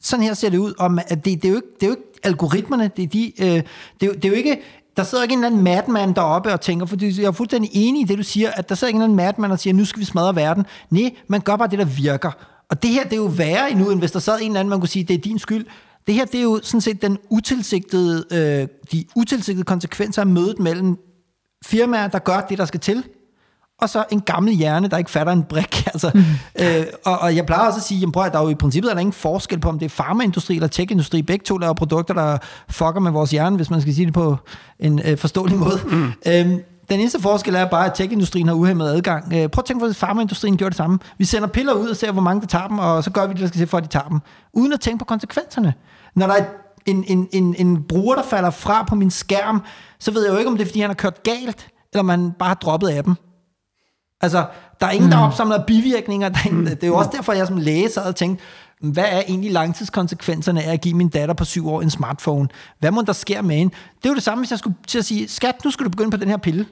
sådan 0.00 0.24
her 0.24 0.34
ser 0.34 0.50
det 0.50 0.58
ud, 0.58 0.74
om 0.78 0.98
at 1.06 1.24
det, 1.24 1.42
det, 1.42 1.44
er, 1.44 1.48
jo 1.48 1.56
ikke, 1.56 1.68
det 1.80 1.82
er 1.82 1.86
jo 1.86 1.92
ikke 1.92 2.02
algoritmerne, 2.22 2.90
det 2.96 3.02
er, 3.02 3.08
de, 3.08 3.32
øh, 3.40 3.62
det, 4.00 4.08
er 4.08 4.12
det 4.12 4.24
er 4.24 4.28
jo 4.28 4.34
ikke 4.34 4.60
der 4.96 5.02
sidder 5.02 5.22
ikke 5.24 5.32
en 5.32 5.38
eller 5.38 5.46
anden 5.46 5.62
madman 5.62 6.12
deroppe 6.12 6.52
og 6.52 6.60
tænker, 6.60 6.86
for 6.86 6.96
jeg 7.00 7.24
er 7.24 7.32
fuldstændig 7.32 7.70
enig 7.74 8.02
i 8.02 8.04
det, 8.04 8.18
du 8.18 8.22
siger, 8.22 8.50
at 8.50 8.68
der 8.68 8.74
sidder 8.74 8.88
ikke 8.88 8.96
en 8.96 9.02
eller 9.02 9.04
anden 9.04 9.16
madman 9.16 9.50
og 9.50 9.58
siger, 9.58 9.74
nu 9.74 9.84
skal 9.84 10.00
vi 10.00 10.04
smadre 10.04 10.36
verden. 10.36 10.66
Nej, 10.90 11.10
man 11.28 11.40
gør 11.40 11.56
bare 11.56 11.68
det, 11.68 11.78
der 11.78 11.84
virker. 11.84 12.30
Og 12.70 12.82
det 12.82 12.90
her, 12.90 13.04
det 13.04 13.12
er 13.12 13.16
jo 13.16 13.30
værre 13.36 13.70
endnu, 13.70 13.90
end 13.90 13.98
hvis 13.98 14.12
der 14.12 14.18
sad 14.18 14.40
en 14.40 14.46
eller 14.46 14.60
anden, 14.60 14.70
man 14.70 14.80
kunne 14.80 14.88
sige, 14.88 15.04
det 15.04 15.14
er 15.14 15.18
din 15.18 15.38
skyld. 15.38 15.66
Det 16.06 16.14
her, 16.14 16.24
det 16.24 16.38
er 16.38 16.42
jo 16.42 16.60
sådan 16.62 16.80
set 16.80 17.02
den 17.02 17.18
utilsigtede, 17.30 18.24
øh, 18.32 18.68
de 18.92 19.04
utilsigtede 19.16 19.64
konsekvenser 19.64 20.22
af 20.22 20.26
mødet 20.26 20.58
mellem 20.58 20.96
firmaer, 21.64 22.08
der 22.08 22.18
gør 22.18 22.40
det, 22.40 22.58
der 22.58 22.64
skal 22.64 22.80
til, 22.80 23.04
og 23.82 23.88
så 23.88 24.04
en 24.10 24.20
gammel 24.20 24.54
hjerne, 24.54 24.88
der 24.88 24.96
ikke 24.96 25.10
fatter 25.10 25.32
en 25.32 25.42
brik. 25.42 25.82
Altså, 25.92 26.10
mm. 26.14 26.20
øh, 26.60 26.86
og, 27.04 27.18
og 27.18 27.36
jeg 27.36 27.46
plejer 27.46 27.66
også 27.66 27.76
at 27.76 27.82
sige, 27.82 28.00
jamen 28.00 28.12
prøv 28.12 28.24
at 28.24 28.32
der 28.32 28.38
er 28.38 28.42
jo 28.42 28.48
i 28.48 28.54
princippet 28.54 28.90
er 28.90 28.94
der 28.94 29.00
ingen 29.00 29.12
forskel 29.12 29.60
på, 29.60 29.68
om 29.68 29.78
det 29.78 29.84
er 29.86 29.90
farmaindustri 29.90 30.54
eller 30.54 30.68
tech-industri. 30.68 31.22
Begge 31.22 31.44
to 31.44 31.58
laver 31.58 31.72
produkter, 31.74 32.14
der 32.14 32.38
fucker 32.68 33.00
med 33.00 33.10
vores 33.10 33.30
hjerne, 33.30 33.56
hvis 33.56 33.70
man 33.70 33.80
skal 33.80 33.94
sige 33.94 34.06
det 34.06 34.14
på 34.14 34.36
en 34.78 35.00
øh, 35.04 35.18
forståelig 35.18 35.58
måde. 35.58 35.80
Mm. 35.90 36.12
Øhm, 36.26 36.62
den 36.90 37.00
eneste 37.00 37.20
forskel 37.20 37.54
er 37.54 37.64
bare, 37.64 37.86
at 37.86 37.92
tech-industrien 37.94 38.46
har 38.46 38.54
uhemmet 38.54 38.88
adgang. 38.88 39.32
Øh, 39.32 39.48
prøv 39.48 39.60
at 39.60 39.64
tænke 39.64 39.80
på, 39.80 39.86
at 39.86 39.96
farmaindustrien 39.96 40.56
gjorde 40.56 40.70
det 40.70 40.76
samme. 40.76 40.98
Vi 41.18 41.24
sender 41.24 41.48
piller 41.48 41.72
ud 41.72 41.88
og 41.88 41.96
ser, 41.96 42.12
hvor 42.12 42.22
mange 42.22 42.40
der 42.40 42.46
tager 42.46 42.68
dem, 42.68 42.78
og 42.78 43.04
så 43.04 43.10
gør 43.10 43.26
vi 43.26 43.32
det, 43.32 43.40
der 43.40 43.46
skal 43.46 43.58
til 43.58 43.68
for, 43.68 43.78
at 43.78 43.84
de 43.84 43.88
tager 43.88 44.08
dem. 44.08 44.20
Uden 44.52 44.72
at 44.72 44.80
tænke 44.80 44.98
på 44.98 45.04
konsekvenserne. 45.04 45.74
Når 46.14 46.26
der 46.26 46.34
er 46.34 46.44
en, 46.86 47.04
en, 47.06 47.28
en, 47.32 47.54
en 47.58 47.82
bruger, 47.82 48.14
der 48.14 48.22
falder 48.22 48.50
fra 48.50 48.82
på 48.82 48.94
min 48.94 49.10
skærm, 49.10 49.62
så 50.00 50.10
ved 50.10 50.24
jeg 50.24 50.32
jo 50.32 50.38
ikke, 50.38 50.50
om 50.50 50.56
det 50.56 50.64
er, 50.64 50.66
fordi 50.66 50.80
han 50.80 50.90
har 50.90 50.94
kørt 50.94 51.22
galt, 51.22 51.68
eller 51.92 52.02
man 52.02 52.32
bare 52.38 52.48
har 52.48 52.54
droppet 52.54 52.88
af 52.88 53.04
dem. 53.04 53.14
Altså, 54.22 54.46
der 54.80 54.86
er 54.86 54.90
ingen, 54.90 55.10
der 55.10 55.16
mm. 55.16 55.22
opsamler 55.22 55.64
bivirkninger. 55.66 56.28
Der 56.28 56.38
er 56.44 56.48
ingen, 56.48 56.66
det 56.66 56.82
er 56.82 56.86
jo 56.86 56.96
også 56.96 57.10
derfor, 57.12 57.32
jeg 57.32 57.46
som 57.46 57.56
læge 57.56 57.90
sad 57.90 58.02
og 58.02 58.16
tænkte, 58.16 58.44
hvad 58.80 59.04
er 59.04 59.22
egentlig 59.28 59.52
langtidskonsekvenserne 59.52 60.62
af 60.62 60.72
at 60.72 60.80
give 60.80 60.94
min 60.94 61.08
datter 61.08 61.34
på 61.34 61.44
syv 61.44 61.68
år 61.68 61.82
en 61.82 61.90
smartphone? 61.90 62.48
Hvad 62.80 62.90
må 62.90 63.02
der 63.02 63.12
sker 63.12 63.42
med 63.42 63.56
hende? 63.56 63.74
Det 63.96 64.04
er 64.04 64.08
jo 64.08 64.14
det 64.14 64.22
samme, 64.22 64.42
hvis 64.42 64.50
jeg 64.50 64.58
skulle 64.58 64.76
til 64.86 64.98
at 64.98 65.04
sige, 65.04 65.28
skat, 65.28 65.64
nu 65.64 65.70
skal 65.70 65.84
du 65.84 65.90
begynde 65.90 66.10
på 66.10 66.16
den 66.16 66.28
her 66.28 66.36
pille. 66.36 66.66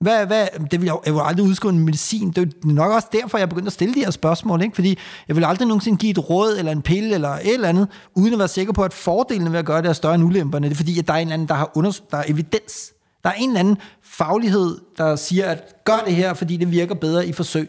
Hvad, 0.00 0.26
hvad, 0.26 0.46
det 0.70 0.80
vil 0.80 0.86
jeg, 0.86 0.96
jeg 1.06 1.14
vil 1.14 1.20
aldrig 1.24 1.46
udskrive 1.46 1.72
en 1.72 1.78
medicin. 1.78 2.30
Det 2.30 2.42
er 2.42 2.66
nok 2.66 2.92
også 2.92 3.08
derfor, 3.12 3.38
jeg 3.38 3.48
begyndte 3.48 3.68
at 3.68 3.72
stille 3.72 3.94
de 3.94 4.00
her 4.00 4.10
spørgsmål. 4.10 4.62
Ikke? 4.62 4.74
Fordi 4.74 4.98
jeg 5.28 5.36
vil 5.36 5.44
aldrig 5.44 5.68
nogensinde 5.68 5.98
give 5.98 6.10
et 6.10 6.30
råd 6.30 6.56
eller 6.58 6.72
en 6.72 6.82
pille 6.82 7.14
eller 7.14 7.28
et 7.28 7.54
eller 7.54 7.68
andet, 7.68 7.88
uden 8.14 8.32
at 8.32 8.38
være 8.38 8.48
sikker 8.48 8.72
på, 8.72 8.82
at 8.82 8.92
fordelene 8.92 9.52
ved 9.52 9.58
at 9.58 9.64
gøre 9.64 9.82
det 9.82 9.88
er 9.88 9.92
større 9.92 10.14
end 10.14 10.24
ulemperne. 10.24 10.68
Det 10.68 10.74
er 10.74 10.76
fordi, 10.76 10.98
at 10.98 11.06
der 11.06 11.12
er 11.12 11.18
en 11.18 11.28
eller 11.28 11.34
anden, 11.34 11.48
der 11.48 11.54
har 11.54 11.70
unders- 11.78 12.08
der 12.10 12.16
er 12.16 12.24
evidens. 12.26 12.92
Der 13.28 13.34
er 13.34 13.38
en 13.38 13.48
eller 13.48 13.60
anden 13.60 13.76
faglighed, 14.02 14.78
der 14.98 15.16
siger, 15.16 15.46
at 15.46 15.84
gør 15.84 16.02
det 16.06 16.14
her, 16.14 16.34
fordi 16.34 16.56
det 16.56 16.70
virker 16.70 16.94
bedre 16.94 17.26
i 17.26 17.32
forsøg. 17.32 17.68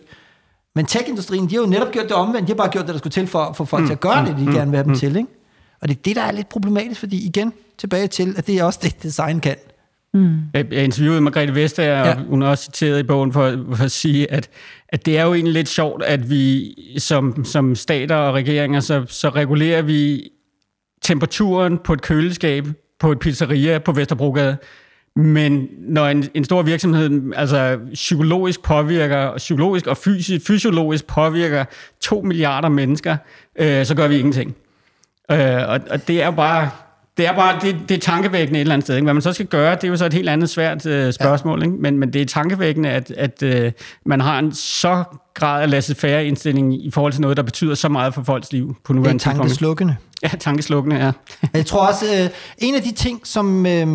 Men 0.76 0.86
tech-industrien, 0.86 1.50
de 1.50 1.56
har 1.56 1.62
jo 1.62 1.68
netop 1.68 1.92
gjort 1.92 2.06
det 2.06 2.12
omvendt. 2.12 2.48
De 2.48 2.52
har 2.52 2.58
bare 2.58 2.70
gjort 2.70 2.86
det, 2.86 2.94
der 2.94 2.98
skulle 2.98 3.12
til 3.12 3.28
for, 3.28 3.54
for 3.54 3.66
folk 3.66 3.82
mm, 3.82 3.88
til 3.88 3.94
at 3.94 4.00
gøre 4.00 4.22
mm, 4.22 4.28
det, 4.28 4.38
de 4.38 4.46
mm, 4.46 4.54
gerne 4.54 4.72
vil 4.72 4.78
have 4.78 4.84
mm, 4.84 4.90
dem 4.90 5.00
til. 5.00 5.16
Ikke? 5.16 5.30
Og 5.82 5.88
det 5.88 5.98
er 5.98 6.02
det, 6.06 6.16
der 6.16 6.22
er 6.22 6.32
lidt 6.32 6.50
problematisk, 6.50 7.00
fordi 7.00 7.26
igen, 7.26 7.54
tilbage 7.78 8.08
til, 8.08 8.34
at 8.38 8.48
det 8.48 8.60
er 8.60 8.64
også 8.64 8.80
det, 8.84 9.04
design 9.04 9.40
kan. 9.40 9.56
Mm. 10.14 10.38
Jeg, 10.54 10.74
interviewede 10.74 11.22
Margrethe 11.22 11.56
Vestager, 11.56 12.00
ja. 12.00 12.10
og 12.10 12.22
hun 12.22 12.42
har 12.42 12.50
også 12.50 12.64
citeret 12.64 13.00
i 13.00 13.04
bogen 13.04 13.34
for, 13.34 13.66
for 13.76 13.84
at 13.84 13.92
sige, 13.92 14.32
at, 14.32 14.50
at 14.90 15.06
det 15.06 15.18
er 15.18 15.24
jo 15.24 15.34
egentlig 15.34 15.54
lidt 15.54 15.70
sjovt, 15.70 16.04
at 16.04 16.30
vi 16.30 16.76
som, 16.98 17.46
som 17.46 17.76
stater 17.76 18.16
og 18.16 18.34
regeringer, 18.34 18.80
så, 18.80 19.06
så 19.08 19.30
regulerer 19.30 19.82
vi 19.82 20.30
temperaturen 21.02 21.78
på 21.78 21.94
et 21.94 22.02
køleskab 22.02 22.68
på 23.00 23.12
et 23.12 23.20
pizzeria 23.20 23.80
på 23.80 23.92
Vesterbrogade. 23.92 24.58
Men 25.20 25.68
når 25.80 26.08
en, 26.08 26.30
en 26.34 26.44
stor 26.44 26.62
virksomhed 26.62 27.34
altså 27.36 27.78
psykologisk 27.94 28.62
påvirker, 28.62 29.38
psykologisk 29.38 29.88
og 29.88 29.98
fysisk, 29.98 30.48
fysiologisk 30.48 31.08
påvirker 31.08 31.66
to 32.02 32.22
milliarder 32.22 32.70
mennesker, 32.70 33.18
øh, 33.56 33.86
så 33.86 33.96
gør 33.96 34.08
vi 34.08 34.18
ingenting. 34.18 34.56
Øh, 35.32 35.70
og, 35.70 35.80
og 35.90 36.08
det 36.08 36.24
er 36.24 36.32
bare 36.32 36.70
det 37.18 37.28
er 37.28 37.34
bare 37.34 37.60
det, 37.62 37.76
det 37.90 37.96
er 37.96 38.00
tankevækkende 38.00 38.60
et 38.60 38.62
eller 38.62 38.74
andet 38.74 38.86
sted. 38.86 38.96
Ikke? 38.96 39.06
Hvad 39.06 39.14
man 39.14 39.22
så 39.22 39.34
skal 39.34 39.46
gøre, 39.46 39.76
det 39.76 39.84
er 39.84 39.88
jo 39.88 39.96
så 39.96 40.06
et 40.06 40.14
helt 40.14 40.30
andet 40.30 40.50
svært 40.50 40.86
øh, 40.86 41.14
spørgsmål. 41.14 41.60
Ja. 41.60 41.66
Ikke? 41.66 41.78
Men, 41.78 41.98
men 41.98 42.14
det 42.14 42.22
er 42.22 42.26
tankevækkende, 42.26 42.90
at, 42.90 43.12
at 43.12 43.44
øh, 43.44 43.72
man 44.06 44.22
har 44.22 44.40
en 44.40 44.54
så 44.54 45.04
grad 45.34 45.62
af 45.62 45.70
laissez-faire 45.70 46.26
indstilling 46.26 46.86
i 46.86 46.92
forhold 46.92 47.14
til 47.14 47.22
noget, 47.22 47.38
der 47.38 47.44
betyder 47.44 47.76
så 47.76 47.90
meget 47.90 48.14
for 48.14 48.24
folks 48.24 48.52
liv 48.52 48.76
på 48.84 48.94
nuværende 48.94 49.24
tidspunkt. 49.24 49.36
Det 49.36 49.40
er 49.40 49.44
tankeslukkende. 49.44 49.96
Ja, 50.24 50.28
tankeslukkende, 50.28 50.96
ja. 50.96 51.12
Jeg 51.54 51.66
tror 51.66 51.88
også, 51.88 52.06
øh, 52.06 52.30
en 52.58 52.76
af 52.76 52.82
de 52.82 52.92
ting, 52.92 53.28
som 53.28 53.66
øh, 53.66 53.88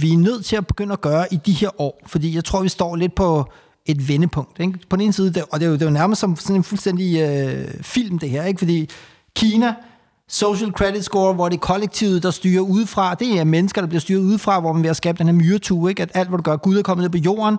vi 0.00 0.12
er 0.12 0.18
nødt 0.18 0.44
til 0.44 0.56
at 0.56 0.66
begynde 0.66 0.92
at 0.92 1.00
gøre 1.00 1.26
i 1.30 1.36
de 1.46 1.52
her 1.52 1.80
år, 1.80 2.00
fordi 2.06 2.34
jeg 2.34 2.44
tror, 2.44 2.62
vi 2.62 2.68
står 2.68 2.96
lidt 2.96 3.14
på 3.14 3.44
et 3.86 4.08
vendepunkt. 4.08 4.60
Ikke? 4.60 4.78
På 4.90 4.96
den 4.96 5.04
ene 5.04 5.12
side, 5.12 5.44
og 5.50 5.60
det 5.60 5.66
er 5.66 5.70
jo, 5.70 5.74
det 5.74 5.82
er 5.82 5.86
jo 5.86 5.92
nærmest 5.92 6.20
som 6.20 6.36
sådan 6.36 6.56
en 6.56 6.64
fuldstændig 6.64 7.20
øh, 7.20 7.82
film, 7.82 8.18
det 8.18 8.30
her, 8.30 8.44
ikke? 8.44 8.58
fordi 8.58 8.90
Kina 9.36 9.74
social 10.28 10.70
credit 10.70 11.04
score, 11.04 11.34
hvor 11.34 11.48
det 11.48 11.56
er 11.56 11.60
kollektivet, 11.60 12.22
der 12.22 12.30
styrer 12.30 12.60
udefra. 12.60 13.14
Det 13.14 13.38
er 13.38 13.44
mennesker, 13.44 13.80
der 13.80 13.88
bliver 13.88 14.00
styret 14.00 14.20
udefra, 14.20 14.60
hvor 14.60 14.72
man 14.72 14.82
vil 14.82 14.94
skabe 14.94 15.18
den 15.18 15.26
her 15.26 15.34
myretue, 15.34 15.90
ikke? 15.90 16.02
at 16.02 16.10
alt, 16.14 16.28
hvad 16.28 16.38
du 16.38 16.42
gør, 16.42 16.56
Gud 16.56 16.78
er 16.78 16.82
kommet 16.82 17.02
ned 17.02 17.10
på 17.10 17.24
jorden, 17.24 17.58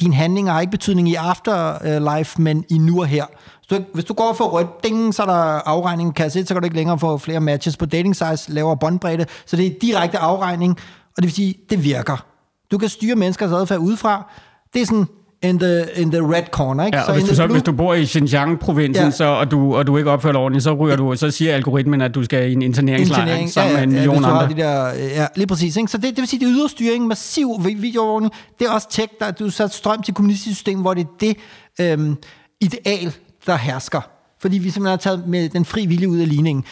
dine 0.00 0.14
handlinger 0.14 0.52
har 0.52 0.60
ikke 0.60 0.70
betydning 0.70 1.08
i 1.08 1.14
afterlife, 1.14 2.42
men 2.42 2.64
i 2.70 2.78
nu 2.78 3.00
og 3.00 3.06
her. 3.06 3.24
Så 3.68 3.82
hvis 3.94 4.04
du 4.04 4.14
går 4.14 4.32
for 4.32 4.44
rødt, 4.44 4.84
ding, 4.84 5.14
så 5.14 5.22
er 5.22 5.26
der 5.26 5.68
afregning 5.68 6.14
kasse 6.14 6.46
så 6.46 6.54
kan 6.54 6.62
du 6.62 6.64
ikke 6.64 6.76
længere 6.76 6.98
få 6.98 7.18
flere 7.18 7.40
matches 7.40 7.76
på 7.76 7.86
dating 7.86 8.16
size, 8.16 8.52
lavere 8.52 8.76
båndbredde, 8.76 9.26
så 9.46 9.56
det 9.56 9.66
er 9.66 9.70
direkte 9.80 10.18
afregning, 10.18 10.70
og 11.16 11.16
det 11.16 11.24
vil 11.24 11.32
sige, 11.32 11.54
det 11.70 11.84
virker. 11.84 12.24
Du 12.70 12.78
kan 12.78 12.88
styre 12.88 13.16
menneskers 13.16 13.52
adfærd 13.52 13.78
udefra. 13.78 14.32
Det 14.74 14.82
er 14.82 14.86
sådan, 14.86 15.06
in 15.42 15.58
the, 15.58 15.86
in 15.96 16.10
the 16.10 16.20
red 16.20 16.42
corner. 16.50 16.86
Ikke? 16.86 16.98
Ja, 16.98 17.04
så, 17.04 17.12
hvis, 17.12 17.24
du, 17.24 17.34
så 17.34 17.46
hvis 17.46 17.62
du 17.62 17.72
bor 17.72 17.94
i 17.94 18.06
Xinjiang-provinsen, 18.06 19.04
ja. 19.04 19.10
så, 19.10 19.24
og, 19.24 19.50
du, 19.50 19.76
og 19.76 19.86
du 19.86 19.96
ikke 19.96 20.10
opfører 20.10 20.36
ordentligt, 20.36 20.64
så 20.64 20.74
ryger 20.74 20.96
du, 20.96 21.16
så 21.16 21.30
siger 21.30 21.54
algoritmen, 21.54 22.00
at 22.00 22.14
du 22.14 22.24
skal 22.24 22.50
i 22.50 22.52
en 22.52 22.62
interneringslejr 22.62 23.20
Internering, 23.20 23.50
sammen 23.50 23.74
ja, 23.74 23.80
ja, 23.80 23.86
med 23.86 23.94
en 23.94 24.00
million 24.00 24.22
ja, 24.22 24.30
andre. 24.30 24.54
De 24.54 24.60
der, 24.60 24.86
ja, 24.94 25.26
lige 25.36 25.46
præcis. 25.46 25.76
Ikke? 25.76 25.90
Så 25.90 25.98
det, 25.98 26.04
det 26.10 26.18
vil 26.18 26.28
sige, 26.28 26.40
det 26.40 26.48
er 26.48 26.52
yderstyring, 26.52 27.06
massiv 27.06 27.48
videoovervågning. 27.64 28.32
Det 28.58 28.66
er 28.66 28.70
også 28.70 28.90
tech, 28.90 29.08
der 29.20 29.30
du 29.30 29.50
sat 29.50 29.74
strøm 29.74 30.02
til 30.02 30.14
kommunistisk 30.14 30.56
system, 30.56 30.80
hvor 30.80 30.94
det 30.94 31.02
er 31.02 31.08
det 31.20 31.36
øhm, 31.80 32.16
ideal, 32.60 33.14
der 33.46 33.56
hersker. 33.56 34.00
Fordi 34.40 34.58
vi 34.58 34.70
simpelthen 34.70 34.90
har 34.90 34.96
taget 34.96 35.28
med 35.28 35.48
den 35.48 35.64
fri 35.64 35.86
vilje 35.86 36.08
ud 36.08 36.18
af 36.18 36.28
ligningen. 36.28 36.64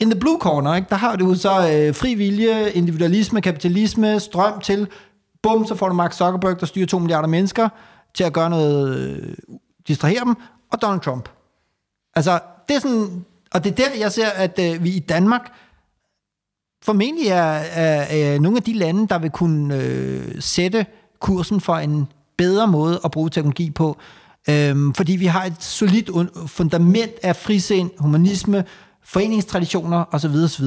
In 0.00 0.10
the 0.10 0.20
blue 0.20 0.38
corner, 0.40 0.74
ikke? 0.74 0.86
der 0.90 0.96
har 0.96 1.16
du 1.16 1.34
så 1.34 1.50
øh, 1.50 1.94
fri 1.94 2.14
vilje, 2.14 2.70
individualisme, 2.70 3.40
kapitalisme, 3.40 4.20
strøm 4.20 4.60
til 4.60 4.86
Bum, 5.42 5.66
så 5.66 5.74
får 5.74 5.88
du 5.88 5.94
Mark 5.94 6.12
Zuckerberg, 6.12 6.60
der 6.60 6.66
styrer 6.66 6.86
2 6.86 6.98
milliarder 6.98 7.28
mennesker, 7.28 7.68
til 8.14 8.24
at 8.24 8.32
gøre 8.32 8.50
noget, 8.50 8.96
øh, 8.98 9.36
distrahere 9.88 10.24
dem, 10.24 10.34
og 10.72 10.82
Donald 10.82 11.00
Trump. 11.00 11.28
Altså, 12.16 12.40
det 12.68 12.76
er 12.76 12.80
sådan, 12.80 13.24
og 13.52 13.64
det 13.64 13.70
er 13.70 13.74
der, 13.74 13.98
jeg 13.98 14.12
ser, 14.12 14.28
at 14.28 14.58
øh, 14.58 14.84
vi 14.84 14.90
i 14.90 14.98
Danmark 14.98 15.52
formentlig 16.82 17.26
er, 17.26 17.52
er, 17.52 18.02
er 18.02 18.40
nogle 18.40 18.56
af 18.56 18.62
de 18.62 18.72
lande, 18.72 19.08
der 19.08 19.18
vil 19.18 19.30
kunne 19.30 19.76
øh, 19.76 20.42
sætte 20.42 20.86
kursen 21.18 21.60
for 21.60 21.74
en 21.74 22.08
bedre 22.36 22.68
måde 22.68 23.00
at 23.04 23.10
bruge 23.10 23.30
teknologi 23.30 23.70
på, 23.70 23.96
øhm, 24.48 24.94
fordi 24.94 25.16
vi 25.16 25.26
har 25.26 25.44
et 25.44 25.62
solidt 25.62 26.10
fundament 26.46 27.12
af 27.22 27.36
frisind, 27.36 27.90
humanisme, 27.98 28.64
foreningstraditioner 29.04 30.04
osv. 30.10 30.34
osv. 30.44 30.64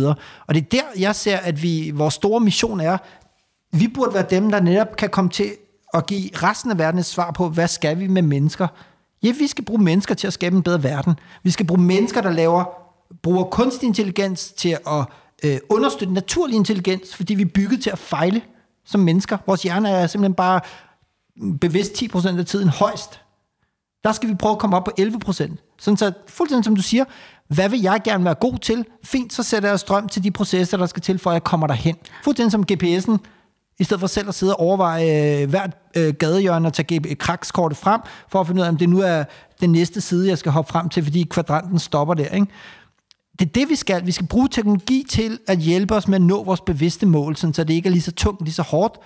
Og 0.48 0.56
det 0.56 0.58
er 0.58 0.68
der, 0.72 1.02
jeg 1.02 1.16
ser, 1.16 1.38
at 1.38 1.64
vi, 1.64 1.92
vores 1.96 2.14
store 2.14 2.40
mission 2.40 2.80
er, 2.80 2.98
vi 3.74 3.88
burde 3.88 4.14
være 4.14 4.26
dem, 4.30 4.52
der 4.52 4.62
netop 4.62 4.96
kan 4.96 5.10
komme 5.10 5.30
til 5.30 5.52
at 5.94 6.06
give 6.06 6.30
resten 6.34 6.72
af 6.72 6.78
verden 6.78 7.00
et 7.00 7.06
svar 7.06 7.32
på, 7.32 7.50
hvad 7.50 7.68
skal 7.68 8.00
vi 8.00 8.08
med 8.08 8.22
mennesker? 8.22 8.68
Ja, 9.24 9.32
vi 9.40 9.48
skal 9.48 9.66
bruge 9.66 9.84
mennesker 9.84 10.16
til 10.16 10.28
at 10.28 10.34
skabe 10.34 10.56
en 10.56 10.64
bedre 10.64 10.84
verden. 10.84 11.14
Vi 11.44 11.52
skal 11.52 11.68
bruge 11.68 11.82
mennesker, 11.82 12.22
der 12.22 12.32
laver, 12.32 12.64
bruger 13.24 13.44
kunstig 13.44 13.88
intelligens 13.88 14.52
til 14.52 14.78
at 14.88 15.06
øh, 15.44 15.58
understøtte 15.70 16.14
naturlig 16.14 16.56
intelligens, 16.56 17.16
fordi 17.16 17.34
vi 17.34 17.42
er 17.42 17.50
bygget 17.56 17.84
til 17.84 17.90
at 17.90 18.00
fejle 18.00 18.42
som 18.86 19.02
mennesker. 19.02 19.38
Vores 19.48 19.64
hjerne 19.64 19.90
er 19.90 20.08
simpelthen 20.08 20.34
bare 20.34 20.62
bevidst 21.62 22.04
10% 22.04 22.40
af 22.40 22.46
tiden 22.46 22.70
højst. 22.70 23.22
Der 24.04 24.12
skal 24.12 24.30
vi 24.30 24.36
prøve 24.36 24.52
at 24.52 24.60
komme 24.60 24.76
op 24.76 24.84
på 24.84 24.92
11%. 25.00 25.76
Sådan 25.80 25.98
så, 25.98 26.12
fuldstændig 26.28 26.66
som 26.66 26.76
du 26.76 26.82
siger, 26.82 27.06
hvad 27.48 27.70
vil 27.70 27.82
jeg 27.82 28.02
gerne 28.04 28.26
være 28.26 28.36
god 28.36 28.58
til? 28.58 28.86
Fint, 29.04 29.34
så 29.34 29.44
sætter 29.44 29.70
jeg 29.70 29.80
strøm 29.80 30.10
til 30.10 30.24
de 30.24 30.32
processer, 30.32 30.78
der 30.78 30.86
skal 30.86 31.02
til, 31.02 31.20
for 31.20 31.30
at 31.30 31.34
jeg 31.34 31.44
kommer 31.44 31.68
derhen. 31.68 31.96
Fuldstændig 32.24 32.52
som 32.52 32.66
GPS'en 32.72 33.18
i 33.80 33.84
stedet 33.84 34.00
for 34.00 34.08
selv 34.08 34.28
at 34.28 34.36
sidde 34.36 34.56
og 34.56 34.60
overveje 34.60 35.42
øh, 35.42 35.50
hvert 35.50 35.72
øh, 35.98 36.14
gadehjørne 36.14 36.68
og 36.68 36.74
tage 36.74 37.16
krakskortet 37.16 37.78
frem, 37.78 38.02
for 38.30 38.42
at 38.42 38.48
finde 38.48 38.62
ud 38.62 38.66
af, 38.66 38.70
om 38.70 38.78
det 38.78 38.90
nu 38.90 39.00
er 39.00 39.24
den 39.62 39.72
næste 39.72 40.02
side, 40.02 40.28
jeg 40.28 40.38
skal 40.38 40.52
hoppe 40.52 40.72
frem 40.72 40.90
til, 40.90 41.04
fordi 41.04 41.28
kvadranten 41.30 41.80
stopper 41.80 42.14
der. 42.14 42.30
Ikke? 42.30 42.48
Det 43.40 43.46
er 43.48 43.52
det, 43.54 43.70
vi 43.70 43.76
skal. 43.76 44.06
Vi 44.06 44.12
skal 44.12 44.28
bruge 44.28 44.48
teknologi 44.52 45.06
til 45.10 45.40
at 45.48 45.58
hjælpe 45.58 45.96
os 45.96 46.08
med 46.08 46.16
at 46.16 46.22
nå 46.22 46.44
vores 46.44 46.62
bevidste 46.62 47.06
mål, 47.06 47.36
sådan, 47.36 47.54
så 47.54 47.64
det 47.64 47.74
ikke 47.74 47.88
er 47.88 47.92
lige 47.92 48.02
så 48.02 48.12
tungt, 48.12 48.42
lige 48.44 48.54
så 48.54 48.62
hårdt, 48.62 48.98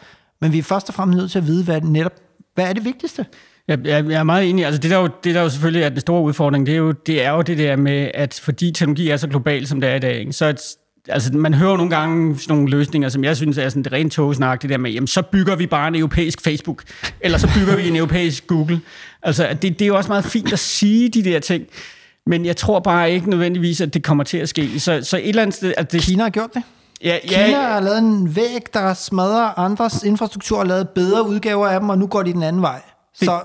men 0.41 0.53
vi 0.53 0.57
er 0.57 0.63
først 0.63 0.89
og 0.89 0.95
fremmest 0.95 1.17
nødt 1.17 1.31
til 1.31 1.39
at 1.39 1.47
vide, 1.47 1.63
hvad, 1.63 1.81
netop, 1.81 2.13
hvad 2.55 2.69
er 2.69 2.73
det 2.73 2.85
vigtigste? 2.85 3.25
Jeg, 3.67 3.79
jeg, 3.85 4.05
jeg 4.05 4.19
er 4.19 4.23
meget 4.23 4.49
enig. 4.49 4.65
Altså 4.65 4.81
det, 4.81 4.91
der 4.91 4.97
jo, 4.97 5.09
det 5.23 5.35
der 5.35 5.41
jo 5.41 5.49
selvfølgelig 5.49 5.83
er 5.83 5.89
den 5.89 5.99
store 5.99 6.21
udfordring, 6.21 6.65
det 6.65 6.73
er, 6.73 6.77
jo, 6.77 6.91
det 6.91 7.23
er 7.23 7.31
jo 7.31 7.41
det 7.41 7.57
der 7.57 7.75
med, 7.75 8.11
at 8.13 8.39
fordi 8.43 8.71
teknologi 8.71 9.09
er 9.09 9.17
så 9.17 9.27
global, 9.27 9.67
som 9.67 9.81
det 9.81 9.89
er 9.89 9.95
i 9.95 9.99
dag, 9.99 10.19
ikke, 10.19 10.33
så 10.33 10.77
altså 11.07 11.33
man 11.33 11.53
hører 11.53 11.77
nogle 11.77 11.95
gange 11.95 12.39
sådan 12.39 12.55
nogle 12.55 12.69
løsninger, 12.69 13.09
som 13.09 13.23
jeg 13.23 13.37
synes 13.37 13.57
er 13.57 13.69
sådan 13.69 13.83
det 13.83 13.91
rent 13.91 14.13
togsnak, 14.13 14.61
det 14.61 14.69
der 14.69 14.77
med, 14.77 14.91
jamen 14.91 15.07
så 15.07 15.21
bygger 15.21 15.55
vi 15.55 15.67
bare 15.67 15.87
en 15.87 15.95
europæisk 15.95 16.41
Facebook, 16.41 16.83
eller 17.21 17.37
så 17.37 17.49
bygger 17.55 17.75
vi 17.75 17.87
en 17.87 17.95
europæisk 17.95 18.47
Google. 18.47 18.81
Altså 19.23 19.47
det, 19.61 19.61
det 19.61 19.81
er 19.81 19.87
jo 19.87 19.97
også 19.97 20.07
meget 20.07 20.25
fint 20.25 20.53
at 20.53 20.59
sige 20.59 21.09
de 21.09 21.23
der 21.23 21.39
ting, 21.39 21.65
men 22.25 22.45
jeg 22.45 22.57
tror 22.57 22.79
bare 22.79 23.11
ikke 23.11 23.29
nødvendigvis, 23.29 23.81
at 23.81 23.93
det 23.93 24.03
kommer 24.03 24.23
til 24.23 24.37
at 24.37 24.49
ske. 24.49 24.79
Så, 24.79 24.99
så 25.03 25.17
et 25.17 25.29
eller 25.29 25.41
andet 25.41 25.55
sted... 25.55 25.73
At 25.77 25.91
det, 25.91 26.01
Kina 26.01 26.23
har 26.23 26.29
gjort 26.29 26.53
det. 26.53 26.63
Ja, 27.03 27.17
ja, 27.31 27.45
Kina 27.45 27.61
har 27.61 27.79
lavet 27.79 27.97
en 27.97 28.35
væg, 28.35 28.73
der 28.73 28.93
smadrer 28.93 29.59
andres 29.59 30.03
infrastruktur 30.03 30.59
og 30.59 30.65
lavet 30.65 30.89
bedre 30.89 31.27
udgaver 31.27 31.67
af 31.67 31.79
dem, 31.79 31.89
og 31.89 31.97
nu 31.97 32.07
går 32.07 32.23
de 32.23 32.33
den 32.33 32.43
anden 32.43 32.61
vej. 32.61 32.81
Det, 33.19 33.25
så 33.25 33.39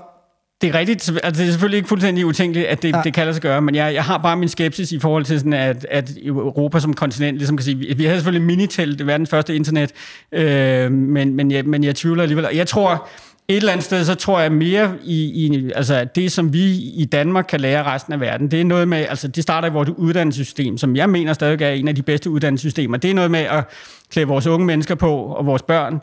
det 0.63 0.75
er 0.75 0.79
rigtigt. 0.79 1.11
Altså, 1.23 1.41
det 1.41 1.47
er 1.47 1.51
selvfølgelig 1.51 1.77
ikke 1.77 1.89
fuldstændig 1.89 2.25
utænkeligt, 2.25 2.67
at 2.67 2.83
det, 2.83 2.95
ja. 2.95 3.01
det 3.03 3.13
kan 3.13 3.25
lade 3.25 3.33
sig 3.33 3.41
gøre, 3.41 3.61
men 3.61 3.75
jeg, 3.75 3.93
jeg 3.93 4.03
har 4.03 4.17
bare 4.17 4.37
min 4.37 4.49
skepsis 4.49 4.91
i 4.91 4.99
forhold 4.99 5.25
til, 5.25 5.39
sådan, 5.39 5.53
at, 5.53 5.87
at 5.91 6.11
Europa 6.23 6.79
som 6.79 6.93
kontinent 6.93 7.37
ligesom 7.37 7.57
kan 7.57 7.63
sige, 7.63 7.77
vi, 7.77 7.93
vi 7.97 8.03
havde 8.03 8.17
selvfølgelig 8.17 8.47
Minitel, 8.47 8.99
det 8.99 9.07
verdens 9.07 9.29
første 9.29 9.55
internet, 9.55 9.91
øh, 10.31 10.91
men, 10.91 11.35
men, 11.35 11.51
jeg, 11.51 11.65
men 11.65 11.83
jeg 11.83 11.95
tvivler 11.95 12.23
alligevel. 12.23 12.47
Jeg 12.53 12.67
tror, 12.67 13.07
et 13.47 13.57
eller 13.57 13.71
andet 13.71 13.85
sted, 13.85 14.05
så 14.05 14.15
tror 14.15 14.39
jeg 14.39 14.51
mere 14.51 14.93
i, 15.03 15.45
i 15.45 15.71
altså 15.75 16.07
det, 16.15 16.31
som 16.31 16.53
vi 16.53 16.71
i 16.73 17.05
Danmark 17.05 17.45
kan 17.49 17.59
lære 17.61 17.83
resten 17.83 18.13
af 18.13 18.19
verden, 18.19 18.51
det 18.51 18.61
er 18.61 18.65
noget 18.65 18.87
med, 18.87 19.05
altså 19.09 19.27
det 19.27 19.43
starter 19.43 19.67
i 19.69 19.71
vores 19.71 19.89
uddannelsessystem, 19.89 20.77
som 20.77 20.95
jeg 20.95 21.09
mener 21.09 21.33
stadig 21.33 21.61
er 21.61 21.69
en 21.69 21.87
af 21.87 21.95
de 21.95 22.01
bedste 22.01 22.29
uddannelsessystemer. 22.29 22.97
Det 22.97 23.09
er 23.09 23.13
noget 23.13 23.31
med 23.31 23.39
at 23.39 23.63
klæde 24.11 24.27
vores 24.27 24.47
unge 24.47 24.65
mennesker 24.65 24.95
på, 24.95 25.15
og 25.15 25.45
vores 25.45 25.61
børn, 25.61 26.01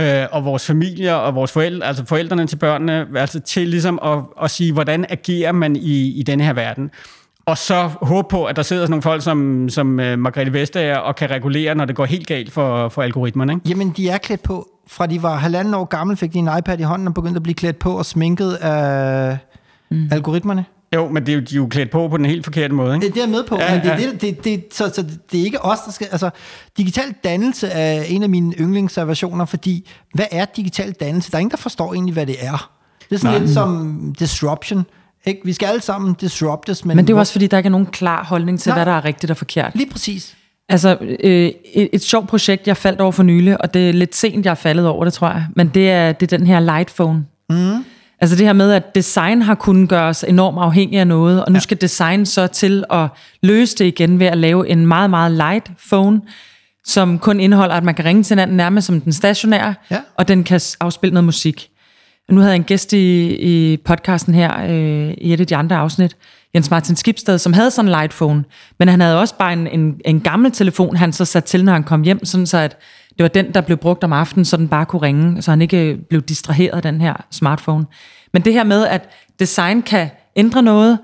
øh, 0.00 0.26
og 0.32 0.44
vores 0.44 0.66
familier, 0.66 1.14
og 1.14 1.34
vores 1.34 1.52
forældre, 1.52 1.86
altså 1.86 2.04
forældrene 2.04 2.46
til 2.46 2.56
børnene, 2.56 3.06
altså 3.16 3.40
til 3.40 3.68
ligesom 3.68 3.98
at, 4.02 4.18
at 4.42 4.50
sige, 4.50 4.72
hvordan 4.72 5.06
agerer 5.08 5.52
man 5.52 5.76
i, 5.76 6.18
i 6.20 6.22
denne 6.22 6.44
her 6.44 6.52
verden. 6.52 6.90
Og 7.46 7.58
så 7.58 7.90
håbe 8.02 8.28
på, 8.30 8.44
at 8.44 8.56
der 8.56 8.62
sidder 8.62 8.82
sådan 8.82 8.90
nogle 8.90 9.02
folk 9.02 9.22
som, 9.22 9.68
som 9.68 9.88
uh, 9.88 10.18
Margrethe 10.18 10.52
Vestager 10.52 10.96
og 10.96 11.16
kan 11.16 11.30
regulere, 11.30 11.74
når 11.74 11.84
det 11.84 11.96
går 11.96 12.04
helt 12.04 12.26
galt 12.26 12.52
for, 12.52 12.88
for 12.88 13.02
algoritmerne. 13.02 13.52
Ikke? 13.52 13.68
Jamen, 13.68 13.90
de 13.96 14.08
er 14.08 14.18
klædt 14.18 14.42
på. 14.42 14.68
Fra 14.86 15.06
de 15.06 15.22
var 15.22 15.36
halvanden 15.36 15.74
år 15.74 15.84
gammel, 15.84 16.16
fik 16.16 16.32
de 16.32 16.38
en 16.38 16.50
iPad 16.58 16.80
i 16.80 16.82
hånden 16.82 17.08
og 17.08 17.14
begyndte 17.14 17.36
at 17.36 17.42
blive 17.42 17.54
klædt 17.54 17.78
på 17.78 17.98
og 17.98 18.06
sminket 18.06 18.52
af 18.54 19.38
mm. 19.90 20.08
algoritmerne. 20.12 20.64
Jo, 20.94 21.08
men 21.08 21.26
det 21.26 21.32
er 21.32 21.36
jo, 21.36 21.40
de 21.40 21.54
er 21.54 21.56
jo 21.56 21.66
klædt 21.66 21.90
på 21.90 22.08
på 22.08 22.16
den 22.16 22.26
helt 22.26 22.44
forkerte 22.44 22.74
måde, 22.74 22.94
ikke? 22.94 23.06
Det, 23.06 23.14
det 23.14 23.20
er 23.20 23.24
jeg 23.24 23.30
med 23.30 23.44
på, 23.44 23.58
ja, 23.60 23.74
men 23.74 23.82
det, 23.82 23.88
ja. 23.88 24.10
det, 24.10 24.20
det, 24.20 24.44
det, 24.44 24.64
så, 24.72 24.92
så 24.94 25.04
det 25.32 25.40
er 25.40 25.44
ikke 25.44 25.64
os, 25.64 25.78
der 25.86 25.92
skal... 25.92 26.08
Altså, 26.10 26.30
digital 26.76 27.14
dannelse 27.24 27.66
er 27.66 28.02
en 28.02 28.22
af 28.22 28.28
mine 28.28 28.54
yndlingservationer, 28.60 29.44
fordi 29.44 29.90
hvad 30.14 30.26
er 30.30 30.44
digital 30.44 30.92
dannelse? 30.92 31.30
Der 31.30 31.36
er 31.36 31.40
ingen, 31.40 31.50
der 31.50 31.56
forstår 31.56 31.94
egentlig, 31.94 32.12
hvad 32.12 32.26
det 32.26 32.36
er. 32.40 32.70
Det 33.08 33.14
er 33.14 33.18
sådan 33.18 33.34
Nej. 33.34 33.40
lidt 33.40 33.54
som 33.54 34.14
disruption. 34.18 34.86
Ikke? 35.26 35.40
Vi 35.44 35.52
skal 35.52 35.66
alle 35.66 35.80
sammen 35.80 36.14
disruptes. 36.14 36.84
Men, 36.84 36.96
men 36.96 37.06
det 37.06 37.12
er 37.12 37.14
jo 37.14 37.18
også, 37.18 37.32
fordi 37.32 37.46
der 37.46 37.56
ikke 37.56 37.66
er 37.66 37.70
nogen 37.70 37.86
klar 37.86 38.24
holdning 38.24 38.60
til, 38.60 38.70
Nej. 38.70 38.78
hvad 38.78 38.86
der 38.86 38.92
er 38.92 39.04
rigtigt 39.04 39.30
og 39.30 39.36
forkert. 39.36 39.72
Lige 39.74 39.90
præcis. 39.90 40.36
Altså, 40.68 40.96
øh, 41.00 41.50
et, 41.74 41.88
et 41.92 42.02
sjovt 42.02 42.28
projekt, 42.28 42.66
jeg 42.66 42.76
faldt 42.76 43.00
over 43.00 43.12
for 43.12 43.22
nylig, 43.22 43.60
og 43.60 43.74
det 43.74 43.88
er 43.88 43.92
lidt 43.92 44.16
sent, 44.16 44.44
jeg 44.44 44.50
er 44.50 44.54
faldet 44.54 44.86
over 44.86 45.04
det, 45.04 45.12
tror 45.12 45.28
jeg, 45.28 45.46
men 45.56 45.68
det 45.68 45.90
er, 45.90 46.12
det 46.12 46.32
er 46.32 46.38
den 46.38 46.46
her 46.46 46.60
Lightphone. 46.60 47.24
Mm. 47.50 47.84
Altså 48.22 48.36
det 48.36 48.46
her 48.46 48.52
med, 48.52 48.72
at 48.72 48.94
design 48.94 49.42
har 49.42 49.54
kunnet 49.54 49.88
gøre 49.88 50.08
os 50.08 50.24
enormt 50.28 50.58
afhængige 50.58 51.00
af 51.00 51.06
noget, 51.06 51.44
og 51.44 51.52
nu 51.52 51.56
ja. 51.56 51.60
skal 51.60 51.80
design 51.80 52.26
så 52.26 52.46
til 52.46 52.84
at 52.90 53.08
løse 53.42 53.76
det 53.76 53.84
igen 53.84 54.18
ved 54.18 54.26
at 54.26 54.38
lave 54.38 54.68
en 54.68 54.86
meget, 54.86 55.10
meget 55.10 55.32
light 55.32 55.70
phone, 55.88 56.20
som 56.84 57.18
kun 57.18 57.40
indeholder, 57.40 57.74
at 57.74 57.84
man 57.84 57.94
kan 57.94 58.04
ringe 58.04 58.22
til 58.22 58.34
hinanden 58.34 58.56
nærmest 58.56 58.86
som 58.86 59.00
den 59.00 59.12
stationære, 59.12 59.74
ja. 59.90 59.98
og 60.16 60.28
den 60.28 60.44
kan 60.44 60.60
afspille 60.80 61.14
noget 61.14 61.24
musik. 61.24 61.68
Nu 62.30 62.40
havde 62.40 62.50
jeg 62.50 62.56
en 62.56 62.64
gæst 62.64 62.92
i, 62.92 63.34
i 63.34 63.76
podcasten 63.76 64.34
her, 64.34 64.64
øh, 64.68 65.14
i 65.18 65.32
et 65.32 65.40
af 65.40 65.46
de 65.46 65.56
andre 65.56 65.76
afsnit, 65.76 66.16
Jens 66.54 66.70
Martin 66.70 66.96
Skibsted, 66.96 67.38
som 67.38 67.52
havde 67.52 67.70
sådan 67.70 67.88
en 67.88 67.92
light 67.92 68.12
phone, 68.12 68.44
men 68.78 68.88
han 68.88 69.00
havde 69.00 69.20
også 69.20 69.34
bare 69.38 69.52
en, 69.52 69.66
en, 69.66 70.00
en 70.04 70.20
gammel 70.20 70.52
telefon, 70.52 70.96
han 70.96 71.12
så 71.12 71.24
satte 71.24 71.48
til, 71.48 71.64
når 71.64 71.72
han 71.72 71.84
kom 71.84 72.02
hjem, 72.02 72.24
sådan 72.24 72.46
så 72.46 72.58
at 72.58 72.76
det 73.22 73.36
var 73.36 73.42
den, 73.42 73.54
der 73.54 73.60
blev 73.60 73.78
brugt 73.78 74.04
om 74.04 74.12
aftenen, 74.12 74.44
så 74.44 74.56
den 74.56 74.68
bare 74.68 74.86
kunne 74.86 75.02
ringe, 75.02 75.42
så 75.42 75.50
han 75.50 75.62
ikke 75.62 75.98
blev 76.08 76.22
distraheret 76.22 76.76
af 76.76 76.82
den 76.82 77.00
her 77.00 77.14
smartphone. 77.30 77.86
Men 78.32 78.42
det 78.42 78.52
her 78.52 78.64
med, 78.64 78.86
at 78.86 79.08
design 79.40 79.82
kan 79.82 80.10
ændre 80.36 80.62
noget, 80.62 80.98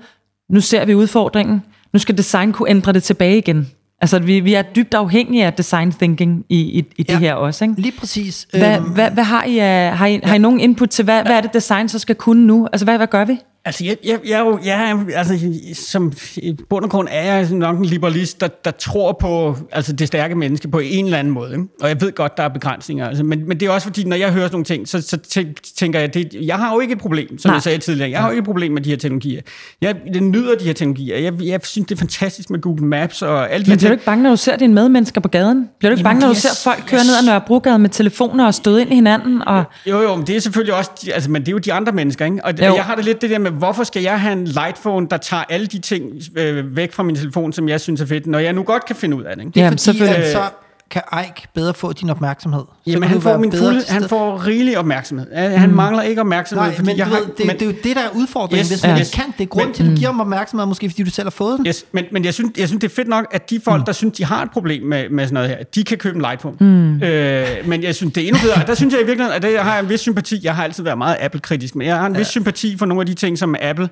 nu 0.49 0.61
ser 0.61 0.85
vi 0.85 0.95
udfordringen, 0.95 1.61
nu 1.93 1.99
skal 1.99 2.17
design 2.17 2.51
kunne 2.51 2.69
ændre 2.69 2.93
det 2.93 3.03
tilbage 3.03 3.37
igen. 3.37 3.67
Altså, 4.01 4.19
vi, 4.19 4.39
vi 4.39 4.53
er 4.53 4.61
dybt 4.61 4.93
afhængige 4.93 5.45
af 5.45 5.53
design 5.53 5.91
thinking 5.91 6.45
i, 6.49 6.59
i, 6.59 6.85
i 6.97 7.03
det 7.03 7.13
ja, 7.13 7.19
her 7.19 7.33
også, 7.33 7.65
ikke? 7.65 7.81
lige 7.81 7.93
præcis. 7.99 8.47
Hvad, 8.51 8.77
øhm, 8.77 8.89
hvad, 8.89 9.11
hvad 9.11 9.23
har 9.23 9.43
I, 9.43 9.57
har 9.57 10.05
I, 10.05 10.19
har 10.23 10.35
I 10.35 10.37
nogen 10.37 10.59
input 10.59 10.89
til, 10.89 11.05
hvad, 11.05 11.23
hvad 11.23 11.37
er 11.37 11.41
det 11.41 11.53
design 11.53 11.89
så 11.89 11.99
skal 11.99 12.15
kunne 12.15 12.47
nu? 12.47 12.67
Altså, 12.73 12.85
hvad, 12.85 12.97
hvad 12.97 13.07
gør 13.07 13.25
vi? 13.25 13.39
Altså, 13.69 13.85
jeg, 13.85 13.97
jeg, 14.05 14.19
jeg, 14.27 14.57
jeg, 14.65 15.05
altså, 15.15 15.39
som 15.73 16.13
i 16.37 16.57
bund 16.69 16.85
og 16.85 16.91
grund 16.91 17.07
er 17.11 17.35
jeg 17.35 17.49
nok 17.51 17.77
en 17.77 17.85
liberalist, 17.85 18.41
der, 18.41 18.47
der 18.47 18.71
tror 18.71 19.17
på 19.21 19.57
altså, 19.71 19.93
det 19.93 20.07
stærke 20.07 20.35
menneske 20.35 20.67
på 20.67 20.79
en 20.79 21.05
eller 21.05 21.17
anden 21.17 21.33
måde. 21.33 21.51
Ikke? 21.51 21.63
Og 21.81 21.89
jeg 21.89 22.01
ved 22.01 22.11
godt, 22.11 22.37
der 22.37 22.43
er 22.43 22.47
begrænsninger. 22.47 23.07
Altså, 23.07 23.23
men, 23.23 23.47
men 23.47 23.59
det 23.59 23.67
er 23.67 23.71
også 23.71 23.87
fordi, 23.87 24.03
når 24.03 24.15
jeg 24.15 24.31
hører 24.31 24.45
sådan 24.45 24.53
nogle 24.53 24.65
ting, 24.65 24.87
så, 24.87 25.01
så 25.01 25.45
tænker 25.77 25.99
jeg, 25.99 26.13
det, 26.13 26.35
jeg 26.41 26.55
har 26.55 26.73
jo 26.73 26.79
ikke 26.79 26.91
et 26.91 26.99
problem, 26.99 27.39
som 27.39 27.49
Nej. 27.49 27.53
jeg 27.53 27.63
sagde 27.63 27.77
tidligere. 27.77 28.09
Jeg 28.09 28.19
har 28.19 28.27
jo 28.27 28.31
ikke 28.31 28.39
et 28.39 28.45
problem 28.45 28.71
med 28.71 28.81
de 28.81 28.89
her 28.89 28.97
teknologier. 28.97 29.41
Jeg, 29.81 29.95
jeg 30.13 30.21
nyder 30.21 30.55
de 30.55 30.65
her 30.65 30.73
teknologier. 30.73 31.17
Jeg, 31.17 31.33
jeg 31.41 31.59
synes, 31.63 31.87
det 31.87 31.95
er 31.95 31.99
fantastisk 31.99 32.49
med 32.49 32.61
Google 32.61 32.85
Maps 32.85 33.21
og 33.21 33.51
alle 33.51 33.65
de 33.65 33.71
Men 33.71 33.77
bliver 33.77 33.89
du 33.89 33.93
ikke 33.93 34.05
bange, 34.05 34.23
når 34.23 34.29
du 34.29 34.37
ser 34.37 34.55
dine 34.55 34.73
medmennesker 34.73 35.21
på 35.21 35.27
gaden? 35.27 35.69
Bliver 35.79 35.89
du 35.89 35.97
ikke 35.97 36.07
Jamen, 36.07 36.19
bange, 36.19 36.21
når 36.21 36.33
du 36.33 36.39
ser 36.39 36.61
folk 36.63 36.83
køre 36.87 37.03
ned 37.03 37.17
ad 37.21 37.25
Nørrebrogade 37.25 37.79
med 37.79 37.89
telefoner 37.89 38.45
og 38.45 38.53
støde 38.53 38.81
ind 38.81 38.91
i 38.91 38.95
hinanden? 38.95 39.41
Og... 39.47 39.63
Jo, 39.85 40.01
jo, 40.01 40.15
men 40.15 40.27
det 40.27 40.35
er 40.35 40.39
selvfølgelig 40.39 40.73
også, 40.73 40.91
altså, 41.13 41.31
men 41.31 41.41
det 41.41 41.47
er 41.47 41.51
jo 41.51 41.57
de 41.57 41.73
andre 41.73 41.91
mennesker, 41.91 42.25
ikke? 42.25 42.45
Og, 42.45 42.53
og 42.59 42.75
jeg 42.75 42.83
har 42.83 42.95
det 42.95 43.05
lidt 43.05 43.21
det 43.21 43.29
der 43.29 43.39
med, 43.39 43.51
hvorfor 43.59 43.83
skal 43.83 44.01
jeg 44.01 44.21
have 44.21 44.33
en 44.33 44.45
lightphone, 44.45 45.07
der 45.09 45.17
tager 45.17 45.43
alle 45.49 45.67
de 45.67 45.79
ting 45.79 46.21
øh, 46.35 46.75
væk 46.75 46.93
fra 46.93 47.03
min 47.03 47.15
telefon, 47.15 47.53
som 47.53 47.69
jeg 47.69 47.81
synes 47.81 48.01
er 48.01 48.05
fedt, 48.05 48.27
når 48.27 48.39
jeg 48.39 48.53
nu 48.53 48.63
godt 48.63 48.85
kan 48.85 48.95
finde 48.95 49.17
ud 49.17 49.23
af 49.23 49.35
det. 49.35 49.41
Ikke? 49.41 49.53
Det 49.53 49.59
er 49.59 49.63
Jamen, 49.63 49.79
fordi, 49.79 50.01
at 50.01 50.31
så 50.31 50.49
kan 50.91 51.01
Ike 51.13 51.47
bedre 51.55 51.73
få 51.73 51.93
din 51.93 52.09
opmærksomhed. 52.09 52.61
Så 52.61 52.91
Jamen, 52.91 53.09
han 53.09 53.21
får, 53.21 53.37
min 53.37 53.51
fulde, 53.51 53.81
han 53.89 54.09
får 54.09 54.47
rigelig 54.47 54.77
opmærksomhed. 54.77 55.35
Han 55.35 55.69
mm. 55.69 55.75
mangler 55.75 56.03
ikke 56.03 56.21
opmærksomhed. 56.21 56.67
Nej, 56.67 56.75
fordi 56.75 56.89
men 56.89 56.97
jeg 56.97 57.05
har, 57.05 57.19
det, 57.37 57.45
men, 57.45 57.55
det 57.55 57.61
er 57.61 57.65
jo 57.65 57.71
det, 57.83 57.95
der 57.95 58.01
er 58.01 58.09
udfordringen. 58.15 58.59
Yes, 58.59 58.69
Hvis 58.69 58.83
man 58.83 58.99
yes. 58.99 59.11
kan, 59.11 59.25
det 59.37 59.43
er 59.43 59.47
grund 59.47 59.73
til, 59.73 59.83
at 59.83 59.89
du 59.89 59.95
giver 59.95 60.11
dem 60.11 60.19
opmærksomhed, 60.19 60.65
måske 60.67 60.89
fordi 60.89 61.03
du 61.03 61.09
selv 61.09 61.25
har 61.25 61.31
fået 61.31 61.57
den. 61.57 61.67
Yes, 61.67 61.85
men, 61.91 62.05
men 62.11 62.25
jeg, 62.25 62.33
synes, 62.33 62.51
jeg 62.57 62.67
synes, 62.67 62.81
det 62.81 62.91
er 62.91 62.95
fedt 62.95 63.07
nok, 63.07 63.27
at 63.31 63.49
de 63.49 63.59
folk, 63.63 63.81
mm. 63.81 63.85
der 63.85 63.91
synes, 63.91 64.17
de 64.17 64.25
har 64.25 64.43
et 64.43 64.51
problem 64.51 64.83
med, 64.83 65.09
med 65.09 65.25
sådan 65.25 65.33
noget 65.33 65.49
her, 65.49 65.63
de 65.63 65.83
kan 65.83 65.97
købe 65.97 66.15
en 66.15 66.21
Lightphone. 66.21 66.57
Mm. 66.59 67.03
Øh, 67.03 67.47
men 67.65 67.83
jeg 67.83 67.95
synes, 67.95 68.13
det 68.13 68.23
er 68.23 68.27
endnu 68.27 68.41
bedre. 68.43 68.67
Der 68.67 68.75
synes 68.75 68.93
jeg 68.93 69.01
i 69.01 69.05
virkeligheden, 69.05 69.35
at 69.35 69.41
det, 69.41 69.53
jeg 69.53 69.63
har 69.63 69.79
en 69.79 69.89
vis 69.89 69.99
sympati. 69.99 70.39
Jeg 70.43 70.55
har 70.55 70.63
altid 70.63 70.83
været 70.83 70.97
meget 70.97 71.17
Apple-kritisk, 71.19 71.75
men 71.75 71.87
jeg 71.87 71.97
har 71.99 72.05
en 72.05 72.17
vis 72.17 72.27
sympati 72.27 72.77
for 72.77 72.85
nogle 72.85 73.01
af 73.01 73.05
de 73.05 73.13
ting, 73.13 73.37
som 73.37 73.55
Apple 73.61 73.89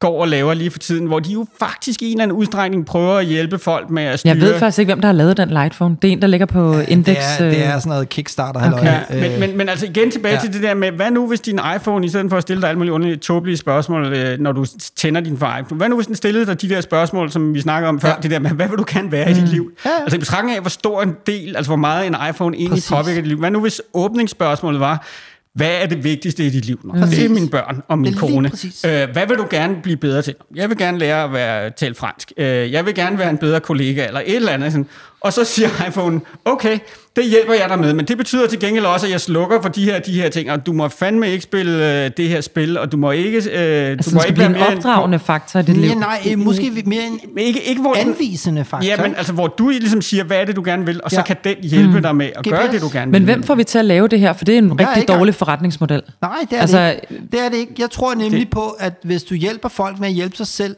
går 0.00 0.20
og 0.20 0.28
laver 0.28 0.54
lige 0.54 0.70
for 0.70 0.78
tiden, 0.78 1.06
hvor 1.06 1.18
de 1.18 1.32
jo 1.32 1.46
faktisk 1.58 2.02
i 2.02 2.06
en 2.06 2.12
eller 2.12 2.22
anden 2.22 2.36
udstrækning 2.36 2.86
prøver 2.86 3.14
at 3.14 3.26
hjælpe 3.26 3.58
folk 3.58 3.90
med 3.90 4.02
at 4.02 4.18
styre... 4.18 4.34
Jeg 4.34 4.42
ved 4.42 4.58
faktisk 4.58 4.78
ikke, 4.78 4.88
hvem 4.88 5.00
der 5.00 5.08
har 5.08 5.12
lavet 5.12 5.36
den 5.36 5.48
Lightphone. 5.48 5.96
Det 6.02 6.08
er 6.08 6.12
en, 6.12 6.22
der 6.22 6.28
ligger 6.28 6.46
på 6.46 6.74
ja, 6.74 6.84
Index. 6.88 7.16
Det 7.16 7.46
er, 7.46 7.50
det 7.50 7.64
er 7.66 7.74
øh. 7.74 7.80
sådan 7.80 7.88
noget 7.88 8.08
Kickstarter. 8.08 8.72
Okay. 8.72 8.86
Ja, 8.86 9.00
men, 9.10 9.40
men, 9.40 9.56
men 9.56 9.68
altså 9.68 9.86
igen 9.86 10.10
tilbage 10.10 10.34
ja. 10.34 10.40
til 10.40 10.52
det 10.52 10.62
der 10.62 10.74
med, 10.74 10.92
hvad 10.92 11.10
nu 11.10 11.26
hvis 11.28 11.40
din 11.40 11.60
iPhone, 11.76 12.06
i 12.06 12.08
stedet 12.08 12.30
for 12.30 12.36
at 12.36 12.42
stille 12.42 12.60
dig 12.60 12.68
alle 12.68 12.78
mulige 12.78 12.92
underlige, 12.92 13.16
tåbelige 13.16 13.56
spørgsmål, 13.56 14.12
øh, 14.12 14.38
når 14.38 14.52
du 14.52 14.66
tænder 14.96 15.20
din 15.20 15.34
iPhone, 15.34 15.64
hvad 15.70 15.88
nu 15.88 15.96
hvis 15.96 16.06
den 16.06 16.16
stillede 16.16 16.46
dig 16.46 16.62
de 16.62 16.68
der 16.68 16.80
spørgsmål, 16.80 17.30
som 17.30 17.54
vi 17.54 17.60
snakker 17.60 17.88
om 17.88 18.00
før, 18.00 18.08
ja. 18.08 18.14
det 18.22 18.30
der 18.30 18.38
med, 18.38 18.50
hvad 18.50 18.68
vil 18.68 18.78
du 18.78 18.84
kan 18.84 19.12
være 19.12 19.24
mm. 19.24 19.30
i 19.30 19.34
dit 19.34 19.42
mm. 19.42 19.50
liv? 19.50 19.72
Ja. 19.84 19.90
Altså 20.02 20.16
i 20.16 20.18
betragtning 20.18 20.56
af, 20.56 20.62
hvor 20.62 20.70
stor 20.70 21.02
en 21.02 21.16
del, 21.26 21.56
altså 21.56 21.70
hvor 21.70 21.76
meget 21.76 22.06
en 22.06 22.16
iPhone 22.30 22.56
egentlig 22.56 22.76
Præcis. 22.76 22.90
påvirker 22.90 23.20
dit 23.20 23.28
liv. 23.28 23.38
Hvad 23.38 23.50
nu 23.50 23.60
hvis 23.60 23.82
åbningsspørgsmålet 23.94 24.80
var, 24.80 25.06
hvad 25.54 25.82
er 25.82 25.86
det 25.86 26.04
vigtigste 26.04 26.46
i 26.46 26.50
dit 26.50 26.64
liv? 26.64 26.80
Mm. 26.84 27.00
Det 27.00 27.24
er 27.24 27.28
mine 27.28 27.48
børn 27.48 27.82
og 27.88 27.98
min 27.98 28.14
kone. 28.14 28.50
Øh, 28.86 29.10
hvad 29.12 29.26
vil 29.26 29.36
du 29.36 29.46
gerne 29.50 29.76
blive 29.82 29.96
bedre 29.96 30.22
til? 30.22 30.34
Jeg 30.54 30.68
vil 30.68 30.78
gerne 30.78 30.98
lære 30.98 31.24
at 31.24 31.32
være 31.32 31.70
tale 31.70 31.94
fransk. 31.94 32.32
Øh, 32.36 32.72
jeg 32.72 32.86
vil 32.86 32.94
gerne 32.94 33.18
være 33.18 33.30
en 33.30 33.38
bedre 33.38 33.60
kollega, 33.60 34.06
eller 34.06 34.20
et 34.20 34.36
eller 34.36 34.52
andet. 34.52 34.72
Sådan. 34.72 34.86
Og 35.20 35.32
så 35.32 35.44
siger 35.44 35.68
iPhone, 35.88 36.20
okay, 36.44 36.78
det 37.16 37.24
hjælper 37.24 37.54
jeg 37.54 37.68
dig 37.68 37.78
med, 37.78 37.94
men 37.94 38.04
det 38.04 38.18
betyder 38.18 38.46
til 38.46 38.60
gengæld 38.60 38.84
også, 38.84 39.06
at 39.06 39.12
jeg 39.12 39.20
slukker 39.20 39.62
for 39.62 39.68
de 39.68 39.84
her, 39.84 39.98
de 39.98 40.12
her 40.12 40.28
ting, 40.28 40.50
og 40.50 40.66
du 40.66 40.72
må 40.72 40.88
fandme 40.88 41.30
ikke 41.30 41.42
spille 41.42 42.04
øh, 42.04 42.10
det 42.16 42.28
her 42.28 42.40
spil, 42.40 42.78
og 42.78 42.92
du 42.92 42.96
må 42.96 43.10
ikke... 43.10 43.36
Øh, 43.36 43.90
altså, 43.90 44.10
du 44.10 44.16
må 44.16 44.22
ikke 44.22 44.34
blive 44.34 44.46
en 44.46 44.56
opdragende 44.56 45.14
en, 45.14 45.20
faktor 45.20 45.60
i 45.60 45.62
dit 45.62 45.76
liv. 45.76 45.94
Nej, 45.94 46.20
øh, 46.30 46.38
måske 46.38 46.82
mere 46.86 47.02
en 47.06 47.20
ikke, 47.38 47.62
ikke, 47.62 47.80
hvor 47.80 47.94
anvisende 47.94 48.64
faktor. 48.64 48.86
Ja, 48.86 49.02
men 49.02 49.14
altså, 49.16 49.32
hvor 49.32 49.46
du 49.46 49.68
ligesom 49.68 50.02
siger, 50.02 50.24
hvad 50.24 50.36
er 50.36 50.44
det, 50.44 50.56
du 50.56 50.62
gerne 50.64 50.86
vil, 50.86 51.00
og 51.04 51.12
ja. 51.12 51.16
så 51.16 51.22
kan 51.22 51.36
den 51.44 51.56
hjælpe 51.62 51.94
mm. 51.94 52.02
dig 52.02 52.16
med 52.16 52.26
at 52.26 52.42
GPS. 52.42 52.50
gøre 52.50 52.72
det, 52.72 52.80
du 52.80 52.90
gerne 52.92 53.12
vil. 53.12 53.20
Men 53.20 53.24
hvem 53.24 53.42
får 53.42 53.54
vi 53.54 53.64
til 53.64 53.78
at 53.78 53.84
lave 53.84 54.08
det 54.08 54.20
her? 54.20 54.32
For 54.32 54.44
det 54.44 54.54
er 54.54 54.58
en 54.58 54.78
jeg 54.78 54.88
rigtig 54.88 55.10
er 55.10 55.16
dårlig 55.18 55.34
forretningsmodel. 55.34 56.02
Nej, 56.22 56.32
det 56.50 56.56
er, 56.56 56.60
altså, 56.60 56.78
det, 56.78 57.00
ikke. 57.10 57.22
det 57.32 57.44
er 57.44 57.48
det 57.48 57.56
ikke. 57.56 57.72
Jeg 57.78 57.90
tror 57.90 58.14
nemlig 58.14 58.40
det, 58.40 58.50
på, 58.50 58.68
at 58.78 58.92
hvis 59.02 59.22
du 59.22 59.34
hjælper 59.34 59.68
folk 59.68 59.98
med 59.98 60.08
at 60.08 60.14
hjælpe 60.14 60.36
sig 60.36 60.46
selv, 60.46 60.76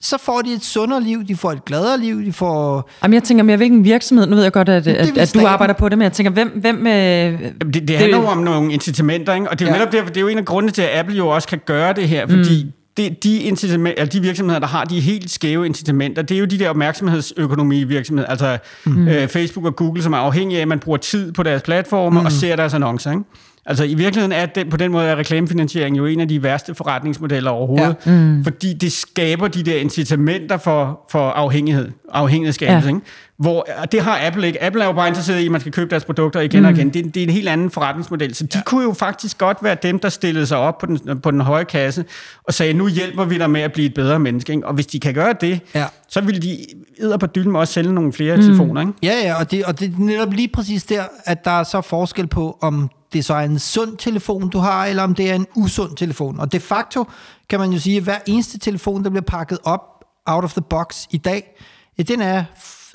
så 0.00 0.18
får 0.18 0.42
de 0.42 0.52
et 0.52 0.64
sundere 0.64 1.02
liv, 1.02 1.24
de 1.24 1.36
får 1.36 1.52
et 1.52 1.64
gladere 1.64 1.98
liv, 2.00 2.24
de 2.24 2.32
får... 2.32 2.90
Jamen, 3.02 3.14
jeg 3.14 3.22
tænker 3.22 3.44
mere, 3.44 3.56
hvilken 3.56 3.84
virksomhed, 3.84 4.26
nu 4.26 4.34
ved 4.34 4.42
jeg 4.42 4.52
godt, 4.52 4.68
at, 4.68 4.86
at, 4.86 5.18
at 5.18 5.34
du 5.34 5.46
arbejder 5.46 5.74
på 5.74 5.88
det, 5.88 5.98
men 5.98 6.02
jeg 6.02 6.12
tænker, 6.12 6.32
hvem... 6.32 6.48
hvem 6.60 6.86
øh, 6.86 6.92
det, 6.92 7.74
det, 7.74 7.88
det 7.88 7.98
handler 7.98 8.18
jo 8.18 8.26
om 8.26 8.38
nogle 8.38 8.72
incitamenter, 8.72 9.34
ikke? 9.34 9.50
og 9.50 9.58
det 9.58 9.68
er 9.68 9.72
ja. 9.72 9.78
netop 9.78 9.92
derfor, 9.92 10.08
det 10.08 10.16
er 10.16 10.20
jo 10.20 10.28
en 10.28 10.38
af 10.38 10.44
grundene 10.44 10.72
til, 10.72 10.82
at 10.82 10.98
Apple 10.98 11.16
jo 11.16 11.28
også 11.28 11.48
kan 11.48 11.60
gøre 11.66 11.92
det 11.92 12.08
her, 12.08 12.26
fordi 12.26 12.64
mm. 12.64 12.72
det, 12.96 13.24
de, 13.24 13.38
incitament, 13.38 13.98
altså 13.98 14.18
de 14.18 14.22
virksomheder, 14.22 14.60
der 14.60 14.66
har 14.66 14.84
de 14.84 15.00
helt 15.00 15.30
skæve 15.30 15.66
incitamenter, 15.66 16.22
det 16.22 16.34
er 16.34 16.38
jo 16.38 16.44
de 16.44 16.58
der 16.58 16.68
opmærksomhedsøkonomi 16.70 17.84
virksomheder, 17.84 18.28
altså 18.28 18.58
mm. 18.84 19.08
øh, 19.08 19.28
Facebook 19.28 19.66
og 19.66 19.76
Google, 19.76 20.02
som 20.02 20.12
er 20.12 20.18
afhængige 20.18 20.58
af, 20.58 20.62
at 20.62 20.68
man 20.68 20.78
bruger 20.78 20.98
tid 20.98 21.32
på 21.32 21.42
deres 21.42 21.62
platforme 21.62 22.20
mm. 22.20 22.26
og 22.26 22.32
ser 22.32 22.56
deres 22.56 22.74
annoncer. 22.74 23.10
Ikke? 23.10 23.24
Altså 23.66 23.84
i 23.84 23.94
virkeligheden 23.94 24.32
er 24.32 24.46
det, 24.46 24.70
på 24.70 24.76
den 24.76 24.92
måde 24.92 25.06
er 25.06 25.16
reklamefinansiering 25.16 25.98
jo 25.98 26.06
en 26.06 26.20
af 26.20 26.28
de 26.28 26.42
værste 26.42 26.74
forretningsmodeller 26.74 27.50
overhovedet, 27.50 27.96
ja. 28.06 28.10
mm. 28.10 28.44
fordi 28.44 28.72
det 28.72 28.92
skaber 28.92 29.48
de 29.48 29.62
der 29.62 29.76
incitamenter 29.76 30.56
for, 30.56 31.00
for 31.10 31.30
afhængighed, 31.30 31.88
afhængighedsskabelse, 32.12 32.88
ja. 32.88 32.94
ikke? 32.94 33.06
Hvor, 33.38 33.66
det 33.92 34.00
har 34.00 34.26
Apple 34.26 34.46
ikke. 34.46 34.62
Apple 34.62 34.82
er 34.82 34.86
jo 34.86 34.92
bare 34.92 35.08
interesseret 35.08 35.40
i, 35.40 35.44
at 35.44 35.52
man 35.52 35.60
skal 35.60 35.72
købe 35.72 35.90
deres 35.90 36.04
produkter 36.04 36.40
igen 36.40 36.60
mm. 36.60 36.66
og 36.66 36.72
igen. 36.72 36.88
Det, 36.90 37.14
det 37.14 37.20
er 37.20 37.24
en 37.24 37.32
helt 37.32 37.48
anden 37.48 37.70
forretningsmodel. 37.70 38.34
Så 38.34 38.44
de 38.44 38.48
ja. 38.54 38.62
kunne 38.62 38.82
jo 38.82 38.92
faktisk 38.92 39.38
godt 39.38 39.58
være 39.62 39.76
dem, 39.82 39.98
der 39.98 40.08
stillede 40.08 40.46
sig 40.46 40.58
op 40.58 40.78
på 40.78 40.86
den, 40.86 41.20
på 41.20 41.30
den 41.30 41.40
høje 41.40 41.64
kasse 41.64 42.04
og 42.44 42.54
sagde, 42.54 42.72
nu 42.72 42.88
hjælper 42.88 43.24
vi 43.24 43.38
dig 43.38 43.50
med 43.50 43.60
at 43.60 43.72
blive 43.72 43.86
et 43.86 43.94
bedre 43.94 44.18
menneske. 44.18 44.52
Ikke? 44.52 44.66
Og 44.66 44.74
hvis 44.74 44.86
de 44.86 45.00
kan 45.00 45.14
gøre 45.14 45.34
det, 45.40 45.60
ja. 45.74 45.84
så 46.08 46.20
vil 46.20 46.42
de 46.42 46.58
æder 47.00 47.16
på 47.16 47.26
dylden 47.26 47.56
også 47.56 47.72
sælge 47.72 47.92
nogle 47.92 48.12
flere 48.12 48.36
mm. 48.36 48.42
telefoner. 48.42 48.80
Ikke? 48.80 48.92
Ja, 49.02 49.14
ja, 49.24 49.34
og 49.34 49.50
det, 49.50 49.64
og 49.64 49.80
det 49.80 49.88
er 49.88 49.98
netop 49.98 50.32
lige 50.32 50.48
præcis 50.48 50.84
der, 50.84 51.02
at 51.24 51.44
der 51.44 51.50
er 51.50 51.64
så 51.64 51.80
forskel 51.80 52.26
på, 52.26 52.58
om 52.62 52.90
det 53.14 53.24
så 53.24 53.34
er 53.34 53.44
en 53.44 53.58
sund 53.58 53.96
telefon, 53.96 54.48
du 54.48 54.58
har, 54.58 54.86
eller 54.86 55.02
om 55.02 55.14
det 55.14 55.30
er 55.30 55.34
en 55.34 55.46
usund 55.54 55.96
telefon. 55.96 56.40
Og 56.40 56.52
de 56.52 56.60
facto 56.60 57.04
kan 57.48 57.60
man 57.60 57.72
jo 57.72 57.78
sige, 57.78 57.96
at 57.96 58.02
hver 58.02 58.18
eneste 58.26 58.58
telefon, 58.58 59.04
der 59.04 59.10
bliver 59.10 59.22
pakket 59.22 59.58
op 59.64 59.80
out 60.26 60.44
of 60.44 60.52
the 60.52 60.62
box 60.62 61.06
i 61.10 61.16
dag, 61.16 61.56
ja, 61.98 62.02
den 62.02 62.20
er 62.20 62.44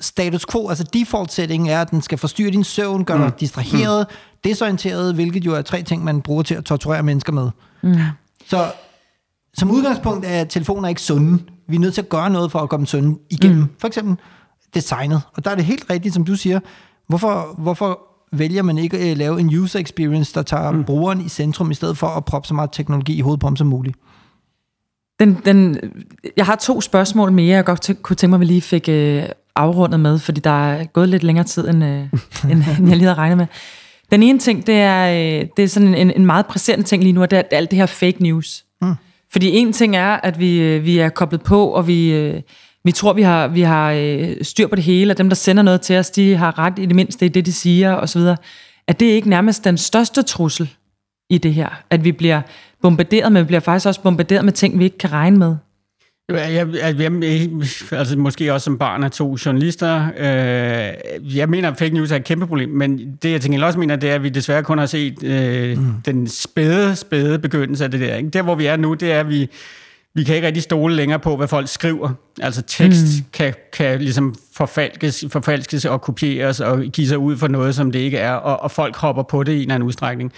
status 0.00 0.46
quo, 0.46 0.68
altså 0.68 0.84
default 0.92 1.32
setting 1.32 1.70
er, 1.70 1.80
at 1.80 1.90
den 1.90 2.02
skal 2.02 2.18
forstyrre 2.18 2.50
din 2.50 2.64
søvn, 2.64 3.04
gøre 3.04 3.18
dig 3.18 3.40
distraheret, 3.40 4.06
desorienteret, 4.44 5.14
hvilket 5.14 5.46
jo 5.46 5.54
er 5.54 5.62
tre 5.62 5.82
ting, 5.82 6.04
man 6.04 6.22
bruger 6.22 6.42
til 6.42 6.54
at 6.54 6.64
torturere 6.64 7.02
mennesker 7.02 7.32
med. 7.32 7.50
Mm. 7.82 7.94
Så 8.46 8.72
som 9.54 9.70
udgangspunkt 9.70 10.26
er 10.26 10.44
telefoner 10.44 10.88
ikke 10.88 11.02
sunde. 11.02 11.42
Vi 11.68 11.76
er 11.76 11.80
nødt 11.80 11.94
til 11.94 12.02
at 12.02 12.08
gøre 12.08 12.30
noget 12.30 12.52
for 12.52 12.58
at 12.58 12.68
komme 12.68 12.86
sunde 12.86 13.18
igennem. 13.30 13.58
Mm. 13.58 13.68
For 13.78 13.86
eksempel 13.86 14.16
designet. 14.74 15.22
Og 15.34 15.44
der 15.44 15.50
er 15.50 15.54
det 15.54 15.64
helt 15.64 15.90
rigtigt, 15.90 16.14
som 16.14 16.24
du 16.24 16.36
siger. 16.36 16.60
Hvorfor, 17.08 17.54
hvorfor 17.58 18.09
vælger 18.32 18.62
man 18.62 18.78
ikke 18.78 18.98
at 18.98 19.16
lave 19.16 19.40
en 19.40 19.56
user 19.58 19.78
experience, 19.78 20.34
der 20.34 20.42
tager 20.42 20.70
mm. 20.70 20.84
brugeren 20.84 21.20
i 21.20 21.28
centrum, 21.28 21.70
i 21.70 21.74
stedet 21.74 21.98
for 21.98 22.06
at 22.06 22.24
proppe 22.24 22.48
så 22.48 22.54
meget 22.54 22.72
teknologi 22.72 23.18
i 23.18 23.20
hovedet 23.20 23.40
på 23.40 23.46
ham 23.46 23.56
som 23.56 23.66
muligt? 23.66 23.96
Den, 25.20 25.38
den, 25.44 25.78
jeg 26.36 26.46
har 26.46 26.56
to 26.56 26.80
spørgsmål 26.80 27.32
mere, 27.32 27.56
jeg 27.56 27.64
godt 27.64 27.90
kunne 28.02 28.16
tænke 28.16 28.30
mig, 28.30 28.36
at 28.36 28.40
vi 28.40 28.44
lige 28.44 28.60
fik 28.60 28.88
øh, 28.88 29.22
afrundet 29.56 30.00
med, 30.00 30.18
fordi 30.18 30.40
der 30.40 30.72
er 30.72 30.84
gået 30.84 31.08
lidt 31.08 31.22
længere 31.22 31.44
tid, 31.44 31.68
end, 31.68 31.84
øh, 31.84 32.00
end, 32.50 32.62
end 32.78 32.88
jeg 32.88 32.96
lige 32.96 33.00
havde 33.00 33.14
regnet 33.14 33.38
med. 33.38 33.46
Den 34.10 34.22
ene 34.22 34.38
ting, 34.38 34.66
det 34.66 34.74
er, 34.74 35.10
øh, 35.10 35.48
det 35.56 35.64
er 35.64 35.68
sådan 35.68 35.94
en, 35.94 36.10
en 36.10 36.26
meget 36.26 36.46
presserende 36.46 36.84
ting 36.84 37.02
lige 37.02 37.12
nu, 37.12 37.22
og 37.22 37.30
det 37.30 37.38
er 37.38 37.42
alt 37.50 37.70
det 37.70 37.78
her 37.78 37.86
fake 37.86 38.22
news. 38.22 38.64
Mm. 38.82 38.94
Fordi 39.32 39.56
en 39.56 39.72
ting 39.72 39.96
er, 39.96 40.08
at 40.08 40.38
vi, 40.38 40.60
øh, 40.60 40.84
vi 40.84 40.98
er 40.98 41.08
koblet 41.08 41.42
på, 41.42 41.68
og 41.68 41.86
vi, 41.86 42.12
øh, 42.12 42.42
vi 42.84 42.92
tror, 42.92 43.12
vi 43.12 43.22
har, 43.22 43.48
vi 43.48 43.60
har 43.60 43.92
øh, 43.92 44.36
styr 44.42 44.66
på 44.66 44.76
det 44.76 44.84
hele, 44.84 45.12
og 45.12 45.18
dem, 45.18 45.28
der 45.28 45.36
sender 45.36 45.62
noget 45.62 45.80
til 45.80 45.96
os, 45.96 46.10
de 46.10 46.36
har 46.36 46.58
ret 46.58 46.78
i 46.78 46.86
det 46.86 46.96
mindste 46.96 47.26
i 47.26 47.28
det, 47.28 47.46
de 47.46 47.52
siger, 47.52 47.94
osv. 47.94 48.20
At 48.86 49.00
det 49.00 49.06
ikke 49.06 49.28
nærmest 49.28 49.64
den 49.64 49.78
største 49.78 50.22
trussel 50.22 50.70
i 51.30 51.38
det 51.38 51.54
her, 51.54 51.82
at 51.90 52.04
vi 52.04 52.12
bliver 52.12 52.40
bombarderet, 52.82 53.32
men 53.32 53.42
vi 53.42 53.46
bliver 53.46 53.60
faktisk 53.60 53.86
også 53.86 54.02
bombarderet 54.02 54.44
med 54.44 54.52
ting, 54.52 54.78
vi 54.78 54.84
ikke 54.84 54.98
kan 54.98 55.12
regne 55.12 55.38
med. 55.38 55.56
Jeg, 56.28 56.68
jeg, 56.74 57.00
jeg, 57.00 57.12
altså 57.92 58.18
måske 58.18 58.52
også 58.52 58.64
som 58.64 58.78
barn 58.78 59.04
af 59.04 59.10
to 59.10 59.36
journalister. 59.46 60.06
Øh, 60.18 61.36
jeg 61.36 61.48
mener, 61.48 61.70
at 61.70 61.78
fake 61.78 61.94
news 61.94 62.12
er 62.12 62.16
et 62.16 62.24
kæmpe 62.24 62.46
problem, 62.46 62.68
men 62.68 63.18
det 63.22 63.32
jeg 63.32 63.40
tænker 63.40 63.64
også 63.66 63.78
mener, 63.78 63.96
det 63.96 64.10
er, 64.10 64.14
at 64.14 64.22
vi 64.22 64.28
desværre 64.28 64.62
kun 64.62 64.78
har 64.78 64.86
set 64.86 65.22
øh, 65.22 65.78
mm. 65.78 65.92
den 66.06 66.28
spæde, 66.28 66.96
spæde 66.96 67.38
begyndelse 67.38 67.84
af 67.84 67.90
det 67.90 68.00
der. 68.00 68.16
Ikke? 68.16 68.30
Der, 68.30 68.42
hvor 68.42 68.54
vi 68.54 68.66
er 68.66 68.76
nu, 68.76 68.94
det 68.94 69.12
er, 69.12 69.20
at 69.20 69.28
vi, 69.28 69.50
vi 70.14 70.24
kan 70.24 70.34
ikke 70.34 70.46
rigtig 70.46 70.62
stole 70.62 70.94
længere 70.94 71.18
på, 71.18 71.36
hvad 71.36 71.48
folk 71.48 71.68
skriver. 71.68 72.10
Altså 72.40 72.62
tekst 72.62 73.04
mm. 73.18 73.24
kan, 73.32 73.54
kan 73.72 74.00
ligesom 74.00 74.34
forfalskes, 74.56 75.24
forfalskes 75.30 75.84
og 75.84 76.00
kopieres 76.00 76.60
og 76.60 76.82
give 76.82 77.06
sig 77.06 77.18
ud 77.18 77.36
for 77.36 77.48
noget, 77.48 77.74
som 77.74 77.92
det 77.92 77.98
ikke 77.98 78.18
er, 78.18 78.32
og, 78.32 78.62
og 78.62 78.70
folk 78.70 78.96
hopper 78.96 79.22
på 79.22 79.42
det 79.42 79.52
i 79.52 79.56
en 79.56 79.60
eller 79.60 79.74
anden 79.74 79.86
udstrækning. 79.86 80.32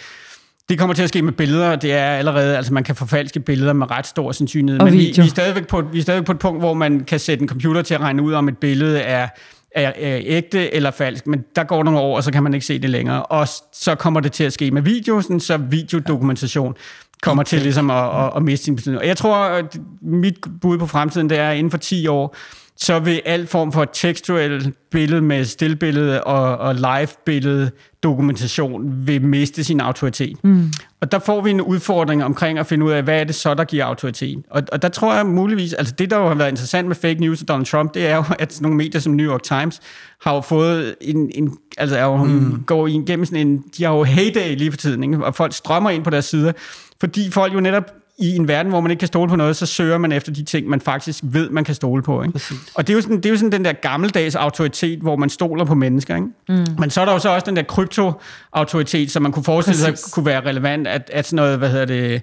Det 0.69 0.79
kommer 0.79 0.95
til 0.95 1.03
at 1.03 1.09
ske 1.09 1.23
med 1.23 1.33
billeder. 1.33 1.77
Det 1.77 1.93
er 1.93 2.05
allerede, 2.05 2.57
altså 2.57 2.73
man 2.73 2.85
kan 2.85 2.97
forfalske 2.97 3.41
billeder 3.41 3.73
med 3.73 3.91
ret 3.91 4.07
stor 4.07 4.33
sandsynlighed. 4.33 4.81
Og 4.81 4.85
men 4.85 4.95
vi, 4.95 5.13
vi, 5.17 5.23
er 5.23 5.27
stadigvæk 5.27 5.67
på, 5.67 5.81
vi 5.81 5.99
er 5.99 6.03
stadigvæk 6.03 6.27
på 6.27 6.33
et 6.33 6.39
punkt, 6.39 6.61
hvor 6.61 6.75
man 6.75 7.01
kan 7.01 7.19
sætte 7.19 7.43
en 7.43 7.49
computer 7.49 7.83
til 7.83 7.95
at 7.95 8.01
regne 8.01 8.23
ud, 8.23 8.33
om 8.33 8.49
et 8.49 8.59
billede 8.59 9.01
er, 9.01 9.29
er, 9.75 9.93
er 9.97 10.21
ægte 10.25 10.75
eller 10.75 10.91
falsk. 10.91 11.27
Men 11.27 11.45
der 11.57 11.65
går 11.65 11.83
nogle 11.83 11.99
år, 11.99 12.17
og 12.17 12.23
så 12.23 12.33
kan 12.33 12.43
man 12.43 12.55
ikke 12.55 12.67
se 12.67 12.79
det 12.79 12.91
længere. 12.91 13.23
Og 13.23 13.49
så 13.73 13.95
kommer 13.95 14.21
det 14.21 14.33
til 14.33 14.45
at 14.45 14.53
ske 14.53 14.71
med 14.71 14.83
video, 14.83 15.21
sådan, 15.21 15.41
så 15.41 15.57
videodokumentation 15.57 16.75
kommer 17.23 17.43
til 17.43 17.63
ligesom 17.63 17.91
at, 17.91 18.25
at, 18.25 18.33
at 18.37 18.43
miste 18.43 18.65
sin 18.65 18.77
betydning. 18.77 19.01
Og 19.01 19.07
jeg 19.07 19.17
tror, 19.17 19.37
at 19.37 19.79
mit 20.03 20.39
bud 20.61 20.79
på 20.79 20.87
fremtiden, 20.87 21.31
det 21.31 21.39
er, 21.39 21.51
at 21.51 21.57
inden 21.57 21.71
for 21.71 21.79
10 21.79 22.07
år, 22.07 22.37
så 22.83 22.99
vil 22.99 23.21
al 23.25 23.47
form 23.47 23.73
for 23.73 23.85
tekstuel 23.85 24.73
billede 24.91 25.23
med 25.23 25.45
stillbillede 25.45 26.25
og, 26.25 26.59
og 26.59 26.75
live-billede 26.75 27.71
dokumentation 28.03 29.07
vil 29.07 29.23
miste 29.23 29.65
sin 29.65 29.81
autoritet. 29.81 30.45
Mm. 30.45 30.73
Og 31.01 31.13
der 31.13 31.19
får 31.19 31.41
vi 31.41 31.51
en 31.51 31.61
udfordring 31.61 32.25
omkring 32.25 32.59
at 32.59 32.67
finde 32.67 32.87
ud 32.87 32.91
af, 32.91 33.03
hvad 33.03 33.21
er 33.21 33.25
det 33.25 33.35
så, 33.35 33.55
der 33.55 33.65
giver 33.65 33.85
autoritet. 33.85 34.43
Og, 34.51 34.63
og 34.73 34.83
der 34.83 34.89
tror 34.89 35.15
jeg 35.15 35.27
muligvis, 35.27 35.73
altså 35.73 35.95
det, 35.99 36.11
der 36.11 36.19
jo 36.19 36.29
har 36.29 36.35
været 36.35 36.49
interessant 36.49 36.89
med 36.89 36.97
fake 36.97 37.21
news 37.21 37.43
og 37.43 37.49
Donald 37.49 37.67
Trump, 37.67 37.95
det 37.95 38.07
er 38.07 38.17
jo, 38.17 38.25
at 38.39 38.61
nogle 38.61 38.77
medier 38.77 39.01
som 39.01 39.13
New 39.13 39.31
York 39.33 39.43
Times 39.43 39.81
har 40.23 40.35
jo 40.35 40.41
fået 40.41 40.95
en, 41.01 41.31
en 41.35 41.57
altså 41.79 41.97
er 41.97 42.05
jo, 42.05 42.17
mm. 42.17 42.63
går 42.67 42.87
igennem 42.87 43.25
sådan 43.25 43.47
en, 43.47 43.65
de 43.79 43.85
har 43.85 43.93
jo 43.93 44.03
heyday 44.03 44.57
lige 44.57 44.71
for 44.71 44.79
tiden, 44.79 45.05
ikke? 45.05 45.25
og 45.25 45.35
folk 45.35 45.53
strømmer 45.53 45.91
ind 45.91 46.05
på 46.05 46.11
deres 46.11 46.25
sider, 46.25 46.53
fordi 47.01 47.31
folk 47.31 47.55
jo 47.55 47.61
netop 47.61 48.02
i 48.19 48.37
en 48.37 48.49
verden, 48.49 48.71
hvor 48.73 48.81
man 48.81 48.91
ikke 48.91 48.99
kan 49.01 49.09
stole 49.09 49.29
på 49.29 49.37
noget, 49.37 49.57
så 49.57 49.67
søger 49.67 49.99
man 49.99 50.13
efter 50.13 50.33
de 50.33 50.45
ting, 50.45 50.69
man 50.69 50.81
faktisk 50.81 51.21
ved, 51.23 51.51
man 51.51 51.65
kan 51.65 51.75
stole 51.75 52.03
på. 52.03 52.23
Ikke? 52.23 52.41
Og 52.75 52.87
det 52.87 52.93
er, 52.93 52.95
jo 52.97 53.01
sådan, 53.03 53.17
det 53.17 53.27
er 53.27 53.31
jo 53.31 53.37
sådan 53.37 53.53
den 53.53 53.65
der 53.65 53.73
gammeldags 53.73 54.35
autoritet, 54.35 54.99
hvor 54.99 55.17
man 55.17 55.31
stoler 55.31 55.65
på 55.65 55.75
mennesker. 55.75 56.15
Ikke? 56.15 56.29
Mm. 56.49 56.67
Men 56.79 56.91
så 56.91 57.01
er 57.01 57.05
der 57.05 57.13
jo 57.13 57.19
så 57.19 57.29
også 57.29 57.45
den 57.47 57.57
der 57.57 57.63
krypto-autoritet, 57.63 59.11
som 59.11 59.23
man 59.23 59.33
kunne 59.33 59.45
forestille 59.45 59.85
Præcis. 59.85 60.05
sig 60.05 60.13
kunne 60.13 60.27
være 60.27 60.41
relevant, 60.41 60.87
at, 60.87 61.11
at 61.13 61.27
sådan 61.27 61.37
noget, 61.37 61.59
hvad 61.59 61.71
hedder 61.71 61.85
det, 61.85 62.23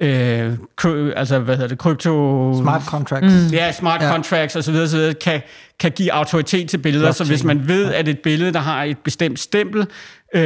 øh, 0.00 0.52
kø, 0.76 1.12
altså 1.16 1.38
hvad 1.38 1.56
hedder 1.56 1.68
det, 1.68 1.78
krypto... 1.78 2.54
Smart 2.62 2.82
contracts. 2.82 3.34
Mm. 3.34 3.54
Ja, 3.54 3.72
smart 3.72 4.02
ja. 4.02 4.12
contracts 4.12 4.56
osv. 4.56 4.74
osv. 4.74 5.14
Kan, 5.14 5.40
kan 5.80 5.92
give 5.92 6.12
autoritet 6.12 6.70
til 6.70 6.78
billeder, 6.78 7.06
Blockchain. 7.06 7.26
så 7.26 7.32
hvis 7.32 7.44
man 7.44 7.68
ved, 7.68 7.92
at 7.94 8.08
et 8.08 8.18
billede, 8.18 8.52
der 8.52 8.58
har 8.60 8.84
et 8.84 8.98
bestemt 8.98 9.40
stempel, 9.40 9.86
øh, 10.34 10.40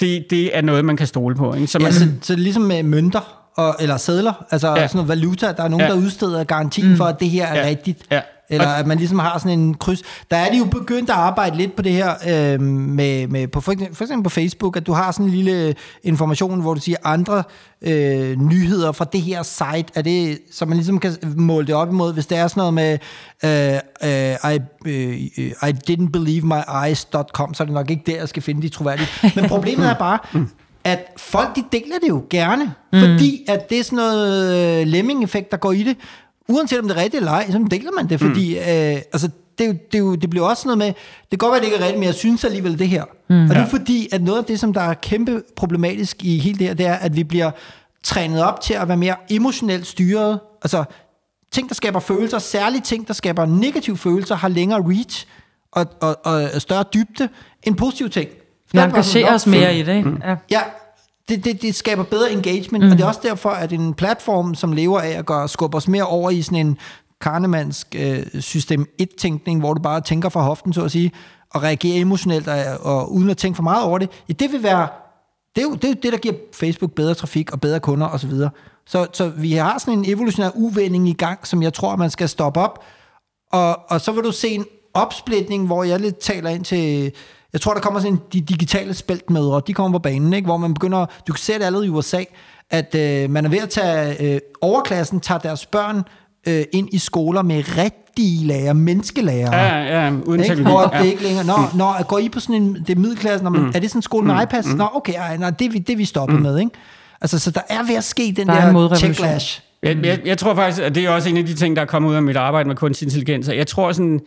det, 0.00 0.26
det 0.30 0.56
er 0.56 0.60
noget, 0.60 0.84
man 0.84 0.96
kan 0.96 1.06
stole 1.06 1.34
på. 1.36 1.54
Ikke? 1.54 1.66
Så, 1.66 1.78
man, 1.78 1.92
Ja, 1.92 1.98
så, 1.98 2.08
så 2.22 2.36
ligesom 2.36 2.62
med 2.62 2.82
mønter, 2.82 3.43
og, 3.56 3.76
eller 3.80 3.96
sædler, 3.96 4.44
altså 4.50 4.68
ja. 4.68 4.74
sådan 4.86 4.90
noget 4.94 5.08
valuta, 5.08 5.52
der 5.52 5.62
er 5.62 5.68
nogen, 5.68 5.86
ja. 5.86 5.92
der 5.92 5.98
udsteder 5.98 6.44
garantien 6.44 6.90
mm. 6.90 6.96
for, 6.96 7.04
at 7.04 7.20
det 7.20 7.30
her 7.30 7.46
er 7.46 7.60
Ja. 7.60 7.66
rigtigt. 7.66 8.02
Ja. 8.10 8.20
Eller 8.48 8.66
at 8.68 8.86
man 8.86 8.98
ligesom 8.98 9.18
har 9.18 9.38
sådan 9.38 9.58
en 9.58 9.74
kryds. 9.74 10.02
Der 10.30 10.36
er 10.36 10.50
de 10.50 10.58
jo 10.58 10.64
begyndt 10.64 11.10
at 11.10 11.16
arbejde 11.16 11.56
lidt 11.56 11.76
på 11.76 11.82
det 11.82 11.92
her, 11.92 12.14
øh, 12.28 12.60
med, 12.60 13.26
med 13.26 13.48
på, 13.48 13.60
for, 13.60 13.72
eksempel, 13.72 14.22
på 14.22 14.30
Facebook, 14.30 14.76
at 14.76 14.86
du 14.86 14.92
har 14.92 15.12
sådan 15.12 15.26
en 15.26 15.32
lille 15.32 15.74
information, 16.02 16.60
hvor 16.60 16.74
du 16.74 16.80
siger 16.80 16.96
andre 17.04 17.42
øh, 17.82 18.36
nyheder 18.40 18.92
fra 18.92 19.04
det 19.04 19.20
her 19.22 19.42
site, 19.42 19.84
er 19.94 20.02
det, 20.02 20.38
så 20.52 20.66
man 20.66 20.76
ligesom 20.76 20.98
kan 20.98 21.16
måle 21.36 21.66
det 21.66 21.74
op 21.74 21.88
imod, 21.88 22.12
hvis 22.14 22.26
det 22.26 22.38
er 22.38 22.48
sådan 22.48 22.60
noget 22.60 22.74
med 22.74 22.98
øh, 23.44 23.80
øh, 24.04 24.52
I, 24.52 24.58
øh, 24.86 25.68
I 25.68 25.74
didn't 25.90 26.10
believe 26.10 26.46
my 26.46 26.86
eyes.com, 26.86 27.54
så 27.54 27.62
er 27.62 27.64
det 27.64 27.74
nok 27.74 27.90
ikke 27.90 28.02
der, 28.06 28.16
jeg 28.16 28.28
skal 28.28 28.42
finde 28.42 28.62
de 28.62 28.68
troværdige. 28.68 29.08
Men 29.36 29.48
problemet 29.48 29.88
er 29.88 29.94
bare, 29.94 30.18
at 30.84 31.12
folk 31.16 31.56
de 31.56 31.64
deler 31.72 31.98
det 32.02 32.08
jo 32.08 32.24
gerne, 32.30 32.64
mm. 32.92 33.00
fordi 33.00 33.44
at 33.48 33.70
det 33.70 33.78
er 33.78 33.82
sådan 33.84 33.96
noget 33.96 34.80
øh, 34.80 34.86
lemming-effekt, 34.86 35.50
der 35.50 35.56
går 35.56 35.72
i 35.72 35.82
det. 35.82 35.96
Uanset 36.48 36.78
om 36.78 36.88
det 36.88 36.96
er 36.96 37.00
rigtigt 37.02 37.20
eller 37.20 37.32
ej, 37.32 37.50
så 37.50 37.66
deler 37.70 37.90
man 37.96 38.08
det, 38.08 38.20
fordi 38.20 38.56
øh, 38.58 38.62
altså, 38.64 39.30
det, 39.58 39.92
det, 39.92 39.98
jo- 39.98 40.14
det 40.14 40.30
bliver 40.30 40.46
også 40.46 40.62
sådan 40.62 40.78
noget 40.78 40.94
med, 40.94 41.02
det 41.30 41.30
kan 41.30 41.38
godt 41.38 41.50
være, 41.52 41.60
det 41.60 41.66
ikke 41.66 41.76
er 41.76 41.80
rigtigt, 41.80 41.98
men 41.98 42.06
jeg 42.06 42.14
synes 42.14 42.44
alligevel 42.44 42.78
det 42.78 42.88
her. 42.88 43.04
Mm. 43.28 43.42
Og 43.42 43.48
det 43.48 43.56
er 43.56 43.66
fordi, 43.66 44.08
at 44.12 44.22
noget 44.22 44.38
af 44.38 44.44
det, 44.44 44.60
som 44.60 44.72
der 44.72 44.80
er 44.80 44.94
kæmpe 44.94 45.42
problematisk 45.56 46.24
i 46.24 46.38
hele 46.38 46.58
det 46.58 46.66
her, 46.66 46.74
det 46.74 46.86
er, 46.86 46.94
at 46.94 47.16
vi 47.16 47.24
bliver 47.24 47.50
trænet 48.04 48.42
op 48.44 48.60
til 48.60 48.74
at 48.74 48.88
være 48.88 48.96
mere 48.96 49.16
emotionelt 49.30 49.86
styret. 49.86 50.40
Altså, 50.62 50.84
ting, 51.52 51.68
der 51.68 51.74
skaber 51.74 52.00
følelser, 52.00 52.38
særligt 52.38 52.84
ting, 52.84 53.08
der 53.08 53.14
skaber 53.14 53.46
negative 53.46 53.96
følelser, 53.96 54.34
har 54.34 54.48
længere 54.48 54.82
reach 54.88 55.26
og, 55.72 55.86
og, 56.00 56.16
og 56.24 56.62
større 56.62 56.84
dybde 56.94 57.28
end 57.62 57.76
positive 57.76 58.08
ting. 58.08 58.28
Vi 58.74 58.78
er 58.78 58.84
engagerer 58.84 59.30
"Nå, 59.30 59.34
os 59.34 59.46
mere 59.46 59.76
i 59.78 59.82
det, 59.82 59.96
ikke? 59.96 60.10
Ja. 60.24 60.36
Ja, 60.50 60.60
det, 61.28 61.44
det, 61.44 61.62
det 61.62 61.74
skaber 61.74 62.02
bedre 62.02 62.32
engagement, 62.32 62.84
mm. 62.84 62.90
og 62.90 62.96
det 62.96 63.04
er 63.04 63.08
også 63.08 63.20
derfor, 63.22 63.50
at 63.50 63.72
en 63.72 63.94
platform, 63.94 64.54
som 64.54 64.72
lever 64.72 65.00
af 65.00 65.10
at 65.10 65.26
gøre, 65.26 65.48
skubbe 65.48 65.76
os 65.76 65.88
mere 65.88 66.06
over 66.06 66.30
i 66.30 66.42
sådan 66.42 66.66
en 66.66 66.78
karnemansk 67.20 67.94
øh, 67.98 68.26
system 68.40 68.86
1-tænkning, 69.02 69.60
hvor 69.60 69.74
du 69.74 69.82
bare 69.82 70.00
tænker 70.00 70.28
fra 70.28 70.42
hoften, 70.42 70.72
så 70.72 70.84
at 70.84 70.90
sige, 70.90 71.12
og 71.50 71.62
reagerer 71.62 72.00
emotionelt 72.00 72.48
og, 72.48 72.64
og 72.80 73.12
uden 73.12 73.30
at 73.30 73.36
tænke 73.36 73.56
for 73.56 73.62
meget 73.62 73.84
over 73.84 73.98
det, 73.98 74.10
ja, 74.28 74.32
det 74.32 74.52
vil 74.52 74.62
være, 74.62 74.88
det 75.56 75.62
er 75.62 75.66
jo 75.66 75.74
det, 75.74 75.84
er 75.84 75.88
jo 75.88 75.94
det 76.02 76.12
der 76.12 76.18
giver 76.18 76.34
Facebook 76.54 76.92
bedre 76.92 77.14
trafik 77.14 77.52
og 77.52 77.60
bedre 77.60 77.80
kunder 77.80 78.08
osv. 78.08 78.30
Så, 78.30 78.48
så, 78.86 79.06
så 79.12 79.28
vi 79.28 79.52
har 79.52 79.78
sådan 79.78 79.98
en 79.98 80.04
evolutionær 80.08 80.50
uvending 80.54 81.08
i 81.08 81.12
gang, 81.12 81.46
som 81.46 81.62
jeg 81.62 81.72
tror, 81.74 81.96
man 81.96 82.10
skal 82.10 82.28
stoppe 82.28 82.60
op, 82.60 82.84
og, 83.52 83.78
og 83.90 84.00
så 84.00 84.12
vil 84.12 84.24
du 84.24 84.32
se 84.32 84.48
en 84.48 84.64
opsplitning, 84.94 85.66
hvor 85.66 85.84
jeg 85.84 86.00
lidt 86.00 86.18
taler 86.18 86.50
ind 86.50 86.64
til... 86.64 87.12
Jeg 87.54 87.60
tror, 87.60 87.74
der 87.74 87.80
kommer 87.80 88.00
sådan 88.00 88.18
de 88.32 88.40
digitale 88.40 88.94
spæltmødre, 88.94 89.62
de 89.66 89.74
kommer 89.74 89.98
på 89.98 90.02
banen, 90.02 90.32
ikke? 90.32 90.46
hvor 90.46 90.56
man 90.56 90.74
begynder... 90.74 91.06
Du 91.28 91.32
kan 91.32 91.38
se 91.40 91.52
det 91.52 91.62
allerede 91.62 91.86
i 91.86 91.88
USA, 91.90 92.22
at 92.70 92.94
øh, 92.94 93.30
man 93.30 93.44
er 93.44 93.48
ved 93.48 93.58
at 93.58 93.70
tage... 93.70 94.34
Øh, 94.34 94.40
overklassen 94.60 95.20
tager 95.20 95.38
deres 95.38 95.66
børn 95.66 96.02
øh, 96.48 96.64
ind 96.72 96.88
i 96.92 96.98
skoler 96.98 97.42
med 97.42 97.64
rigtige 97.78 98.46
lærer, 98.46 98.72
menneskelærer. 98.72 99.56
ja, 99.56 100.04
ja, 100.04 100.10
uden 100.24 100.40
Ikke? 100.40 100.54
teknologi. 100.54 100.72
Hvor 100.74 100.90
Ja. 100.96 101.02
det 101.02 101.06
ikke 101.10 101.22
længere... 101.22 101.44
Nå, 101.46 101.54
nå, 101.74 101.92
går 102.08 102.18
I 102.18 102.28
på 102.28 102.40
sådan 102.40 102.54
en... 102.62 102.74
Det 102.74 102.90
er 102.90 103.00
middelklassen, 103.00 103.44
når 103.44 103.50
man, 103.50 103.72
er 103.74 103.80
det 103.80 103.90
sådan 103.90 103.98
en 103.98 104.02
skole 104.02 104.26
med 104.26 104.42
iPads? 104.42 104.74
Nå, 104.74 104.88
okay, 104.94 105.14
ej, 105.14 105.36
nej, 105.36 105.50
det, 105.50 105.64
er 105.66 105.70
vi, 105.70 105.78
det 105.78 105.98
vi 105.98 106.04
stoppet 106.04 106.42
med, 106.42 106.58
ikke? 106.58 106.70
Altså, 107.20 107.38
så 107.38 107.50
der 107.50 107.60
er 107.68 107.82
ved 107.86 107.94
at 107.94 108.04
ske 108.04 108.34
den 108.36 108.46
Der 108.46 108.52
er 108.54 108.64
der 108.64 108.72
modrevolution. 108.72 109.10
techlash. 109.14 109.60
Jeg, 109.82 109.96
jeg, 110.04 110.20
jeg 110.24 110.38
tror 110.38 110.54
faktisk, 110.54 110.82
at 110.82 110.94
det 110.94 111.04
er 111.04 111.10
også 111.10 111.28
en 111.28 111.36
af 111.36 111.46
de 111.46 111.54
ting, 111.54 111.76
der 111.76 111.82
er 111.82 111.86
kommet 111.86 112.10
ud 112.10 112.14
af 112.14 112.22
mit 112.22 112.36
arbejde 112.36 112.68
med 112.68 112.76
kunstig 112.76 113.06
intelligens. 113.06 113.48
Jeg 113.48 113.66
tror 113.66 113.92
sådan, 113.92 114.20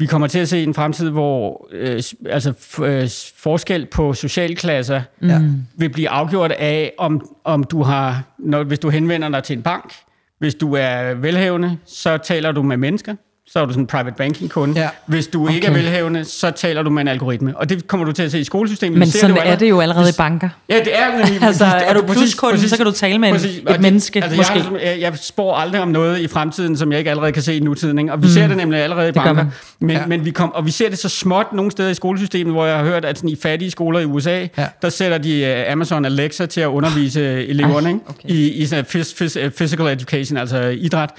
vi 0.00 0.06
kommer 0.06 0.26
til 0.26 0.38
at 0.38 0.48
se 0.48 0.62
en 0.62 0.74
fremtid, 0.74 1.10
hvor 1.10 1.68
øh, 1.72 2.02
altså, 2.26 2.52
øh, 2.84 3.08
forskel 3.36 3.86
på 3.86 4.12
socialklasser 4.12 5.02
Ja. 5.22 5.40
vil 5.76 5.88
blive 5.88 6.08
afgjort 6.08 6.52
af, 6.52 6.92
om, 6.98 7.36
om 7.44 7.64
du 7.64 7.82
har, 7.82 8.22
når, 8.38 8.62
hvis 8.64 8.78
du 8.78 8.88
henvender 8.88 9.28
dig 9.28 9.42
til 9.42 9.56
en 9.56 9.62
bank, 9.62 9.94
hvis 10.38 10.54
du 10.54 10.74
er 10.74 11.14
velhavende, 11.14 11.78
så 11.86 12.16
taler 12.18 12.52
du 12.52 12.62
med 12.62 12.76
mennesker, 12.76 13.14
så 13.52 13.58
er 13.60 13.66
du 13.66 13.72
sådan 13.72 13.82
en 13.82 13.86
private 13.86 14.16
banking 14.18 14.50
kunde. 14.50 14.80
Ja. 14.80 14.88
Hvis 15.06 15.26
du 15.26 15.44
okay. 15.44 15.54
ikke 15.54 15.66
er 15.66 15.72
velhavende, 15.72 16.24
så 16.24 16.50
taler 16.50 16.82
du 16.82 16.90
med 16.90 17.02
en 17.02 17.08
algoritme. 17.08 17.56
Og 17.56 17.68
det 17.68 17.86
kommer 17.88 18.06
du 18.06 18.12
til 18.12 18.22
at 18.22 18.30
se 18.30 18.40
i 18.40 18.44
skolesystemet. 18.44 18.98
Men 18.98 19.08
sådan 19.08 19.36
jo 19.36 19.42
er 19.44 19.56
det 19.56 19.68
jo 19.70 19.80
allerede 19.80 20.08
i 20.08 20.12
banker. 20.18 20.48
Ja, 20.68 20.78
det 20.78 20.98
er 20.98 21.18
nemlig. 21.18 21.42
Altså, 21.50 21.64
er 21.64 21.94
du 21.94 22.02
pluskunde, 22.02 22.68
så 22.68 22.76
kan 22.76 22.86
du 22.86 22.92
tale 22.92 23.18
med 23.18 23.28
en- 23.28 23.34
præcis. 23.34 23.58
et 23.58 23.68
det- 23.68 23.80
menneske, 23.80 24.22
altså, 24.24 24.36
måske. 24.36 24.54
Jeg, 24.54 24.82
jeg, 24.84 25.00
jeg 25.00 25.12
spår 25.18 25.56
aldrig 25.56 25.80
om 25.82 25.88
noget 25.88 26.18
i 26.20 26.28
fremtiden, 26.28 26.76
som 26.76 26.90
jeg 26.92 26.98
ikke 26.98 27.10
allerede 27.10 27.32
kan 27.32 27.42
se 27.42 27.56
i 27.56 27.60
nutiden. 27.60 27.98
Ikke? 27.98 28.12
Og 28.12 28.22
vi 28.22 28.26
mm. 28.26 28.32
ser 28.32 28.48
det 28.48 28.56
nemlig 28.56 28.80
allerede 28.80 29.04
i 29.08 29.12
Det 29.12 29.14
banker. 29.22 29.44
Men, 29.80 29.90
Ja. 29.90 30.06
men 30.06 30.24
vi 30.24 30.30
kom, 30.30 30.52
og 30.54 30.66
vi 30.66 30.70
ser 30.70 30.88
det 30.88 30.98
så 30.98 31.08
småt 31.08 31.46
nogle 31.52 31.70
steder 31.70 31.90
i 31.90 31.94
skolesystemet, 31.94 32.52
hvor 32.54 32.66
jeg 32.66 32.76
har 32.76 32.84
hørt, 32.84 33.04
at 33.04 33.18
sådan 33.18 33.30
i 33.30 33.36
fattige 33.42 33.70
skoler 33.70 34.00
i 34.00 34.04
USA, 34.04 34.46
Ja. 34.58 34.66
der 34.82 34.88
sætter 34.88 35.18
de 35.18 35.64
uh, 35.66 35.72
Amazon 35.72 36.04
Alexa 36.04 36.46
til 36.46 36.60
at 36.60 36.66
undervise 36.66 37.20
øh, 37.20 37.48
eleverne 37.48 38.00
okay. 38.06 38.28
i, 38.28 38.50
i 38.52 38.66
sådan 38.66 38.84
phys, 38.84 39.14
phys, 39.14 39.36
øh, 39.36 39.50
physical 39.50 39.86
education, 39.86 40.36
altså 40.38 40.58
idræt. 40.62 41.10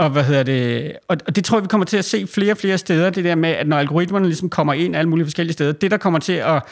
Og 0.00 0.10
hvad 0.10 0.24
hedder 0.24 0.42
det? 0.42 0.92
Og, 1.08 1.36
det 1.36 1.44
tror 1.44 1.58
jeg, 1.58 1.62
vi 1.62 1.68
kommer 1.68 1.84
til 1.84 1.96
at 1.96 2.04
se 2.04 2.26
flere 2.26 2.52
og 2.52 2.56
flere 2.56 2.78
steder, 2.78 3.10
det 3.10 3.24
der 3.24 3.34
med, 3.34 3.50
at 3.50 3.68
når 3.68 3.76
algoritmerne 3.76 4.26
ligesom 4.26 4.50
kommer 4.50 4.72
ind 4.72 4.96
alle 4.96 5.08
mulige 5.08 5.26
forskellige 5.26 5.52
steder, 5.52 5.72
det 5.72 5.90
der 5.90 5.96
kommer 5.96 6.18
til 6.18 6.32
at 6.32 6.62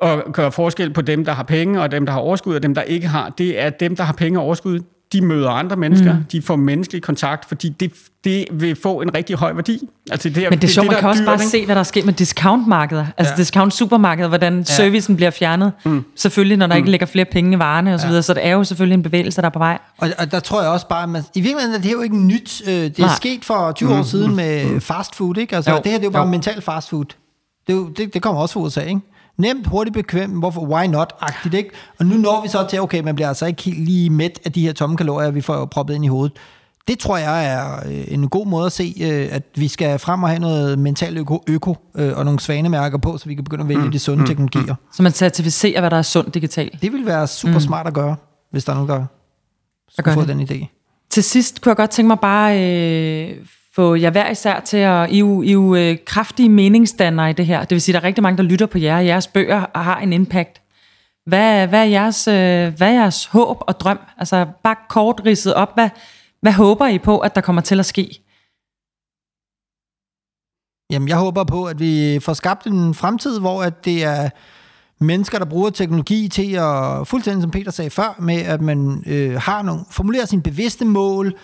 og 0.00 0.32
gøre 0.32 0.52
forskel 0.52 0.92
på 0.92 1.02
dem, 1.02 1.24
der 1.24 1.32
har 1.32 1.42
penge, 1.42 1.82
og 1.82 1.90
dem, 1.90 2.06
der 2.06 2.12
har 2.12 2.20
overskud, 2.20 2.54
og 2.54 2.62
dem, 2.62 2.74
der 2.74 2.82
ikke 2.82 3.06
har, 3.06 3.30
det 3.30 3.60
er 3.60 3.70
dem, 3.70 3.96
der 3.96 4.04
har 4.04 4.12
penge 4.12 4.38
og 4.38 4.44
overskud, 4.44 4.80
de 5.12 5.20
møder 5.20 5.50
andre 5.50 5.76
mennesker, 5.76 6.12
mm. 6.14 6.24
de 6.32 6.42
får 6.42 6.56
menneskelig 6.56 7.02
kontakt, 7.02 7.48
fordi 7.48 7.68
det, 7.68 7.92
det 8.24 8.44
vil 8.52 8.76
få 8.82 9.00
en 9.00 9.14
rigtig 9.14 9.36
høj 9.36 9.52
værdi. 9.52 9.88
Altså 10.10 10.28
det, 10.28 10.44
er- 10.44 10.50
Men 10.50 10.58
det 10.58 10.68
er 10.68 10.72
sjovt, 10.72 10.86
man 10.86 10.94
der 10.94 11.00
kan 11.00 11.08
også 11.08 11.20
dyrt, 11.20 11.26
bare 11.26 11.34
ikke? 11.36 11.46
se, 11.46 11.64
hvad 11.66 11.74
der 11.74 11.80
er 11.80 11.84
sket 11.84 12.04
med 12.04 12.12
discountmarkeder. 12.14 13.06
Altså 13.16 13.32
Ja. 13.36 13.42
discount-supermarkeder, 13.42 14.28
hvordan 14.28 14.58
ja. 14.58 14.64
servicen 14.64 15.16
bliver 15.16 15.30
fjernet. 15.30 15.72
Mm. 15.84 16.04
Selvfølgelig, 16.16 16.56
når 16.58 16.66
der 16.66 16.74
ikke 16.74 16.90
ligger 16.90 17.06
flere 17.06 17.24
penge 17.24 17.56
i 17.56 17.58
varerne 17.58 17.94
osv., 17.94 18.08
ja. 18.10 18.22
så 18.22 18.34
det 18.34 18.46
er 18.46 18.50
jo 18.52 18.64
selvfølgelig 18.64 18.94
en 18.94 19.02
bevægelse, 19.02 19.40
der 19.40 19.46
er 19.46 19.50
på 19.52 19.58
vej. 19.58 19.78
Og, 19.98 20.08
og 20.18 20.30
der 20.32 20.40
tror 20.40 20.62
jeg 20.62 20.70
også 20.70 20.88
bare, 20.88 21.02
at 21.02 21.08
man, 21.08 21.22
i 21.34 21.40
virkeligheden 21.40 21.74
er 21.74 21.78
det 21.78 21.86
her 21.86 21.92
jo 21.96 22.00
ikke 22.02 22.16
nyt. 22.18 22.62
Øh, 22.66 22.72
Det 22.74 22.98
er 22.98 23.02
Nej. 23.06 23.14
sket 23.16 23.44
for 23.44 23.72
20 23.72 23.94
år 23.94 24.02
siden 24.02 24.36
med 24.36 24.80
fast 24.80 25.14
food, 25.16 25.36
ikke? 25.38 25.56
Altså, 25.56 25.70
Jo. 25.70 25.76
det 25.84 25.86
her 25.92 25.98
det 25.98 26.04
er 26.04 26.06
jo 26.08 26.10
bare 26.10 26.24
Jo. 26.24 26.30
mental 26.30 26.62
fast 26.62 26.90
food. 26.90 27.04
Det, 27.66 27.72
jo, 27.72 27.88
det, 27.88 28.14
det 28.14 28.22
kommer 28.22 28.40
også 28.42 28.52
fra 28.52 28.60
USA, 28.60 28.80
ikke? 28.80 29.00
Nemt, 29.40 29.66
hurtigt, 29.66 29.94
bekvemt, 29.94 30.38
hvorfor, 30.38 30.60
why 30.60 30.86
not-agtigt, 30.86 31.54
ikke? 31.54 31.70
Og 31.98 32.06
nu 32.06 32.16
når 32.16 32.42
vi 32.42 32.48
så 32.48 32.66
til, 32.70 32.80
okay, 32.80 33.00
man 33.00 33.14
bliver 33.14 33.28
altså 33.28 33.46
ikke 33.46 33.62
helt 33.62 33.84
lige 33.84 34.10
mæt 34.10 34.40
af 34.44 34.52
de 34.52 34.60
her 34.60 34.72
tomme 34.72 34.96
kalorier, 34.96 35.30
vi 35.30 35.40
får 35.40 35.64
proppet 35.64 35.94
ind 35.94 36.04
i 36.04 36.08
hovedet. 36.08 36.36
Det 36.88 36.98
tror 36.98 37.16
jeg 37.16 37.46
er 37.54 37.76
øh, 37.86 38.04
en 38.08 38.28
god 38.28 38.46
måde 38.46 38.66
at 38.66 38.72
se, 38.72 38.94
øh, 39.00 39.28
at 39.30 39.42
vi 39.54 39.68
skal 39.68 39.98
frem 39.98 40.22
og 40.22 40.28
have 40.28 40.40
noget 40.40 40.78
mental 40.78 41.18
øko, 41.18 41.42
øko 41.46 41.76
øh, 41.96 42.18
og 42.18 42.24
nogle 42.24 42.40
svanemærker 42.40 42.98
på, 42.98 43.18
så 43.18 43.26
vi 43.26 43.34
kan 43.34 43.44
begynde 43.44 43.62
at 43.62 43.68
vælge 43.68 43.92
de 43.92 43.98
sunde 43.98 44.26
teknologier. 44.26 44.74
Så 44.92 45.02
man 45.02 45.12
certificerer, 45.12 45.80
hvad 45.80 45.90
der 45.90 45.96
er 45.96 46.02
sundt 46.02 46.34
digitalt. 46.34 46.82
Det 46.82 46.92
vil 46.92 47.06
være 47.06 47.26
super 47.26 47.58
smart 47.58 47.86
at 47.86 47.94
gøre, 47.94 48.16
hvis 48.50 48.64
der 48.64 48.72
er 48.72 48.76
nogen, 48.76 48.88
der 48.88 48.96
gør 48.96 49.06
skulle 49.88 50.14
få 50.14 50.20
det. 50.20 50.48
den 50.50 50.62
idé. 50.62 50.66
Til 51.10 51.24
sidst 51.24 51.60
kunne 51.60 51.70
jeg 51.70 51.76
godt 51.76 51.90
tænke 51.90 52.06
mig 52.06 52.18
bare 52.18 52.60
øh, 52.60 53.36
få 53.80 53.94
jer 53.94 54.10
hver 54.10 54.30
især 54.30 54.60
til 54.60 54.76
at... 54.76 55.10
I 55.10 55.14
er 55.14 55.18
jo, 55.18 55.42
I 55.42 55.48
er 55.48 55.52
jo 55.52 55.74
øh, 55.74 55.96
kraftige 56.06 56.48
meningsdannere 56.48 57.30
i 57.30 57.32
det 57.32 57.46
her. 57.46 57.60
Det 57.60 57.70
vil 57.70 57.80
sige, 57.80 57.96
at 57.96 58.02
der 58.02 58.06
er 58.06 58.08
rigtig 58.08 58.22
mange, 58.22 58.36
der 58.36 58.42
lytter 58.42 58.66
på 58.66 58.78
jer, 58.78 58.96
og 58.96 59.06
jeres 59.06 59.26
bøger 59.26 59.62
og 59.62 59.84
har 59.84 59.98
en 59.98 60.12
impact. 60.12 60.62
Hvad, 61.26 61.66
hvad, 61.66 61.80
er 61.80 61.84
jeres, 61.84 62.28
øh, 62.28 62.76
hvad 62.76 62.88
er 62.88 63.00
jeres 63.00 63.26
håb 63.26 63.56
og 63.60 63.80
drøm? 63.80 63.98
Altså 64.18 64.46
bare 64.64 64.76
kort 64.88 65.22
ridset 65.24 65.54
op. 65.54 65.74
Hvad, 65.74 65.88
hvad 66.42 66.52
håber 66.52 66.86
I 66.86 66.98
på, 66.98 67.18
at 67.18 67.34
der 67.34 67.40
kommer 67.40 67.62
til 67.62 67.78
at 67.78 67.86
ske? 67.86 68.22
Jamen, 70.90 71.08
jeg 71.08 71.16
håber 71.16 71.44
på, 71.44 71.64
at 71.64 71.80
vi 71.80 72.18
får 72.22 72.32
skabt 72.32 72.66
en 72.66 72.94
fremtid, 72.94 73.40
hvor 73.40 73.62
at 73.62 73.84
det 73.84 74.04
er 74.04 74.30
mennesker, 75.00 75.38
der 75.38 75.46
bruger 75.46 75.70
teknologi 75.70 76.28
til 76.28 76.52
at, 76.54 77.08
fuldstændig 77.08 77.42
som 77.42 77.50
Peter 77.50 77.70
sagde 77.70 77.90
før, 77.90 78.16
med 78.18 78.40
at 78.42 78.60
man 78.60 79.04
øh, 79.06 79.34
har 79.34 79.62
nogle, 79.62 79.84
formulerer 79.90 80.26
sine 80.26 80.42
bevidste 80.42 80.84
mål, 80.84 81.34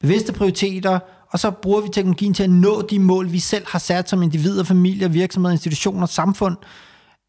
bevidste 0.00 0.32
prioriteter, 0.32 0.98
og 1.32 1.38
så 1.38 1.50
bruger 1.50 1.80
vi 1.80 1.88
teknologien 1.92 2.34
til 2.34 2.42
at 2.42 2.50
nå 2.50 2.82
de 2.82 2.98
mål, 2.98 3.32
vi 3.32 3.38
selv 3.38 3.64
har 3.68 3.78
sat 3.78 4.08
som 4.08 4.22
individer, 4.22 4.64
familier, 4.64 5.08
virksomheder, 5.08 5.52
institutioner, 5.52 6.06
samfund, 6.06 6.56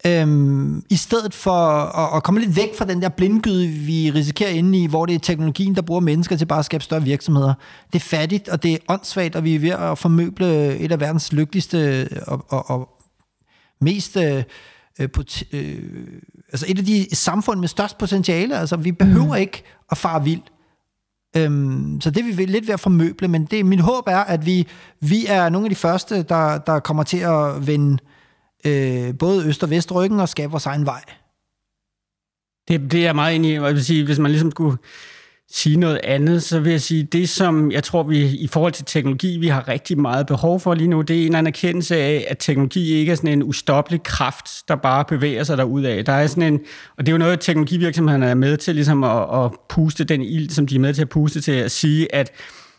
øhm, 0.06 0.84
i 0.90 0.96
stedet 0.96 1.34
for 1.34 1.52
at, 1.52 2.16
at 2.16 2.22
komme 2.22 2.40
lidt 2.40 2.56
væk 2.56 2.76
fra 2.78 2.84
den 2.84 3.02
der 3.02 3.08
blindgyde, 3.08 3.68
vi 3.68 4.10
risikerer 4.10 4.50
inde 4.50 4.78
i, 4.78 4.86
hvor 4.86 5.06
det 5.06 5.14
er 5.14 5.18
teknologien, 5.18 5.74
der 5.74 5.82
bruger 5.82 6.00
mennesker 6.00 6.36
til 6.36 6.46
bare 6.46 6.58
at 6.58 6.64
skabe 6.64 6.84
større 6.84 7.02
virksomheder. 7.02 7.54
Det 7.92 7.98
er 7.98 8.04
fattigt, 8.04 8.48
og 8.48 8.62
det 8.62 8.72
er 8.72 8.78
åndssvagt, 8.88 9.36
og 9.36 9.44
vi 9.44 9.54
er 9.54 9.58
ved 9.58 9.70
at 9.70 9.98
formøble 9.98 10.76
et 10.76 10.92
af 10.92 11.00
verdens 11.00 11.32
lykkeligste 11.32 12.08
og, 12.26 12.46
og, 12.48 12.70
og 12.70 12.88
mest... 13.80 14.16
Øh, 14.16 14.42
øh, 15.00 15.08
pot- 15.18 15.42
øh, 15.52 15.82
altså 16.52 16.66
et 16.68 16.78
af 16.78 16.84
de 16.84 17.06
samfund 17.12 17.60
med 17.60 17.68
størst 17.68 17.98
potentiale. 17.98 18.58
Altså, 18.58 18.76
vi 18.76 18.92
behøver 18.92 19.34
mm. 19.34 19.40
ikke 19.40 19.62
at 19.90 19.98
fare 19.98 20.24
vild. 20.24 20.40
Øhm, 21.36 22.00
så 22.00 22.10
det 22.10 22.20
er 22.20 22.36
vi 22.36 22.44
lidt 22.44 22.66
ved 22.66 22.74
at 22.74 22.80
formøble, 22.80 23.28
men 23.28 23.44
det, 23.44 23.66
min 23.66 23.78
håb 23.78 24.04
er, 24.06 24.18
at 24.18 24.46
vi, 24.46 24.68
vi 25.00 25.26
er 25.26 25.48
nogle 25.48 25.66
af 25.66 25.70
de 25.70 25.76
første, 25.76 26.22
der, 26.22 26.58
der 26.58 26.80
kommer 26.80 27.02
til 27.02 27.18
at 27.18 27.66
vende 27.66 27.98
øh, 28.64 29.18
både 29.18 29.46
øst 29.46 29.62
og 29.62 29.70
vest 29.70 29.92
ryggen 29.92 30.20
og 30.20 30.28
skabe 30.28 30.50
vores 30.50 30.66
egen 30.66 30.86
vej. 30.86 31.02
Det, 32.68 32.92
det 32.92 33.00
er 33.00 33.04
jeg 33.04 33.14
meget 33.14 33.36
enig 33.36 33.50
i. 33.50 33.54
Jeg 33.54 33.74
vil 33.74 33.84
sige, 33.84 34.04
hvis 34.04 34.18
man 34.18 34.30
ligesom 34.30 34.50
skulle 34.50 34.76
sige 35.54 35.76
noget 35.76 36.00
andet, 36.04 36.42
så 36.42 36.60
vil 36.60 36.70
jeg 36.70 36.80
sige, 36.80 37.02
det 37.02 37.28
som 37.28 37.70
jeg 37.70 37.84
tror, 37.84 38.02
vi 38.02 38.24
i 38.24 38.46
forhold 38.46 38.72
til 38.72 38.84
teknologi, 38.84 39.38
vi 39.38 39.48
har 39.48 39.68
rigtig 39.68 40.00
meget 40.00 40.26
behov 40.26 40.60
for 40.60 40.74
lige 40.74 40.88
nu, 40.88 41.00
det 41.00 41.16
er 41.16 41.20
en 41.20 41.24
eller 41.24 41.38
anden 41.38 41.50
erkendelse 41.50 41.96
af, 41.96 42.26
at 42.28 42.38
teknologi 42.38 42.92
ikke 42.92 43.12
er 43.12 43.16
sådan 43.16 43.30
en 43.30 43.42
ustoppelig 43.42 44.02
kraft, 44.02 44.68
der 44.68 44.74
bare 44.74 45.04
bevæger 45.04 45.44
sig 45.44 45.58
derudad. 45.58 46.04
Der 46.04 46.12
er 46.12 46.26
sådan 46.26 46.42
en, 46.42 46.60
og 46.96 47.06
det 47.06 47.08
er 47.08 47.12
jo 47.12 47.18
noget, 47.18 47.40
teknologivirksomhederne 47.40 48.26
er 48.26 48.34
med 48.34 48.56
til 48.56 48.74
ligesom 48.74 49.04
at, 49.04 49.44
at 49.44 49.50
puste 49.68 50.04
den 50.04 50.22
ild, 50.22 50.50
som 50.50 50.66
de 50.66 50.74
er 50.74 50.80
med 50.80 50.94
til 50.94 51.02
at 51.02 51.08
puste 51.08 51.40
til 51.40 51.52
at 51.52 51.70
sige, 51.70 52.14
at 52.14 52.30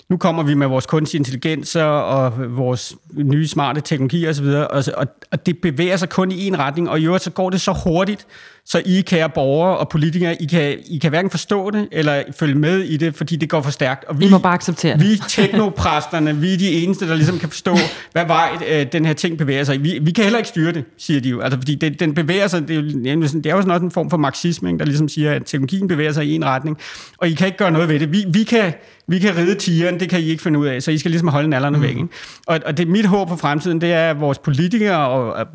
nu 0.10 0.18
kommer 0.18 0.44
vi 0.44 0.54
med 0.54 0.68
vores 0.68 0.86
kunstige 0.86 1.20
intelligenser 1.20 1.84
og 1.84 2.58
vores 2.58 2.96
nye 3.14 3.48
smarte 3.48 3.82
teknologier 3.82 4.30
osv., 4.30 4.46
og, 4.46 4.84
og, 4.98 5.08
og 5.32 5.46
det 5.46 5.58
bevæger 5.62 5.98
sig 5.98 6.10
kun 6.10 6.32
i 6.32 6.48
en 6.48 6.60
retning, 6.60 6.90
og 6.90 7.00
i 7.00 7.06
øvrigt 7.06 7.24
så 7.24 7.32
går 7.32 7.50
det 7.50 7.62
så 7.62 7.82
hurtigt, 7.84 8.28
så 8.66 8.82
I, 8.86 9.02
kære 9.02 9.30
borgere 9.30 9.78
og 9.78 9.90
politikere, 9.90 10.42
I 10.42 10.46
kan, 10.46 10.78
I 10.86 10.98
kan 10.98 11.10
hverken 11.10 11.32
forstå 11.32 11.72
det, 11.72 11.88
eller 11.92 12.24
følge 12.40 12.56
med 12.56 12.80
i 12.80 12.98
det, 12.98 13.16
fordi 13.16 13.36
det 13.36 13.50
går 13.50 13.62
for 13.62 13.72
stærkt. 13.72 14.04
Og 14.04 14.20
vi, 14.20 14.26
I 14.26 14.30
må 14.30 14.38
bare 14.38 14.54
acceptere 14.54 14.98
det. 14.98 15.04
vi 15.10 15.22
teknopræsterne, 15.30 16.36
vi 16.38 16.54
er 16.54 16.58
de 16.58 16.72
eneste, 16.72 17.08
der 17.08 17.16
ligesom 17.16 17.40
kan 17.40 17.50
forstå, 17.50 17.76
hvad 18.12 18.26
vej 18.26 18.50
øh, 18.70 18.86
den 18.92 19.06
her 19.06 19.14
ting 19.14 19.38
bevæger 19.38 19.64
sig 19.64 19.76
i. 19.76 19.78
Vi, 19.78 20.00
vi 20.02 20.12
kan 20.12 20.24
heller 20.24 20.38
ikke 20.38 20.50
styre 20.50 20.72
det, 20.72 20.86
siger 20.98 21.22
de 21.22 21.30
jo. 21.30 21.42
Altså, 21.42 21.60
fordi 21.60 21.76
det, 21.76 22.00
den 22.00 22.14
bevæger 22.14 22.48
sig, 22.48 22.68
det 22.68 22.78
er, 22.78 22.82
jo, 22.82 23.22
det 23.22 23.46
er 23.46 23.56
jo 23.56 23.62
sådan 23.62 23.72
også 23.72 23.86
en 23.86 23.92
form 23.92 24.10
for 24.10 24.18
marxisme, 24.18 24.70
ikke, 24.70 24.80
der 24.80 24.86
ligesom 24.86 25.10
siger, 25.10 25.32
at 25.34 25.42
teknologien 25.46 25.88
bevæger 25.88 26.12
sig 26.12 26.26
i 26.26 26.36
en 26.36 26.46
retning, 26.46 26.78
og 27.18 27.30
I 27.30 27.34
kan 27.34 27.48
ikke 27.48 27.58
gøre 27.58 27.72
noget 27.72 27.90
ved 27.90 28.00
det. 28.00 28.12
Vi, 28.12 28.26
vi, 28.28 28.44
kan, 28.44 28.74
vi 29.08 29.20
kan 29.20 29.38
ride 29.38 29.56
tigeren, 29.56 30.00
det 30.00 30.10
kan 30.10 30.20
I 30.20 30.24
ikke 30.24 30.44
finde 30.44 30.60
ud 30.60 30.68
af, 30.68 30.84
så 30.84 30.92
I 30.92 30.98
skal 30.98 31.12
ligesom 31.12 31.28
holde 31.28 31.50
nallerne 31.50 31.78
mm. 31.78 31.84
væk. 31.84 31.90
Ikke? 31.90 32.08
Og, 32.48 32.60
og 32.66 32.78
det 32.78 32.88
mit 32.88 33.06
håb 33.06 33.30
for 33.30 33.36
fremtiden, 33.36 33.82
det 33.82 33.94
er, 33.94 34.10
at 34.10 34.20
vores 34.20 34.40
politikere 34.40 35.08
og, 35.08 35.34
og 35.34 35.48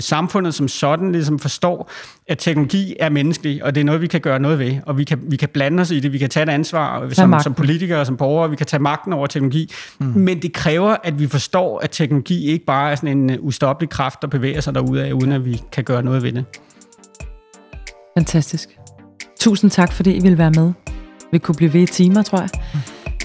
samfundet 0.00 0.54
som 0.54 0.68
sådan 0.68 1.12
ligesom 1.12 1.38
forstår, 1.38 1.90
at 2.28 2.38
teknologi 2.38 2.96
er 3.00 3.08
menneskelig, 3.08 3.64
og 3.64 3.74
det 3.74 3.80
er 3.80 3.84
noget, 3.84 4.00
vi 4.00 4.06
kan 4.06 4.20
gøre 4.20 4.38
noget 4.38 4.58
ved, 4.58 4.76
og 4.86 4.98
vi 4.98 5.04
kan, 5.04 5.20
vi 5.22 5.36
kan 5.36 5.48
blande 5.48 5.80
os 5.80 5.90
i 5.90 6.00
det, 6.00 6.12
vi 6.12 6.18
kan 6.18 6.30
tage 6.30 6.44
et 6.44 6.48
ansvar 6.48 7.08
som, 7.12 7.28
magten. 7.28 7.42
som 7.42 7.54
politikere 7.54 8.00
og 8.00 8.06
som 8.06 8.16
borgere, 8.16 8.50
vi 8.50 8.56
kan 8.56 8.66
tage 8.66 8.82
magten 8.82 9.12
over 9.12 9.26
teknologi, 9.26 9.72
mm. 9.98 10.06
men 10.06 10.42
det 10.42 10.52
kræver, 10.52 10.96
at 11.04 11.18
vi 11.18 11.26
forstår, 11.26 11.78
at 11.78 11.90
teknologi 11.90 12.46
ikke 12.46 12.64
bare 12.64 12.90
er 12.90 12.94
sådan 12.94 13.18
en 13.18 13.30
øh, 13.30 13.36
ustoppelig 13.40 13.90
kraft, 13.90 14.22
der 14.22 14.28
bevæger 14.28 14.60
sig 14.60 14.74
derudad, 14.74 15.12
uden 15.12 15.32
at 15.32 15.44
vi 15.44 15.62
kan 15.72 15.84
gøre 15.84 16.02
noget 16.02 16.22
ved 16.22 16.32
det. 16.32 16.44
Fantastisk. 18.18 18.68
Tusind 19.40 19.70
tak, 19.70 19.92
fordi 19.92 20.12
I 20.12 20.20
ville 20.20 20.38
være 20.38 20.50
med. 20.50 20.72
Vi 21.32 21.38
kunne 21.38 21.54
blive 21.54 21.72
ved 21.72 21.80
i 21.80 21.86
timer, 21.86 22.22
tror 22.22 22.38
jeg. 22.38 22.50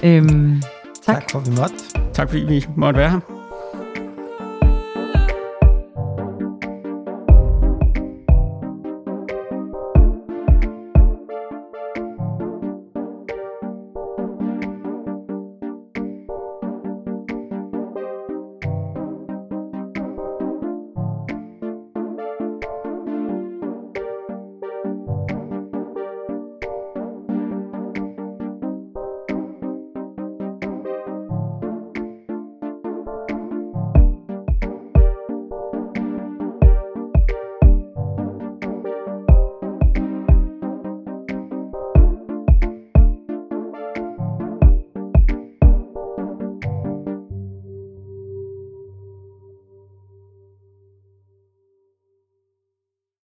Øhm, 0.03 0.61
tak. 1.05 1.15
Tak 1.15 1.31
for, 1.31 1.39
at 1.39 1.45
vi 1.45 1.51
måtte. 1.51 1.75
Tak 2.13 2.29
fordi 2.29 2.45
vi 2.45 2.65
måtte 2.75 2.99
være 2.99 3.09
her. 3.09 3.36